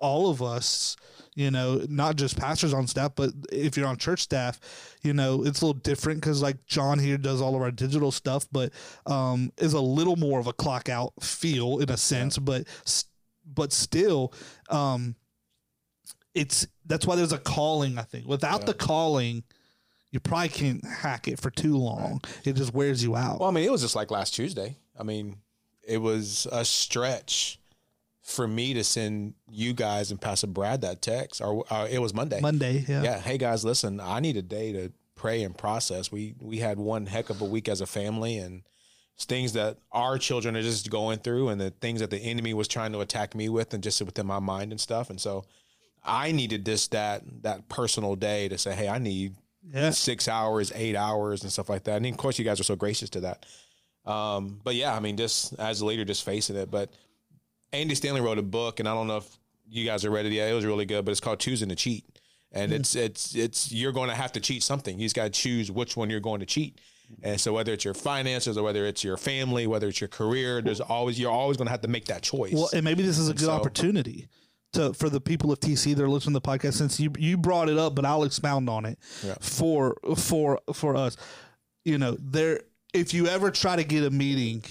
all 0.00 0.30
of 0.30 0.42
us, 0.42 0.96
you 1.34 1.50
know, 1.50 1.84
not 1.88 2.16
just 2.16 2.38
pastors 2.38 2.72
on 2.72 2.86
staff, 2.86 3.12
but 3.14 3.30
if 3.52 3.76
you're 3.76 3.86
on 3.86 3.96
church 3.96 4.20
staff, 4.20 4.58
you 5.02 5.12
know, 5.12 5.44
it's 5.44 5.62
a 5.62 5.66
little 5.66 5.80
different 5.80 6.20
because 6.20 6.42
like 6.42 6.64
John 6.66 6.98
here 6.98 7.18
does 7.18 7.40
all 7.40 7.54
of 7.54 7.62
our 7.62 7.70
digital 7.70 8.10
stuff, 8.10 8.46
but 8.50 8.72
um, 9.06 9.52
is 9.58 9.74
a 9.74 9.80
little 9.80 10.16
more 10.16 10.40
of 10.40 10.46
a 10.46 10.52
clock 10.52 10.88
out 10.88 11.12
feel 11.22 11.78
in 11.78 11.90
a 11.90 11.96
sense, 11.96 12.38
but 12.38 12.66
but 13.46 13.72
still, 13.72 14.32
um, 14.68 15.14
it's 16.34 16.66
that's 16.86 17.06
why 17.06 17.16
there's 17.16 17.32
a 17.32 17.38
calling. 17.38 17.98
I 17.98 18.02
think 18.02 18.26
without 18.26 18.66
the 18.66 18.74
calling, 18.74 19.44
you 20.10 20.20
probably 20.20 20.48
can't 20.48 20.84
hack 20.84 21.28
it 21.28 21.38
for 21.38 21.50
too 21.50 21.76
long. 21.76 22.20
It 22.44 22.54
just 22.54 22.74
wears 22.74 23.02
you 23.02 23.16
out. 23.16 23.40
Well, 23.40 23.48
I 23.48 23.52
mean, 23.52 23.64
it 23.64 23.72
was 23.72 23.82
just 23.82 23.96
like 23.96 24.10
last 24.10 24.34
Tuesday. 24.34 24.76
I 24.98 25.02
mean, 25.02 25.36
it 25.82 25.98
was 25.98 26.46
a 26.52 26.64
stretch 26.64 27.58
for 28.22 28.46
me 28.46 28.74
to 28.74 28.84
send 28.84 29.34
you 29.50 29.72
guys 29.72 30.10
and 30.10 30.20
Pastor 30.20 30.46
Brad 30.46 30.82
that 30.82 31.02
text, 31.02 31.40
or 31.40 31.64
uh, 31.70 31.86
it 31.90 31.98
was 32.00 32.14
Monday. 32.14 32.40
Monday, 32.40 32.84
yeah. 32.88 33.02
Yeah. 33.02 33.18
Hey 33.18 33.38
guys, 33.38 33.64
listen, 33.64 33.98
I 34.00 34.20
need 34.20 34.36
a 34.36 34.42
day 34.42 34.72
to 34.72 34.92
pray 35.16 35.42
and 35.42 35.56
process. 35.56 36.12
We 36.12 36.34
we 36.40 36.58
had 36.58 36.78
one 36.78 37.06
heck 37.06 37.30
of 37.30 37.40
a 37.40 37.44
week 37.44 37.68
as 37.68 37.80
a 37.80 37.86
family, 37.86 38.38
and 38.38 38.62
things 39.18 39.52
that 39.54 39.78
our 39.92 40.16
children 40.16 40.56
are 40.56 40.62
just 40.62 40.90
going 40.90 41.18
through, 41.18 41.48
and 41.48 41.60
the 41.60 41.70
things 41.70 42.00
that 42.00 42.10
the 42.10 42.18
enemy 42.18 42.54
was 42.54 42.68
trying 42.68 42.92
to 42.92 43.00
attack 43.00 43.34
me 43.34 43.48
with, 43.48 43.74
and 43.74 43.82
just 43.82 44.00
within 44.02 44.26
my 44.26 44.38
mind 44.38 44.70
and 44.72 44.80
stuff. 44.80 45.10
And 45.10 45.20
so, 45.20 45.44
I 46.04 46.30
needed 46.32 46.64
this 46.64 46.86
that 46.88 47.22
that 47.42 47.68
personal 47.68 48.14
day 48.16 48.48
to 48.48 48.56
say, 48.58 48.74
hey, 48.74 48.88
I 48.88 48.98
need 48.98 49.34
Yeah. 49.72 49.90
six 49.90 50.28
hours, 50.28 50.72
eight 50.74 50.94
hours, 50.96 51.42
and 51.42 51.50
stuff 51.52 51.68
like 51.68 51.84
that. 51.84 51.96
And 51.96 52.06
of 52.06 52.16
course, 52.16 52.38
you 52.38 52.44
guys 52.44 52.60
are 52.60 52.64
so 52.64 52.76
gracious 52.76 53.10
to 53.10 53.20
that. 53.20 53.44
Um, 54.10 54.60
but 54.64 54.74
yeah, 54.74 54.94
I 54.94 55.00
mean, 55.00 55.16
just 55.16 55.54
as 55.58 55.80
a 55.80 55.86
leader, 55.86 56.04
just 56.04 56.24
facing 56.24 56.56
it. 56.56 56.70
But 56.70 56.90
Andy 57.72 57.94
Stanley 57.94 58.20
wrote 58.20 58.38
a 58.38 58.42
book, 58.42 58.80
and 58.80 58.88
I 58.88 58.94
don't 58.94 59.06
know 59.06 59.18
if 59.18 59.38
you 59.68 59.84
guys 59.84 60.04
are 60.04 60.10
read 60.10 60.26
it 60.26 60.32
yet. 60.32 60.50
It 60.50 60.54
was 60.54 60.64
really 60.64 60.86
good, 60.86 61.04
but 61.04 61.12
it's 61.12 61.20
called 61.20 61.38
"Choosing 61.38 61.68
to 61.68 61.76
Cheat," 61.76 62.04
and 62.52 62.72
it's 62.72 62.94
it's 62.96 63.34
it's 63.34 63.70
you're 63.72 63.92
going 63.92 64.08
to 64.08 64.14
have 64.16 64.32
to 64.32 64.40
cheat 64.40 64.62
something. 64.62 64.98
You 64.98 65.04
just 65.04 65.16
got 65.16 65.24
to 65.24 65.30
choose 65.30 65.70
which 65.70 65.96
one 65.96 66.10
you're 66.10 66.20
going 66.20 66.40
to 66.40 66.46
cheat. 66.46 66.80
And 67.24 67.40
so, 67.40 67.52
whether 67.52 67.72
it's 67.72 67.84
your 67.84 67.94
finances 67.94 68.56
or 68.56 68.62
whether 68.62 68.86
it's 68.86 69.02
your 69.02 69.16
family, 69.16 69.66
whether 69.66 69.88
it's 69.88 70.00
your 70.00 70.06
career, 70.08 70.62
there's 70.62 70.80
always 70.80 71.18
you're 71.18 71.30
always 71.32 71.56
going 71.56 71.66
to 71.66 71.72
have 71.72 71.80
to 71.80 71.88
make 71.88 72.04
that 72.04 72.22
choice. 72.22 72.52
Well, 72.52 72.70
and 72.72 72.84
maybe 72.84 73.02
this 73.02 73.18
is 73.18 73.28
a 73.28 73.32
good 73.32 73.46
so- 73.46 73.50
opportunity 73.50 74.28
to 74.74 74.92
for 74.94 75.08
the 75.10 75.20
people 75.20 75.50
of 75.50 75.58
TC 75.58 75.96
that 75.96 76.02
are 76.04 76.08
listening 76.08 76.34
to 76.34 76.40
the 76.40 76.48
podcast. 76.48 76.74
Since 76.74 77.00
you 77.00 77.10
you 77.18 77.36
brought 77.36 77.68
it 77.68 77.78
up, 77.78 77.96
but 77.96 78.04
I'll 78.04 78.22
expound 78.22 78.68
on 78.68 78.84
it 78.86 78.98
Yeah. 79.24 79.34
for 79.40 79.96
for 80.16 80.60
for 80.72 80.94
us. 80.96 81.16
You 81.84 81.98
know, 81.98 82.16
there 82.20 82.60
if 82.92 83.14
you 83.14 83.26
ever 83.26 83.50
try 83.50 83.76
to 83.76 83.84
get 83.84 84.04
a 84.04 84.10
meeting 84.10 84.64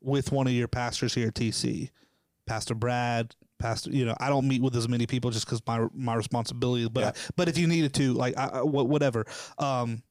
with 0.00 0.32
one 0.32 0.46
of 0.46 0.52
your 0.52 0.68
pastors 0.68 1.14
here 1.14 1.28
at 1.28 1.34
TC, 1.34 1.90
Pastor 2.46 2.74
Brad, 2.74 3.34
Pastor, 3.58 3.90
you 3.90 4.04
know, 4.04 4.14
I 4.20 4.28
don't 4.28 4.46
meet 4.46 4.62
with 4.62 4.76
as 4.76 4.88
many 4.88 5.06
people 5.06 5.30
just 5.30 5.46
because 5.46 5.62
my 5.66 5.86
my 5.94 6.14
responsibility. 6.14 6.88
But 6.88 7.00
Yeah. 7.00 7.12
but 7.36 7.48
if 7.48 7.58
you 7.58 7.66
needed 7.66 7.94
to, 7.94 8.12
like, 8.12 8.36
I, 8.36 8.46
I, 8.46 8.62
whatever. 8.62 9.26
Um, 9.58 10.02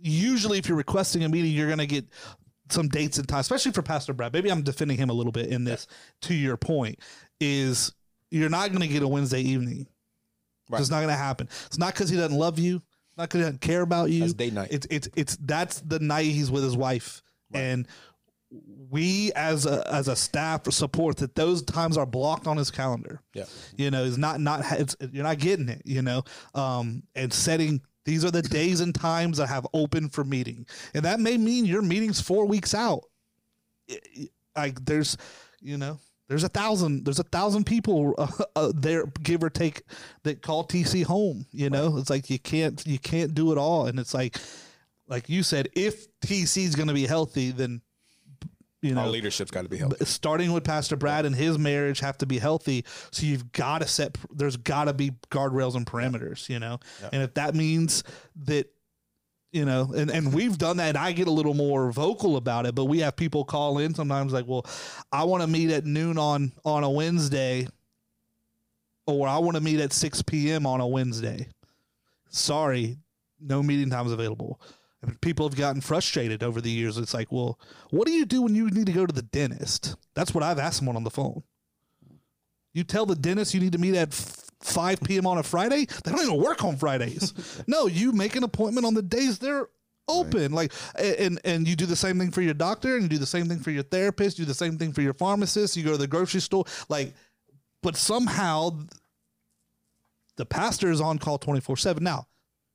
usually, 0.00 0.58
if 0.58 0.68
you're 0.68 0.78
requesting 0.78 1.24
a 1.24 1.28
meeting, 1.28 1.52
you're 1.52 1.68
gonna 1.68 1.86
get 1.86 2.06
some 2.70 2.88
dates 2.88 3.18
and 3.18 3.28
time, 3.28 3.40
especially 3.40 3.72
for 3.72 3.82
Pastor 3.82 4.12
Brad. 4.12 4.32
Maybe 4.32 4.50
I'm 4.50 4.62
defending 4.62 4.96
him 4.96 5.10
a 5.10 5.12
little 5.12 5.32
bit 5.32 5.46
in 5.46 5.64
this. 5.64 5.86
To 6.22 6.34
your 6.34 6.56
point, 6.56 7.00
is 7.40 7.92
you're 8.30 8.48
not 8.50 8.68
going 8.68 8.82
to 8.82 8.86
get 8.86 9.02
a 9.02 9.08
Wednesday 9.08 9.40
evening. 9.40 9.88
Right. 10.68 10.80
It's 10.80 10.90
not 10.90 10.98
going 10.98 11.08
to 11.08 11.16
happen. 11.16 11.48
It's 11.66 11.78
not 11.78 11.94
because 11.94 12.10
he 12.10 12.16
doesn't 12.16 12.38
love 12.38 12.60
you. 12.60 12.80
Not 13.20 13.28
because 13.28 13.38
he 13.40 13.44
doesn't 13.44 13.60
care 13.60 13.82
about 13.82 14.10
you. 14.10 14.20
That's 14.20 14.32
date 14.34 14.52
night. 14.54 14.68
It's 14.70 14.86
it's 14.90 15.08
it's 15.14 15.36
that's 15.40 15.80
the 15.82 15.98
night 15.98 16.26
he's 16.26 16.50
with 16.50 16.64
his 16.64 16.76
wife, 16.76 17.22
and 17.52 17.86
we 18.90 19.30
as 19.36 19.66
a 19.66 19.86
as 19.92 20.08
a 20.08 20.16
staff 20.16 20.70
support 20.72 21.18
that 21.18 21.34
those 21.34 21.62
times 21.62 21.96
are 21.96 22.06
blocked 22.06 22.46
on 22.46 22.56
his 22.56 22.70
calendar. 22.70 23.20
yeah, 23.34 23.44
You 23.76 23.90
know, 23.90 24.04
it's 24.04 24.16
not 24.16 24.40
not 24.40 24.64
it's, 24.72 24.96
you're 25.12 25.22
not 25.24 25.38
getting 25.38 25.68
it. 25.68 25.82
You 25.84 26.02
know, 26.02 26.22
um, 26.54 27.02
and 27.14 27.32
setting 27.32 27.80
these 28.06 28.24
are 28.24 28.30
the 28.30 28.42
days 28.42 28.80
and 28.80 28.94
times 28.94 29.36
that 29.38 29.48
have 29.48 29.66
open 29.74 30.08
for 30.08 30.24
meeting, 30.24 30.66
and 30.94 31.04
that 31.04 31.20
may 31.20 31.36
mean 31.36 31.66
your 31.66 31.82
meeting's 31.82 32.20
four 32.20 32.46
weeks 32.46 32.74
out. 32.74 33.02
I- 33.90 34.00
I- 34.16 34.28
Like 34.56 34.84
there's, 34.84 35.16
you 35.60 35.76
know, 35.78 36.00
there's 36.30 36.44
a 36.44 36.48
thousand 36.48 37.04
there's 37.04 37.18
a 37.18 37.24
thousand 37.24 37.64
people 37.64 38.14
uh, 38.18 38.28
uh, 38.54 38.72
there, 38.72 39.06
give 39.20 39.42
or 39.42 39.50
take, 39.50 39.82
that 40.22 40.42
call 40.42 40.64
TC 40.64 41.04
home. 41.04 41.44
You 41.50 41.68
know, 41.70 41.98
it's 41.98 42.08
like 42.08 42.30
you 42.30 42.38
can't 42.38 42.82
you 42.86 43.00
can't 43.00 43.34
do 43.34 43.50
it 43.50 43.58
all, 43.58 43.86
and 43.86 43.98
it's 43.98 44.14
like, 44.14 44.38
like 45.08 45.28
you 45.28 45.42
said, 45.42 45.68
if 45.74 46.06
TC 46.20 46.62
is 46.62 46.76
going 46.76 46.86
to 46.86 46.94
be 46.94 47.04
healthy, 47.04 47.50
then 47.50 47.82
you 48.80 48.94
know 48.94 49.00
our 49.00 49.08
leadership's 49.08 49.50
got 49.50 49.62
to 49.62 49.68
be 49.68 49.76
healthy. 49.76 50.04
starting 50.04 50.52
with 50.52 50.62
Pastor 50.62 50.96
Brad 50.96 51.26
and 51.26 51.34
his 51.34 51.58
marriage 51.58 51.98
have 51.98 52.16
to 52.18 52.26
be 52.26 52.38
healthy. 52.38 52.84
So 53.10 53.26
you've 53.26 53.50
got 53.50 53.80
to 53.80 53.88
set, 53.88 54.16
there's 54.32 54.56
got 54.56 54.84
to 54.84 54.94
be 54.94 55.10
guardrails 55.32 55.74
and 55.74 55.84
parameters, 55.84 56.48
you 56.48 56.60
know? 56.60 56.78
And 57.12 57.22
if 57.24 57.34
that 57.34 57.56
means 57.56 58.04
that, 58.44 58.72
you 59.52 59.64
know, 59.64 59.92
and, 59.96 60.10
and 60.10 60.32
we've 60.32 60.58
done 60.58 60.76
that, 60.76 60.96
I 60.96 61.12
get 61.12 61.26
a 61.26 61.32
little 61.32 61.54
more 61.54 61.90
vocal 61.90 62.36
about 62.36 62.66
it, 62.66 62.74
but 62.74 62.84
we 62.84 63.00
have 63.00 63.16
people 63.16 63.44
call 63.44 63.78
in 63.78 63.94
sometimes 63.94 64.32
like, 64.32 64.46
well, 64.46 64.64
I 65.10 65.24
want 65.24 65.42
to 65.42 65.48
meet 65.48 65.70
at 65.70 65.84
noon 65.84 66.18
on, 66.18 66.52
on 66.64 66.84
a 66.84 66.90
Wednesday, 66.90 67.66
or 69.06 69.26
I 69.26 69.38
want 69.38 69.56
to 69.56 69.62
meet 69.62 69.80
at 69.80 69.92
6 69.92 70.22
p.m. 70.22 70.66
on 70.66 70.80
a 70.80 70.86
Wednesday. 70.86 71.48
Sorry, 72.28 72.98
no 73.40 73.62
meeting 73.62 73.90
times 73.90 74.12
available. 74.12 74.60
And 75.02 75.20
people 75.20 75.48
have 75.48 75.58
gotten 75.58 75.80
frustrated 75.80 76.42
over 76.42 76.60
the 76.60 76.70
years. 76.70 76.98
It's 76.98 77.14
like, 77.14 77.32
well, 77.32 77.58
what 77.90 78.06
do 78.06 78.12
you 78.12 78.26
do 78.26 78.42
when 78.42 78.54
you 78.54 78.70
need 78.70 78.86
to 78.86 78.92
go 78.92 79.06
to 79.06 79.12
the 79.12 79.22
dentist? 79.22 79.96
That's 80.14 80.34
what 80.34 80.44
I've 80.44 80.58
asked 80.58 80.78
someone 80.78 80.96
on 80.96 81.04
the 81.04 81.10
phone. 81.10 81.42
You 82.72 82.84
tell 82.84 83.06
the 83.06 83.16
dentist 83.16 83.54
you 83.54 83.60
need 83.60 83.72
to 83.72 83.78
meet 83.78 83.96
at 83.96 84.12
5 84.60 85.00
p.m. 85.02 85.26
on 85.26 85.38
a 85.38 85.42
Friday? 85.42 85.86
They 85.86 86.10
don't 86.10 86.22
even 86.22 86.42
work 86.42 86.64
on 86.64 86.76
Fridays. 86.76 87.62
no, 87.66 87.86
you 87.86 88.12
make 88.12 88.36
an 88.36 88.44
appointment 88.44 88.86
on 88.86 88.94
the 88.94 89.02
days 89.02 89.38
they're 89.38 89.68
open. 90.08 90.52
Like, 90.52 90.72
and 90.96 91.40
and 91.44 91.66
you 91.66 91.76
do 91.76 91.86
the 91.86 91.96
same 91.96 92.18
thing 92.18 92.30
for 92.30 92.42
your 92.42 92.54
doctor, 92.54 92.94
and 92.94 93.02
you 93.04 93.08
do 93.08 93.18
the 93.18 93.26
same 93.26 93.46
thing 93.46 93.60
for 93.60 93.70
your 93.70 93.82
therapist. 93.82 94.38
You 94.38 94.44
do 94.44 94.48
the 94.48 94.54
same 94.54 94.78
thing 94.78 94.92
for 94.92 95.02
your 95.02 95.14
pharmacist. 95.14 95.76
You 95.76 95.84
go 95.84 95.92
to 95.92 95.98
the 95.98 96.06
grocery 96.06 96.40
store, 96.40 96.64
like, 96.88 97.14
but 97.82 97.96
somehow 97.96 98.78
the 100.36 100.46
pastor 100.46 100.90
is 100.90 101.00
on 101.00 101.18
call 101.18 101.38
twenty 101.38 101.60
four 101.60 101.76
seven. 101.76 102.04
Now, 102.04 102.26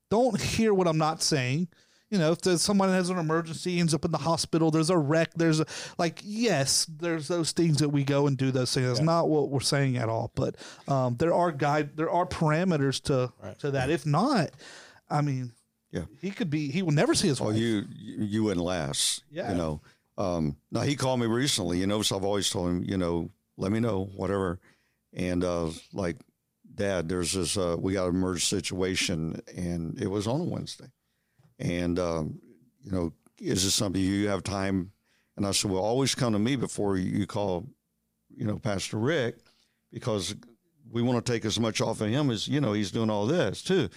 don't 0.09 0.39
hear 0.39 0.73
what 0.73 0.87
I'm 0.87 0.97
not 0.97 1.21
saying. 1.21 1.67
You 2.11 2.19
know, 2.19 2.31
if 2.31 2.41
there's 2.41 2.61
someone 2.61 2.89
has 2.89 3.09
an 3.09 3.17
emergency, 3.17 3.79
ends 3.79 3.93
up 3.93 4.05
in 4.05 4.11
the 4.11 4.19
hospital, 4.19 4.69
there's 4.69 4.91
a 4.91 4.97
wreck, 4.97 5.31
there's 5.35 5.59
a 5.59 5.65
like, 5.97 6.19
yes, 6.23 6.85
there's 6.85 7.27
those 7.27 7.51
things 7.51 7.77
that 7.79 7.89
we 7.89 8.03
go 8.03 8.27
and 8.27 8.37
do 8.37 8.51
those 8.51 8.73
things. 8.73 8.87
That's 8.87 8.99
not 9.01 9.27
what 9.27 9.49
we're 9.49 9.59
saying 9.59 9.97
at 9.97 10.07
all. 10.07 10.31
But 10.35 10.55
um, 10.87 11.15
there 11.17 11.33
are 11.33 11.51
guide, 11.51 11.97
there 11.97 12.09
are 12.11 12.25
parameters 12.27 13.01
to 13.05 13.33
to 13.59 13.71
that. 13.71 13.89
If 13.89 14.05
not, 14.05 14.51
I 15.09 15.21
mean, 15.21 15.53
Yeah. 15.91 16.05
he 16.21 16.29
could 16.29 16.49
be, 16.51 16.69
he 16.69 16.83
will 16.83 16.91
never 16.91 17.15
see 17.15 17.27
his 17.27 17.41
Well, 17.41 17.49
wife. 17.49 17.59
you 17.59 17.85
you 17.97 18.23
you 18.23 18.43
wouldn't 18.43 18.65
last. 18.65 19.23
Yeah. 19.31 19.51
You 19.51 19.57
know. 19.57 19.81
Um, 20.17 20.55
now 20.71 20.81
he 20.81 20.95
called 20.95 21.19
me 21.19 21.25
recently. 21.25 21.79
You 21.79 21.87
know, 21.87 22.01
so 22.03 22.15
I've 22.17 22.23
always 22.23 22.49
told 22.49 22.69
him, 22.69 22.83
you 22.83 22.97
know, 22.97 23.31
let 23.57 23.71
me 23.71 23.79
know 23.79 24.05
whatever. 24.15 24.59
And 25.11 25.43
uh, 25.43 25.69
like, 25.91 26.17
Dad, 26.73 27.09
there's 27.09 27.33
this. 27.33 27.57
Uh, 27.57 27.75
we 27.79 27.93
got 27.93 28.09
an 28.09 28.15
emergency 28.15 28.55
situation, 28.57 29.41
and 29.57 29.99
it 29.99 30.07
was 30.07 30.27
on 30.27 30.41
a 30.41 30.43
Wednesday. 30.43 30.85
And 31.59 31.97
um, 31.99 32.39
you 32.83 32.91
know, 32.91 33.13
is 33.39 33.63
this 33.63 33.73
something 33.73 34.01
you 34.01 34.27
have 34.27 34.43
time? 34.43 34.91
And 35.37 35.45
I 35.45 35.51
said, 35.51 35.71
well, 35.71 35.81
always 35.83 36.15
come 36.15 36.33
to 36.33 36.39
me 36.39 36.55
before 36.55 36.97
you 36.97 37.27
call, 37.27 37.67
you 38.29 38.45
know, 38.45 38.57
Pastor 38.57 38.97
Ric, 38.97 39.35
because 39.91 40.33
we 40.89 41.01
want 41.01 41.25
to 41.25 41.31
take 41.31 41.43
as 41.45 41.59
much 41.59 41.81
off 41.81 41.99
of 42.01 42.07
him 42.07 42.29
as 42.31 42.47
you 42.47 42.61
know 42.61 42.73
he's 42.73 42.91
doing 42.91 43.09
all 43.09 43.25
this 43.25 43.61
too. 43.61 43.89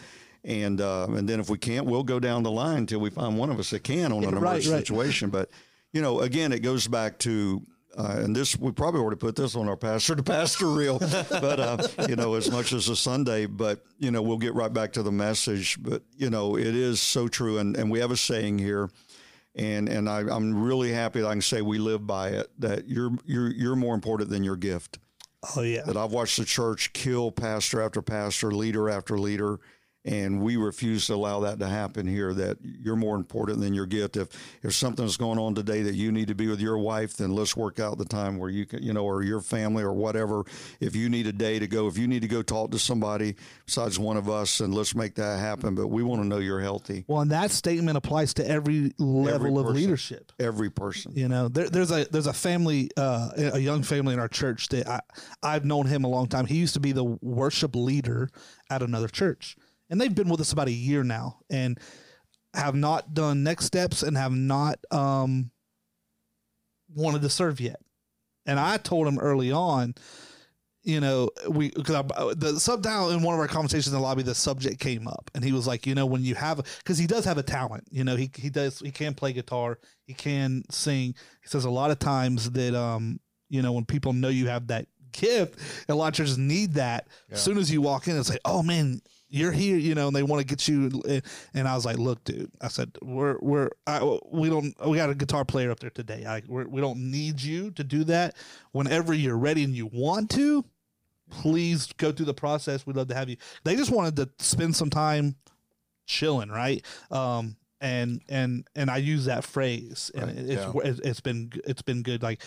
And 0.44 0.80
uh, 0.80 1.06
and 1.10 1.28
then 1.28 1.40
if 1.40 1.50
we 1.50 1.58
can't, 1.58 1.86
we'll 1.86 2.02
go 2.04 2.18
down 2.20 2.42
the 2.42 2.50
line 2.50 2.78
until 2.78 3.00
we 3.00 3.10
find 3.10 3.38
one 3.38 3.50
of 3.50 3.58
us 3.58 3.70
that 3.70 3.84
can 3.84 4.12
on 4.12 4.24
an 4.24 4.30
Right, 4.30 4.36
emergency 4.36 4.70
right. 4.72 4.78
situation. 4.86 5.30
But 5.30 5.50
you 5.92 6.00
know, 6.02 6.20
again, 6.20 6.52
it 6.52 6.60
goes 6.60 6.86
back 6.86 7.18
to. 7.20 7.62
Uh, 7.98 8.20
and 8.22 8.36
this 8.36 8.56
we 8.56 8.70
probably 8.70 9.00
already 9.00 9.18
put 9.18 9.34
this 9.34 9.56
on 9.56 9.68
our 9.68 9.76
pastor 9.76 10.14
to 10.14 10.22
pastor 10.22 10.68
reel, 10.68 10.98
but 11.30 11.58
uh, 11.58 11.76
you 12.08 12.14
know 12.14 12.34
as 12.34 12.48
much 12.48 12.72
as 12.72 12.88
a 12.88 12.94
Sunday, 12.94 13.44
but 13.46 13.84
you 13.98 14.12
know 14.12 14.22
we'll 14.22 14.38
get 14.38 14.54
right 14.54 14.72
back 14.72 14.92
to 14.92 15.02
the 15.02 15.10
message. 15.10 15.76
But 15.82 16.02
you 16.16 16.30
know 16.30 16.56
it 16.56 16.76
is 16.76 17.02
so 17.02 17.26
true, 17.26 17.58
and, 17.58 17.76
and 17.76 17.90
we 17.90 17.98
have 17.98 18.12
a 18.12 18.16
saying 18.16 18.58
here, 18.58 18.88
and 19.56 19.88
and 19.88 20.08
I, 20.08 20.20
I'm 20.20 20.62
really 20.62 20.92
happy 20.92 21.20
that 21.22 21.26
I 21.26 21.32
can 21.32 21.42
say 21.42 21.60
we 21.60 21.78
live 21.78 22.06
by 22.06 22.28
it. 22.28 22.48
That 22.60 22.88
you're 22.88 23.10
you're 23.26 23.50
you're 23.50 23.76
more 23.76 23.96
important 23.96 24.30
than 24.30 24.44
your 24.44 24.56
gift 24.56 25.00
oh 25.56 25.62
yeah, 25.62 25.82
that 25.82 25.96
I've 25.96 26.12
watched 26.12 26.38
the 26.38 26.44
church 26.44 26.92
kill 26.92 27.30
pastor 27.30 27.82
after 27.82 28.02
pastor, 28.02 28.52
leader 28.52 28.88
after 28.88 29.18
leader, 29.18 29.58
and 30.04 30.40
we 30.40 30.56
refuse 30.56 31.06
to 31.06 31.14
allow 31.14 31.40
that 31.40 31.58
to 31.58 31.66
happen 31.66 32.06
here. 32.06 32.32
That 32.32 32.58
you're 32.62 32.96
more 32.96 33.16
important 33.16 33.60
than 33.60 33.74
your 33.74 33.86
gift. 33.86 34.16
If 34.16 34.28
if 34.62 34.74
something's 34.74 35.16
going 35.16 35.38
on 35.38 35.54
today 35.54 35.82
that 35.82 35.94
you 35.94 36.12
need 36.12 36.28
to 36.28 36.34
be 36.34 36.48
with 36.48 36.60
your 36.60 36.78
wife, 36.78 37.16
then 37.16 37.32
let's 37.32 37.56
work 37.56 37.80
out 37.80 37.98
the 37.98 38.04
time 38.04 38.38
where 38.38 38.50
you 38.50 38.66
can, 38.66 38.82
you 38.82 38.92
know, 38.92 39.04
or 39.04 39.22
your 39.22 39.40
family 39.40 39.82
or 39.82 39.92
whatever. 39.92 40.44
If 40.80 40.94
you 40.94 41.08
need 41.08 41.26
a 41.26 41.32
day 41.32 41.58
to 41.58 41.66
go, 41.66 41.88
if 41.88 41.98
you 41.98 42.06
need 42.06 42.22
to 42.22 42.28
go 42.28 42.42
talk 42.42 42.70
to 42.70 42.78
somebody 42.78 43.36
besides 43.66 43.98
one 43.98 44.16
of 44.16 44.28
us, 44.28 44.60
and 44.60 44.74
let's 44.74 44.94
make 44.94 45.14
that 45.16 45.38
happen. 45.38 45.74
But 45.74 45.88
we 45.88 46.02
want 46.02 46.22
to 46.22 46.28
know 46.28 46.38
you're 46.38 46.60
healthy. 46.60 47.04
Well, 47.06 47.20
and 47.20 47.30
that 47.30 47.50
statement 47.50 47.96
applies 47.96 48.34
to 48.34 48.48
every 48.48 48.92
level 48.98 49.58
of 49.58 49.66
person. 49.66 49.80
leadership. 49.80 50.32
Every 50.38 50.70
person. 50.70 51.12
You 51.14 51.28
know, 51.28 51.48
there, 51.48 51.68
there's 51.68 51.90
a 51.90 52.04
there's 52.10 52.26
a 52.26 52.32
family, 52.32 52.90
uh, 52.96 53.30
a 53.36 53.58
young 53.58 53.82
family 53.82 54.14
in 54.14 54.20
our 54.20 54.28
church 54.28 54.68
that 54.68 54.88
I 54.88 55.00
I've 55.42 55.64
known 55.64 55.86
him 55.86 56.04
a 56.04 56.08
long 56.08 56.26
time. 56.28 56.46
He 56.46 56.56
used 56.56 56.74
to 56.74 56.80
be 56.80 56.92
the 56.92 57.04
worship 57.04 57.74
leader 57.74 58.30
at 58.70 58.82
another 58.82 59.08
church, 59.08 59.56
and 59.90 60.00
they've 60.00 60.14
been 60.14 60.28
with 60.28 60.40
us 60.40 60.52
about 60.52 60.68
a 60.68 60.72
year 60.72 61.04
now, 61.04 61.38
and 61.50 61.78
have 62.54 62.74
not 62.74 63.14
done 63.14 63.42
next 63.42 63.66
steps 63.66 64.02
and 64.02 64.16
have 64.16 64.32
not 64.32 64.78
um, 64.90 65.50
wanted 66.94 67.22
to 67.22 67.28
serve 67.28 67.60
yet. 67.60 67.80
And 68.46 68.58
I 68.58 68.78
told 68.78 69.06
him 69.06 69.18
early 69.18 69.52
on, 69.52 69.94
you 70.82 71.00
know, 71.00 71.28
we 71.48 71.70
because 71.70 72.06
the 72.36 72.58
sometime 72.58 73.10
in 73.10 73.22
one 73.22 73.34
of 73.34 73.40
our 73.40 73.48
conversations 73.48 73.88
in 73.88 73.92
the 73.92 74.00
lobby, 74.00 74.22
the 74.22 74.34
subject 74.34 74.80
came 74.80 75.06
up, 75.06 75.30
and 75.34 75.44
he 75.44 75.52
was 75.52 75.66
like, 75.66 75.86
you 75.86 75.94
know, 75.94 76.06
when 76.06 76.24
you 76.24 76.34
have 76.34 76.64
because 76.78 76.96
he 76.96 77.06
does 77.06 77.26
have 77.26 77.36
a 77.36 77.42
talent, 77.42 77.84
you 77.90 78.04
know, 78.04 78.16
he 78.16 78.30
he 78.34 78.48
does 78.48 78.78
he 78.80 78.90
can 78.90 79.12
play 79.12 79.34
guitar, 79.34 79.78
he 80.06 80.14
can 80.14 80.62
sing. 80.70 81.14
He 81.42 81.48
says 81.48 81.66
a 81.66 81.70
lot 81.70 81.90
of 81.90 81.98
times 81.98 82.50
that 82.52 82.74
um, 82.74 83.20
you 83.50 83.60
know, 83.60 83.72
when 83.72 83.84
people 83.84 84.14
know 84.14 84.28
you 84.28 84.46
have 84.48 84.68
that 84.68 84.86
gift, 85.12 85.58
and 85.88 85.94
a 85.94 85.98
lot 85.98 86.08
of 86.08 86.14
churches 86.14 86.38
need 86.38 86.74
that. 86.74 87.08
As 87.30 87.42
soon 87.42 87.58
as 87.58 87.70
you 87.70 87.82
walk 87.82 88.08
in, 88.08 88.18
it's 88.18 88.30
like, 88.30 88.40
oh 88.46 88.62
man, 88.62 89.02
you're 89.28 89.52
here, 89.52 89.76
you 89.76 89.94
know, 89.94 90.08
and 90.08 90.16
they 90.16 90.22
want 90.22 90.40
to 90.40 90.46
get 90.46 90.66
you. 90.68 90.90
And 91.54 91.68
I 91.68 91.74
was 91.74 91.84
like, 91.84 91.98
look, 91.98 92.24
dude, 92.24 92.50
I 92.60 92.68
said, 92.68 92.96
we're 93.02 93.38
we're 93.40 93.70
I, 93.86 94.18
we 94.30 94.48
don't 94.48 94.74
we 94.86 94.96
got 94.96 95.10
a 95.10 95.14
guitar 95.14 95.44
player 95.44 95.70
up 95.70 95.80
there 95.80 95.90
today. 95.90 96.24
I 96.26 96.42
we're, 96.46 96.66
we 96.66 96.80
don't 96.80 97.10
need 97.10 97.42
you 97.42 97.70
to 97.72 97.84
do 97.84 98.04
that. 98.04 98.36
Whenever 98.72 99.12
you're 99.12 99.36
ready 99.36 99.64
and 99.64 99.74
you 99.74 99.86
want 99.92 100.30
to, 100.30 100.64
please 101.30 101.92
go 101.98 102.12
through 102.12 102.26
the 102.26 102.34
process. 102.34 102.86
We'd 102.86 102.96
love 102.96 103.08
to 103.08 103.14
have 103.14 103.28
you. 103.28 103.36
They 103.64 103.76
just 103.76 103.90
wanted 103.90 104.16
to 104.16 104.30
spend 104.38 104.76
some 104.76 104.90
time 104.90 105.36
chilling, 106.06 106.48
right? 106.50 106.84
Um, 107.10 107.56
and 107.80 108.22
and 108.28 108.66
and 108.74 108.90
I 108.90 108.96
use 108.96 109.26
that 109.26 109.44
phrase, 109.44 110.10
and 110.14 110.24
Right, 110.24 110.36
it's, 110.38 110.74
it's 110.84 111.00
it's 111.00 111.20
been 111.20 111.52
it's 111.64 111.82
been 111.82 112.02
good. 112.02 112.22
Like 112.22 112.42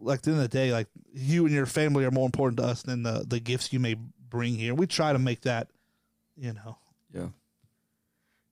like 0.00 0.22
the 0.22 0.32
end 0.32 0.40
of 0.40 0.50
the 0.50 0.56
day, 0.56 0.72
like 0.72 0.88
you 1.12 1.46
and 1.46 1.54
your 1.54 1.66
family 1.66 2.04
are 2.04 2.10
more 2.10 2.26
important 2.26 2.58
to 2.58 2.64
us 2.64 2.82
than 2.82 3.02
the 3.02 3.24
the 3.26 3.40
gifts 3.40 3.72
you 3.72 3.80
may 3.80 3.94
bring 4.28 4.56
here. 4.56 4.74
We 4.74 4.86
try 4.86 5.12
to 5.12 5.18
make 5.18 5.42
that, 5.42 5.68
you 6.36 6.52
know. 6.52 6.78
Yeah. 7.12 7.28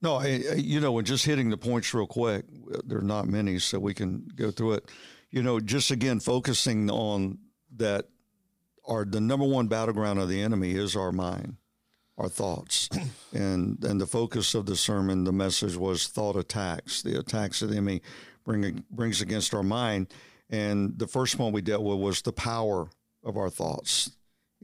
No, 0.01 0.15
I, 0.15 0.43
I- 0.51 0.55
you 0.55 0.79
know, 0.79 0.97
and 0.97 1.07
just 1.07 1.25
hitting 1.25 1.49
the 1.49 1.57
points 1.57 1.93
real 1.93 2.07
quick. 2.07 2.45
Uh, 2.73 2.79
there 2.85 2.99
are 2.99 3.01
not 3.01 3.27
many, 3.27 3.59
so 3.59 3.79
we 3.79 3.93
can 3.93 4.27
go 4.35 4.51
through 4.51 4.73
it. 4.73 4.91
You 5.31 5.41
know, 5.43 5.59
just 5.59 5.91
again 5.91 6.19
focusing 6.19 6.89
on 6.91 7.39
that. 7.77 8.05
Our 8.85 9.05
the 9.05 9.21
number 9.21 9.45
one 9.45 9.67
battleground 9.67 10.19
of 10.19 10.27
the 10.27 10.41
enemy 10.41 10.71
is 10.75 10.97
our 10.97 11.13
mind, 11.13 11.55
our 12.17 12.27
thoughts, 12.27 12.89
and 13.33 13.81
and 13.83 14.01
the 14.01 14.05
focus 14.05 14.53
of 14.55 14.65
the 14.65 14.75
sermon, 14.75 15.23
the 15.23 15.31
message 15.31 15.77
was 15.77 16.07
thought 16.07 16.35
attacks, 16.35 17.01
the 17.01 17.17
attacks 17.17 17.61
of 17.61 17.69
the 17.69 17.77
enemy 17.77 18.01
bring 18.43 18.83
brings 18.91 19.21
against 19.21 19.53
our 19.53 19.63
mind. 19.63 20.07
And 20.49 20.99
the 20.99 21.07
first 21.07 21.39
one 21.39 21.53
we 21.53 21.61
dealt 21.61 21.81
with 21.83 21.97
was 21.97 22.21
the 22.21 22.33
power 22.33 22.89
of 23.23 23.37
our 23.37 23.49
thoughts 23.49 24.11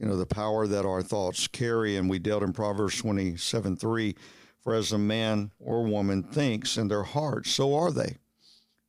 you 0.00 0.06
know, 0.06 0.16
the 0.16 0.26
power 0.26 0.66
that 0.66 0.86
our 0.86 1.02
thoughts 1.02 1.46
carry. 1.46 1.96
And 1.96 2.08
we 2.08 2.18
dealt 2.18 2.42
in 2.42 2.54
Proverbs 2.54 2.96
27 2.96 3.76
3 3.76 4.16
For 4.60 4.74
as 4.74 4.92
a 4.92 4.98
man 4.98 5.52
or 5.60 5.84
woman 5.84 6.22
thinks 6.22 6.78
in 6.78 6.88
their 6.88 7.02
heart, 7.02 7.46
so 7.46 7.76
are 7.76 7.92
they. 7.92 8.16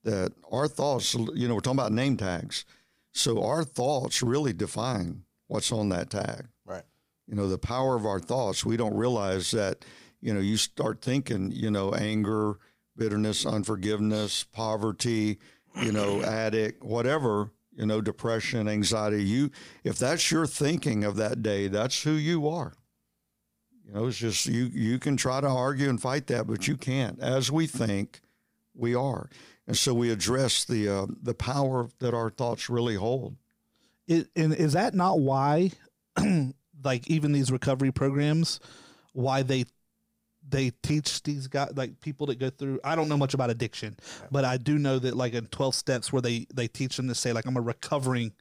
That 0.03 0.31
our 0.51 0.67
thoughts, 0.67 1.13
you 1.13 1.47
know, 1.47 1.53
we're 1.53 1.59
talking 1.59 1.79
about 1.79 1.91
name 1.91 2.17
tags. 2.17 2.65
So 3.11 3.43
our 3.43 3.63
thoughts 3.63 4.23
really 4.23 4.53
define 4.53 5.23
what's 5.47 5.71
on 5.71 5.89
that 5.89 6.09
tag. 6.09 6.47
Right. 6.65 6.83
You 7.27 7.35
know, 7.35 7.49
the 7.49 7.57
power 7.57 7.95
of 7.95 8.05
our 8.05 8.19
thoughts, 8.19 8.65
we 8.65 8.77
don't 8.77 8.95
realize 8.95 9.51
that, 9.51 9.83
you 10.21 10.33
know, 10.33 10.39
you 10.39 10.55
start 10.55 11.01
thinking, 11.01 11.51
you 11.51 11.69
know, 11.69 11.93
anger, 11.93 12.57
bitterness, 12.95 13.45
unforgiveness, 13.45 14.45
poverty, 14.45 15.39
you 15.83 15.91
know, 15.91 16.23
addict, 16.23 16.83
whatever, 16.83 17.51
you 17.75 17.85
know, 17.85 18.01
depression, 18.01 18.67
anxiety. 18.67 19.23
You, 19.23 19.51
if 19.83 19.97
that's 19.97 20.31
your 20.31 20.45
thinking 20.45 21.03
of 21.03 21.15
that 21.17 21.41
day, 21.41 21.67
that's 21.67 22.03
who 22.03 22.11
you 22.11 22.47
are. 22.47 22.73
You 23.85 23.93
know, 23.93 24.07
it's 24.07 24.17
just 24.17 24.45
you. 24.45 24.65
You 24.65 24.99
can 24.99 25.17
try 25.17 25.41
to 25.41 25.47
argue 25.47 25.89
and 25.89 26.01
fight 26.01 26.27
that, 26.27 26.47
but 26.47 26.67
you 26.67 26.77
can't. 26.77 27.19
As 27.19 27.51
we 27.51 27.67
think, 27.67 28.21
we 28.73 28.95
are, 28.95 29.29
and 29.67 29.77
so 29.77 29.93
we 29.93 30.11
address 30.11 30.63
the 30.65 30.87
uh, 30.87 31.05
the 31.21 31.33
power 31.33 31.89
that 31.99 32.13
our 32.13 32.29
thoughts 32.29 32.69
really 32.69 32.95
hold. 32.95 33.35
It, 34.07 34.27
and 34.35 34.53
is 34.53 34.73
that 34.73 34.93
not 34.93 35.19
why, 35.19 35.71
like 36.83 37.07
even 37.09 37.31
these 37.31 37.51
recovery 37.51 37.91
programs, 37.91 38.59
why 39.13 39.43
they 39.43 39.65
they 40.47 40.71
teach 40.81 41.23
these 41.23 41.47
guys 41.47 41.71
like 41.75 41.99
people 42.01 42.27
that 42.27 42.39
go 42.39 42.49
through? 42.49 42.79
I 42.83 42.95
don't 42.95 43.09
know 43.09 43.17
much 43.17 43.33
about 43.33 43.49
addiction, 43.49 43.97
but 44.31 44.45
I 44.45 44.57
do 44.57 44.77
know 44.77 44.99
that 44.99 45.15
like 45.15 45.33
in 45.33 45.45
twelve 45.47 45.75
steps 45.75 46.11
where 46.11 46.21
they 46.21 46.47
they 46.53 46.67
teach 46.67 46.97
them 46.97 47.07
to 47.07 47.15
say 47.15 47.33
like 47.33 47.45
I'm 47.45 47.57
a 47.57 47.61
recovering 47.61 48.33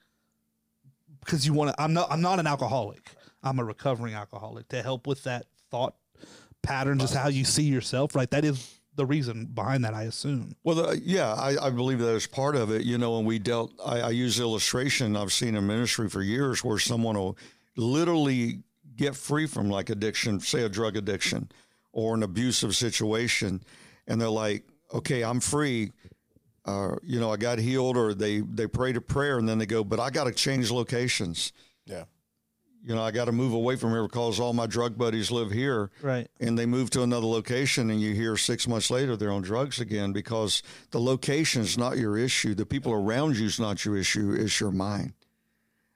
because 1.24 1.46
you 1.46 1.52
want 1.52 1.74
to. 1.74 1.82
I'm 1.82 1.92
not. 1.92 2.10
I'm 2.10 2.20
not 2.20 2.38
an 2.38 2.46
alcoholic. 2.46 3.10
I'm 3.42 3.58
a 3.58 3.64
recovering 3.64 4.14
alcoholic 4.14 4.68
to 4.68 4.82
help 4.82 5.06
with 5.06 5.24
that 5.24 5.46
thought 5.70 5.94
pattern, 6.62 6.98
just 6.98 7.14
how 7.14 7.28
you 7.28 7.44
see 7.44 7.62
yourself. 7.62 8.14
Right. 8.14 8.30
That 8.30 8.44
is 8.44 8.80
the 8.96 9.06
reason 9.06 9.46
behind 9.46 9.84
that. 9.84 9.94
I 9.94 10.04
assume. 10.04 10.54
Well, 10.64 10.76
the, 10.76 11.00
yeah, 11.02 11.32
I, 11.34 11.66
I 11.66 11.70
believe 11.70 11.98
that 12.00 12.14
is 12.14 12.26
part 12.26 12.56
of 12.56 12.70
it. 12.70 12.82
You 12.82 12.98
know, 12.98 13.16
when 13.16 13.24
we 13.24 13.38
dealt, 13.38 13.72
I, 13.84 14.00
I 14.00 14.10
use 14.10 14.40
illustration 14.40 15.16
I've 15.16 15.32
seen 15.32 15.54
in 15.56 15.66
ministry 15.66 16.08
for 16.08 16.22
years 16.22 16.64
where 16.64 16.78
someone 16.78 17.16
will 17.16 17.38
literally 17.76 18.62
get 18.96 19.16
free 19.16 19.46
from 19.46 19.70
like 19.70 19.88
addiction, 19.88 20.40
say 20.40 20.62
a 20.62 20.68
drug 20.68 20.96
addiction 20.96 21.50
or 21.92 22.14
an 22.14 22.22
abusive 22.22 22.74
situation, 22.76 23.62
and 24.06 24.20
they're 24.20 24.28
like, 24.28 24.64
"Okay, 24.92 25.22
I'm 25.22 25.40
free." 25.40 25.92
Uh, 26.64 26.96
you 27.02 27.18
know, 27.18 27.32
I 27.32 27.36
got 27.36 27.58
healed, 27.58 27.96
or 27.96 28.14
they 28.14 28.40
they 28.40 28.66
prayed 28.66 28.96
a 28.96 29.00
prayer, 29.00 29.38
and 29.38 29.48
then 29.48 29.58
they 29.58 29.66
go, 29.66 29.82
"But 29.82 29.98
I 30.00 30.10
got 30.10 30.24
to 30.24 30.32
change 30.32 30.70
locations." 30.70 31.52
Yeah. 31.86 32.04
you 32.82 32.94
know, 32.94 33.02
I 33.02 33.10
got 33.10 33.26
to 33.26 33.32
move 33.32 33.52
away 33.52 33.76
from 33.76 33.90
here 33.90 34.04
because 34.04 34.38
all 34.40 34.52
my 34.54 34.66
drug 34.66 34.96
buddies 34.96 35.30
live 35.30 35.50
here. 35.50 35.90
Right. 36.00 36.28
And 36.40 36.58
they 36.58 36.64
move 36.66 36.88
to 36.90 37.02
another 37.02 37.26
location, 37.26 37.90
and 37.90 38.00
you 38.00 38.14
hear 38.14 38.36
six 38.36 38.66
months 38.68 38.90
later 38.90 39.16
they're 39.16 39.32
on 39.32 39.42
drugs 39.42 39.80
again 39.80 40.12
because 40.12 40.62
the 40.90 41.00
location 41.00 41.60
is 41.62 41.76
not 41.76 41.98
your 41.98 42.16
issue. 42.16 42.54
The 42.54 42.64
people 42.64 42.92
around 42.92 43.36
you 43.36 43.46
is 43.46 43.58
not 43.60 43.84
your 43.84 43.96
issue, 43.98 44.32
it's 44.32 44.60
your 44.60 44.70
mind. 44.70 45.12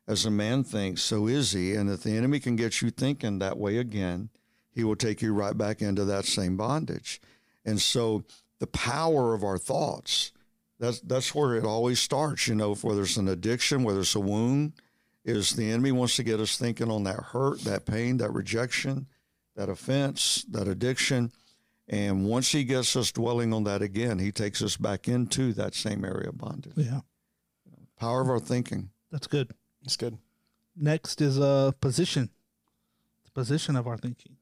As 0.07 0.27
a 0.27 0.31
man 0.31 0.65
thinks, 0.65 1.01
so 1.03 1.27
is 1.27 1.53
he. 1.53 1.75
And 1.75 1.89
if 1.89 2.03
the 2.03 2.17
enemy 2.17 2.39
can 2.41 2.57
get 2.57 2.83
you 2.83 2.91
thinking 2.91 3.39
that 3.39 3.57
way 3.57 3.79
again, 3.79 4.29
he 4.75 4.85
will 4.85 4.97
take 4.97 5.23
you 5.23 5.33
right 5.33 5.57
back 5.57 5.81
into 5.81 6.05
that 6.05 6.25
same 6.25 6.57
bondage. 6.57 7.21
And 7.65 7.81
so 7.81 8.25
the 8.59 8.67
power 8.67 9.35
of 9.35 9.45
our 9.45 9.59
thoughts, 9.59 10.33
that's, 10.79 11.01
that's 11.01 11.35
where 11.35 11.55
it 11.55 11.65
always 11.65 12.01
starts, 12.01 12.49
you 12.49 12.55
know, 12.55 12.75
whether 12.75 13.03
it's 13.03 13.17
an 13.17 13.29
addiction, 13.29 13.85
whether 13.85 14.01
it's 14.01 14.15
a 14.15 14.21
wound 14.21 14.73
is 15.25 15.53
the 15.53 15.71
enemy 15.71 15.93
wants 15.93 16.17
to 16.17 16.23
get 16.23 16.41
us 16.41 16.59
thinking 16.59 16.91
on 16.91 17.05
that 17.05 17.17
hurt, 17.17 17.61
that 17.61 17.87
pain, 17.87 18.19
that 18.19 18.33
rejection, 18.33 19.07
that 19.57 19.69
offense, 19.69 20.45
that 20.51 20.69
addiction. 20.69 21.33
And 21.89 22.27
once 22.27 22.53
he 22.53 22.65
gets 22.65 22.95
us 22.97 23.13
dwelling 23.13 23.53
on 23.53 23.65
that 23.65 23.83
again, 23.83 24.19
he 24.19 24.33
takes 24.33 24.63
us 24.63 24.77
back 24.77 25.09
into 25.09 25.53
that 25.55 25.75
same 25.75 26.05
area 26.05 26.29
of 26.29 26.39
bondage. 26.39 26.75
Yeah. 26.77 27.01
Power 27.99 28.21
of 28.21 28.29
our 28.29 28.41
thinking. 28.41 28.91
That's 29.11 29.27
good. 29.27 29.53
It's 29.83 29.97
good. 29.97 30.19
Next 30.77 31.21
is 31.21 31.39
a 31.39 31.75
position. 31.81 32.31
The 33.25 33.31
position 33.31 33.77
of 33.77 33.87
our 33.87 33.97
thinking. 33.97 34.37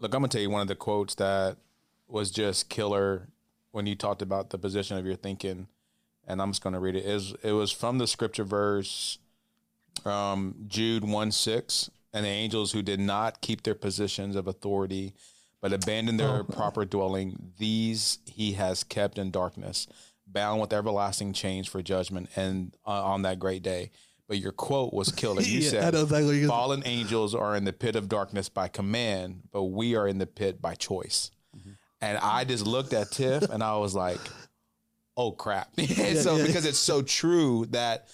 Look, 0.00 0.14
I'm 0.14 0.20
gonna 0.20 0.28
tell 0.28 0.40
you 0.40 0.50
one 0.50 0.62
of 0.62 0.68
the 0.68 0.76
quotes 0.76 1.16
that 1.16 1.56
was 2.06 2.30
just 2.30 2.68
killer 2.68 3.28
when 3.72 3.86
you 3.86 3.96
talked 3.96 4.22
about 4.22 4.50
the 4.50 4.58
position 4.58 4.96
of 4.96 5.04
your 5.04 5.16
thinking, 5.16 5.66
and 6.26 6.40
I'm 6.40 6.50
just 6.50 6.62
gonna 6.62 6.78
read 6.78 6.94
it. 6.94 7.04
it 7.04 7.06
is 7.06 7.34
it 7.42 7.52
was 7.52 7.72
from 7.72 7.98
the 7.98 8.06
scripture 8.06 8.44
verse, 8.44 9.18
um, 10.04 10.54
Jude 10.68 11.04
one 11.04 11.32
six, 11.32 11.90
and 12.12 12.24
the 12.24 12.28
angels 12.30 12.72
who 12.72 12.82
did 12.82 13.00
not 13.00 13.40
keep 13.40 13.64
their 13.64 13.74
positions 13.74 14.36
of 14.36 14.46
authority, 14.46 15.14
but 15.60 15.72
abandoned 15.72 16.20
their 16.20 16.44
proper 16.44 16.84
dwelling, 16.84 17.52
these 17.58 18.18
he 18.24 18.52
has 18.52 18.84
kept 18.84 19.18
in 19.18 19.32
darkness, 19.32 19.88
bound 20.28 20.60
with 20.60 20.72
everlasting 20.72 21.32
chains 21.32 21.66
for 21.66 21.82
judgment, 21.82 22.28
and 22.36 22.76
uh, 22.86 23.04
on 23.04 23.22
that 23.22 23.40
great 23.40 23.64
day. 23.64 23.90
But 24.28 24.38
your 24.38 24.52
quote 24.52 24.92
was 24.92 25.10
killer. 25.10 25.40
You 25.40 25.60
Yeah, 25.60 25.70
said, 25.70 25.94
exactly 25.94 26.24
what 26.26 26.32
you're 26.32 26.40
gonna- 26.46 26.48
"Fallen 26.48 26.82
angels 26.84 27.34
are 27.34 27.56
in 27.56 27.64
the 27.64 27.72
pit 27.72 27.96
of 27.96 28.08
darkness 28.08 28.48
by 28.50 28.68
command, 28.68 29.48
but 29.50 29.64
we 29.64 29.96
are 29.96 30.06
in 30.06 30.18
the 30.18 30.26
pit 30.26 30.60
by 30.62 30.74
choice." 30.74 31.30
And 32.00 32.16
I 32.18 32.44
just 32.44 32.64
looked 32.64 32.92
at 32.92 33.10
Tiff 33.10 33.42
and 33.50 33.60
I 33.62 33.76
was 33.78 33.94
like, 33.94 34.20
"Oh 35.16 35.32
crap!" 35.32 35.70
And 35.78 36.16
so 36.18 36.36
yeah. 36.36 36.46
because 36.46 36.64
it's 36.66 36.78
so 36.78 37.02
true 37.02 37.66
that 37.70 38.06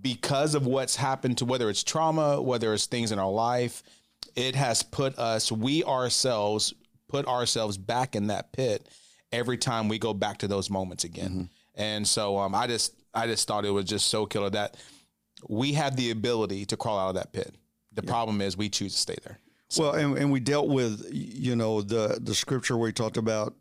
because 0.00 0.54
of 0.54 0.66
what's 0.66 0.96
happened 0.96 1.38
to 1.38 1.44
whether 1.44 1.68
it's 1.70 1.84
trauma, 1.84 2.40
whether 2.40 2.72
it's 2.72 2.86
things 2.86 3.12
in 3.12 3.18
our 3.18 3.30
life, 3.30 3.82
it 4.34 4.54
has 4.56 4.82
put 4.82 5.18
us, 5.18 5.52
we 5.52 5.84
ourselves, 5.84 6.72
put 7.08 7.26
ourselves 7.28 7.76
back 7.76 8.16
in 8.16 8.28
that 8.28 8.52
pit 8.52 8.88
every 9.32 9.58
time 9.58 9.88
we 9.88 9.98
go 9.98 10.14
back 10.14 10.38
to 10.38 10.48
those 10.48 10.70
moments 10.70 11.04
again. 11.04 11.50
And 11.74 12.08
so 12.08 12.38
um, 12.38 12.54
I 12.54 12.66
just, 12.66 12.94
I 13.14 13.26
just 13.26 13.46
thought 13.46 13.64
it 13.66 13.70
was 13.70 13.84
just 13.84 14.08
so 14.08 14.24
killer 14.26 14.48
that 14.50 14.76
we 15.48 15.72
have 15.72 15.96
the 15.96 16.10
ability 16.10 16.64
to 16.66 16.76
crawl 16.76 16.98
out 16.98 17.08
of 17.10 17.14
that 17.16 17.32
pit. 17.32 17.54
The 17.92 18.02
problem 18.02 18.40
is 18.40 18.56
we 18.56 18.68
choose 18.68 18.94
to 18.94 18.98
stay 18.98 19.16
there. 19.24 19.38
Well, 19.78 19.92
and, 19.92 20.16
and 20.18 20.30
we 20.32 20.40
dealt 20.40 20.68
with, 20.68 21.08
you 21.12 21.56
know, 21.56 21.80
the, 21.82 22.18
the 22.20 22.34
scripture 22.34 22.76
where 22.76 22.88
he 22.88 22.92
talked 22.92 23.16
about 23.16 23.54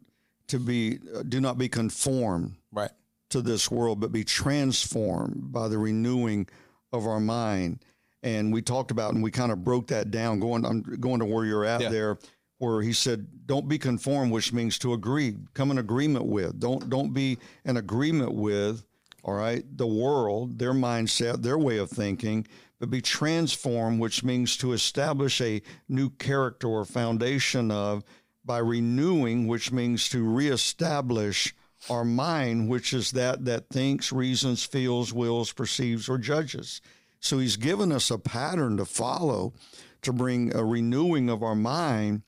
to 0.48 0.60
be, 0.60 1.00
uh, 1.16 1.24
do 1.28 1.40
not 1.40 1.58
be 1.58 1.70
conformed 1.70 2.56
Right. 2.72 2.92
to 3.30 3.42
this 3.42 3.72
world, 3.72 4.00
but 4.02 4.12
be 4.12 4.24
transformed 4.24 5.52
by 5.52 5.68
the 5.68 5.78
renewing 5.78 6.48
of 6.92 7.08
our 7.08 7.20
mind. 7.20 7.80
And 8.24 8.54
we 8.54 8.62
talked 8.62 8.92
about, 8.92 9.14
and 9.14 9.24
we 9.24 9.32
kind 9.32 9.52
of 9.52 9.64
broke 9.64 9.88
that 9.88 10.12
down. 10.12 10.40
Going, 10.40 10.66
I'm 10.66 10.82
going 10.82 11.20
to 11.20 11.26
where 11.26 11.46
you're 11.46 11.66
at 11.66 11.82
Yeah. 11.82 11.90
there, 11.90 12.20
where 12.60 12.82
he 12.82 12.94
said, 12.94 13.48
"Don't 13.48 13.68
be 13.68 13.80
conformed," 13.80 14.32
which 14.32 14.54
means 14.54 14.78
to 14.80 14.94
agree, 14.94 15.36
come 15.56 15.72
in 15.72 15.80
agreement 15.80 16.26
with. 16.26 16.60
Don't 16.60 16.88
don't 16.90 17.14
be 17.14 17.40
in 17.66 17.78
agreement 17.78 18.34
with. 18.34 18.86
All 19.24 19.36
right, 19.36 19.64
the 19.78 19.88
world, 19.88 20.58
their 20.58 20.74
mindset, 20.74 21.44
their 21.44 21.58
way 21.58 21.78
of 21.78 21.92
thinking, 21.92 22.48
but 22.80 22.90
be 22.90 23.02
transformed, 23.02 24.00
which 24.00 24.24
means 24.24 24.58
to 24.58 24.74
establish 24.74 25.40
a 25.42 25.62
new 25.88 26.10
character 26.10 26.68
or 26.68 26.86
foundation 26.86 27.70
of 27.70 28.04
by 28.44 28.58
renewing, 28.58 29.48
which 29.48 29.72
means 29.72 30.10
to 30.10 30.28
reestablish 30.28 31.54
our 31.90 32.04
mind, 32.04 32.70
which 32.70 32.94
is 32.94 33.12
that 33.12 33.46
that 33.46 33.70
thinks, 33.70 34.12
reasons, 34.12 34.64
feels, 34.64 35.14
wills, 35.14 35.52
perceives, 35.52 36.10
or 36.10 36.18
judges. 36.18 36.82
So 37.20 37.38
he's 37.38 37.58
given 37.58 37.92
us 37.92 38.10
a 38.10 38.18
pattern 38.18 38.78
to 38.78 38.86
follow 38.86 39.54
to 40.02 40.12
bring 40.12 40.56
a 40.56 40.66
renewing 40.66 41.30
of 41.30 41.44
our 41.44 41.56
mind. 41.56 42.24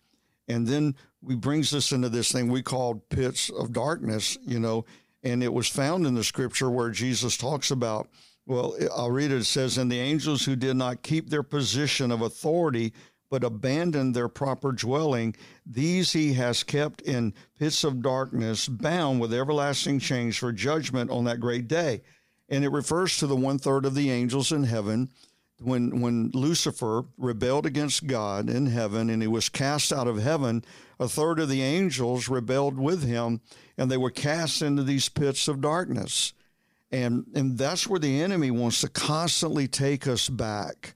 And 0.48 0.68
then 0.68 0.96
he 1.28 1.36
brings 1.36 1.74
us 1.74 1.92
into 1.92 2.10
this 2.10 2.32
thing 2.32 2.50
we 2.50 2.62
call 2.62 2.96
pits 3.10 3.50
of 3.50 3.74
darkness, 3.74 4.38
you 4.46 4.60
know, 4.60 4.86
and 5.24 5.42
it 5.42 5.54
was 5.54 5.68
found 5.68 6.06
in 6.06 6.16
the 6.16 6.24
scripture 6.24 6.70
where 6.70 6.90
Jesus 6.90 7.38
talks 7.38 7.72
about, 7.72 8.10
well, 8.46 8.76
I'll 8.96 9.12
read 9.12 9.32
it. 9.32 9.38
It 9.38 9.46
says, 9.46 9.78
And 9.78 9.92
the 9.92 10.00
angels 10.00 10.44
who 10.44 10.56
did 10.56 10.76
not 10.76 11.02
keep 11.02 11.30
their 11.30 11.44
position 11.44 12.12
of 12.12 12.22
authority, 12.22 12.94
but 13.30 13.44
abandoned 13.44 14.14
their 14.14 14.28
proper 14.28 14.72
dwelling, 14.72 15.36
these 15.66 16.12
he 16.12 16.34
has 16.34 16.64
kept 16.64 17.02
in 17.02 17.34
pits 17.58 17.84
of 17.84 18.02
darkness, 18.02 18.68
bound 18.68 19.22
with 19.22 19.34
everlasting 19.34 20.00
chains 20.00 20.36
for 20.36 20.52
judgment 20.52 21.10
on 21.10 21.24
that 21.24 21.40
great 21.40 21.68
day. 21.68 22.02
And 22.50 22.66
it 22.66 22.70
refers 22.70 23.18
to 23.18 23.28
the 23.28 23.36
one 23.36 23.58
third 23.58 23.86
of 23.86 23.96
the 23.96 24.12
angels 24.12 24.52
in 24.52 24.66
heaven 24.66 25.10
when 25.64 26.02
when 26.02 26.32
Lucifer 26.34 27.06
rebelled 27.18 27.66
against 27.66 28.08
God 28.08 28.50
in 28.50 28.68
heaven 28.68 29.10
and 29.10 29.22
he 29.22 29.28
was 29.28 29.50
cast 29.50 29.92
out 29.92 30.08
of 30.08 30.22
heaven, 30.22 30.64
a 31.00 31.08
third 31.08 31.40
of 31.40 31.50
the 31.50 31.62
angels 31.62 32.30
rebelled 32.30 32.78
with 32.78 33.04
him 33.04 33.42
and 33.78 33.90
they 33.90 33.98
were 33.98 34.12
cast 34.12 34.62
into 34.62 34.84
these 34.84 35.10
pits 35.10 35.48
of 35.48 35.62
darkness. 35.62 36.34
And 36.92 37.26
and 37.34 37.58
that's 37.58 37.88
where 37.88 38.00
the 38.00 38.22
enemy 38.22 38.52
wants 38.52 38.82
to 38.82 38.90
constantly 38.90 39.68
take 39.68 40.08
us 40.08 40.30
back 40.30 40.94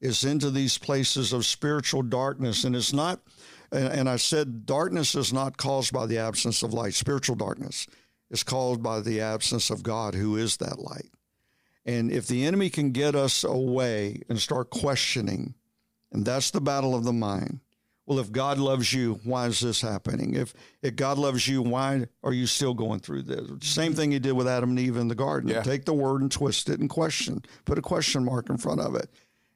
is 0.00 0.24
into 0.24 0.50
these 0.50 0.78
places 0.78 1.32
of 1.32 1.46
spiritual 1.46 2.02
darkness 2.02 2.64
and 2.64 2.74
it's 2.76 2.92
not 2.92 3.20
and, 3.70 3.86
and 3.88 4.08
I 4.08 4.16
said 4.16 4.66
darkness 4.66 5.14
is 5.14 5.32
not 5.32 5.56
caused 5.56 5.92
by 5.92 6.06
the 6.06 6.18
absence 6.18 6.62
of 6.62 6.72
light. 6.72 6.94
Spiritual 6.94 7.36
darkness 7.36 7.86
is 8.30 8.42
caused 8.42 8.82
by 8.82 9.00
the 9.00 9.20
absence 9.20 9.70
of 9.70 9.82
God 9.82 10.14
who 10.14 10.36
is 10.36 10.56
that 10.58 10.78
light. 10.78 11.10
And 11.84 12.12
if 12.12 12.26
the 12.26 12.44
enemy 12.44 12.70
can 12.70 12.92
get 12.92 13.14
us 13.14 13.44
away 13.44 14.22
and 14.28 14.38
start 14.38 14.70
questioning, 14.70 15.54
and 16.12 16.24
that's 16.24 16.50
the 16.50 16.60
battle 16.60 16.94
of 16.94 17.04
the 17.04 17.12
mind. 17.12 17.60
Well, 18.06 18.18
if 18.18 18.32
God 18.32 18.58
loves 18.58 18.92
you, 18.92 19.20
why 19.24 19.46
is 19.46 19.60
this 19.60 19.80
happening? 19.80 20.34
If 20.34 20.54
if 20.82 20.96
God 20.96 21.18
loves 21.18 21.46
you, 21.46 21.62
why 21.62 22.06
are 22.22 22.32
you 22.32 22.46
still 22.46 22.74
going 22.74 23.00
through 23.00 23.22
this? 23.22 23.46
Same 23.60 23.92
mm-hmm. 23.92 23.94
thing 23.94 24.12
he 24.12 24.18
did 24.18 24.32
with 24.32 24.48
Adam 24.48 24.70
and 24.70 24.80
Eve 24.80 24.96
in 24.96 25.08
the 25.08 25.14
garden. 25.14 25.50
Yeah. 25.50 25.62
Take 25.62 25.84
the 25.84 25.94
word 25.94 26.20
and 26.20 26.30
twist 26.30 26.68
it 26.68 26.80
and 26.80 26.90
question. 26.90 27.42
Put 27.64 27.78
a 27.78 27.82
question 27.82 28.24
mark 28.24 28.50
in 28.50 28.58
front 28.58 28.80
of 28.80 28.96
it. 28.96 29.08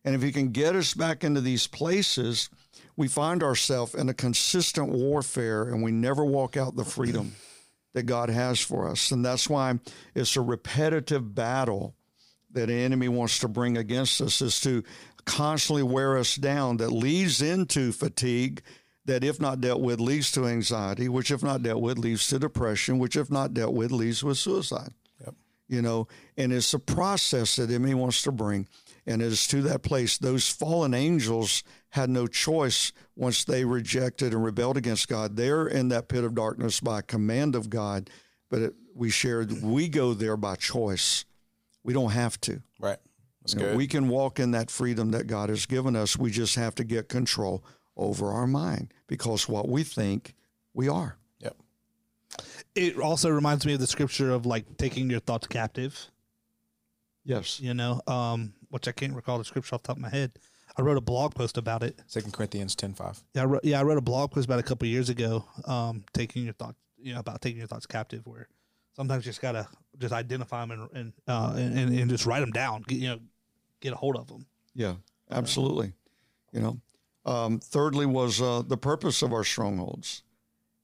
And 0.05 0.15
if 0.15 0.23
he 0.23 0.31
can 0.31 0.51
get 0.51 0.77
us 0.77 0.95
back 0.95 1.25
into 1.25 1.41
these 1.41 1.67
places, 1.67 2.49
we 2.97 3.09
find 3.09 3.43
ourselves 3.43 3.95
in 3.95 4.09
a 4.09 4.15
consistent 4.15 4.91
warfare 4.91 5.65
and 5.65 5.83
we 5.83 5.91
never 5.91 6.25
walk 6.25 6.57
out 6.57 6.77
the 6.77 6.85
freedom 6.85 7.35
that 7.95 8.05
God 8.05 8.31
has 8.31 8.61
for 8.61 8.89
us. 8.89 9.11
And 9.11 9.25
that's 9.25 9.51
why 9.51 9.81
it's 10.15 10.37
a 10.37 10.41
repetitive 10.41 11.35
battle 11.35 11.97
that 12.57 12.71
an 12.71 12.79
enemy 12.79 13.07
wants 13.07 13.39
to 13.39 13.49
bring 13.49 13.77
against 13.77 14.23
us 14.23 14.41
is 14.41 14.59
to 14.63 14.83
constantly 15.27 15.83
wear 15.83 16.17
us 16.17 16.37
down 16.37 16.79
that 16.79 16.91
leads 16.91 17.43
into 17.43 17.93
fatigue 17.93 18.63
that 19.05 19.23
if 19.23 19.39
not 19.39 19.61
dealt 19.61 19.83
with 19.83 20.01
leads 20.01 20.33
to 20.33 20.47
anxiety 20.47 21.07
which 21.07 21.31
if 21.31 21.43
not 21.43 21.63
dealt 21.63 21.83
with 21.83 21.99
leads 21.99 22.27
to 22.29 22.39
depression 22.39 22.99
which 22.99 23.15
if 23.15 23.31
not 23.31 23.53
dealt 23.53 23.75
with 23.75 23.93
leads 23.93 24.25
with 24.25 24.39
suicide. 24.39 24.89
Yep. 25.23 25.35
you 25.69 25.83
know 25.83 26.09
and 26.39 26.51
it's 26.51 26.73
a 26.73 26.79
process 26.79 27.57
that 27.57 27.71
enemy 27.71 27.93
wants 27.93 28.23
to 28.23 28.33
bring 28.33 28.67
and 29.09 29.21
it 29.21 29.27
is 29.27 29.47
to 29.49 29.63
that 29.63 29.83
place. 29.83 30.19
Those 30.19 30.49
fallen 30.49 30.95
angels 30.95 31.63
had 31.91 32.09
no 32.11 32.27
choice 32.27 32.91
once 33.15 33.45
they 33.45 33.65
rejected 33.65 34.33
and 34.33 34.43
rebelled 34.43 34.77
against 34.79 35.09
god. 35.09 35.37
They're 35.37 35.69
in 35.69 35.89
that 35.89 36.09
pit 36.09 36.25
of 36.25 36.35
darkness 36.35 36.81
by 36.81 37.03
command 37.03 37.55
of 37.55 37.69
god 37.69 38.09
but 38.49 38.63
it, 38.63 38.75
we 38.95 39.11
shared 39.11 39.63
we 39.63 39.89
go 39.89 40.15
there 40.15 40.39
by 40.39 40.55
choice 40.55 41.27
we 41.87 41.93
don't 41.95 42.11
have 42.11 42.39
to 42.43 42.61
Right. 42.81 42.99
That's 43.41 43.55
you 43.55 43.61
know, 43.61 43.67
good. 43.69 43.77
we 43.77 43.87
can 43.87 44.09
walk 44.09 44.39
in 44.41 44.51
that 44.51 44.71
freedom 44.71 45.13
that 45.13 45.27
God 45.29 45.49
has 45.49 45.67
given 45.67 45.95
us. 45.97 46.17
We 46.19 46.31
just 46.31 46.57
have 46.57 46.75
to 46.75 46.85
get 46.85 47.09
control 47.09 47.65
over 47.97 48.31
our 48.33 48.47
mind 48.47 48.93
because 49.07 49.49
what 49.49 49.69
we 49.69 49.85
think, 49.85 50.35
we 50.75 50.89
are. 50.89 51.17
yep. 51.39 51.57
It 52.75 52.99
also 52.99 53.31
reminds 53.31 53.65
me 53.65 53.75
of 53.75 53.81
the 53.81 53.87
scripture 53.87 54.31
of 54.31 54.45
like 54.47 54.77
taking 54.77 55.09
your 55.09 55.21
thoughts 55.21 55.47
captive. 55.47 56.11
Yes. 57.25 57.61
You 57.61 57.73
know, 57.75 58.01
um, 58.07 58.53
which 58.69 58.89
I 58.89 58.93
can't 58.93 59.15
recall 59.15 59.39
the 59.39 59.45
scripture 59.45 59.75
off 59.77 59.83
the 59.83 59.89
top 59.89 59.97
of 59.97 60.03
my 60.03 60.11
head. 60.11 60.33
I 60.77 60.83
wrote 60.83 60.97
a 60.99 61.01
blog 61.01 61.35
post 61.35 61.57
about 61.57 61.83
it. 61.83 61.99
Second 62.07 62.33
Corinthians 62.33 62.75
ten 62.75 62.93
five. 62.95 63.23
Yeah, 63.35 63.43
I 63.43 63.45
wrote, 63.47 63.65
yeah, 63.65 63.81
I 63.81 63.83
wrote 63.85 63.97
a 63.97 64.03
blog 64.03 64.33
post 64.33 64.45
about 64.47 64.59
a 64.59 64.63
couple 64.63 64.87
of 64.87 64.91
years 64.91 65.09
ago. 65.09 65.45
Um, 65.65 66.05
taking 66.13 66.45
your 66.45 66.53
thoughts, 66.53 66.77
you 66.99 67.15
know, 67.15 67.21
about 67.21 67.41
taking 67.41 67.59
your 67.59 67.67
thoughts 67.67 67.87
captive. 67.87 68.27
Where 68.27 68.49
sometimes 68.97 69.25
you 69.25 69.31
just 69.31 69.43
gotta 69.43 69.69
just 69.99 70.13
identify 70.13 70.65
them 70.65 70.71
and 70.73 70.89
and 70.95 71.13
uh, 71.29 71.55
and, 71.57 71.99
and, 71.99 72.11
just 72.11 72.27
write 72.27 72.41
them 72.41 72.51
down. 72.51 72.83
Get, 72.89 72.99
you 72.99 73.09
know, 73.09 73.19
get 73.81 73.93
a 73.93 73.97
hold 73.97 74.17
of 74.17 74.27
them. 74.27 74.47
Yeah, 74.75 74.95
absolutely. 75.31 75.93
You 76.53 76.61
know, 76.61 76.81
um, 77.31 77.61
thirdly 77.61 78.07
was 78.07 78.41
uh, 78.41 78.63
the 78.67 78.77
purpose 78.77 79.23
of 79.23 79.33
our 79.33 79.45
strongholds, 79.45 80.23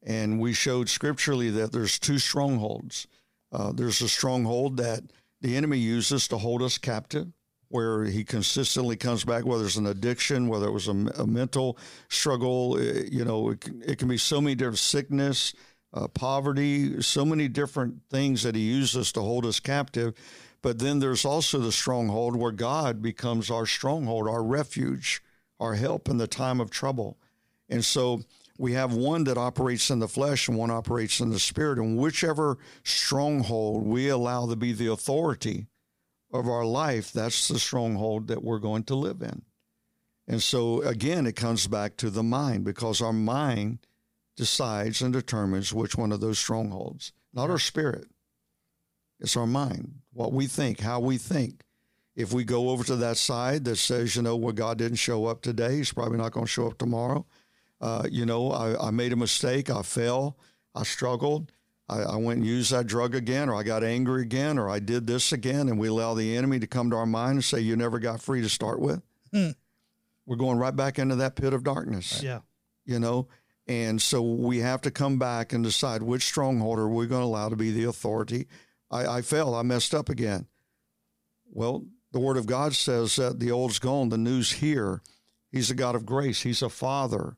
and 0.02 0.38
we 0.38 0.52
showed 0.52 0.88
scripturally 0.88 1.50
that 1.50 1.72
there's 1.72 1.98
two 1.98 2.18
strongholds. 2.18 3.06
Uh, 3.50 3.72
there's 3.72 4.00
a 4.00 4.08
stronghold 4.08 4.76
that 4.78 5.02
the 5.40 5.56
enemy 5.56 5.78
uses 5.78 6.28
to 6.28 6.38
hold 6.38 6.62
us 6.62 6.78
captive, 6.78 7.28
where 7.68 8.04
he 8.04 8.24
consistently 8.24 8.96
comes 8.96 9.24
back, 9.24 9.44
whether 9.44 9.64
it's 9.64 9.76
an 9.76 9.86
addiction, 9.86 10.48
whether 10.48 10.66
it 10.66 10.72
was 10.72 10.88
a, 10.88 10.92
a 11.18 11.26
mental 11.26 11.78
struggle, 12.08 12.78
eh, 12.78 13.04
you 13.10 13.24
know, 13.24 13.50
it, 13.50 13.60
can- 13.60 13.82
it 13.84 13.98
can 13.98 14.08
be 14.08 14.18
so 14.18 14.40
many 14.40 14.54
different 14.54 14.78
sickness, 14.78 15.54
uh, 15.94 16.08
poverty, 16.08 17.02
so 17.02 17.24
many 17.24 17.48
different 17.48 18.02
things 18.10 18.42
that 18.42 18.54
he 18.54 18.62
uses 18.62 19.12
to 19.12 19.20
hold 19.20 19.44
us 19.44 19.60
captive. 19.60 20.14
But 20.62 20.78
then 20.78 21.00
there's 21.00 21.24
also 21.24 21.58
the 21.58 21.72
stronghold 21.72 22.36
where 22.36 22.52
God 22.52 23.02
becomes 23.02 23.50
our 23.50 23.66
stronghold, 23.66 24.28
our 24.28 24.42
refuge, 24.42 25.22
our 25.58 25.74
help 25.74 26.08
in 26.08 26.18
the 26.18 26.26
time 26.26 26.60
of 26.60 26.70
trouble. 26.70 27.18
And 27.68 27.84
so 27.84 28.22
we 28.58 28.74
have 28.74 28.94
one 28.94 29.24
that 29.24 29.38
operates 29.38 29.90
in 29.90 29.98
the 29.98 30.08
flesh 30.08 30.46
and 30.46 30.56
one 30.56 30.70
operates 30.70 31.20
in 31.20 31.30
the 31.30 31.38
spirit. 31.38 31.78
And 31.78 31.98
whichever 31.98 32.58
stronghold 32.84 33.84
we 33.84 34.08
allow 34.08 34.46
to 34.46 34.56
be 34.56 34.72
the 34.72 34.92
authority 34.92 35.66
of 36.32 36.48
our 36.48 36.64
life, 36.64 37.12
that's 37.12 37.48
the 37.48 37.58
stronghold 37.58 38.28
that 38.28 38.44
we're 38.44 38.58
going 38.58 38.84
to 38.84 38.94
live 38.94 39.20
in. 39.20 39.42
And 40.28 40.42
so 40.42 40.80
again, 40.82 41.26
it 41.26 41.34
comes 41.34 41.66
back 41.66 41.96
to 41.98 42.08
the 42.10 42.22
mind 42.22 42.64
because 42.64 43.02
our 43.02 43.12
mind 43.12 43.80
decides 44.36 45.02
and 45.02 45.12
determines 45.12 45.72
which 45.72 45.96
one 45.96 46.12
of 46.12 46.20
those 46.20 46.38
strongholds, 46.38 47.12
not 47.32 47.50
our 47.50 47.58
spirit. 47.58 48.06
It's 49.20 49.36
our 49.36 49.46
mind, 49.46 49.96
what 50.12 50.32
we 50.32 50.46
think, 50.46 50.80
how 50.80 51.00
we 51.00 51.16
think. 51.18 51.62
If 52.16 52.32
we 52.32 52.44
go 52.44 52.70
over 52.70 52.84
to 52.84 52.96
that 52.96 53.16
side 53.16 53.64
that 53.64 53.76
says, 53.76 54.16
you 54.16 54.22
know, 54.22 54.36
well, 54.36 54.52
God 54.52 54.78
didn't 54.78 54.96
show 54.98 55.26
up 55.26 55.40
today, 55.42 55.76
He's 55.76 55.92
probably 55.92 56.18
not 56.18 56.32
going 56.32 56.46
to 56.46 56.50
show 56.50 56.66
up 56.66 56.76
tomorrow. 56.78 57.24
Uh, 57.80 58.06
you 58.10 58.26
know, 58.26 58.50
I, 58.52 58.88
I 58.88 58.90
made 58.90 59.12
a 59.12 59.16
mistake, 59.16 59.70
I 59.70 59.82
fell, 59.82 60.36
I 60.74 60.82
struggled, 60.84 61.52
I, 61.88 62.00
I 62.02 62.16
went 62.16 62.38
and 62.38 62.46
used 62.46 62.70
that 62.72 62.86
drug 62.86 63.14
again, 63.14 63.48
or 63.48 63.54
I 63.54 63.62
got 63.62 63.82
angry 63.82 64.22
again, 64.22 64.58
or 64.58 64.68
I 64.70 64.78
did 64.78 65.06
this 65.06 65.32
again, 65.32 65.68
and 65.68 65.78
we 65.78 65.88
allow 65.88 66.14
the 66.14 66.36
enemy 66.36 66.58
to 66.60 66.66
come 66.66 66.90
to 66.90 66.96
our 66.96 67.06
mind 67.06 67.32
and 67.34 67.44
say, 67.44 67.60
you 67.60 67.76
never 67.76 67.98
got 67.98 68.20
free 68.20 68.40
to 68.42 68.48
start 68.48 68.80
with. 68.80 69.02
We're 69.32 70.36
going 70.36 70.58
right 70.58 70.74
back 70.76 70.98
into 70.98 71.16
that 71.16 71.34
pit 71.36 71.52
of 71.52 71.64
darkness 71.64 72.22
Yeah. 72.22 72.40
you 72.84 72.98
know 72.98 73.26
and 73.66 74.02
so 74.02 74.22
we 74.22 74.58
have 74.58 74.80
to 74.82 74.90
come 74.90 75.18
back 75.18 75.52
and 75.52 75.62
decide 75.62 76.02
which 76.02 76.24
stronghold 76.24 76.78
are 76.78 76.88
we 76.88 77.06
going 77.06 77.22
to 77.22 77.26
allow 77.26 77.48
to 77.48 77.56
be 77.56 77.70
the 77.70 77.84
authority. 77.84 78.48
I, 78.90 79.18
I 79.18 79.22
failed. 79.22 79.54
I 79.54 79.62
messed 79.62 79.94
up 79.94 80.08
again. 80.08 80.46
Well 81.50 81.84
the 82.12 82.20
word 82.20 82.36
of 82.36 82.46
god 82.46 82.74
says 82.74 83.16
that 83.16 83.40
the 83.40 83.50
old's 83.50 83.78
gone 83.78 84.08
the 84.08 84.18
new's 84.18 84.52
here. 84.52 85.00
He's 85.50 85.70
a 85.70 85.74
god 85.74 85.94
of 85.94 86.04
grace. 86.06 86.42
He's 86.42 86.62
a 86.62 86.68
father. 86.68 87.36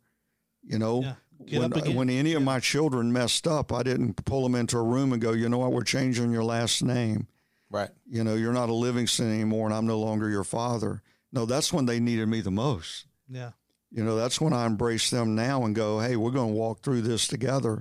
You 0.62 0.78
know 0.78 1.02
Yeah. 1.02 1.14
When, 1.58 1.72
when 1.94 2.10
any 2.10 2.32
of 2.32 2.42
my 2.42 2.58
children 2.60 3.12
messed 3.12 3.46
up 3.46 3.72
i 3.72 3.82
didn't 3.82 4.24
pull 4.24 4.44
them 4.44 4.54
into 4.54 4.78
a 4.78 4.82
room 4.82 5.12
and 5.12 5.20
go 5.20 5.32
you 5.32 5.48
know 5.48 5.58
what? 5.58 5.72
We're 5.72 5.82
changing 5.82 6.32
your 6.32 6.44
last 6.44 6.82
name. 6.82 7.26
Right. 7.70 7.90
you 8.08 8.22
know 8.24 8.34
you're 8.34 8.52
not 8.52 8.68
a 8.68 8.74
livingston 8.74 9.32
anymore 9.32 9.66
and 9.66 9.74
i'm 9.74 9.86
no 9.86 9.98
longer 9.98 10.30
your 10.30 10.44
father. 10.44 11.02
No 11.32 11.44
that's 11.44 11.72
when 11.72 11.86
they 11.86 12.00
needed 12.00 12.28
me 12.28 12.40
the 12.40 12.50
most. 12.52 13.06
Yeah. 13.28 13.50
You 13.94 14.02
know, 14.02 14.16
that's 14.16 14.40
when 14.40 14.52
I 14.52 14.66
embrace 14.66 15.10
them 15.10 15.36
now 15.36 15.64
and 15.64 15.74
go, 15.74 16.00
hey, 16.00 16.16
we're 16.16 16.32
going 16.32 16.52
to 16.52 16.58
walk 16.58 16.82
through 16.82 17.02
this 17.02 17.28
together 17.28 17.80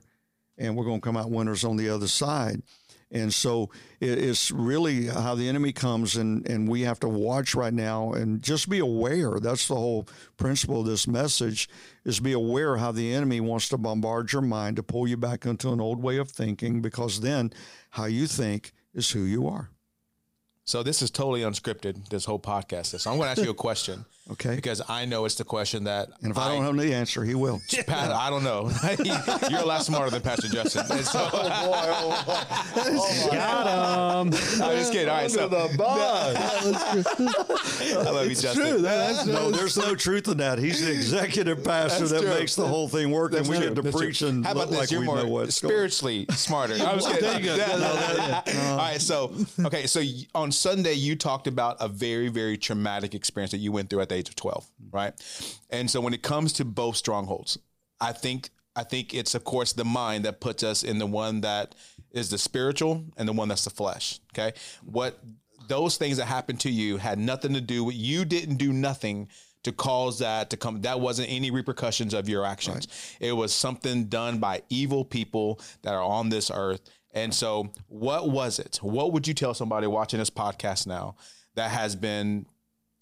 and 0.60 0.76
we're 0.78 0.86
going 0.86 1.02
to 1.02 1.06
come 1.06 1.18
out 1.18 1.32
winners 1.32 1.64
on 1.64 1.76
the 1.76 1.90
other 1.90 2.08
side. 2.08 2.62
And 3.10 3.34
so 3.34 3.72
it's 4.00 4.52
really 4.52 5.06
how 5.06 5.36
the 5.36 5.48
enemy 5.48 5.72
comes, 5.72 6.16
and, 6.16 6.48
and 6.50 6.68
we 6.68 6.82
have 6.82 7.00
to 7.02 7.08
watch 7.08 7.54
right 7.54 7.74
now 7.74 8.14
and 8.14 8.42
just 8.42 8.70
be 8.70 8.80
aware. 8.80 9.40
That's 9.40 9.68
the 9.68 9.76
whole 9.76 10.08
principle 10.38 10.82
of 10.82 10.88
this 10.88 11.08
message 11.08 11.70
is 12.06 12.20
be 12.20 12.32
aware 12.32 12.78
how 12.78 12.92
the 12.92 13.14
enemy 13.14 13.40
wants 13.40 13.70
to 13.70 13.78
bombard 13.78 14.32
your 14.34 14.42
mind 14.42 14.78
to 14.78 14.84
pull 14.84 15.08
you 15.08 15.16
back 15.16 15.46
into 15.46 15.72
an 15.72 15.80
old 15.80 16.02
way 16.02 16.18
of 16.18 16.32
thinking, 16.32 16.82
because 16.82 17.22
then 17.22 17.54
how 17.92 18.06
you 18.06 18.26
think 18.26 18.72
is 18.96 19.12
who 19.12 19.22
you 19.22 19.48
are. 19.48 19.70
So 20.66 20.82
this 20.82 21.02
is 21.02 21.12
totally 21.12 21.42
unscripted. 21.42 22.10
This 22.10 22.26
whole 22.26 22.40
podcast. 22.40 23.00
So 23.00 23.12
I'm 23.12 23.18
going 23.18 23.28
to 23.28 23.32
ask 23.32 23.44
you 23.44 23.52
a 23.52 23.56
question 23.56 24.06
Okay. 24.32 24.56
because 24.56 24.82
I 24.88 25.04
know 25.06 25.26
it's 25.26 25.36
the 25.36 25.44
question 25.44 25.84
that. 25.84 26.08
And 26.22 26.32
if 26.32 26.38
I, 26.38 26.48
don't 26.48 26.64
have 26.64 26.78
the 26.78 26.94
answer, 26.94 27.24
he 27.26 27.36
will. 27.36 27.62
Pat, 27.88 28.10
I 28.12 28.30
don't 28.30 28.44
know. 28.44 28.72
You're 29.50 29.60
a 29.62 29.66
lot 29.66 29.84
smarter 29.84 30.12
than 30.12 30.22
Pastor 30.22 30.48
Justin. 30.48 30.86
And 30.90 31.06
so, 31.06 31.30
oh, 31.34 31.42
oh, 31.44 32.48
oh, 32.78 33.30
Got 33.32 33.68
him. 33.68 34.34
I'm 34.64 34.78
just 34.78 34.94
kidding. 34.94 35.10
All 35.10 35.16
right, 35.18 35.30
so 35.30 35.48
the 35.50 35.70
I 37.96 38.02
love 38.12 38.28
you, 38.30 38.36
Justin. 38.36 38.54
True. 38.66 38.78
That, 38.82 39.14
that's 39.16 39.26
No, 39.28 39.52
there's 39.52 39.78
no 39.78 39.96
truth 39.96 40.28
in 40.28 40.38
that. 40.38 40.58
He's 40.60 40.86
the 40.86 40.92
executive 40.92 41.64
pastor 41.64 42.00
That's 42.00 42.12
that 42.12 42.22
true. 42.22 42.30
makes 42.30 42.56
the 42.56 42.66
whole 42.68 42.88
thing 42.88 43.12
work, 43.12 43.34
and 43.34 43.48
we 43.48 43.58
true. 43.58 43.68
get 43.68 43.76
to 43.76 43.82
That's 43.82 43.96
true. 43.96 44.06
preach 44.08 44.22
and 44.22 44.46
How 44.46 44.52
about 44.54 44.62
look 44.62 44.70
this? 44.72 44.80
like 44.80 44.92
You're 44.92 45.02
we 45.02 45.06
more 45.06 45.18
know 45.18 45.28
what's 45.28 45.60
going. 45.60 45.72
spiritually 45.72 46.26
smarter. 46.32 46.76
I 46.76 46.94
was 46.96 47.06
kidding. 47.08 47.22
There 47.24 47.40
you 47.40 47.46
go. 47.46 47.56
Yeah, 47.56 47.68
No, 47.68 47.78
no, 47.78 47.94
that- 47.96 48.48
no. 48.54 48.62
All 48.72 48.78
right, 48.78 49.02
so 49.02 49.34
okay, 49.66 49.86
so 49.86 50.02
on 50.36 50.52
Sunday 50.52 50.94
you 50.94 51.16
talked 51.16 51.48
about 51.48 51.78
a 51.80 51.88
very, 51.88 52.30
very 52.30 52.58
traumatic 52.58 53.14
experience 53.16 53.52
that 53.52 53.58
you 53.58 53.72
went 53.72 53.90
through 53.90 54.02
at 54.02 54.10
the 54.14 54.20
age 54.20 54.30
of 54.30 54.36
twelve, 54.36 54.70
right? 54.92 55.14
And 55.70 55.90
so 55.90 56.02
when 56.02 56.14
it 56.14 56.22
comes 56.22 56.54
to 56.54 56.66
both 56.66 56.96
strongholds, 56.96 57.58
I 58.00 58.12
think 58.12 58.50
I 58.76 58.84
think 58.84 59.14
it's 59.14 59.36
of 59.36 59.44
course 59.44 59.74
the 59.74 59.86
mind 59.86 60.26
that 60.26 60.40
puts 60.40 60.64
us 60.64 60.84
in 60.84 60.98
the 60.98 61.06
one 61.06 61.42
that 61.42 61.76
is 62.12 62.30
the 62.30 62.38
spiritual 62.38 63.04
and 63.18 63.28
the 63.28 63.34
one 63.34 63.48
that's 63.48 63.64
the 63.64 63.70
flesh. 63.70 64.20
Okay, 64.34 64.54
what 64.84 65.20
those 65.68 65.98
things 65.98 66.18
that 66.18 66.26
happened 66.26 66.60
to 66.62 66.70
you 66.70 66.98
had 66.98 67.18
nothing 67.18 67.54
to 67.54 67.62
do 67.62 67.84
with 67.84 67.96
you. 67.96 68.26
Didn't 68.26 68.58
do 68.58 68.74
nothing 68.74 69.30
to 69.64 69.72
cause 69.72 70.20
that 70.20 70.50
to 70.50 70.58
come. 70.58 70.82
That 70.82 71.00
wasn't 71.00 71.32
any 71.32 71.52
repercussions 71.52 72.14
of 72.14 72.30
your 72.30 72.46
actions. 72.46 72.88
It 73.20 73.32
was 73.32 73.54
something 73.54 74.06
done 74.06 74.40
by 74.40 74.62
evil 74.70 75.06
people 75.06 75.60
that 75.82 75.94
are 75.94 76.04
on 76.04 76.30
this 76.30 76.52
earth. 76.54 76.82
And 77.14 77.34
so, 77.34 77.72
what 77.88 78.30
was 78.30 78.60
it? 78.60 78.80
What 78.82 79.14
would 79.14 79.28
you 79.28 79.34
tell 79.34 79.54
somebody 79.54 79.88
watching 79.88 80.20
this 80.20 80.32
podcast 80.32 80.88
now 80.88 81.16
that 81.56 81.70
has 81.70 81.96
been, 81.96 82.46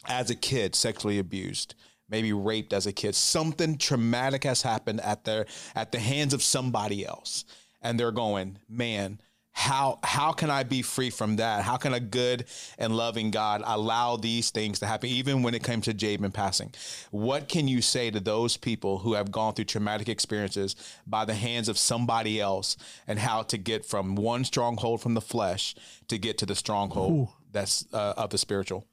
as 0.07 0.29
a 0.29 0.35
kid, 0.35 0.75
sexually 0.75 1.19
abused? 1.19 1.75
Maybe 2.09 2.33
raped 2.33 2.73
as 2.73 2.87
a 2.87 2.91
kid. 2.91 3.15
Something 3.15 3.77
traumatic 3.77 4.43
has 4.43 4.61
happened 4.61 5.01
at 5.01 5.23
their 5.23 5.45
at 5.75 5.91
the 5.91 5.99
hands 5.99 6.33
of 6.33 6.43
somebody 6.43 7.05
else, 7.05 7.45
and 7.81 7.99
they're 7.99 8.11
going, 8.11 8.57
"Man, 8.67 9.19
how 9.53 9.99
how 10.03 10.31
can 10.31 10.49
I 10.49 10.63
be 10.63 10.81
free 10.81 11.09
from 11.09 11.35
that? 11.37 11.63
How 11.63 11.77
can 11.77 11.93
a 11.93 11.99
good 11.99 12.45
and 12.77 12.95
loving 12.95 13.31
God 13.31 13.61
allow 13.65 14.15
these 14.15 14.49
things 14.49 14.79
to 14.79 14.85
happen, 14.85 15.09
even 15.09 15.43
when 15.43 15.53
it 15.53 15.63
came 15.63 15.81
to 15.81 15.93
Jabin 15.93 16.31
passing? 16.31 16.73
What 17.11 17.47
can 17.47 17.67
you 17.67 17.81
say 17.81 18.11
to 18.11 18.19
those 18.19 18.57
people 18.57 18.99
who 18.99 19.13
have 19.13 19.31
gone 19.31 19.53
through 19.53 19.65
traumatic 19.65 20.09
experiences 20.09 20.75
by 21.05 21.25
the 21.25 21.33
hands 21.33 21.69
of 21.69 21.77
somebody 21.77 22.39
else, 22.39 22.77
and 23.07 23.19
how 23.19 23.43
to 23.43 23.57
get 23.57 23.85
from 23.85 24.15
one 24.15 24.45
stronghold 24.45 25.01
from 25.01 25.13
the 25.13 25.21
flesh 25.21 25.75
to 26.07 26.17
get 26.17 26.37
to 26.39 26.45
the 26.45 26.55
stronghold 26.55 27.29
that's 27.51 27.85
uh, 27.93 28.13
of 28.17 28.29
the 28.29 28.37
spiritual? 28.37 28.85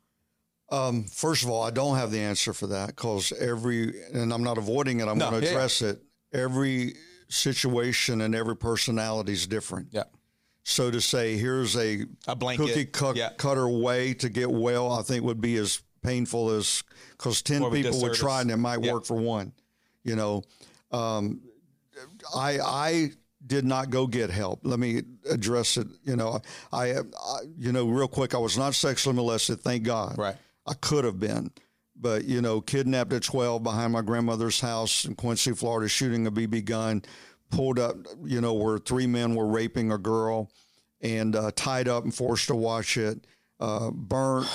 Um, 0.71 1.05
first 1.05 1.45
of 1.45 1.51
all, 1.51 1.63
I 1.63 1.71
don't 1.71 1.97
have 1.97 2.11
the 2.11 2.21
answer 2.21 2.53
for 2.53 2.67
that 2.69 2.89
because 2.89 3.33
every, 3.33 3.93
and 4.13 4.33
I'm 4.33 4.43
not 4.45 4.59
avoiding 4.59 5.01
it. 5.01 5.09
I'm 5.09 5.17
No, 5.19 5.31
going 5.31 5.41
to 5.41 5.47
yeah, 5.47 5.53
yeah. 5.53 5.59
address 5.59 5.83
it. 5.83 6.03
Every 6.33 6.95
situation 7.29 8.21
and 8.21 8.35
every 8.35 8.57
personality 8.57 9.33
is 9.33 9.47
different. 9.47 9.89
Yeah, 9.93 10.05
So 10.65 10.91
to 10.91 11.01
say, 11.01 11.37
here's 11.39 11.77
a 11.77 12.05
a 12.27 12.37
blanket. 12.37 12.67
cookie 12.67 12.85
cut, 12.87 13.17
yeah, 13.17 13.31
cutter 13.37 13.69
way 13.69 14.15
to 14.15 14.29
get 14.29 14.51
well, 14.51 14.93
I 14.93 15.03
think 15.03 15.25
would 15.25 15.41
be 15.41 15.57
as 15.57 15.81
painful 16.03 16.51
as 16.51 16.83
because 17.13 17.43
10 17.43 17.61
More 17.61 17.71
people 17.71 18.01
would 18.03 18.15
try 18.15 18.41
and 18.43 18.51
it 18.51 18.57
might 18.57 18.79
work 18.81 19.05
for 19.05 19.17
one. 19.17 19.53
You 20.05 20.17
know, 20.17 20.43
um, 20.93 21.41
I, 22.35 22.59
I 22.61 23.11
did 23.47 23.65
not 23.65 23.91
go 23.91 24.07
get 24.07 24.31
help. 24.31 24.61
Let 24.63 24.79
me 24.79 25.03
address 25.29 25.77
it. 25.77 25.87
You 26.05 26.17
know, 26.17 26.41
I, 26.73 26.93
I, 26.93 27.03
you 27.59 27.73
know, 27.73 27.89
real 27.89 28.09
quick, 28.09 28.35
I 28.35 28.39
was 28.39 28.57
not 28.59 28.75
sexually 28.75 29.17
molested. 29.17 29.61
Thank 29.61 29.83
God. 29.83 30.17
right. 30.19 30.37
I 30.69 30.75
could 30.75 31.05
have 31.05 31.19
been. 31.19 31.51
But, 32.01 32.25
you 32.27 32.41
know, 32.41 32.61
kidnapped 32.61 33.13
at 33.13 33.23
12 33.25 33.63
behind 33.63 33.93
my 33.93 34.03
grandmother's 34.03 34.61
house 34.61 35.05
in 35.05 35.15
Quincy, 35.17 35.53
Florida, 35.53 35.89
shooting 35.89 36.27
a 36.29 36.31
BB 36.31 36.65
gun, 36.65 37.03
pulled 37.51 37.79
up, 37.79 37.97
you 38.25 38.41
know, 38.41 38.55
where 38.55 38.79
three 38.79 39.07
men 39.07 39.35
were 39.35 39.49
raping 39.49 39.91
a 39.91 39.99
girl 39.99 40.51
and 41.01 41.35
uh, 41.35 41.51
tied 41.57 41.89
up 41.89 42.05
and 42.05 42.15
forced 42.15 42.47
to 42.49 42.55
watch 42.55 42.97
it, 42.97 43.27
uh, 43.59 43.91
burnt, 43.91 44.47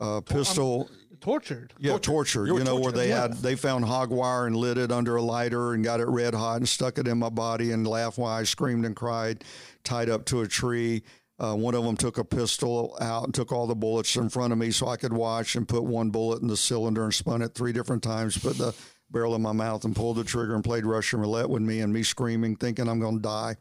uh, 0.00 0.20
pistol. 0.20 0.90
tortured. 1.20 1.72
Yeah, 1.78 1.96
tortured. 1.98 2.46
You 2.46 2.54
You, 2.54 2.58
were 2.58 2.64
know 2.64 2.78
where 2.78 2.92
they 2.92 3.08
Yeah. 3.10 3.22
had 3.22 3.34
they 3.38 3.54
found 3.56 3.84
hog 3.84 4.10
wire 4.10 4.46
and 4.46 4.56
lit 4.56 4.76
it 4.76 4.90
under 4.92 5.16
a 5.16 5.22
lighter 5.22 5.72
and 5.72 5.82
got 5.84 6.00
it 6.00 6.08
red 6.08 6.34
hot 6.34 6.56
and 6.58 6.68
stuck 6.68 6.98
it 6.98 7.06
in 7.08 7.18
my 7.18 7.28
body 7.30 7.70
and 7.72 7.86
laughed 7.86 8.18
while 8.18 8.34
I 8.34 8.42
screamed 8.42 8.84
and 8.84 8.96
cried, 8.96 9.44
tied 9.84 10.10
up 10.10 10.24
to 10.26 10.40
a 10.42 10.48
tree. 10.48 11.04
Uh, 11.42 11.56
one 11.56 11.74
of 11.74 11.82
them 11.82 11.96
took 11.96 12.18
a 12.18 12.24
pistol 12.24 12.96
out 13.00 13.24
and 13.24 13.34
took 13.34 13.50
all 13.50 13.66
the 13.66 13.74
bullets 13.74 14.14
in 14.14 14.28
front 14.28 14.52
of 14.52 14.58
me 14.58 14.70
so 14.70 14.86
I 14.86 14.96
could 14.96 15.12
watch 15.12 15.56
and 15.56 15.66
put 15.66 15.82
one 15.82 16.10
bullet 16.10 16.40
in 16.40 16.46
the 16.46 16.56
cylinder 16.56 17.02
and 17.02 17.12
spun 17.12 17.42
it 17.42 17.52
three 17.54 17.72
different 17.72 18.04
times. 18.04 18.38
Put 18.38 18.58
the 18.58 18.72
barrel 19.10 19.34
in 19.34 19.42
my 19.42 19.52
mouth 19.52 19.84
and 19.84 19.94
pulled 19.94 20.18
the 20.18 20.24
trigger 20.24 20.54
and 20.54 20.62
played 20.62 20.86
Russian 20.86 21.18
roulette 21.18 21.50
with 21.50 21.62
me 21.62 21.80
and 21.80 21.92
me 21.92 22.04
screaming, 22.04 22.54
thinking 22.54 22.88
I'm 22.88 23.00
going 23.00 23.16
to 23.16 23.22
die. 23.22 23.56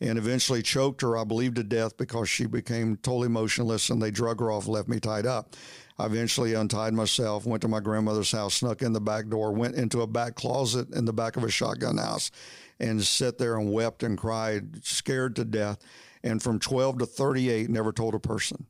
And 0.00 0.18
eventually 0.18 0.60
choked 0.60 1.02
her, 1.02 1.16
I 1.16 1.22
believe, 1.22 1.54
to 1.54 1.62
death 1.62 1.96
because 1.96 2.28
she 2.28 2.46
became 2.46 2.96
totally 2.96 3.28
motionless 3.28 3.90
and 3.90 4.02
they 4.02 4.10
drug 4.10 4.40
her 4.40 4.50
off, 4.50 4.66
left 4.66 4.88
me 4.88 4.98
tied 4.98 5.24
up. 5.24 5.54
I 5.98 6.06
eventually 6.06 6.54
untied 6.54 6.94
myself, 6.94 7.46
went 7.46 7.62
to 7.62 7.68
my 7.68 7.80
grandmother's 7.80 8.32
house, 8.32 8.54
snuck 8.54 8.82
in 8.82 8.92
the 8.92 9.00
back 9.00 9.28
door, 9.28 9.52
went 9.52 9.76
into 9.76 10.00
a 10.00 10.06
back 10.06 10.34
closet 10.34 10.92
in 10.94 11.04
the 11.04 11.12
back 11.12 11.36
of 11.36 11.44
a 11.44 11.50
shotgun 11.50 11.98
house, 11.98 12.32
and 12.80 13.02
sat 13.04 13.38
there 13.38 13.56
and 13.56 13.70
wept 13.70 14.02
and 14.02 14.18
cried, 14.18 14.84
scared 14.84 15.36
to 15.36 15.44
death. 15.44 15.78
And 16.22 16.42
from 16.42 16.58
12 16.58 16.98
to 16.98 17.06
38, 17.06 17.70
never 17.70 17.92
told 17.92 18.14
a 18.14 18.18
person 18.18 18.66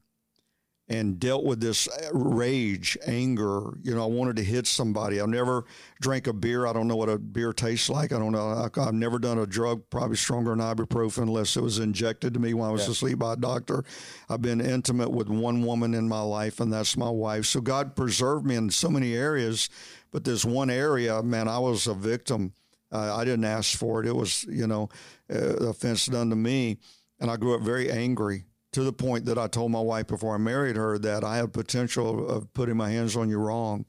and 0.91 1.21
dealt 1.21 1.45
with 1.45 1.61
this 1.61 1.89
rage, 2.13 2.99
anger. 3.07 3.79
You 3.85 3.95
know, 3.95 4.03
I 4.03 4.07
wanted 4.07 4.35
to 4.37 4.43
hit 4.43 4.67
somebody. 4.67 5.21
I've 5.21 5.29
never 5.29 5.65
drank 6.01 6.27
a 6.27 6.33
beer. 6.33 6.67
I 6.67 6.73
don't 6.73 6.89
know 6.89 6.97
what 6.97 7.09
a 7.09 7.17
beer 7.17 7.53
tastes 7.53 7.89
like. 7.89 8.13
I 8.13 8.19
don't 8.19 8.33
know. 8.33 8.49
I, 8.49 8.85
have 8.85 8.93
never 8.93 9.21
done 9.21 9.39
a 9.39 9.47
drug 9.47 9.89
probably 9.89 10.17
stronger 10.17 10.51
than 10.51 10.59
ibuprofen 10.59 11.23
unless 11.23 11.57
it 11.57 11.63
was 11.63 11.79
injected 11.79 12.35
to 12.35 12.41
me 12.41 12.55
when 12.55 12.69
I 12.69 12.73
was 12.73 12.87
yeah. 12.87 12.91
asleep 12.91 13.21
by 13.21 13.35
a 13.35 13.37
doctor. 13.37 13.85
I've 14.29 14.43
been 14.43 14.61
intimate 14.61 15.13
with 15.13 15.29
one 15.29 15.65
woman 15.65 15.95
in 15.95 16.09
my 16.09 16.23
life, 16.23 16.59
and 16.59 16.73
that's 16.73 16.97
my 16.97 17.11
wife. 17.11 17.47
So 17.47 17.61
God 17.61 17.95
preserved 17.95 18.45
me 18.45 18.57
in 18.57 18.69
so 18.69 18.89
many 18.89 19.15
areas, 19.15 19.71
but 20.11 20.25
there's 20.25 20.45
one 20.45 20.71
area, 20.71 21.23
man, 21.23 21.47
I 21.47 21.61
was 21.61 21.87
a 21.87 21.95
victim. 21.95 22.53
Uh, 22.91 23.17
I 23.17 23.25
didn't 23.25 23.45
ask 23.45 23.79
for 23.79 24.03
it. 24.03 24.09
It 24.09 24.17
was, 24.17 24.43
you 24.49 24.67
know, 24.67 24.89
uh, 25.33 25.69
offense 25.69 26.07
done 26.07 26.31
to 26.31 26.37
me. 26.37 26.79
And 27.21 27.31
I 27.31 27.37
grew 27.37 27.55
up 27.55 27.61
very 27.61 27.91
angry 27.91 28.47
to 28.73 28.83
the 28.83 28.93
point 28.93 29.25
that 29.27 29.39
I 29.39 29.47
told 29.47 29.71
my 29.71 29.81
wife 29.81 30.07
before 30.07 30.35
I 30.35 30.39
married 30.39 30.77
her 30.77 30.99
that 30.99 31.25
I 31.25 31.37
have 31.37 31.53
potential 31.53 32.29
of 32.29 32.53
putting 32.55 32.77
my 32.77 32.91
hands 32.91 33.17
on 33.17 33.29
you 33.29 33.39
wrong. 33.39 33.85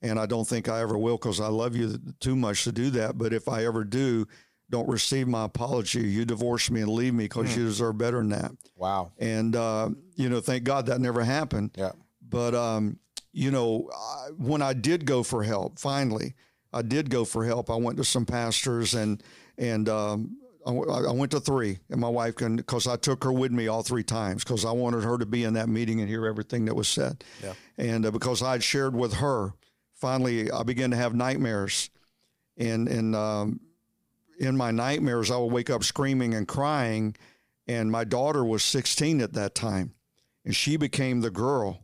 And 0.00 0.18
I 0.18 0.26
don't 0.26 0.48
think 0.48 0.68
I 0.68 0.80
ever 0.80 0.98
will 0.98 1.16
because 1.16 1.40
I 1.40 1.46
love 1.48 1.76
you 1.76 1.96
too 2.18 2.34
much 2.34 2.64
to 2.64 2.72
do 2.72 2.90
that. 2.90 3.18
But 3.18 3.32
if 3.32 3.48
I 3.48 3.64
ever 3.66 3.84
do, 3.84 4.26
don't 4.68 4.88
receive 4.88 5.28
my 5.28 5.44
apology. 5.44 6.00
You 6.00 6.24
divorce 6.24 6.70
me 6.70 6.80
and 6.80 6.90
leave 6.90 7.14
me 7.14 7.24
because 7.24 7.50
mm. 7.50 7.58
you 7.58 7.64
deserve 7.66 7.98
better 7.98 8.16
than 8.16 8.30
that. 8.30 8.52
Wow. 8.74 9.12
And, 9.18 9.54
uh, 9.54 9.90
you 10.16 10.28
know, 10.28 10.40
thank 10.40 10.64
God 10.64 10.86
that 10.86 11.00
never 11.00 11.22
happened. 11.22 11.72
Yeah. 11.76 11.92
But, 12.26 12.54
um, 12.54 12.98
you 13.32 13.50
know, 13.50 13.90
I, 13.94 14.30
when 14.38 14.62
I 14.62 14.72
did 14.72 15.04
go 15.04 15.22
for 15.22 15.42
help, 15.42 15.78
finally, 15.78 16.34
I 16.72 16.82
did 16.82 17.10
go 17.10 17.24
for 17.24 17.44
help. 17.44 17.70
I 17.70 17.76
went 17.76 17.98
to 17.98 18.04
some 18.04 18.24
pastors 18.24 18.94
and, 18.94 19.22
and, 19.58 19.88
um, 19.88 20.38
I 20.64 21.12
went 21.12 21.32
to 21.32 21.40
three, 21.40 21.78
and 21.90 22.00
my 22.00 22.08
wife 22.08 22.36
can 22.36 22.56
because 22.56 22.86
I 22.86 22.96
took 22.96 23.24
her 23.24 23.32
with 23.32 23.50
me 23.50 23.66
all 23.66 23.82
three 23.82 24.04
times 24.04 24.44
because 24.44 24.64
I 24.64 24.70
wanted 24.70 25.02
her 25.02 25.18
to 25.18 25.26
be 25.26 25.44
in 25.44 25.54
that 25.54 25.68
meeting 25.68 26.00
and 26.00 26.08
hear 26.08 26.26
everything 26.26 26.66
that 26.66 26.74
was 26.74 26.88
said. 26.88 27.24
Yeah. 27.42 27.54
And 27.78 28.06
uh, 28.06 28.10
because 28.10 28.42
I 28.42 28.52
had 28.52 28.62
shared 28.62 28.94
with 28.94 29.14
her, 29.14 29.54
finally 29.94 30.50
I 30.50 30.62
began 30.62 30.90
to 30.92 30.96
have 30.96 31.14
nightmares, 31.14 31.90
and 32.56 32.88
and 32.88 33.16
um, 33.16 33.60
in 34.38 34.56
my 34.56 34.70
nightmares 34.70 35.30
I 35.30 35.36
would 35.36 35.52
wake 35.52 35.70
up 35.70 35.82
screaming 35.82 36.34
and 36.34 36.46
crying, 36.46 37.16
and 37.66 37.90
my 37.90 38.04
daughter 38.04 38.44
was 38.44 38.62
16 38.62 39.20
at 39.20 39.32
that 39.32 39.54
time, 39.56 39.94
and 40.44 40.54
she 40.54 40.76
became 40.76 41.20
the 41.20 41.30
girl 41.30 41.80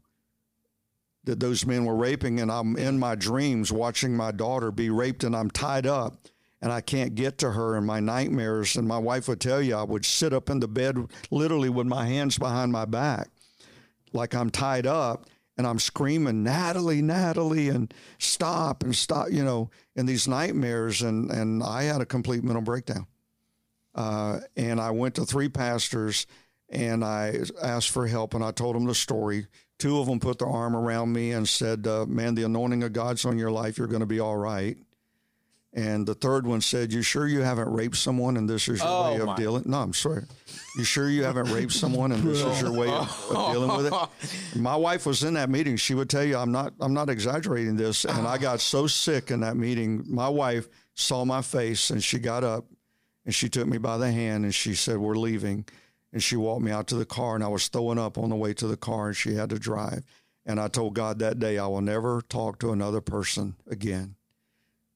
that 1.25 1.41
those 1.41 1.67
men 1.67 1.85
were 1.85 1.97
raping, 1.97 2.39
and 2.41 2.51
I'm 2.51 2.77
in 2.77 2.99
my 2.99 3.17
dreams 3.17 3.73
watching 3.73 4.17
my 4.17 4.31
daughter 4.31 4.71
be 4.71 4.89
raped, 4.89 5.25
and 5.25 5.35
I'm 5.35 5.51
tied 5.51 5.87
up 5.87 6.29
and 6.61 6.73
I 6.73 6.81
can't 6.81 7.15
get 7.15 7.39
to 7.39 7.53
her 7.53 7.77
in 7.77 7.85
my 7.85 8.01
nightmares. 8.01 8.77
And 8.77 8.87
my 8.87 8.99
wife 8.99 9.29
would 9.29 9.41
tell 9.41 9.63
you 9.63 9.77
I 9.77 9.85
would 9.85 10.05
sit 10.05 10.33
up 10.33 10.51
in 10.51 10.61
the 10.61 10.69
bed 10.69 11.09
literally 11.31 11.69
with 11.69 11.87
my 11.87 12.07
hands 12.07 12.39
behind 12.39 12.73
my 12.73 12.85
back, 12.85 13.29
like 14.13 14.35
I'm 14.35 14.51
tied 14.51 14.87
up, 14.87 15.27
and 15.57 15.67
I'm 15.67 15.79
screaming, 15.79 16.43
Natalie, 16.43 17.03
Natalie, 17.03 17.69
and 17.69 17.93
stop 18.19 18.83
and 18.83 18.95
stop, 18.95 19.29
you 19.31 19.45
know, 19.45 19.71
in 19.97 20.07
these 20.07 20.29
nightmares. 20.29 21.03
And, 21.03 21.31
and 21.31 21.63
I 21.63 21.85
had 21.85 22.01
a 22.01 22.07
complete 22.07 22.45
mental 22.45 22.63
breakdown. 22.63 23.07
Uh, 23.95 24.41
and 24.57 24.81
I 24.81 24.93
went 24.93 25.17
to 25.17 25.25
three 25.25 25.49
pastors 25.49 26.27
and 26.69 27.05
I 27.05 27.41
asked 27.61 27.91
for 27.91 28.07
help 28.07 28.35
and 28.35 28.45
I 28.45 28.53
told 28.53 28.77
them 28.77 28.85
the 28.85 28.95
story. 28.95 29.47
Two 29.79 29.99
of 29.99 30.07
them 30.07 30.21
put 30.21 30.39
their 30.39 30.49
arm 30.49 30.77
around 30.77 31.13
me 31.13 31.33
and 31.33 31.49
said, 31.49 31.87
uh, 31.87 32.05
Man, 32.07 32.35
the 32.35 32.45
anointing 32.45 32.83
of 32.83 32.93
God's 32.93 33.25
on 33.25 33.39
your 33.39 33.51
life. 33.51 33.79
You're 33.79 33.87
going 33.87 34.01
to 34.01 34.07
be 34.07 34.21
all 34.21 34.37
right. 34.37 34.77
And 35.79 36.05
the 36.05 36.15
third 36.15 36.45
one 36.45 36.61
said, 36.61 36.93
"You 36.93 37.03
sure 37.03 37.29
you 37.29 37.43
haven't 37.43 37.73
raped 37.73 37.97
someone 37.97 38.37
and 38.37 38.51
this 38.51 38.69
is 38.69 38.81
your 38.81 38.89
oh, 38.89 39.13
way 39.13 39.21
of 39.21 39.27
my. 39.27 39.37
dealing?" 39.37 39.63
No, 39.65 39.79
I'm 39.79 39.95
sorry. 39.95 40.25
You 40.77 40.83
sure 40.83 41.09
you 41.09 41.23
haven't 41.23 41.53
raped 41.53 41.71
someone 41.71 42.11
and 42.11 42.25
this 42.25 42.43
is 42.43 42.61
your 42.61 42.73
way 42.73 42.89
of, 42.89 43.31
of, 43.31 43.53
dealing 43.53 43.77
with 43.77 43.87
it? 43.87 44.57
My 44.59 44.75
wife 44.75 45.07
was 45.07 45.23
in 45.23 45.35
that 45.35 45.49
meeting. 45.49 45.77
She 45.77 45.95
would 45.95 46.11
tell 46.11 46.25
you, 46.25 46.37
"I'm 46.37 46.51
not. 46.51 46.73
I'm 46.81 46.95
not 46.95 47.09
exaggerating 47.09 47.77
this." 47.77 48.05
And 48.05 48.27
I 48.27 48.39
got 48.39 48.61
so 48.61 48.89
sick 48.89 49.31
in 49.31 49.39
that 49.41 49.57
meeting. 49.57 50.03
My 50.09 50.29
wife 50.29 50.69
saw 50.95 51.25
my 51.25 51.43
face 51.43 51.91
and 51.91 52.03
she 52.03 52.19
got 52.19 52.43
up 52.43 52.65
and 53.25 53.33
she 53.33 53.49
took 53.49 53.69
me 53.69 53.79
by 53.79 53.99
the 53.99 54.11
hand 54.11 54.43
and 54.43 54.53
she 54.53 54.75
said, 54.75 54.99
"We're 54.99 55.15
leaving." 55.15 55.65
And 56.13 56.21
she 56.21 56.35
walked 56.35 56.63
me 56.63 56.73
out 56.73 56.89
to 56.89 56.97
the 56.97 57.07
car 57.07 57.37
and 57.37 57.45
I 57.45 57.49
was 57.49 57.69
throwing 57.69 57.99
up 57.99 58.19
on 58.19 58.31
the 58.31 58.37
way 58.37 58.53
to 58.55 58.67
the 58.67 58.77
car 58.77 59.09
and 59.09 59.17
she 59.17 59.35
had 59.35 59.51
to 59.51 59.61
drive. 59.61 60.03
And 60.45 60.59
I 60.59 60.67
told 60.67 60.95
God 60.95 61.21
that 61.21 61.39
day, 61.39 61.57
I 61.57 61.69
will 61.69 61.83
never 61.83 62.21
talk 62.23 62.59
to 62.61 62.73
another 62.73 63.01
person 63.01 63.55
again 63.71 64.17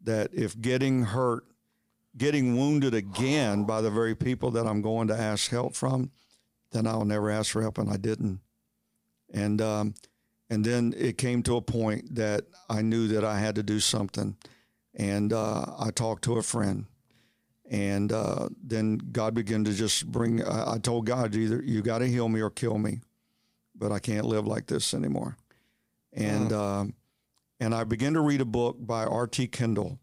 that 0.04 0.32
if 0.32 0.60
getting 0.60 1.04
hurt, 1.04 1.44
getting 2.16 2.56
wounded 2.56 2.94
again 2.94 3.64
by 3.64 3.80
the 3.80 3.90
very 3.90 4.14
people 4.14 4.50
that 4.52 4.66
I'm 4.66 4.82
going 4.82 5.08
to 5.08 5.16
ask 5.16 5.50
help 5.50 5.74
from, 5.74 6.10
then 6.72 6.86
I'll 6.86 7.04
never 7.04 7.30
ask 7.30 7.50
for 7.52 7.62
help, 7.62 7.78
and 7.78 7.90
I 7.90 7.96
didn't. 7.96 8.40
And 9.32 9.60
um, 9.60 9.94
and 10.50 10.64
then 10.64 10.94
it 10.96 11.16
came 11.16 11.42
to 11.44 11.56
a 11.56 11.62
point 11.62 12.14
that 12.14 12.44
I 12.68 12.82
knew 12.82 13.08
that 13.08 13.24
I 13.24 13.38
had 13.38 13.54
to 13.54 13.62
do 13.62 13.80
something, 13.80 14.36
and 14.94 15.32
uh, 15.32 15.64
I 15.78 15.90
talked 15.90 16.24
to 16.24 16.36
a 16.36 16.42
friend, 16.42 16.86
and 17.70 18.12
uh, 18.12 18.48
then 18.62 18.98
God 18.98 19.34
began 19.34 19.64
to 19.64 19.72
just 19.72 20.10
bring. 20.10 20.42
I, 20.42 20.74
I 20.74 20.78
told 20.78 21.06
God, 21.06 21.34
either 21.34 21.62
you 21.62 21.80
got 21.82 21.98
to 21.98 22.06
heal 22.06 22.28
me 22.28 22.40
or 22.40 22.50
kill 22.50 22.78
me, 22.78 23.00
but 23.74 23.92
I 23.92 23.98
can't 23.98 24.26
live 24.26 24.46
like 24.46 24.66
this 24.66 24.92
anymore. 24.92 25.36
And 26.12 26.52
um, 26.52 26.94
and 27.62 27.76
I 27.76 27.84
began 27.84 28.14
to 28.14 28.20
read 28.20 28.40
a 28.40 28.44
book 28.44 28.76
by 28.80 29.04
R.T. 29.04 29.46
Kendall 29.46 30.00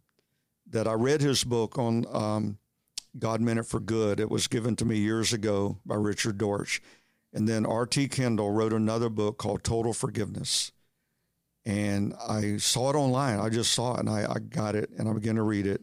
that 0.69 0.87
I 0.87 0.93
read 0.93 1.19
his 1.19 1.43
book 1.43 1.77
on 1.77 2.05
um, 2.09 2.57
God 3.17 3.41
Meant 3.41 3.59
It 3.59 3.65
for 3.65 3.81
Good. 3.81 4.21
It 4.21 4.29
was 4.29 4.47
given 4.47 4.77
to 4.77 4.85
me 4.85 4.97
years 4.97 5.33
ago 5.33 5.77
by 5.85 5.95
Richard 5.95 6.37
Dortch. 6.37 6.81
And 7.33 7.49
then 7.49 7.65
R.T. 7.65 8.07
Kendall 8.07 8.51
wrote 8.51 8.71
another 8.71 9.09
book 9.09 9.37
called 9.39 9.65
Total 9.65 9.91
Forgiveness. 9.91 10.71
And 11.65 12.13
I 12.29 12.55
saw 12.57 12.91
it 12.91 12.95
online. 12.95 13.39
I 13.39 13.49
just 13.49 13.73
saw 13.73 13.95
it 13.95 13.99
and 13.99 14.09
I, 14.09 14.35
I 14.35 14.39
got 14.39 14.75
it 14.75 14.91
and 14.97 15.09
I 15.09 15.13
began 15.13 15.35
to 15.35 15.43
read 15.43 15.67
it. 15.67 15.81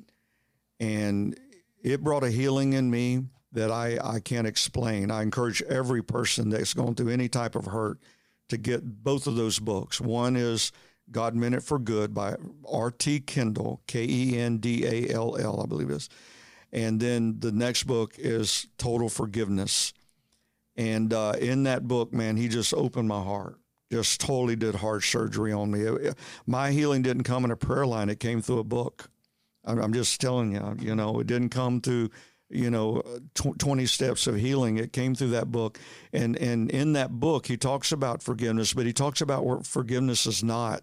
And 0.81 1.39
it 1.85 2.03
brought 2.03 2.25
a 2.25 2.31
healing 2.31 2.73
in 2.73 2.91
me 2.91 3.25
that 3.53 3.71
I, 3.71 3.99
I 4.03 4.21
can't 4.21 4.47
explain. 4.47 5.11
I 5.11 5.21
encourage 5.21 5.61
every 5.65 6.03
person 6.03 6.49
that's 6.49 6.73
going 6.73 6.95
through 6.95 7.11
any 7.11 7.29
type 7.29 7.55
of 7.55 7.67
hurt 7.67 7.99
to 8.49 8.57
get 8.57 9.05
both 9.05 9.27
of 9.27 9.37
those 9.37 9.59
books. 9.59 10.01
One 10.01 10.37
is 10.37 10.73
God 11.11 11.35
Meant 11.35 11.55
It 11.55 11.63
for 11.63 11.79
Good 11.79 12.13
by 12.15 12.37
R.T. 12.69 13.21
Kendall, 13.21 13.81
K 13.87 14.05
E 14.05 14.39
N 14.39 14.59
D 14.59 14.85
A 14.85 15.15
L 15.15 15.37
L, 15.37 15.61
I 15.63 15.67
believe 15.67 15.91
it 15.91 15.97
is. 15.97 16.09
And 16.73 17.01
then 17.01 17.37
the 17.39 17.53
next 17.53 17.85
book 17.85 18.15
is 18.19 18.67
Total 18.77 19.09
Forgiveness. 19.09 19.93
And 20.77 21.13
uh, 21.13 21.35
in 21.41 21.63
that 21.63 21.89
book, 21.89 22.13
man, 22.13 22.37
he 22.37 22.49
just 22.49 22.75
opened 22.75 23.09
my 23.09 23.23
heart, 23.23 23.59
just 23.91 24.21
totally 24.21 24.57
did 24.57 24.75
heart 24.75 25.05
surgery 25.05 25.53
on 25.53 25.71
me. 25.71 25.81
It, 25.83 25.95
it, 25.95 26.19
my 26.47 26.71
healing 26.73 27.03
didn't 27.03 27.25
come 27.25 27.45
in 27.45 27.51
a 27.51 27.57
prayer 27.57 27.87
line, 27.87 28.09
it 28.09 28.21
came 28.21 28.43
through 28.43 28.59
a 28.59 28.65
book. 28.65 29.09
I'm, 29.65 29.79
I'm 29.79 29.93
just 29.93 30.21
telling 30.21 30.53
you, 30.53 30.77
you 30.81 30.95
know, 30.95 31.21
it 31.21 31.27
didn't 31.27 31.51
come 31.51 31.81
through 31.81 32.11
you 32.49 32.71
know, 32.71 33.03
tw- 33.35 33.59
20 33.59 33.87
steps 33.87 34.27
of 34.27 34.37
healing. 34.37 34.77
It 34.79 34.93
came 34.93 35.15
through 35.15 35.31
that 35.31 35.51
book. 35.51 35.81
And, 36.13 36.37
and 36.37 36.71
in 36.71 36.93
that 36.93 37.11
book, 37.11 37.47
he 37.47 37.57
talks 37.57 37.93
about 37.93 38.23
forgiveness, 38.23 38.73
but 38.73 38.87
he 38.87 38.93
talks 38.93 39.21
about 39.21 39.45
what 39.45 39.67
forgiveness 39.67 40.27
is 40.27 40.45
not. 40.45 40.83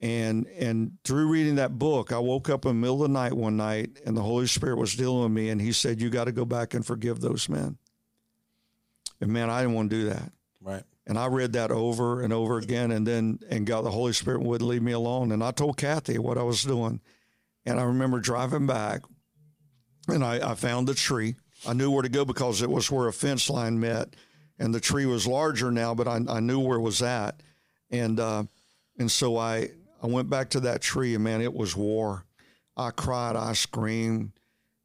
And 0.00 0.46
and 0.48 0.98
through 1.04 1.28
reading 1.28 1.54
that 1.54 1.78
book, 1.78 2.12
I 2.12 2.18
woke 2.18 2.50
up 2.50 2.66
in 2.66 2.70
the 2.70 2.74
middle 2.74 3.02
of 3.02 3.08
the 3.10 3.14
night 3.14 3.32
one 3.32 3.56
night 3.56 3.98
and 4.04 4.16
the 4.16 4.22
Holy 4.22 4.46
Spirit 4.46 4.76
was 4.76 4.94
dealing 4.94 5.22
with 5.22 5.32
me 5.32 5.48
and 5.48 5.60
he 5.60 5.72
said, 5.72 6.00
You 6.00 6.10
got 6.10 6.24
to 6.24 6.32
go 6.32 6.44
back 6.44 6.74
and 6.74 6.84
forgive 6.84 7.20
those 7.20 7.48
men. 7.48 7.78
And 9.20 9.32
man, 9.32 9.48
I 9.48 9.60
didn't 9.60 9.74
want 9.74 9.90
to 9.90 9.96
do 9.96 10.08
that. 10.10 10.32
Right. 10.60 10.82
And 11.06 11.18
I 11.18 11.26
read 11.26 11.54
that 11.54 11.70
over 11.70 12.20
and 12.20 12.32
over 12.32 12.58
again 12.58 12.90
and 12.90 13.06
then 13.06 13.38
and 13.48 13.66
God 13.66 13.84
the 13.84 13.90
Holy 13.90 14.12
Spirit 14.12 14.42
wouldn't 14.42 14.68
leave 14.68 14.82
me 14.82 14.92
alone. 14.92 15.32
And 15.32 15.42
I 15.42 15.50
told 15.50 15.78
Kathy 15.78 16.18
what 16.18 16.36
I 16.36 16.42
was 16.42 16.62
doing. 16.62 17.00
And 17.64 17.80
I 17.80 17.84
remember 17.84 18.20
driving 18.20 18.66
back 18.66 19.02
and 20.08 20.22
I, 20.22 20.50
I 20.50 20.54
found 20.54 20.88
the 20.88 20.94
tree. 20.94 21.36
I 21.66 21.72
knew 21.72 21.90
where 21.90 22.02
to 22.02 22.08
go 22.08 22.24
because 22.24 22.60
it 22.60 22.70
was 22.70 22.90
where 22.90 23.08
a 23.08 23.12
fence 23.12 23.48
line 23.48 23.80
met. 23.80 24.14
And 24.58 24.74
the 24.74 24.80
tree 24.80 25.06
was 25.06 25.26
larger 25.26 25.70
now, 25.70 25.94
but 25.94 26.08
I, 26.08 26.20
I 26.28 26.40
knew 26.40 26.60
where 26.60 26.78
it 26.78 26.82
was 26.82 27.02
at. 27.02 27.42
And 27.90 28.18
uh, 28.18 28.44
and 28.98 29.10
so 29.10 29.36
I 29.36 29.70
I 30.02 30.06
went 30.06 30.30
back 30.30 30.50
to 30.50 30.60
that 30.60 30.82
tree 30.82 31.14
and 31.14 31.24
man, 31.24 31.40
it 31.40 31.54
was 31.54 31.76
war. 31.76 32.24
I 32.76 32.90
cried, 32.90 33.36
I 33.36 33.54
screamed, 33.54 34.32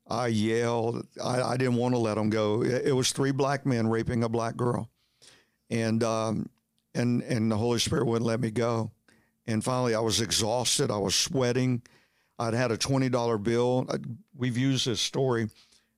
I 0.07 0.27
yelled. 0.27 1.07
I, 1.23 1.41
I 1.41 1.57
didn't 1.57 1.75
want 1.75 1.93
to 1.95 1.99
let 1.99 2.15
them 2.15 2.29
go. 2.29 2.63
It, 2.63 2.87
it, 2.87 2.91
was 2.91 3.11
three 3.11 3.31
black 3.31 3.65
men 3.65 3.87
raping 3.87 4.23
a 4.23 4.29
black 4.29 4.57
girl, 4.57 4.89
and 5.69 6.03
um, 6.03 6.49
and 6.93 7.21
and 7.23 7.51
the 7.51 7.57
Holy 7.57 7.79
Spirit 7.79 8.05
wouldn't 8.05 8.25
let 8.25 8.39
me 8.39 8.51
go. 8.51 8.91
And 9.47 9.63
finally, 9.63 9.95
I 9.95 9.99
was 9.99 10.21
exhausted. 10.21 10.91
I 10.91 10.97
was 10.97 11.15
sweating. 11.15 11.81
I'd 12.37 12.53
had 12.53 12.71
a 12.71 12.77
$20 12.77 13.43
bill. 13.43 13.85
I, 13.89 13.95
we've 14.35 14.57
used 14.57 14.87
this 14.87 15.01
story. 15.01 15.49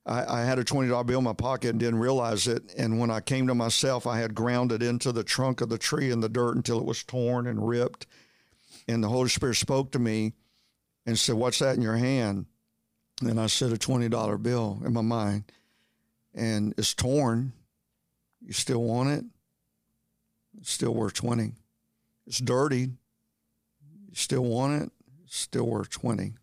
I, 0.06 0.40
I 0.40 0.44
had 0.44 0.58
a 0.58 0.64
$20 0.64 1.06
bill 1.06 1.18
in 1.18 1.24
my 1.24 1.32
pocket 1.32 1.70
and 1.70 1.80
didn't 1.80 2.00
realize 2.00 2.46
it. 2.46 2.74
And 2.76 2.98
when 2.98 3.10
I 3.10 3.20
came 3.20 3.46
to 3.46 3.54
myself, 3.54 4.06
I 4.06 4.18
had 4.18 4.34
ground 4.34 4.72
it 4.72 4.82
into 4.82 5.12
the 5.12 5.24
trunk 5.24 5.60
of 5.60 5.68
the 5.68 5.78
tree 5.78 6.10
in 6.10 6.20
the 6.20 6.28
dirt 6.28 6.56
until 6.56 6.78
it 6.78 6.84
was 6.84 7.02
torn 7.02 7.46
and 7.46 7.66
ripped. 7.66 8.06
And 8.88 9.02
the 9.02 9.08
Holy 9.08 9.28
Spirit 9.28 9.56
spoke 9.56 9.92
to 9.92 9.98
me 9.98 10.34
and 11.06 11.18
said, 11.18 11.36
What's 11.36 11.58
that 11.60 11.76
in 11.76 11.82
your 11.82 11.96
hand? 11.96 12.46
And 13.22 13.40
I 13.40 13.46
said, 13.46 13.72
A 13.72 13.76
$20 13.76 14.42
bill 14.42 14.82
in 14.84 14.92
my 14.92 15.00
mind. 15.00 15.44
And 16.34 16.74
it's 16.76 16.94
torn. 16.94 17.52
You 18.40 18.52
still 18.52 18.82
want 18.82 19.10
it? 19.10 19.24
It's 20.60 20.70
still 20.70 20.94
worth 20.94 21.14
20. 21.14 21.52
It's 22.26 22.38
dirty. 22.38 22.80
You 22.80 24.14
still 24.14 24.44
want 24.44 24.82
it? 24.82 24.90
It's 25.24 25.36
still 25.36 25.66
worth 25.66 25.90
20. 25.90 26.34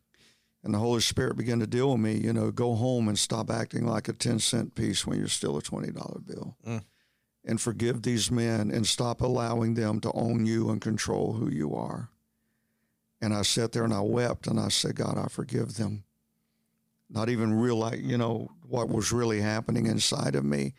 And 0.63 0.73
the 0.73 0.79
Holy 0.79 1.01
Spirit 1.01 1.37
began 1.37 1.59
to 1.59 1.67
deal 1.67 1.91
with 1.91 2.01
me, 2.01 2.13
you 2.13 2.33
know, 2.33 2.51
go 2.51 2.75
home 2.75 3.07
and 3.07 3.17
stop 3.17 3.49
acting 3.49 3.85
like 3.85 4.07
a 4.07 4.13
10 4.13 4.39
cent 4.39 4.75
piece 4.75 5.07
when 5.07 5.17
you're 5.17 5.27
still 5.27 5.57
a 5.57 5.61
$20 5.61 5.93
bill. 6.27 6.55
Mm. 6.65 6.83
And 7.45 7.59
forgive 7.59 8.03
these 8.03 8.29
men 8.29 8.69
and 8.69 8.85
stop 8.85 9.21
allowing 9.21 9.73
them 9.73 9.99
to 10.01 10.11
own 10.11 10.45
you 10.45 10.69
and 10.69 10.79
control 10.79 11.33
who 11.33 11.49
you 11.49 11.73
are. 11.73 12.09
And 13.21 13.33
I 13.33 13.43
sat 13.43 13.71
there 13.71 13.83
and 13.83 13.93
I 13.93 14.01
wept 14.01 14.47
and 14.47 14.59
I 14.59 14.69
said, 14.69 14.95
God, 14.95 15.17
I 15.17 15.27
forgive 15.27 15.75
them. 15.75 16.03
Not 17.09 17.29
even 17.29 17.53
realize, 17.53 17.99
you 17.99 18.17
know, 18.17 18.49
what 18.67 18.89
was 18.89 19.11
really 19.11 19.41
happening 19.41 19.85
inside 19.85 20.35
of 20.35 20.45
me. 20.45 20.73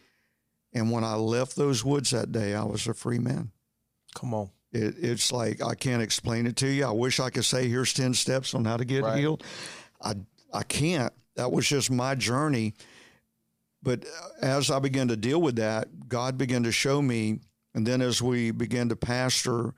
And 0.72 0.90
when 0.90 1.04
I 1.04 1.14
left 1.14 1.54
those 1.56 1.84
woods 1.84 2.10
that 2.10 2.32
day, 2.32 2.54
I 2.54 2.64
was 2.64 2.86
a 2.86 2.94
free 2.94 3.18
man. 3.18 3.52
Come 4.14 4.32
on. 4.34 4.50
It, 4.72 4.94
it's 4.98 5.30
like 5.30 5.62
I 5.62 5.74
can't 5.74 6.02
explain 6.02 6.46
it 6.46 6.56
to 6.56 6.66
you. 6.66 6.86
I 6.86 6.90
wish 6.90 7.20
I 7.20 7.28
could 7.28 7.44
say 7.44 7.68
here's 7.68 7.92
ten 7.92 8.14
steps 8.14 8.54
on 8.54 8.64
how 8.64 8.78
to 8.78 8.84
get 8.86 9.04
Right. 9.04 9.18
healed. 9.18 9.44
I 10.00 10.14
I 10.52 10.62
can't. 10.62 11.12
That 11.36 11.52
was 11.52 11.66
just 11.66 11.90
my 11.90 12.14
journey. 12.14 12.74
But 13.82 14.04
uh, 14.06 14.46
as 14.46 14.70
I 14.70 14.78
began 14.78 15.08
to 15.08 15.16
deal 15.16 15.42
with 15.42 15.56
that, 15.56 16.08
God 16.08 16.38
began 16.38 16.62
to 16.62 16.72
show 16.72 17.02
me, 17.02 17.40
and 17.74 17.86
then 17.86 18.00
as 18.00 18.22
we 18.22 18.50
began 18.50 18.88
to 18.88 18.96
pastor 18.96 19.74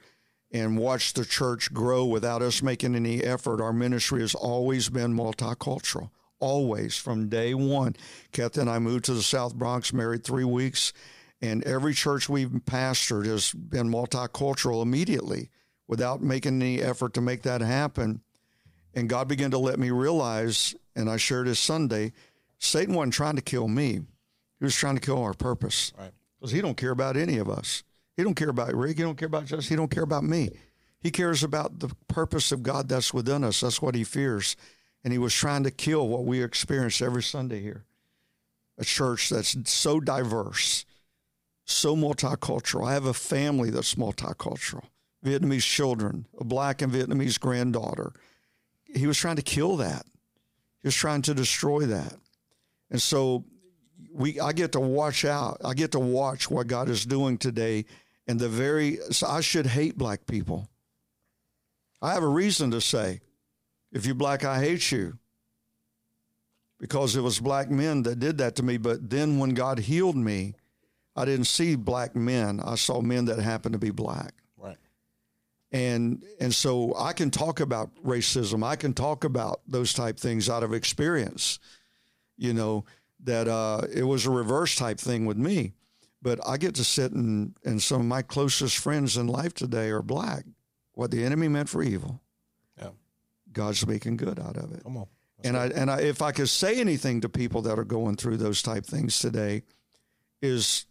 and 0.55 0.79
watch 0.79 1.13
the 1.13 1.25
church 1.25 1.75
grow 1.75 2.05
without 2.05 2.41
us 2.41 2.63
making 2.63 2.95
any 2.95 3.21
effort, 3.23 3.61
our 3.61 3.73
ministry 3.73 4.21
has 4.21 4.37
always 4.37 4.89
been 4.89 5.13
multicultural. 5.13 6.11
Always 6.39 6.97
from 6.97 7.29
day 7.29 7.55
one. 7.55 7.97
Kathy 8.31 8.61
and 8.61 8.71
I 8.71 8.79
moved 8.79 9.07
to 9.07 9.15
the 9.15 9.23
South 9.23 9.57
Bronx, 9.57 9.93
married 9.93 10.23
three 10.23 10.45
weeks, 10.45 10.93
and 11.43 11.65
every 11.65 11.93
church 11.93 12.29
we've 12.29 12.51
pastored 12.51 13.27
has 13.27 13.53
been 13.53 13.91
multicultural 13.91 14.81
immediately 14.81 15.51
without 15.89 16.23
making 16.23 16.63
any 16.63 16.81
effort 16.81 17.15
to 17.15 17.21
make 17.21 17.43
that 17.43 17.61
happen. 17.61 18.21
And 18.95 19.09
God 19.09 19.27
began 19.27 19.51
to 19.51 19.59
let 19.59 19.81
me 19.81 19.91
realize, 19.91 20.77
and 20.95 21.11
I 21.11 21.17
shared 21.17 21.49
this 21.49 21.59
Sunday, 21.59 22.13
Satan 22.59 22.95
wasn't 22.95 23.15
trying 23.15 23.37
to 23.37 23.43
kill 23.43 23.67
me. 23.67 24.03
He 24.61 24.65
was 24.65 24.77
trying 24.77 24.95
to 24.95 25.01
kill 25.01 25.21
our 25.21 25.35
purpose. 25.35 25.93
Right. 25.99 26.13
Because 26.39 26.53
he 26.53 26.61
don't 26.61 26.77
care 26.77 26.93
about 26.93 27.17
any 27.17 27.39
of 27.39 27.49
us. 27.49 27.83
He 28.17 28.23
don't 28.23 28.35
care 28.35 28.51
about 28.51 28.75
Ric. 28.75 28.97
He 28.97 29.03
don't 29.03 29.19
care 29.19 29.27
about 29.27 29.47
Jess. 29.47 29.69
He 29.69 29.77
don't 29.77 29.91
care 29.91 30.03
about 30.03 30.25
me. 30.25 30.51
He 31.01 31.11
cares 31.11 31.43
about 31.43 31.81
the 31.81 31.95
purpose 32.09 32.53
of 32.53 32.63
God 32.63 32.89
that's 32.89 33.13
within 33.13 33.45
us. 33.45 33.61
That's 33.61 33.83
what 33.83 33.95
he 33.95 34.05
fears. 34.05 34.57
And 35.03 35.13
he 35.13 35.19
was 35.19 35.35
trying 35.35 35.65
to 35.65 35.71
kill 35.71 36.09
what 36.09 36.25
we 36.25 36.43
experience 36.43 37.03
every 37.03 37.23
Sunday 37.23 37.61
here. 37.61 37.85
A 38.79 38.85
church 38.85 39.29
that's 39.29 39.57
so 39.71 40.01
diverse, 40.01 40.87
so 41.65 41.95
multicultural. 41.95 42.89
I 42.89 42.95
have 42.95 43.05
a 43.05 43.15
family 43.15 43.71
that's 43.71 43.97
multicultural. 43.97 44.85
Vietnamese 45.25 45.63
children, 45.63 46.27
a 46.39 46.45
black 46.45 46.83
and 46.83 46.93
Vietnamese 46.93 47.39
granddaughter. 47.39 48.13
He 48.85 49.07
was 49.07 49.19
trying 49.19 49.37
to 49.37 49.43
kill 49.43 49.77
that. 49.77 50.07
He 50.83 50.89
was 50.89 50.95
trying 50.95 51.23
to 51.23 51.35
destroy 51.35 51.87
that. 51.87 52.15
And 52.91 53.01
so 53.01 53.45
we 54.13 54.39
I 54.41 54.53
get 54.53 54.73
to 54.73 54.81
watch 54.81 55.25
out. 55.25 55.61
I 55.65 55.75
get 55.75 55.93
to 55.93 55.99
watch 55.99 56.51
what 56.51 56.67
God 56.67 56.89
is 56.89 57.05
doing 57.05 57.39
today 57.39 57.85
and 58.27 58.39
the 58.41 58.49
very 58.49 58.99
so 59.11 59.27
I 59.27 59.41
should 59.41 59.67
hate 59.67 59.97
black 59.99 60.27
people. 60.27 60.69
I 62.03 62.13
have 62.15 62.23
a 62.23 62.29
reason 62.29 62.71
to 62.73 62.81
say, 62.81 63.21
if 63.93 64.05
you're 64.07 64.15
black, 64.15 64.45
I 64.45 64.61
hate 64.61 64.93
you. 64.93 65.19
Because 66.79 67.17
it 67.17 67.21
was 67.23 67.41
black 67.41 67.71
men 67.71 68.03
that 68.03 68.19
did 68.19 68.39
that 68.39 68.57
to 68.57 68.63
me. 68.63 68.77
But 68.77 69.09
then 69.09 69.39
when 69.39 69.51
God 69.55 69.79
healed 69.79 70.17
me, 70.17 70.55
I 71.17 71.25
didn't 71.25 71.47
see 71.47 71.77
black 71.77 72.15
men. 72.15 72.61
I 72.61 72.75
saw 72.75 73.01
men 73.01 73.27
that 73.27 73.39
happened 73.39 73.73
to 73.75 73.79
be 73.79 73.91
black 73.91 74.35
Right. 74.59 74.77
and 75.73 76.23
and 76.41 76.55
so 76.55 76.95
I 76.97 77.13
can 77.13 77.31
talk 77.31 77.61
about 77.61 77.91
racism. 78.05 78.65
I 78.65 78.77
can 78.77 78.93
talk 78.93 79.25
about 79.25 79.61
those 79.67 79.95
type 79.95 80.19
things 80.19 80.51
out 80.51 80.63
of 80.63 80.75
experience. 80.75 81.59
You 82.37 82.53
know 82.53 82.85
that 83.23 83.47
uh, 83.49 83.83
it 83.95 84.03
was 84.03 84.27
a 84.27 84.31
reverse 84.31 84.75
type 84.77 84.99
thing 84.99 85.25
with 85.25 85.39
me, 85.39 85.73
but 86.25 86.41
I 86.49 86.57
get 86.57 86.75
to 86.77 86.85
sit 86.85 87.13
and 87.13 87.55
and 87.65 87.81
some 87.81 88.01
of 88.01 88.07
my 88.07 88.23
closest 88.23 88.79
friends 88.79 89.17
in 89.17 89.29
life 89.29 89.53
today 89.53 89.91
are 89.91 90.03
black. 90.03 90.45
What 90.95 91.11
the 91.11 91.23
enemy 91.23 91.49
meant 91.49 91.69
for 91.69 91.83
evil, 91.83 92.21
Yeah. 92.81 92.91
God's 93.53 93.87
making 93.87 94.17
good 94.17 94.41
out 94.41 94.57
of 94.57 94.73
it. 94.73 94.83
Come 94.83 94.97
on. 94.97 95.07
And 95.45 95.57
I 95.57 95.67
and 95.67 95.91
I, 95.91 96.01
if 96.01 96.23
I 96.23 96.33
could 96.33 96.49
say 96.49 96.81
anything 96.81 97.21
to 97.21 97.29
people 97.29 97.63
that 97.63 97.79
are 97.79 97.85
going 97.85 98.17
through 98.17 98.39
those 98.39 98.63
type 98.63 98.87
things 98.87 99.19
today, 99.19 99.63
is 100.41 100.87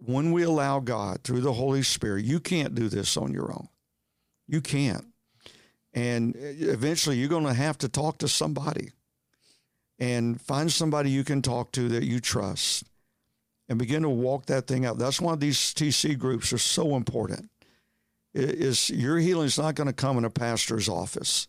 when 0.00 0.32
we 0.32 0.42
allow 0.42 0.80
God 0.80 1.22
through 1.22 1.42
the 1.42 1.52
Holy 1.52 1.84
Spirit, 1.84 2.24
you 2.24 2.40
can't 2.40 2.74
do 2.74 2.88
this 2.88 3.16
on 3.16 3.32
your 3.32 3.52
own. 3.52 3.68
You 4.48 4.60
can't. 4.60 5.06
And 5.94 6.34
eventually 6.36 7.18
you're 7.18 7.28
going 7.28 7.46
to 7.46 7.54
have 7.54 7.78
to 7.78 7.88
talk 7.88 8.18
to 8.18 8.28
somebody 8.28 8.90
and 10.00 10.40
find 10.40 10.72
somebody 10.72 11.10
you 11.10 11.22
can 11.22 11.40
talk 11.40 11.70
to 11.72 11.88
that 11.90 12.02
you 12.02 12.18
trust 12.18 12.84
and 13.68 13.78
begin 13.78 14.02
to 14.02 14.08
walk 14.08 14.46
that 14.46 14.66
thing 14.66 14.84
out. 14.84 14.98
That's 14.98 15.20
why 15.20 15.36
these 15.36 15.58
TC 15.58 16.18
groups 16.18 16.52
are 16.52 16.58
so 16.58 16.96
important. 16.96 17.50
It 18.34 18.50
Is 18.50 18.90
your 18.90 19.18
healing 19.18 19.46
is 19.46 19.58
not 19.58 19.74
going 19.74 19.86
to 19.86 19.92
come 19.92 20.18
in 20.18 20.24
a 20.24 20.30
pastor's 20.30 20.88
office. 20.88 21.48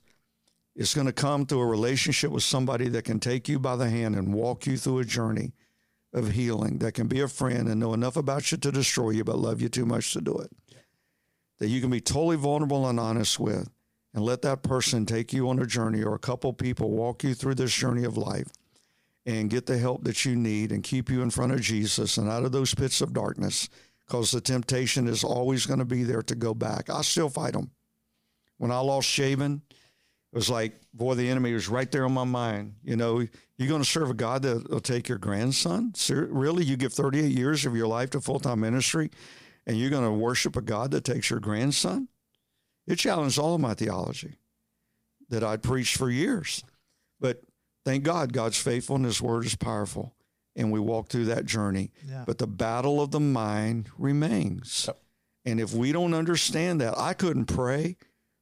It's 0.76 0.93
going 0.93 1.07
to 1.07 1.13
come 1.13 1.45
through 1.45 1.61
a 1.61 1.66
relationship 1.66 2.32
with 2.32 2.43
somebody 2.43 2.89
that 2.89 3.03
can 3.03 3.20
take 3.20 3.47
you 3.47 3.59
by 3.59 3.76
the 3.76 3.89
hand 3.89 4.16
and 4.16 4.34
walk 4.34 4.68
you 4.68 4.78
through 4.78 4.99
a 4.99 5.05
journey 5.05 5.53
of 6.13 6.32
healing, 6.32 6.78
that 6.80 6.93
can 6.93 7.07
be 7.07 7.20
a 7.20 7.28
friend 7.28 7.68
and 7.68 7.80
know 7.80 7.93
enough 7.93 8.16
about 8.16 8.49
you 8.51 8.57
to 8.57 8.72
destroy 8.72 9.09
you, 9.09 9.24
but 9.24 9.38
love 9.38 9.61
you 9.61 9.68
too 9.68 9.86
much 9.86 10.13
to 10.13 10.22
do 10.22 10.38
it. 10.38 10.49
That 11.59 11.68
you 11.68 11.82
can 11.82 11.89
be 11.89 11.99
totally 11.99 12.38
vulnerable 12.38 12.88
and 12.88 12.99
honest 12.99 13.38
with, 13.38 13.70
and 14.13 14.24
let 14.24 14.41
that 14.43 14.63
person 14.63 15.05
take 15.05 15.34
you 15.34 15.49
on 15.49 15.59
a 15.59 15.66
journey 15.66 16.01
or 16.01 16.16
a 16.16 16.20
couple 16.20 16.53
people 16.53 16.91
walk 16.91 17.24
you 17.24 17.34
through 17.34 17.55
this 17.55 17.74
journey 17.74 18.05
of 18.05 18.18
life 18.18 18.47
and 19.26 19.49
get 19.49 19.65
the 19.65 19.78
help 19.78 20.03
that 20.03 20.26
you 20.26 20.36
need 20.36 20.71
and 20.71 20.84
keep 20.84 21.09
you 21.09 21.21
in 21.21 21.30
front 21.30 21.51
of 21.51 21.61
Jesus 21.61 22.17
and 22.17 22.30
out 22.30 22.45
of 22.45 22.51
those 22.51 22.76
pits 22.76 23.01
of 23.01 23.13
darkness 23.13 23.69
because 24.05 24.32
the 24.32 24.41
temptation 24.41 25.07
is 25.07 25.23
always 25.23 25.65
going 25.65 25.80
to 25.80 25.86
be 25.86 26.03
there 26.03 26.21
to 26.21 26.36
go 26.36 26.53
back. 26.53 26.89
I 26.89 27.01
still 27.01 27.30
fight 27.30 27.53
them. 27.53 27.71
When 28.57 28.71
I 28.71 28.80
lost 28.80 29.07
Shaven, 29.07 29.61
it 29.69 30.36
was 30.36 30.49
like, 30.49 30.80
boy, 30.93 31.15
the 31.15 31.30
enemy 31.30 31.53
was 31.53 31.67
right 31.67 31.91
there 31.91 32.05
on 32.05 32.13
my 32.13 32.23
mind. 32.23 32.76
You 32.84 32.95
know, 32.95 33.26
you're 33.57 33.69
going 33.69 33.82
to 33.82 33.89
serve 33.89 34.09
a 34.09 34.13
God 34.13 34.43
that 34.43 34.69
will 34.69 34.80
take 34.80 35.09
your 35.09 35.17
grandson? 35.17 35.93
Ser- 35.95 36.28
really? 36.30 36.63
You 36.63 36.78
give 36.78 36.93
38 36.93 37.32
years 37.32 37.65
of 37.65 37.76
your 37.76 37.88
life 37.88 38.11
to 38.11 38.21
full 38.21 38.39
time 38.39 38.59
ministry 38.59 39.09
and 39.65 39.78
you're 39.78 39.89
going 39.89 40.05
to 40.05 40.11
worship 40.11 40.55
a 40.55 40.61
God 40.61 40.91
that 40.91 41.03
takes 41.03 41.30
your 41.30 41.39
grandson? 41.39 42.09
It 42.86 42.97
challenged 42.97 43.39
all 43.39 43.55
of 43.55 43.61
my 43.61 43.73
theology 43.73 44.36
that 45.30 45.43
I'd 45.43 45.63
preached 45.63 45.97
for 45.97 46.09
years. 46.09 46.63
But 47.19 47.41
thank 47.86 48.03
God, 48.03 48.33
God's 48.33 48.57
faithful 48.61 48.97
and 48.97 49.05
His 49.05 49.21
word 49.21 49.45
is 49.45 49.55
powerful. 49.55 50.13
And 50.57 50.71
we 50.71 50.79
walk 50.79 51.09
through 51.09 51.25
that 51.25 51.45
journey. 51.45 51.91
Yeah. 52.07 52.23
But 52.25 52.38
the 52.38 52.47
battle 52.47 53.01
of 53.01 53.11
the 53.11 53.19
mind 53.19 53.89
remains. 53.97 54.86
Yep. 54.88 54.97
And 55.45 55.59
if 55.59 55.73
we 55.73 55.91
don't 55.91 56.13
understand 56.13 56.81
that, 56.81 56.97
I 56.97 57.13
couldn't 57.13 57.45
pray 57.45 57.97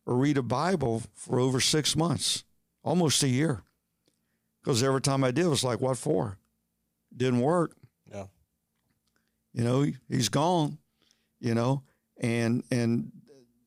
or 0.06 0.16
read 0.16 0.38
a 0.38 0.44
Bible 0.44 1.02
for 1.16 1.40
over 1.40 1.60
six 1.60 1.96
months, 1.96 2.44
almost 2.84 3.24
a 3.24 3.28
year. 3.28 3.64
Because 4.62 4.82
every 4.84 5.02
time 5.02 5.24
I 5.24 5.32
did, 5.32 5.46
it 5.46 5.50
was 5.50 5.64
like, 5.64 5.82
what 5.82 5.98
for? 5.98 6.38
Didn't 7.16 7.42
work. 7.42 7.76
Yeah. 8.12 8.26
You 9.54 9.64
know, 9.64 9.82
he- 9.82 9.98
he's 10.08 10.30
gone, 10.30 10.78
you 11.40 11.54
know, 11.56 11.84
and, 12.18 12.64
and 12.72 13.12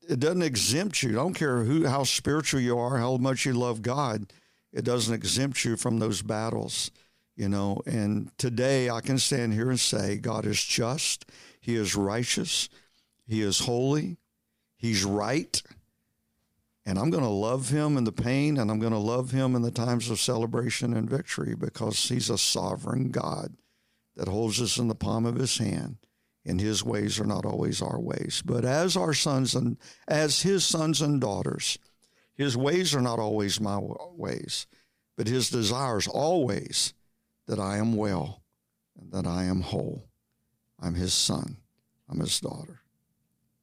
it 0.09 0.19
doesn't 0.19 0.41
exempt 0.41 1.03
you. 1.03 1.09
I 1.11 1.13
don't 1.23 1.33
care 1.33 1.63
who, 1.63 1.85
how 1.85 2.03
spiritual 2.03 2.61
you 2.61 2.77
are, 2.79 2.97
how 2.97 3.17
much 3.17 3.45
you 3.45 3.53
love 3.53 3.81
God. 3.81 4.31
It 4.73 4.83
doesn't 4.85 5.13
exempt 5.13 5.63
you 5.65 5.77
from 5.77 5.99
those 5.99 6.21
battles, 6.21 6.91
you 7.35 7.49
know. 7.49 7.81
And 7.85 8.31
today 8.37 8.89
I 8.89 9.01
can 9.01 9.17
stand 9.17 9.53
here 9.53 9.69
and 9.69 9.79
say 9.79 10.17
God 10.17 10.45
is 10.45 10.63
just, 10.63 11.25
He 11.59 11.75
is 11.75 11.95
righteous, 11.95 12.69
He 13.25 13.41
is 13.41 13.59
holy, 13.59 14.17
He's 14.77 15.03
right. 15.03 15.61
And 16.85 16.97
I'm 16.97 17.09
going 17.09 17.23
to 17.23 17.29
love 17.29 17.67
him 17.67 17.97
in 17.97 18.05
the 18.05 18.13
pain 18.13 18.57
and 18.57 18.71
I'm 18.71 18.79
going 18.79 18.93
to 18.93 18.97
love 18.97 19.31
him 19.31 19.57
in 19.57 19.61
the 19.61 19.71
times 19.71 20.09
of 20.09 20.21
celebration 20.21 20.93
and 20.93 21.09
victory 21.09 21.53
because 21.53 22.07
he's 22.07 22.29
a 22.29 22.37
sovereign 22.37 23.11
God 23.11 23.57
that 24.15 24.29
holds 24.29 24.61
us 24.61 24.77
in 24.77 24.87
the 24.87 24.95
palm 24.95 25.25
of 25.25 25.35
his 25.35 25.57
hand 25.57 25.97
and 26.45 26.61
his 26.61 26.85
ways 26.85 27.19
are 27.19 27.25
not 27.25 27.45
always 27.45 27.81
our 27.81 27.99
ways. 27.99 28.41
But 28.43 28.63
as 28.63 28.95
our 28.95 29.13
sons 29.13 29.53
and 29.53 29.77
as 30.07 30.43
his 30.43 30.63
sons 30.63 31.01
and 31.01 31.19
daughters, 31.19 31.77
his 32.37 32.55
ways 32.55 32.93
are 32.95 33.01
not 33.01 33.19
always 33.19 33.59
my 33.59 33.79
ways, 34.15 34.67
but 35.17 35.27
his 35.27 35.49
desires 35.49 36.07
always 36.07 36.93
that 37.47 37.59
I 37.59 37.77
am 37.77 37.95
well 37.95 38.41
and 38.99 39.11
that 39.11 39.25
I 39.27 39.45
am 39.45 39.61
whole. 39.61 40.03
I'm 40.79 40.93
his 40.95 41.13
son. 41.13 41.57
I'm 42.09 42.19
his 42.19 42.39
daughter. 42.39 42.79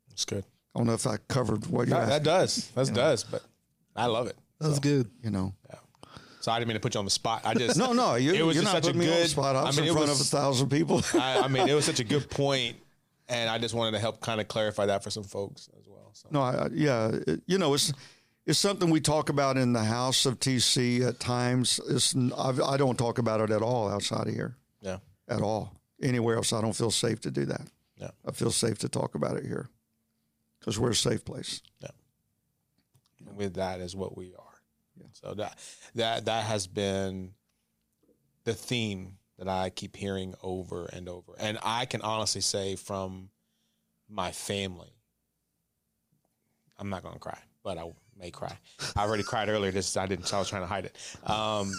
That's 0.09 0.25
good. 0.25 0.45
I 0.75 0.79
don't 0.81 0.87
know 0.87 0.95
if 0.95 1.07
I 1.07 1.17
covered 1.29 1.67
what 1.67 1.87
you 1.87 1.95
That, 1.95 2.09
that 2.09 2.23
does. 2.25 2.71
That 2.75 2.93
does. 2.93 3.25
But 3.25 3.43
I 3.95 4.07
love 4.07 4.27
it. 4.27 4.37
That's 4.61 4.81
good. 4.81 5.09
You 5.23 5.31
know, 5.31 5.55
So 6.41 6.51
I 6.51 6.59
didn't 6.59 6.69
mean 6.69 6.75
to 6.77 6.81
put 6.81 6.95
you 6.95 6.99
on 6.99 7.05
the 7.05 7.11
spot. 7.11 7.43
I 7.45 7.55
just 7.65 7.79
no, 7.79 7.93
no, 7.93 8.17
you, 8.17 8.33
It 8.35 8.43
was 8.45 8.57
you're 8.57 8.65
just 8.65 8.75
not 8.75 8.83
such 8.85 8.91
a 8.91 8.95
putting 8.95 9.01
me 9.01 9.07
on 9.07 9.13
the 9.15 9.23
good- 9.23 9.31
spot. 9.31 9.57
I 9.57 9.61
I 9.61 9.65
was 9.67 9.77
mean, 9.79 9.87
in 9.89 9.93
front 9.95 10.09
was- 10.09 10.21
of 10.21 10.27
a 10.27 10.31
thousand 10.37 10.69
people. 10.71 11.03
I, 11.15 11.41
I 11.41 11.49
mean, 11.49 11.69
it 11.69 11.75
was 11.75 11.85
such 11.85 12.01
a 12.01 12.05
good 12.05 12.29
point, 12.29 12.77
and 13.29 13.49
I 13.49 13.59
just 13.59 13.75
wanted 13.75 13.93
to 13.93 13.99
help 14.01 14.21
kind 14.21 14.41
of 14.41 14.49
clarify 14.49 14.87
that 14.87 15.05
for 15.05 15.11
some 15.11 15.23
folks 15.25 15.69
as 15.79 15.87
well. 15.89 16.11
So 16.13 16.29
No, 16.33 16.43
I, 16.43 16.65
I- 16.65 16.69
yeah, 16.73 17.11
it- 17.27 17.43
you 17.47 17.59
know, 17.59 17.73
it's 17.75 17.93
it's 18.47 18.59
something 18.59 18.91
we 18.91 19.01
talk 19.01 19.29
about 19.31 19.57
in 19.57 19.73
the 19.73 19.85
house 19.85 20.27
of 20.27 20.39
TC 20.39 21.07
at 21.07 21.19
times. 21.19 21.81
It's 21.89 22.15
I've, 22.37 22.61
I 22.61 22.77
don't 22.77 22.99
talk 22.99 23.19
about 23.19 23.41
it 23.41 23.51
at 23.51 23.63
all 23.63 23.89
outside 23.89 24.29
of 24.29 24.35
here, 24.35 24.57
yeah, 24.81 24.99
at 25.29 25.41
all. 25.41 25.81
Anywhere 26.03 26.37
else, 26.37 26.53
I 26.53 26.61
don't 26.61 26.77
feel 26.77 26.91
safe 26.91 27.21
to 27.23 27.31
do 27.31 27.47
that. 27.47 27.69
Yeah. 27.97 28.11
I 28.27 28.33
feel 28.33 28.51
safe 28.51 28.79
to 28.79 28.89
talk 28.89 29.15
about 29.15 29.37
it 29.37 29.45
here 29.45 29.69
because 30.59 30.79
we're 30.79 30.91
a 30.91 30.95
safe 30.95 31.25
place. 31.25 31.63
and 33.27 33.37
with 33.37 33.55
that 33.55 33.81
is 33.81 33.97
what 33.97 34.17
we 34.17 34.35
are. 34.35 34.61
Yeah. 34.97 35.07
So 35.13 35.35
that 35.35 35.59
that 35.95 36.25
that 36.27 36.45
has 36.45 36.67
been 36.67 37.33
the 38.45 38.53
theme 38.55 39.17
that 39.39 39.49
I 39.49 39.71
keep 39.71 39.97
hearing 39.97 40.35
over 40.43 40.87
and 40.87 41.09
over, 41.09 41.33
and 41.39 41.59
I 41.63 41.87
can 41.87 42.03
honestly 42.03 42.43
say 42.43 42.77
from 42.77 43.31
my 44.09 44.33
family, 44.33 44.93
I'm 46.79 46.91
not 46.91 47.03
going 47.03 47.15
to 47.15 47.21
cry, 47.21 47.39
but 47.63 47.79
I 47.79 47.91
may 48.19 48.31
cry. 48.31 48.57
I 48.97 49.03
already 49.03 49.23
cried 49.23 49.49
earlier. 49.49 49.71
This 49.71 49.97
I 49.97 50.07
didn't. 50.07 50.33
I 50.33 50.39
was 50.39 50.49
trying 50.49 50.63
to 50.63 50.69
hide 50.69 50.87
it. 50.87 50.97
Um, 51.31 51.73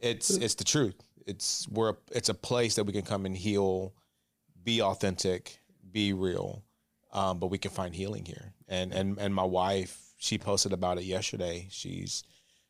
it's 0.00 0.30
it's 0.30 0.54
the 0.54 0.64
truth. 0.64 0.94
It's 1.26 1.66
we're 1.68 1.90
a, 1.90 1.96
it's 2.12 2.28
a 2.28 2.34
place 2.34 2.76
that 2.76 2.84
we 2.84 2.92
can 2.92 3.02
come 3.02 3.26
and 3.26 3.36
heal, 3.36 3.94
be 4.62 4.80
authentic, 4.80 5.58
be 5.90 6.12
real, 6.12 6.62
um, 7.12 7.38
but 7.38 7.48
we 7.48 7.58
can 7.58 7.70
find 7.70 7.94
healing 7.94 8.24
here. 8.24 8.52
And 8.68 8.92
and 8.92 9.18
and 9.18 9.34
my 9.34 9.44
wife, 9.44 9.98
she 10.18 10.38
posted 10.38 10.72
about 10.72 10.98
it 10.98 11.04
yesterday. 11.04 11.66
She's 11.70 12.22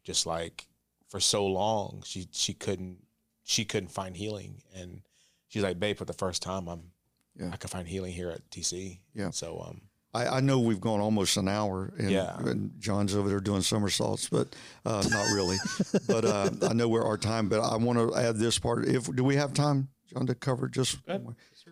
just 0.05 0.27
like 0.27 0.67
for 1.09 1.21
so 1.21 1.47
long 1.47 2.03
she 2.05 2.29
she 2.33 2.53
couldn't 2.55 2.99
she 3.45 3.65
couldn't 3.65 3.91
find 3.91 4.17
healing, 4.17 4.63
and 4.75 5.03
she's 5.49 5.63
like, 5.63 5.79
babe, 5.79 5.97
for 5.97 6.05
the 6.05 6.13
first 6.13 6.43
time, 6.43 6.69
I'm 6.69 6.91
Yeah. 7.39 7.51
I 7.53 7.57
can 7.57 7.69
find 7.69 7.87
healing 7.87 8.13
here 8.13 8.31
at 8.31 8.49
TC. 8.51 8.99
Yeah. 9.15 9.31
So 9.31 9.65
um, 9.69 9.83
I, 10.17 10.37
I 10.37 10.41
know 10.41 10.59
we've 10.61 10.81
gone 10.81 11.01
almost 11.01 11.37
an 11.37 11.49
hour, 11.49 11.93
and, 11.99 12.11
Yeah. 12.11 12.37
and 12.39 12.73
John's 12.79 13.15
over 13.15 13.29
there 13.29 13.41
doing 13.41 13.63
somersaults, 13.63 14.29
but 14.29 14.55
uh, 14.85 15.05
not 15.11 15.27
really. 15.35 15.57
but 16.09 16.25
uh, 16.25 16.51
I 16.69 16.73
know 16.73 16.89
we're 16.89 17.05
our 17.05 17.19
time. 17.19 17.49
But 17.49 17.61
I 17.61 17.77
want 17.77 17.99
to 17.99 18.17
add 18.19 18.37
this 18.37 18.59
part. 18.59 18.87
If 18.87 19.15
do 19.15 19.23
we 19.25 19.37
have 19.37 19.53
time, 19.53 19.89
John, 20.13 20.27
to 20.27 20.35
cover 20.35 20.69
just? 20.69 20.99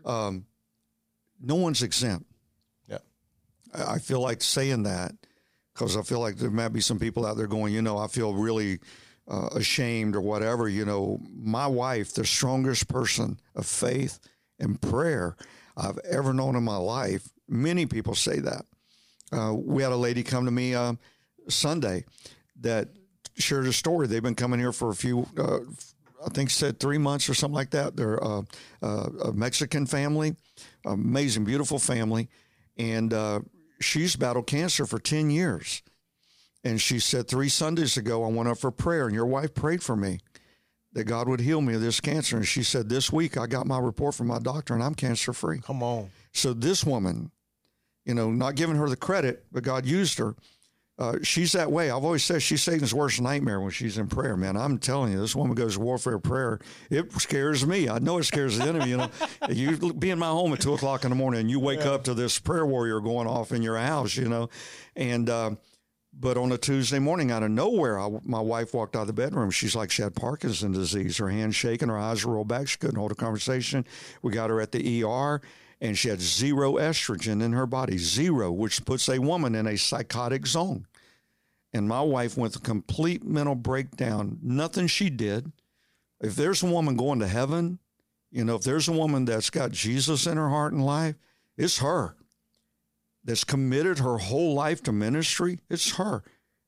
Um, 0.05 0.45
no 1.41 1.55
one's 1.57 1.83
exempt. 1.83 2.27
Yeah. 2.89 2.99
I 3.75 3.95
I 3.95 3.99
feel 3.99 4.21
like 4.21 4.43
saying 4.43 4.85
that 4.85 5.13
because 5.73 5.97
I 5.97 6.03
feel 6.03 6.21
like 6.21 6.37
there 6.37 6.51
might 6.51 6.69
be 6.73 6.81
some 6.81 6.99
people 6.99 7.27
out 7.27 7.37
there 7.37 7.47
going, 7.47 7.73
you 7.75 7.83
know, 7.83 7.99
I 7.99 8.07
feel 8.07 8.33
really 8.35 8.79
uh, 9.29 9.49
ashamed 9.55 10.15
or 10.17 10.21
whatever. 10.21 10.69
You 10.69 10.85
know, 10.85 11.21
my 11.35 11.67
wife, 11.67 12.15
the 12.15 12.25
strongest 12.25 12.89
person 12.89 13.41
of 13.57 13.67
faith 13.67 14.19
and 14.61 14.81
prayer 14.81 15.37
I've 15.77 15.99
ever 16.09 16.33
known 16.33 16.55
in 16.57 16.63
my 16.63 16.77
life. 16.77 17.29
Many 17.49 17.87
people 17.87 18.15
say 18.15 18.41
that. 18.41 18.65
Uh, 19.33 19.55
we 19.55 19.83
had 19.83 19.93
a 19.93 19.97
lady 19.97 20.23
come 20.23 20.45
to 20.45 20.51
me 20.51 20.75
uh, 20.75 20.95
Sunday 21.49 22.05
that 22.61 22.89
shared 23.37 23.67
a 23.67 23.73
story. 23.73 24.07
They've 24.07 24.23
been 24.23 24.35
coming 24.35 24.61
here 24.61 24.73
for 24.73 24.91
a 24.91 24.95
few, 24.95 25.27
uh, 25.39 25.59
I 26.25 26.29
think 26.31 26.51
said 26.51 26.79
three 26.79 26.99
months 26.99 27.29
or 27.29 27.35
something 27.35 27.55
like 27.55 27.71
that. 27.71 27.97
They're 27.97 28.23
uh, 28.23 28.43
uh, 28.83 29.09
a 29.25 29.33
Mexican 29.33 29.87
family, 29.87 30.37
amazing, 30.87 31.45
beautiful 31.45 31.79
family, 31.79 32.29
and 32.77 33.13
uh, 33.13 33.41
she's 33.81 34.17
battled 34.17 34.47
cancer 34.47 34.87
for 34.87 34.99
ten 34.99 35.31
years. 35.31 35.83
And 36.63 36.81
she 36.81 36.99
said 36.99 37.29
three 37.29 37.51
Sundays 37.51 37.99
ago, 37.99 38.25
I 38.25 38.29
went 38.29 38.49
up 38.49 38.59
for 38.59 38.71
prayer, 38.71 39.07
and 39.07 39.15
your 39.15 39.27
wife 39.27 39.55
prayed 39.55 39.83
for 39.83 39.97
me 39.97 40.21
that 40.95 41.05
God 41.05 41.29
would 41.29 41.41
heal 41.41 41.61
me 41.61 41.75
of 41.75 41.83
this 41.83 42.01
cancer. 42.01 42.37
And 42.37 42.47
she 42.47 42.63
said, 42.63 42.89
This 42.89 43.13
week 43.13 43.37
I 43.37 43.47
got 43.47 43.67
my 43.67 43.79
report 43.79 44.15
from 44.15 44.29
my 44.29 44.39
doctor, 44.39 44.75
and 44.75 44.83
I'm 44.83 44.95
cancer 44.95 45.33
free. 45.33 45.59
come 45.59 45.83
on, 45.83 46.11
So 46.33 46.55
this 46.55 46.85
woman, 46.85 47.31
you 48.05 48.15
know, 48.15 48.31
not 48.31 48.55
giving 48.55 48.77
her 48.77 48.89
the 48.89 48.97
credit, 48.97 49.45
but 49.53 49.63
God 49.63 49.87
used 49.87 50.19
her. 50.19 50.35
Uh, 50.97 51.19
she's 51.23 51.53
that 51.53 51.73
way. 51.73 51.91
I've 51.91 52.05
always 52.05 52.23
said 52.23 52.41
she's 52.41 52.63
Satan's 52.63 52.95
worst 52.95 53.21
nightmare 53.21 53.61
when 53.61 53.73
she's 53.73 53.99
in 53.99 54.07
prayer, 54.07 54.37
man. 54.37 54.57
I'm 54.57 54.79
telling 54.79 55.13
you, 55.13 55.21
this 55.21 55.35
woman 55.35 55.57
goes 55.57 55.75
to 55.75 55.81
warfare 55.81 56.21
prayer. 56.21 56.61
It 56.89 57.13
scares 57.15 57.67
me. 57.67 57.89
I 57.89 57.99
know 57.99 58.19
it 58.19 58.25
scares 58.25 58.59
the 58.59 58.65
enemy. 58.65 58.91
You 58.91 58.97
know, 58.99 59.11
you 59.49 59.93
be 59.93 60.11
in 60.11 60.21
my 60.21 60.29
home 60.29 60.53
at 60.53 60.61
two 60.61 60.73
o'clock 60.73 61.03
in 61.03 61.11
the 61.11 61.17
morning 61.17 61.41
and 61.41 61.51
you 61.51 61.59
wake 61.59 61.85
up 61.85 62.05
to 62.05 62.15
this 62.15 62.39
prayer 62.39 62.65
warrior 62.65 63.01
going 63.01 63.27
off 63.27 63.51
in 63.51 63.63
your 63.63 63.77
house, 63.77 64.17
you 64.17 64.29
know, 64.29 64.49
and. 64.97 65.29
Uh, 65.29 65.51
but 66.19 66.37
on 66.37 66.53
a 66.53 66.59
Tuesday 66.59 67.01
morning, 67.01 67.33
out 67.33 67.43
of 67.43 67.51
nowhere, 67.51 67.99
I, 67.99 68.09
my 68.23 68.41
wife 68.41 68.73
walked 68.73 68.95
out 68.95 69.03
of 69.03 69.07
the 69.09 69.13
bedroom. 69.13 69.51
She's 69.51 69.75
like 69.75 69.91
she 69.91 70.03
had 70.03 70.15
Parkinson's 70.15 70.77
disease. 70.77 71.19
Her 71.19 71.29
hands 71.29 71.57
shaking, 71.57 71.89
her 71.89 71.99
eyes 71.99 72.25
were 72.25 72.35
rolled 72.35 72.47
back. 72.47 72.69
She 72.69 72.79
couldn't 72.79 72.97
hold 72.97 73.11
a 73.11 73.17
conversation. 73.17 73.85
We 74.23 74.33
got 74.33 74.51
her 74.51 74.61
at 74.61 74.71
the 74.71 75.03
ER, 75.03 75.41
and 75.85 75.99
she 75.99 76.09
had 76.09 76.23
zero 76.23 76.77
estrogen 76.77 77.43
in 77.43 77.53
her 77.53 77.67
body, 77.67 77.99
zero, 77.99 78.51
which 78.51 78.87
puts 78.87 79.07
a 79.07 79.19
woman 79.19 79.55
in 79.55 79.67
a 79.67 79.77
psychotic 79.77 80.47
zone. 80.47 80.87
And 81.75 81.87
my 81.87 82.01
wife 82.01 82.39
went 82.39 82.55
through 82.55 82.63
complete 82.63 83.23
mental 83.23 83.55
breakdown. 83.55 84.39
Nothing 84.43 84.87
she 84.87 85.11
did. 85.11 85.53
If 86.23 86.37
there's 86.37 86.63
a 86.63 86.67
woman 86.67 86.97
going 86.97 87.19
to 87.19 87.29
heaven, 87.29 87.81
you 88.31 88.47
know, 88.47 88.55
if 88.55 88.63
there's 88.63 88.89
a 88.89 88.93
woman 88.93 89.27
that's 89.27 89.51
got 89.51 89.73
Jesus 89.73 90.27
in 90.27 90.39
her 90.39 90.49
heart 90.49 90.73
and 90.73 90.87
life, 90.87 91.17
it's 91.59 91.81
her 91.81 92.17
that's 93.23 93.45
committed 93.45 93.99
her 93.99 94.17
whole 94.17 94.55
life 94.55 94.83
to 94.85 94.93
ministry, 94.93 95.59
it's 95.69 95.97
her. 95.97 96.23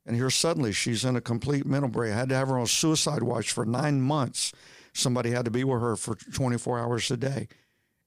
And 0.04 0.14
here 0.14 0.28
suddenly 0.28 0.72
she's 0.72 1.06
in 1.06 1.16
a 1.16 1.22
complete 1.22 1.64
mental 1.64 1.88
break. 1.88 2.12
I 2.12 2.16
had 2.16 2.28
to 2.28 2.34
have 2.34 2.48
her 2.48 2.58
on 2.58 2.66
suicide 2.66 3.22
watch 3.22 3.50
for 3.50 3.64
nine 3.64 4.02
months. 4.02 4.52
Somebody 4.92 5.30
had 5.30 5.46
to 5.46 5.50
be 5.50 5.64
with 5.64 5.80
her 5.80 5.96
for 5.96 6.16
24 6.16 6.78
hours 6.78 7.10
a 7.10 7.16
day. 7.16 7.48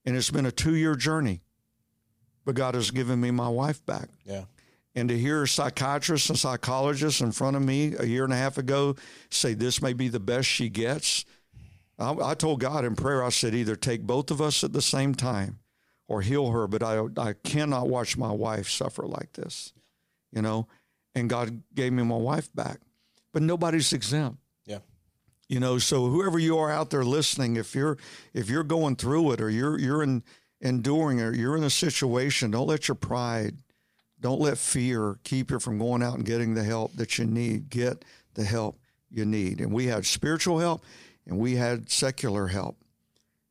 And 0.06 0.16
it's 0.16 0.32
been 0.32 0.45
a 0.45 0.52
two 0.52 0.76
year 0.76 0.95
journey. 0.95 1.41
But 2.45 2.56
God 2.56 2.76
has 2.76 2.91
given 2.91 3.20
me 3.22 3.32
my 3.32 3.50
wife 3.50 3.86
back. 3.86 4.10
yeah, 4.26 4.45
And 4.95 5.10
to 5.10 5.18
hear 5.18 5.45
psychiatrists 5.45 6.30
and 6.30 6.39
psychologists 6.39 7.22
in 7.22 7.32
front 7.32 7.56
of 7.56 7.62
me 7.64 7.93
a 8.00 8.06
year 8.06 8.24
and 8.24 8.34
a 8.34 8.38
half 8.38 8.58
ago 8.58 8.95
say 9.30 9.54
this 9.54 9.82
may 9.82 9.93
be 9.93 10.08
the 10.08 10.20
best 10.20 10.47
she 10.47 10.70
gets, 10.70 11.26
I, 12.00 12.14
I 12.14 12.34
told 12.34 12.62
God 12.62 12.86
in 12.86 12.95
prayer, 12.95 13.24
I 13.24 13.30
said, 13.30 13.54
either 13.54 13.76
take 13.76 14.02
both 14.04 14.32
of 14.32 14.41
us 14.41 14.64
at 14.64 14.74
the 14.74 14.82
same 14.82 15.14
time 15.14 15.60
or 16.08 16.22
heal 16.22 16.50
her, 16.50 16.66
but 16.66 16.82
I, 16.82 17.04
I 17.18 17.34
cannot 17.43 17.88
watch 17.88 18.18
my 18.18 18.32
wife 18.32 18.70
suffer 18.70 19.04
like 19.04 19.34
this, 19.34 19.74
you 20.32 20.41
know? 20.41 20.68
And 21.14 21.30
God 21.30 21.62
gave 21.76 21.93
me 21.93 22.04
my 22.04 22.16
wife 22.16 22.50
back. 22.56 22.80
But 23.32 23.43
nobody's 23.43 23.93
exempt 23.93 24.39
you 25.50 25.60
know 25.60 25.78
so 25.78 26.08
whoever 26.08 26.39
you 26.39 26.58
are 26.58 26.72
out 26.72 26.89
there 26.89 27.04
listening 27.04 27.58
if 27.58 27.76
you're 27.76 27.97
if 28.34 28.50
you're 28.50 28.64
going 28.64 28.95
through 28.95 29.34
it 29.34 29.41
or 29.41 29.50
you're 29.50 29.78
you're 29.78 30.02
in 30.02 30.24
enduring 30.62 31.20
or 31.22 31.34
you're 31.34 31.58
in 31.58 31.64
a 31.64 31.70
situation 31.70 32.52
don't 32.52 32.68
let 32.68 32.88
your 32.88 32.95
pride 32.95 33.56
don't 34.22 34.39
let 34.39 34.58
fear 34.58 35.18
keep 35.24 35.52
you 35.52 35.60
from 35.60 35.78
going 35.78 36.04
out 36.04 36.16
and 36.16 36.26
getting 36.26 36.54
the 36.54 36.64
help 36.64 36.93
that 36.95 37.18
you 37.18 37.26
need 37.26 37.70
get 37.70 38.06
the 38.34 38.43
help 38.43 38.80
you 39.10 39.26
need. 39.26 39.60
And 39.60 39.72
we 39.72 39.88
had 39.88 40.06
spiritual 40.06 40.60
help 40.60 40.84
and 41.26 41.38
we 41.38 41.56
had 41.56 41.89
secular 41.89 42.47
help 42.47 42.78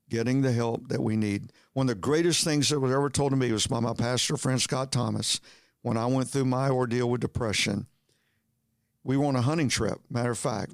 getting 0.09 0.41
the 0.41 0.53
help 0.53 0.89
that 0.89 1.03
we 1.03 1.17
need. 1.17 1.53
One 1.75 1.89
of 1.89 1.95
the 1.95 2.01
greatest 2.01 2.45
things 2.45 2.71
that 2.71 2.81
was 2.81 2.93
ever 2.93 3.11
told 3.11 3.31
to 3.31 3.37
me 3.37 3.53
was 3.53 3.67
by 3.67 3.81
my 3.81 3.93
pastor 3.93 4.37
friend 4.37 4.61
scott 4.61 4.91
thomas 4.91 5.41
when 5.83 5.97
i 5.97 6.07
went 6.07 6.29
through 6.29 6.45
my 6.45 6.69
ordeal 6.69 7.09
with 7.09 7.21
depression 7.21 7.87
we 9.05 9.17
were 9.17 9.27
on 9.27 9.37
a 9.37 9.43
hunting 9.43 9.69
trip 9.69 10.01
matter 10.11 10.33
of 10.33 10.39
fact 10.39 10.73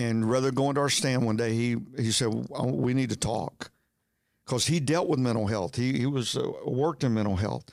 and 0.00 0.28
rather 0.28 0.50
going 0.50 0.74
to 0.74 0.80
our 0.80 0.88
stand 0.88 1.24
one 1.24 1.36
day, 1.36 1.52
he 1.52 1.76
he 1.96 2.10
said, 2.10 2.28
"Oh, 2.52 2.72
"We 2.72 2.94
need 2.94 3.10
to 3.10 3.16
talk," 3.16 3.70
because 4.44 4.66
he 4.66 4.80
dealt 4.80 5.08
with 5.08 5.18
mental 5.18 5.46
health. 5.46 5.76
He 5.76 5.98
he 5.98 6.06
was 6.06 6.36
uh, 6.36 6.50
worked 6.64 7.04
in 7.04 7.14
mental 7.14 7.36
health, 7.36 7.64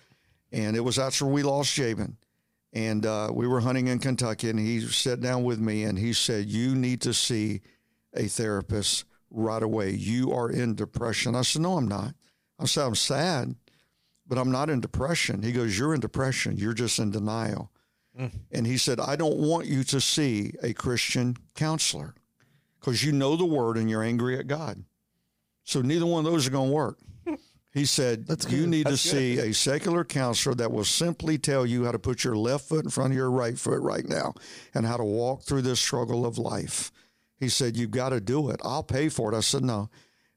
and 0.52 0.76
it 0.76 0.82
was 0.82 1.00
after 1.00 1.26
we 1.26 1.44
lost 1.44 1.74
Jabin, 1.74 2.18
and 2.74 3.06
uh, 3.06 3.30
we 3.34 3.48
were 3.48 3.62
hunting 3.62 3.88
in 3.88 4.00
Kentucky, 4.00 4.50
and 4.50 4.60
he 4.60 4.82
sat 4.82 5.22
down 5.22 5.44
with 5.44 5.60
me 5.60 5.84
and 5.84 5.98
he 5.98 6.14
said, 6.14 6.50
"You 6.50 6.76
need 6.76 7.02
to 7.02 7.14
see 7.14 7.62
a 8.14 8.28
therapist 8.28 9.06
right 9.30 9.64
away. 9.64 9.92
You 9.92 10.34
are 10.34 10.50
in 10.50 10.76
depression." 10.76 11.36
I 11.36 11.42
said, 11.44 11.62
"No, 11.62 11.78
I'm 11.78 11.88
not." 11.88 12.14
I 12.60 12.66
said, 12.66 12.86
"I'm 12.86 12.96
sad, 12.96 13.56
but 14.28 14.38
I'm 14.38 14.52
not 14.52 14.70
in 14.70 14.82
depression." 14.82 15.44
He 15.44 15.52
goes, 15.52 15.78
"You're 15.78 15.94
in 15.94 16.02
depression. 16.02 16.58
You're 16.58 16.74
just 16.74 17.00
in 17.00 17.12
denial." 17.12 17.72
And 18.52 18.66
he 18.66 18.78
said, 18.78 19.00
I 19.00 19.16
don't 19.16 19.38
want 19.38 19.68
you 19.68 19.84
to 19.86 20.02
see 20.02 20.54
a 20.64 20.74
Christian 20.74 21.38
counselor 21.54 22.16
because 22.80 23.04
you 23.04 23.12
know 23.12 23.36
the 23.36 23.46
word 23.46 23.78
and 23.78 23.90
you're 23.90 24.04
angry 24.04 24.38
at 24.38 24.48
God. 24.48 24.84
So 25.64 25.82
neither 25.82 26.06
one 26.06 26.26
of 26.26 26.32
those 26.32 26.48
are 26.48 26.52
going 26.52 26.70
to 26.70 26.76
work. 26.76 26.98
He 27.74 27.86
said, 27.86 28.26
You 28.50 28.62
good. 28.62 28.70
need 28.70 28.86
That's 28.88 29.04
to 29.04 29.08
see 29.10 29.38
a 29.38 29.54
secular 29.54 30.04
counselor 30.04 30.56
that 30.56 30.72
will 30.72 30.84
simply 30.84 31.38
tell 31.38 31.64
you 31.64 31.86
how 31.86 31.92
to 31.92 32.00
put 32.00 32.24
your 32.24 32.36
left 32.36 32.68
foot 32.68 32.86
in 32.86 32.90
front 32.90 33.12
of 33.12 33.18
your 33.18 33.30
right 33.30 33.58
foot 33.58 33.82
right 33.82 34.08
now 34.08 34.34
and 34.74 34.86
how 34.86 34.98
to 34.98 35.04
walk 35.04 35.44
through 35.44 35.62
this 35.62 35.80
struggle 35.80 36.26
of 36.26 36.40
life. 36.40 36.92
He 37.36 37.50
said, 37.50 37.78
You've 37.78 37.92
got 37.92 38.10
to 38.10 38.20
do 38.20 38.50
it. 38.50 38.60
I'll 38.64 38.82
pay 38.82 39.10
for 39.10 39.32
it. 39.32 39.38
I 39.38 39.42
said, 39.42 39.64
No. 39.64 39.90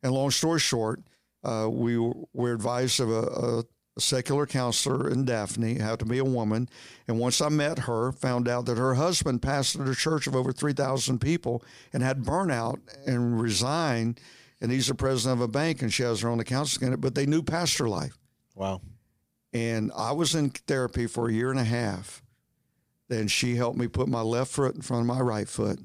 And 0.02 0.12
long 0.12 0.30
story 0.30 0.60
short, 0.60 1.00
uh, 1.42 1.68
we 1.70 1.96
were 1.98 2.52
advised 2.52 3.00
of 3.00 3.10
a, 3.10 3.22
a, 3.22 3.64
a 4.00 4.02
secular 4.02 4.46
counselor 4.46 5.10
in 5.10 5.26
Daphne, 5.26 5.74
had 5.74 5.98
to 5.98 6.06
be 6.06 6.18
a 6.18 6.24
woman. 6.24 6.68
And 7.06 7.18
once 7.18 7.40
I 7.40 7.50
met 7.50 7.80
her, 7.80 8.12
found 8.12 8.48
out 8.48 8.64
that 8.66 8.78
her 8.78 8.94
husband 8.94 9.42
pastored 9.42 9.90
a 9.90 9.94
church 9.94 10.26
of 10.26 10.34
over 10.34 10.52
3,000 10.52 11.20
people 11.20 11.62
and 11.92 12.02
had 12.02 12.22
burnout 12.22 12.78
and 13.06 13.40
resigned. 13.40 14.18
And 14.60 14.72
he's 14.72 14.86
the 14.86 14.94
president 14.94 15.40
of 15.40 15.44
a 15.44 15.48
bank, 15.48 15.82
and 15.82 15.92
she 15.92 16.02
has 16.02 16.22
her 16.22 16.30
own 16.30 16.40
accounts 16.40 16.78
in 16.78 16.92
it, 16.92 17.00
but 17.00 17.14
they 17.14 17.26
knew 17.26 17.42
pastor 17.42 17.88
life. 17.88 18.16
Wow. 18.54 18.80
And 19.52 19.92
I 19.94 20.12
was 20.12 20.34
in 20.34 20.50
therapy 20.50 21.06
for 21.06 21.28
a 21.28 21.32
year 21.32 21.50
and 21.50 21.60
a 21.60 21.64
half. 21.64 22.22
Then 23.08 23.28
she 23.28 23.56
helped 23.56 23.78
me 23.78 23.88
put 23.88 24.08
my 24.08 24.22
left 24.22 24.52
foot 24.52 24.74
in 24.74 24.82
front 24.82 25.02
of 25.02 25.06
my 25.06 25.20
right 25.20 25.48
foot. 25.48 25.80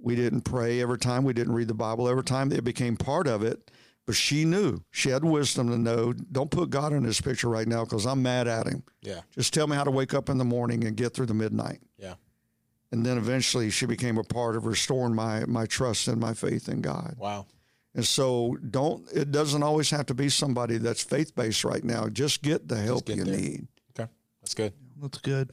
We 0.00 0.14
didn't 0.14 0.42
pray 0.42 0.80
every 0.80 0.98
time. 0.98 1.24
We 1.24 1.32
didn't 1.32 1.54
read 1.54 1.68
the 1.68 1.74
Bible 1.74 2.08
every 2.08 2.24
time. 2.24 2.52
It 2.52 2.64
became 2.64 2.96
part 2.96 3.26
of 3.26 3.42
it. 3.42 3.70
But 4.08 4.16
she 4.16 4.46
knew. 4.46 4.80
She 4.90 5.10
had 5.10 5.22
wisdom 5.22 5.68
to 5.68 5.76
know. 5.76 6.14
Don't 6.14 6.50
put 6.50 6.70
God 6.70 6.94
in 6.94 7.02
this 7.02 7.20
picture 7.20 7.50
right 7.50 7.68
now 7.68 7.84
because 7.84 8.06
I'm 8.06 8.22
mad 8.22 8.48
at 8.48 8.66
him. 8.66 8.82
Yeah. 9.02 9.20
Just 9.32 9.52
tell 9.52 9.66
me 9.66 9.76
how 9.76 9.84
to 9.84 9.90
wake 9.90 10.14
up 10.14 10.30
in 10.30 10.38
the 10.38 10.46
morning 10.46 10.84
and 10.84 10.96
get 10.96 11.12
through 11.12 11.26
the 11.26 11.34
midnight. 11.34 11.80
Yeah. 11.98 12.14
And 12.90 13.04
then 13.04 13.18
eventually 13.18 13.68
she 13.68 13.84
became 13.84 14.16
a 14.16 14.24
part 14.24 14.56
of 14.56 14.64
restoring 14.64 15.14
my 15.14 15.44
my 15.44 15.66
trust 15.66 16.08
and 16.08 16.18
my 16.18 16.32
faith 16.32 16.70
in 16.70 16.80
God. 16.80 17.16
Wow. 17.18 17.48
And 17.94 18.02
so 18.02 18.56
don't 18.70 19.06
it 19.12 19.30
doesn't 19.30 19.62
always 19.62 19.90
have 19.90 20.06
to 20.06 20.14
be 20.14 20.30
somebody 20.30 20.78
that's 20.78 21.02
faith 21.02 21.34
based 21.34 21.62
right 21.62 21.84
now. 21.84 22.08
Just 22.08 22.40
get 22.40 22.66
the 22.66 22.78
help 22.78 23.04
get 23.04 23.18
you 23.18 23.24
there. 23.24 23.36
need. 23.36 23.68
Okay. 23.90 24.10
That's 24.40 24.54
good. 24.54 24.72
That's 25.02 25.18
good. 25.18 25.52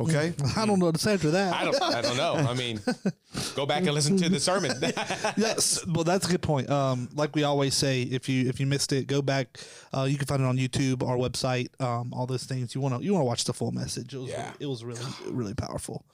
Okay? 0.00 0.32
I 0.56 0.64
don't 0.66 0.78
know 0.78 0.86
what 0.86 0.94
to 0.98 1.10
after 1.10 1.30
that. 1.32 1.52
I 1.54 1.64
don't. 1.64 1.82
I 1.82 2.00
don't 2.00 2.16
know. 2.16 2.34
I 2.34 2.54
mean, 2.54 2.80
go 3.54 3.66
back 3.66 3.82
and 3.82 3.92
listen 3.92 4.16
to 4.16 4.28
the 4.28 4.40
sermon. 4.40 4.72
yes, 5.36 5.84
well, 5.86 6.04
that's 6.04 6.26
a 6.26 6.30
good 6.30 6.42
point. 6.42 6.70
Um, 6.70 7.08
like 7.14 7.34
we 7.36 7.42
always 7.44 7.74
say, 7.74 8.02
if 8.02 8.28
you 8.28 8.48
if 8.48 8.58
you 8.58 8.66
missed 8.66 8.92
it, 8.92 9.06
go 9.06 9.20
back. 9.20 9.58
Uh, 9.92 10.04
you 10.10 10.16
can 10.16 10.26
find 10.26 10.40
it 10.40 10.46
on 10.46 10.56
YouTube, 10.56 11.06
our 11.06 11.16
website, 11.16 11.68
um, 11.82 12.12
all 12.14 12.26
those 12.26 12.44
things. 12.44 12.74
You 12.74 12.80
want 12.80 12.96
to 12.98 13.04
you 13.04 13.12
want 13.12 13.20
to 13.22 13.26
watch 13.26 13.44
the 13.44 13.52
full 13.52 13.72
message. 13.72 14.14
It 14.14 14.18
was 14.18 14.30
Yeah. 14.30 14.52
it 14.58 14.66
was 14.66 14.82
really 14.84 15.04
really 15.28 15.54
powerful. 15.54 16.04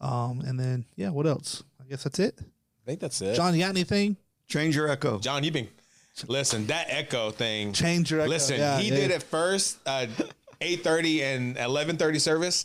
Um, 0.00 0.40
and 0.46 0.58
then 0.58 0.86
yeah, 0.96 1.10
what 1.10 1.26
else? 1.26 1.62
I 1.80 1.88
guess 1.88 2.04
that's 2.04 2.18
it. 2.18 2.38
I 2.40 2.44
think 2.86 3.00
that's 3.00 3.20
it. 3.20 3.34
John, 3.34 3.54
you 3.54 3.60
got 3.60 3.70
anything? 3.70 4.16
Change 4.48 4.74
your 4.74 4.88
echo. 4.88 5.18
John, 5.18 5.44
you've 5.44 5.52
been 5.52 5.68
listen 6.26 6.66
that 6.68 6.86
echo 6.88 7.30
thing. 7.30 7.72
Change 7.74 8.10
your 8.10 8.20
echo. 8.22 8.30
Listen, 8.30 8.58
Yeah, 8.58 8.78
he 8.78 8.88
yeah. 8.88 8.94
did 8.96 9.10
it 9.10 9.22
first, 9.22 9.78
uh, 9.86 10.06
eight 10.62 10.82
thirty 10.82 11.22
and 11.22 11.58
eleven 11.58 11.96
thirty 11.98 12.18
service. 12.18 12.64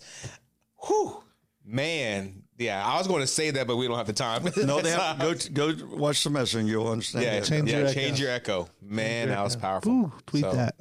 Whew, 0.88 1.24
man. 1.66 2.44
Yeah, 2.58 2.86
I 2.86 2.98
was 2.98 3.08
going 3.08 3.22
to 3.22 3.28
say 3.28 3.50
that, 3.52 3.66
but 3.68 3.78
we 3.78 3.88
don't 3.88 3.98
have 3.98 4.08
the 4.08 4.14
time. 4.14 4.44
No, 4.58 4.80
they 4.82 4.92
have 4.92 5.18
go 5.20 5.34
go 5.52 5.74
watch 5.96 6.24
the 6.24 6.30
message 6.30 6.56
and 6.62 6.68
you'll 6.70 6.88
understand. 6.88 7.26
yeah, 7.26 7.34
it. 7.34 7.44
Change 7.46 7.70
yeah, 7.70 7.78
your 7.80 7.88
echo. 7.88 7.94
change 7.94 8.20
your 8.20 8.30
echo. 8.30 8.68
Man, 8.82 9.30
that 9.30 9.44
was 9.44 9.56
powerful. 9.56 9.92
Ooh, 9.92 10.12
tweet 10.28 10.44
So, 10.44 10.54
that. 10.54 10.76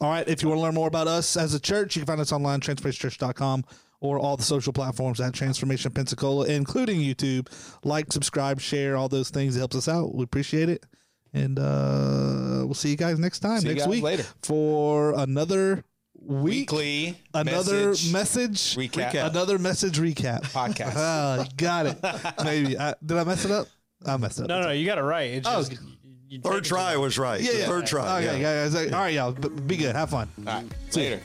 All 0.00 0.10
right. 0.10 0.28
If 0.28 0.42
you 0.42 0.48
want 0.48 0.58
to 0.58 0.62
learn 0.62 0.74
more 0.74 0.88
about 0.88 1.08
us 1.08 1.36
as 1.36 1.54
a 1.54 1.60
church, 1.60 1.96
you 1.96 2.00
can 2.02 2.06
find 2.06 2.20
us 2.20 2.32
online, 2.32 2.60
transformationchurch.com, 2.60 3.64
or 4.00 4.18
all 4.18 4.36
the 4.36 4.42
social 4.42 4.72
platforms 4.72 5.20
at 5.20 5.32
Transformation 5.32 5.90
Pensacola, 5.92 6.46
including 6.46 7.00
YouTube. 7.00 7.48
Like, 7.84 8.12
subscribe, 8.12 8.60
share, 8.60 8.96
all 8.96 9.08
those 9.08 9.30
things. 9.30 9.56
It 9.56 9.60
helps 9.60 9.76
us 9.76 9.88
out. 9.88 10.14
We 10.14 10.24
appreciate 10.24 10.68
it. 10.68 10.84
And 11.32 11.58
uh, 11.58 12.62
we'll 12.64 12.74
see 12.74 12.90
you 12.90 12.96
guys 12.96 13.18
next 13.18 13.40
time, 13.40 13.60
See 13.60 13.68
you 13.68 13.74
next 13.74 13.84
guys 13.86 13.90
week, 13.90 14.04
later. 14.04 14.24
for 14.42 15.14
another 15.18 15.82
week. 16.26 16.70
Weekly 16.72 17.18
Another 17.32 17.88
message, 17.90 18.12
message, 18.12 18.58
recap. 18.76 19.30
Another 19.30 19.58
message 19.58 19.98
recap. 19.98 20.42
podcast. 20.52 20.94
You 20.94 20.96
ah, 20.96 21.46
got 21.56 21.86
it. 21.86 22.44
Maybe. 22.44 22.78
I, 22.78 22.94
did 23.04 23.16
I 23.18 23.24
mess 23.24 23.44
it 23.44 23.50
up? 23.50 23.66
I 24.06 24.16
messed 24.16 24.38
it 24.38 24.42
up. 24.44 24.48
No, 24.48 24.62
no, 24.62 24.70
you 24.70 24.86
got 24.86 24.98
it 24.98 25.02
right. 25.02 25.30
It's 25.32 25.48
Oh, 25.48 25.58
just 25.58 25.72
you- 25.72 25.78
you 26.26 26.40
Third 26.40 26.64
it 26.64 26.68
try 26.68 26.96
was 26.96 27.16
right. 27.16 27.40
Yeah, 27.40 27.52
yeah. 27.52 27.66
Third 27.66 27.86
try. 27.86 28.22
Okay, 28.22 28.40
yeah. 28.40 28.66
guys. 28.68 28.74
All 28.92 28.98
right, 29.00 29.14
y'all. 29.14 29.30
Be 29.32 29.76
good. 29.76 29.94
Have 29.94 30.10
fun. 30.10 30.28
All 30.38 30.44
right, 30.54 30.66
See 30.90 31.10
later. 31.10 31.20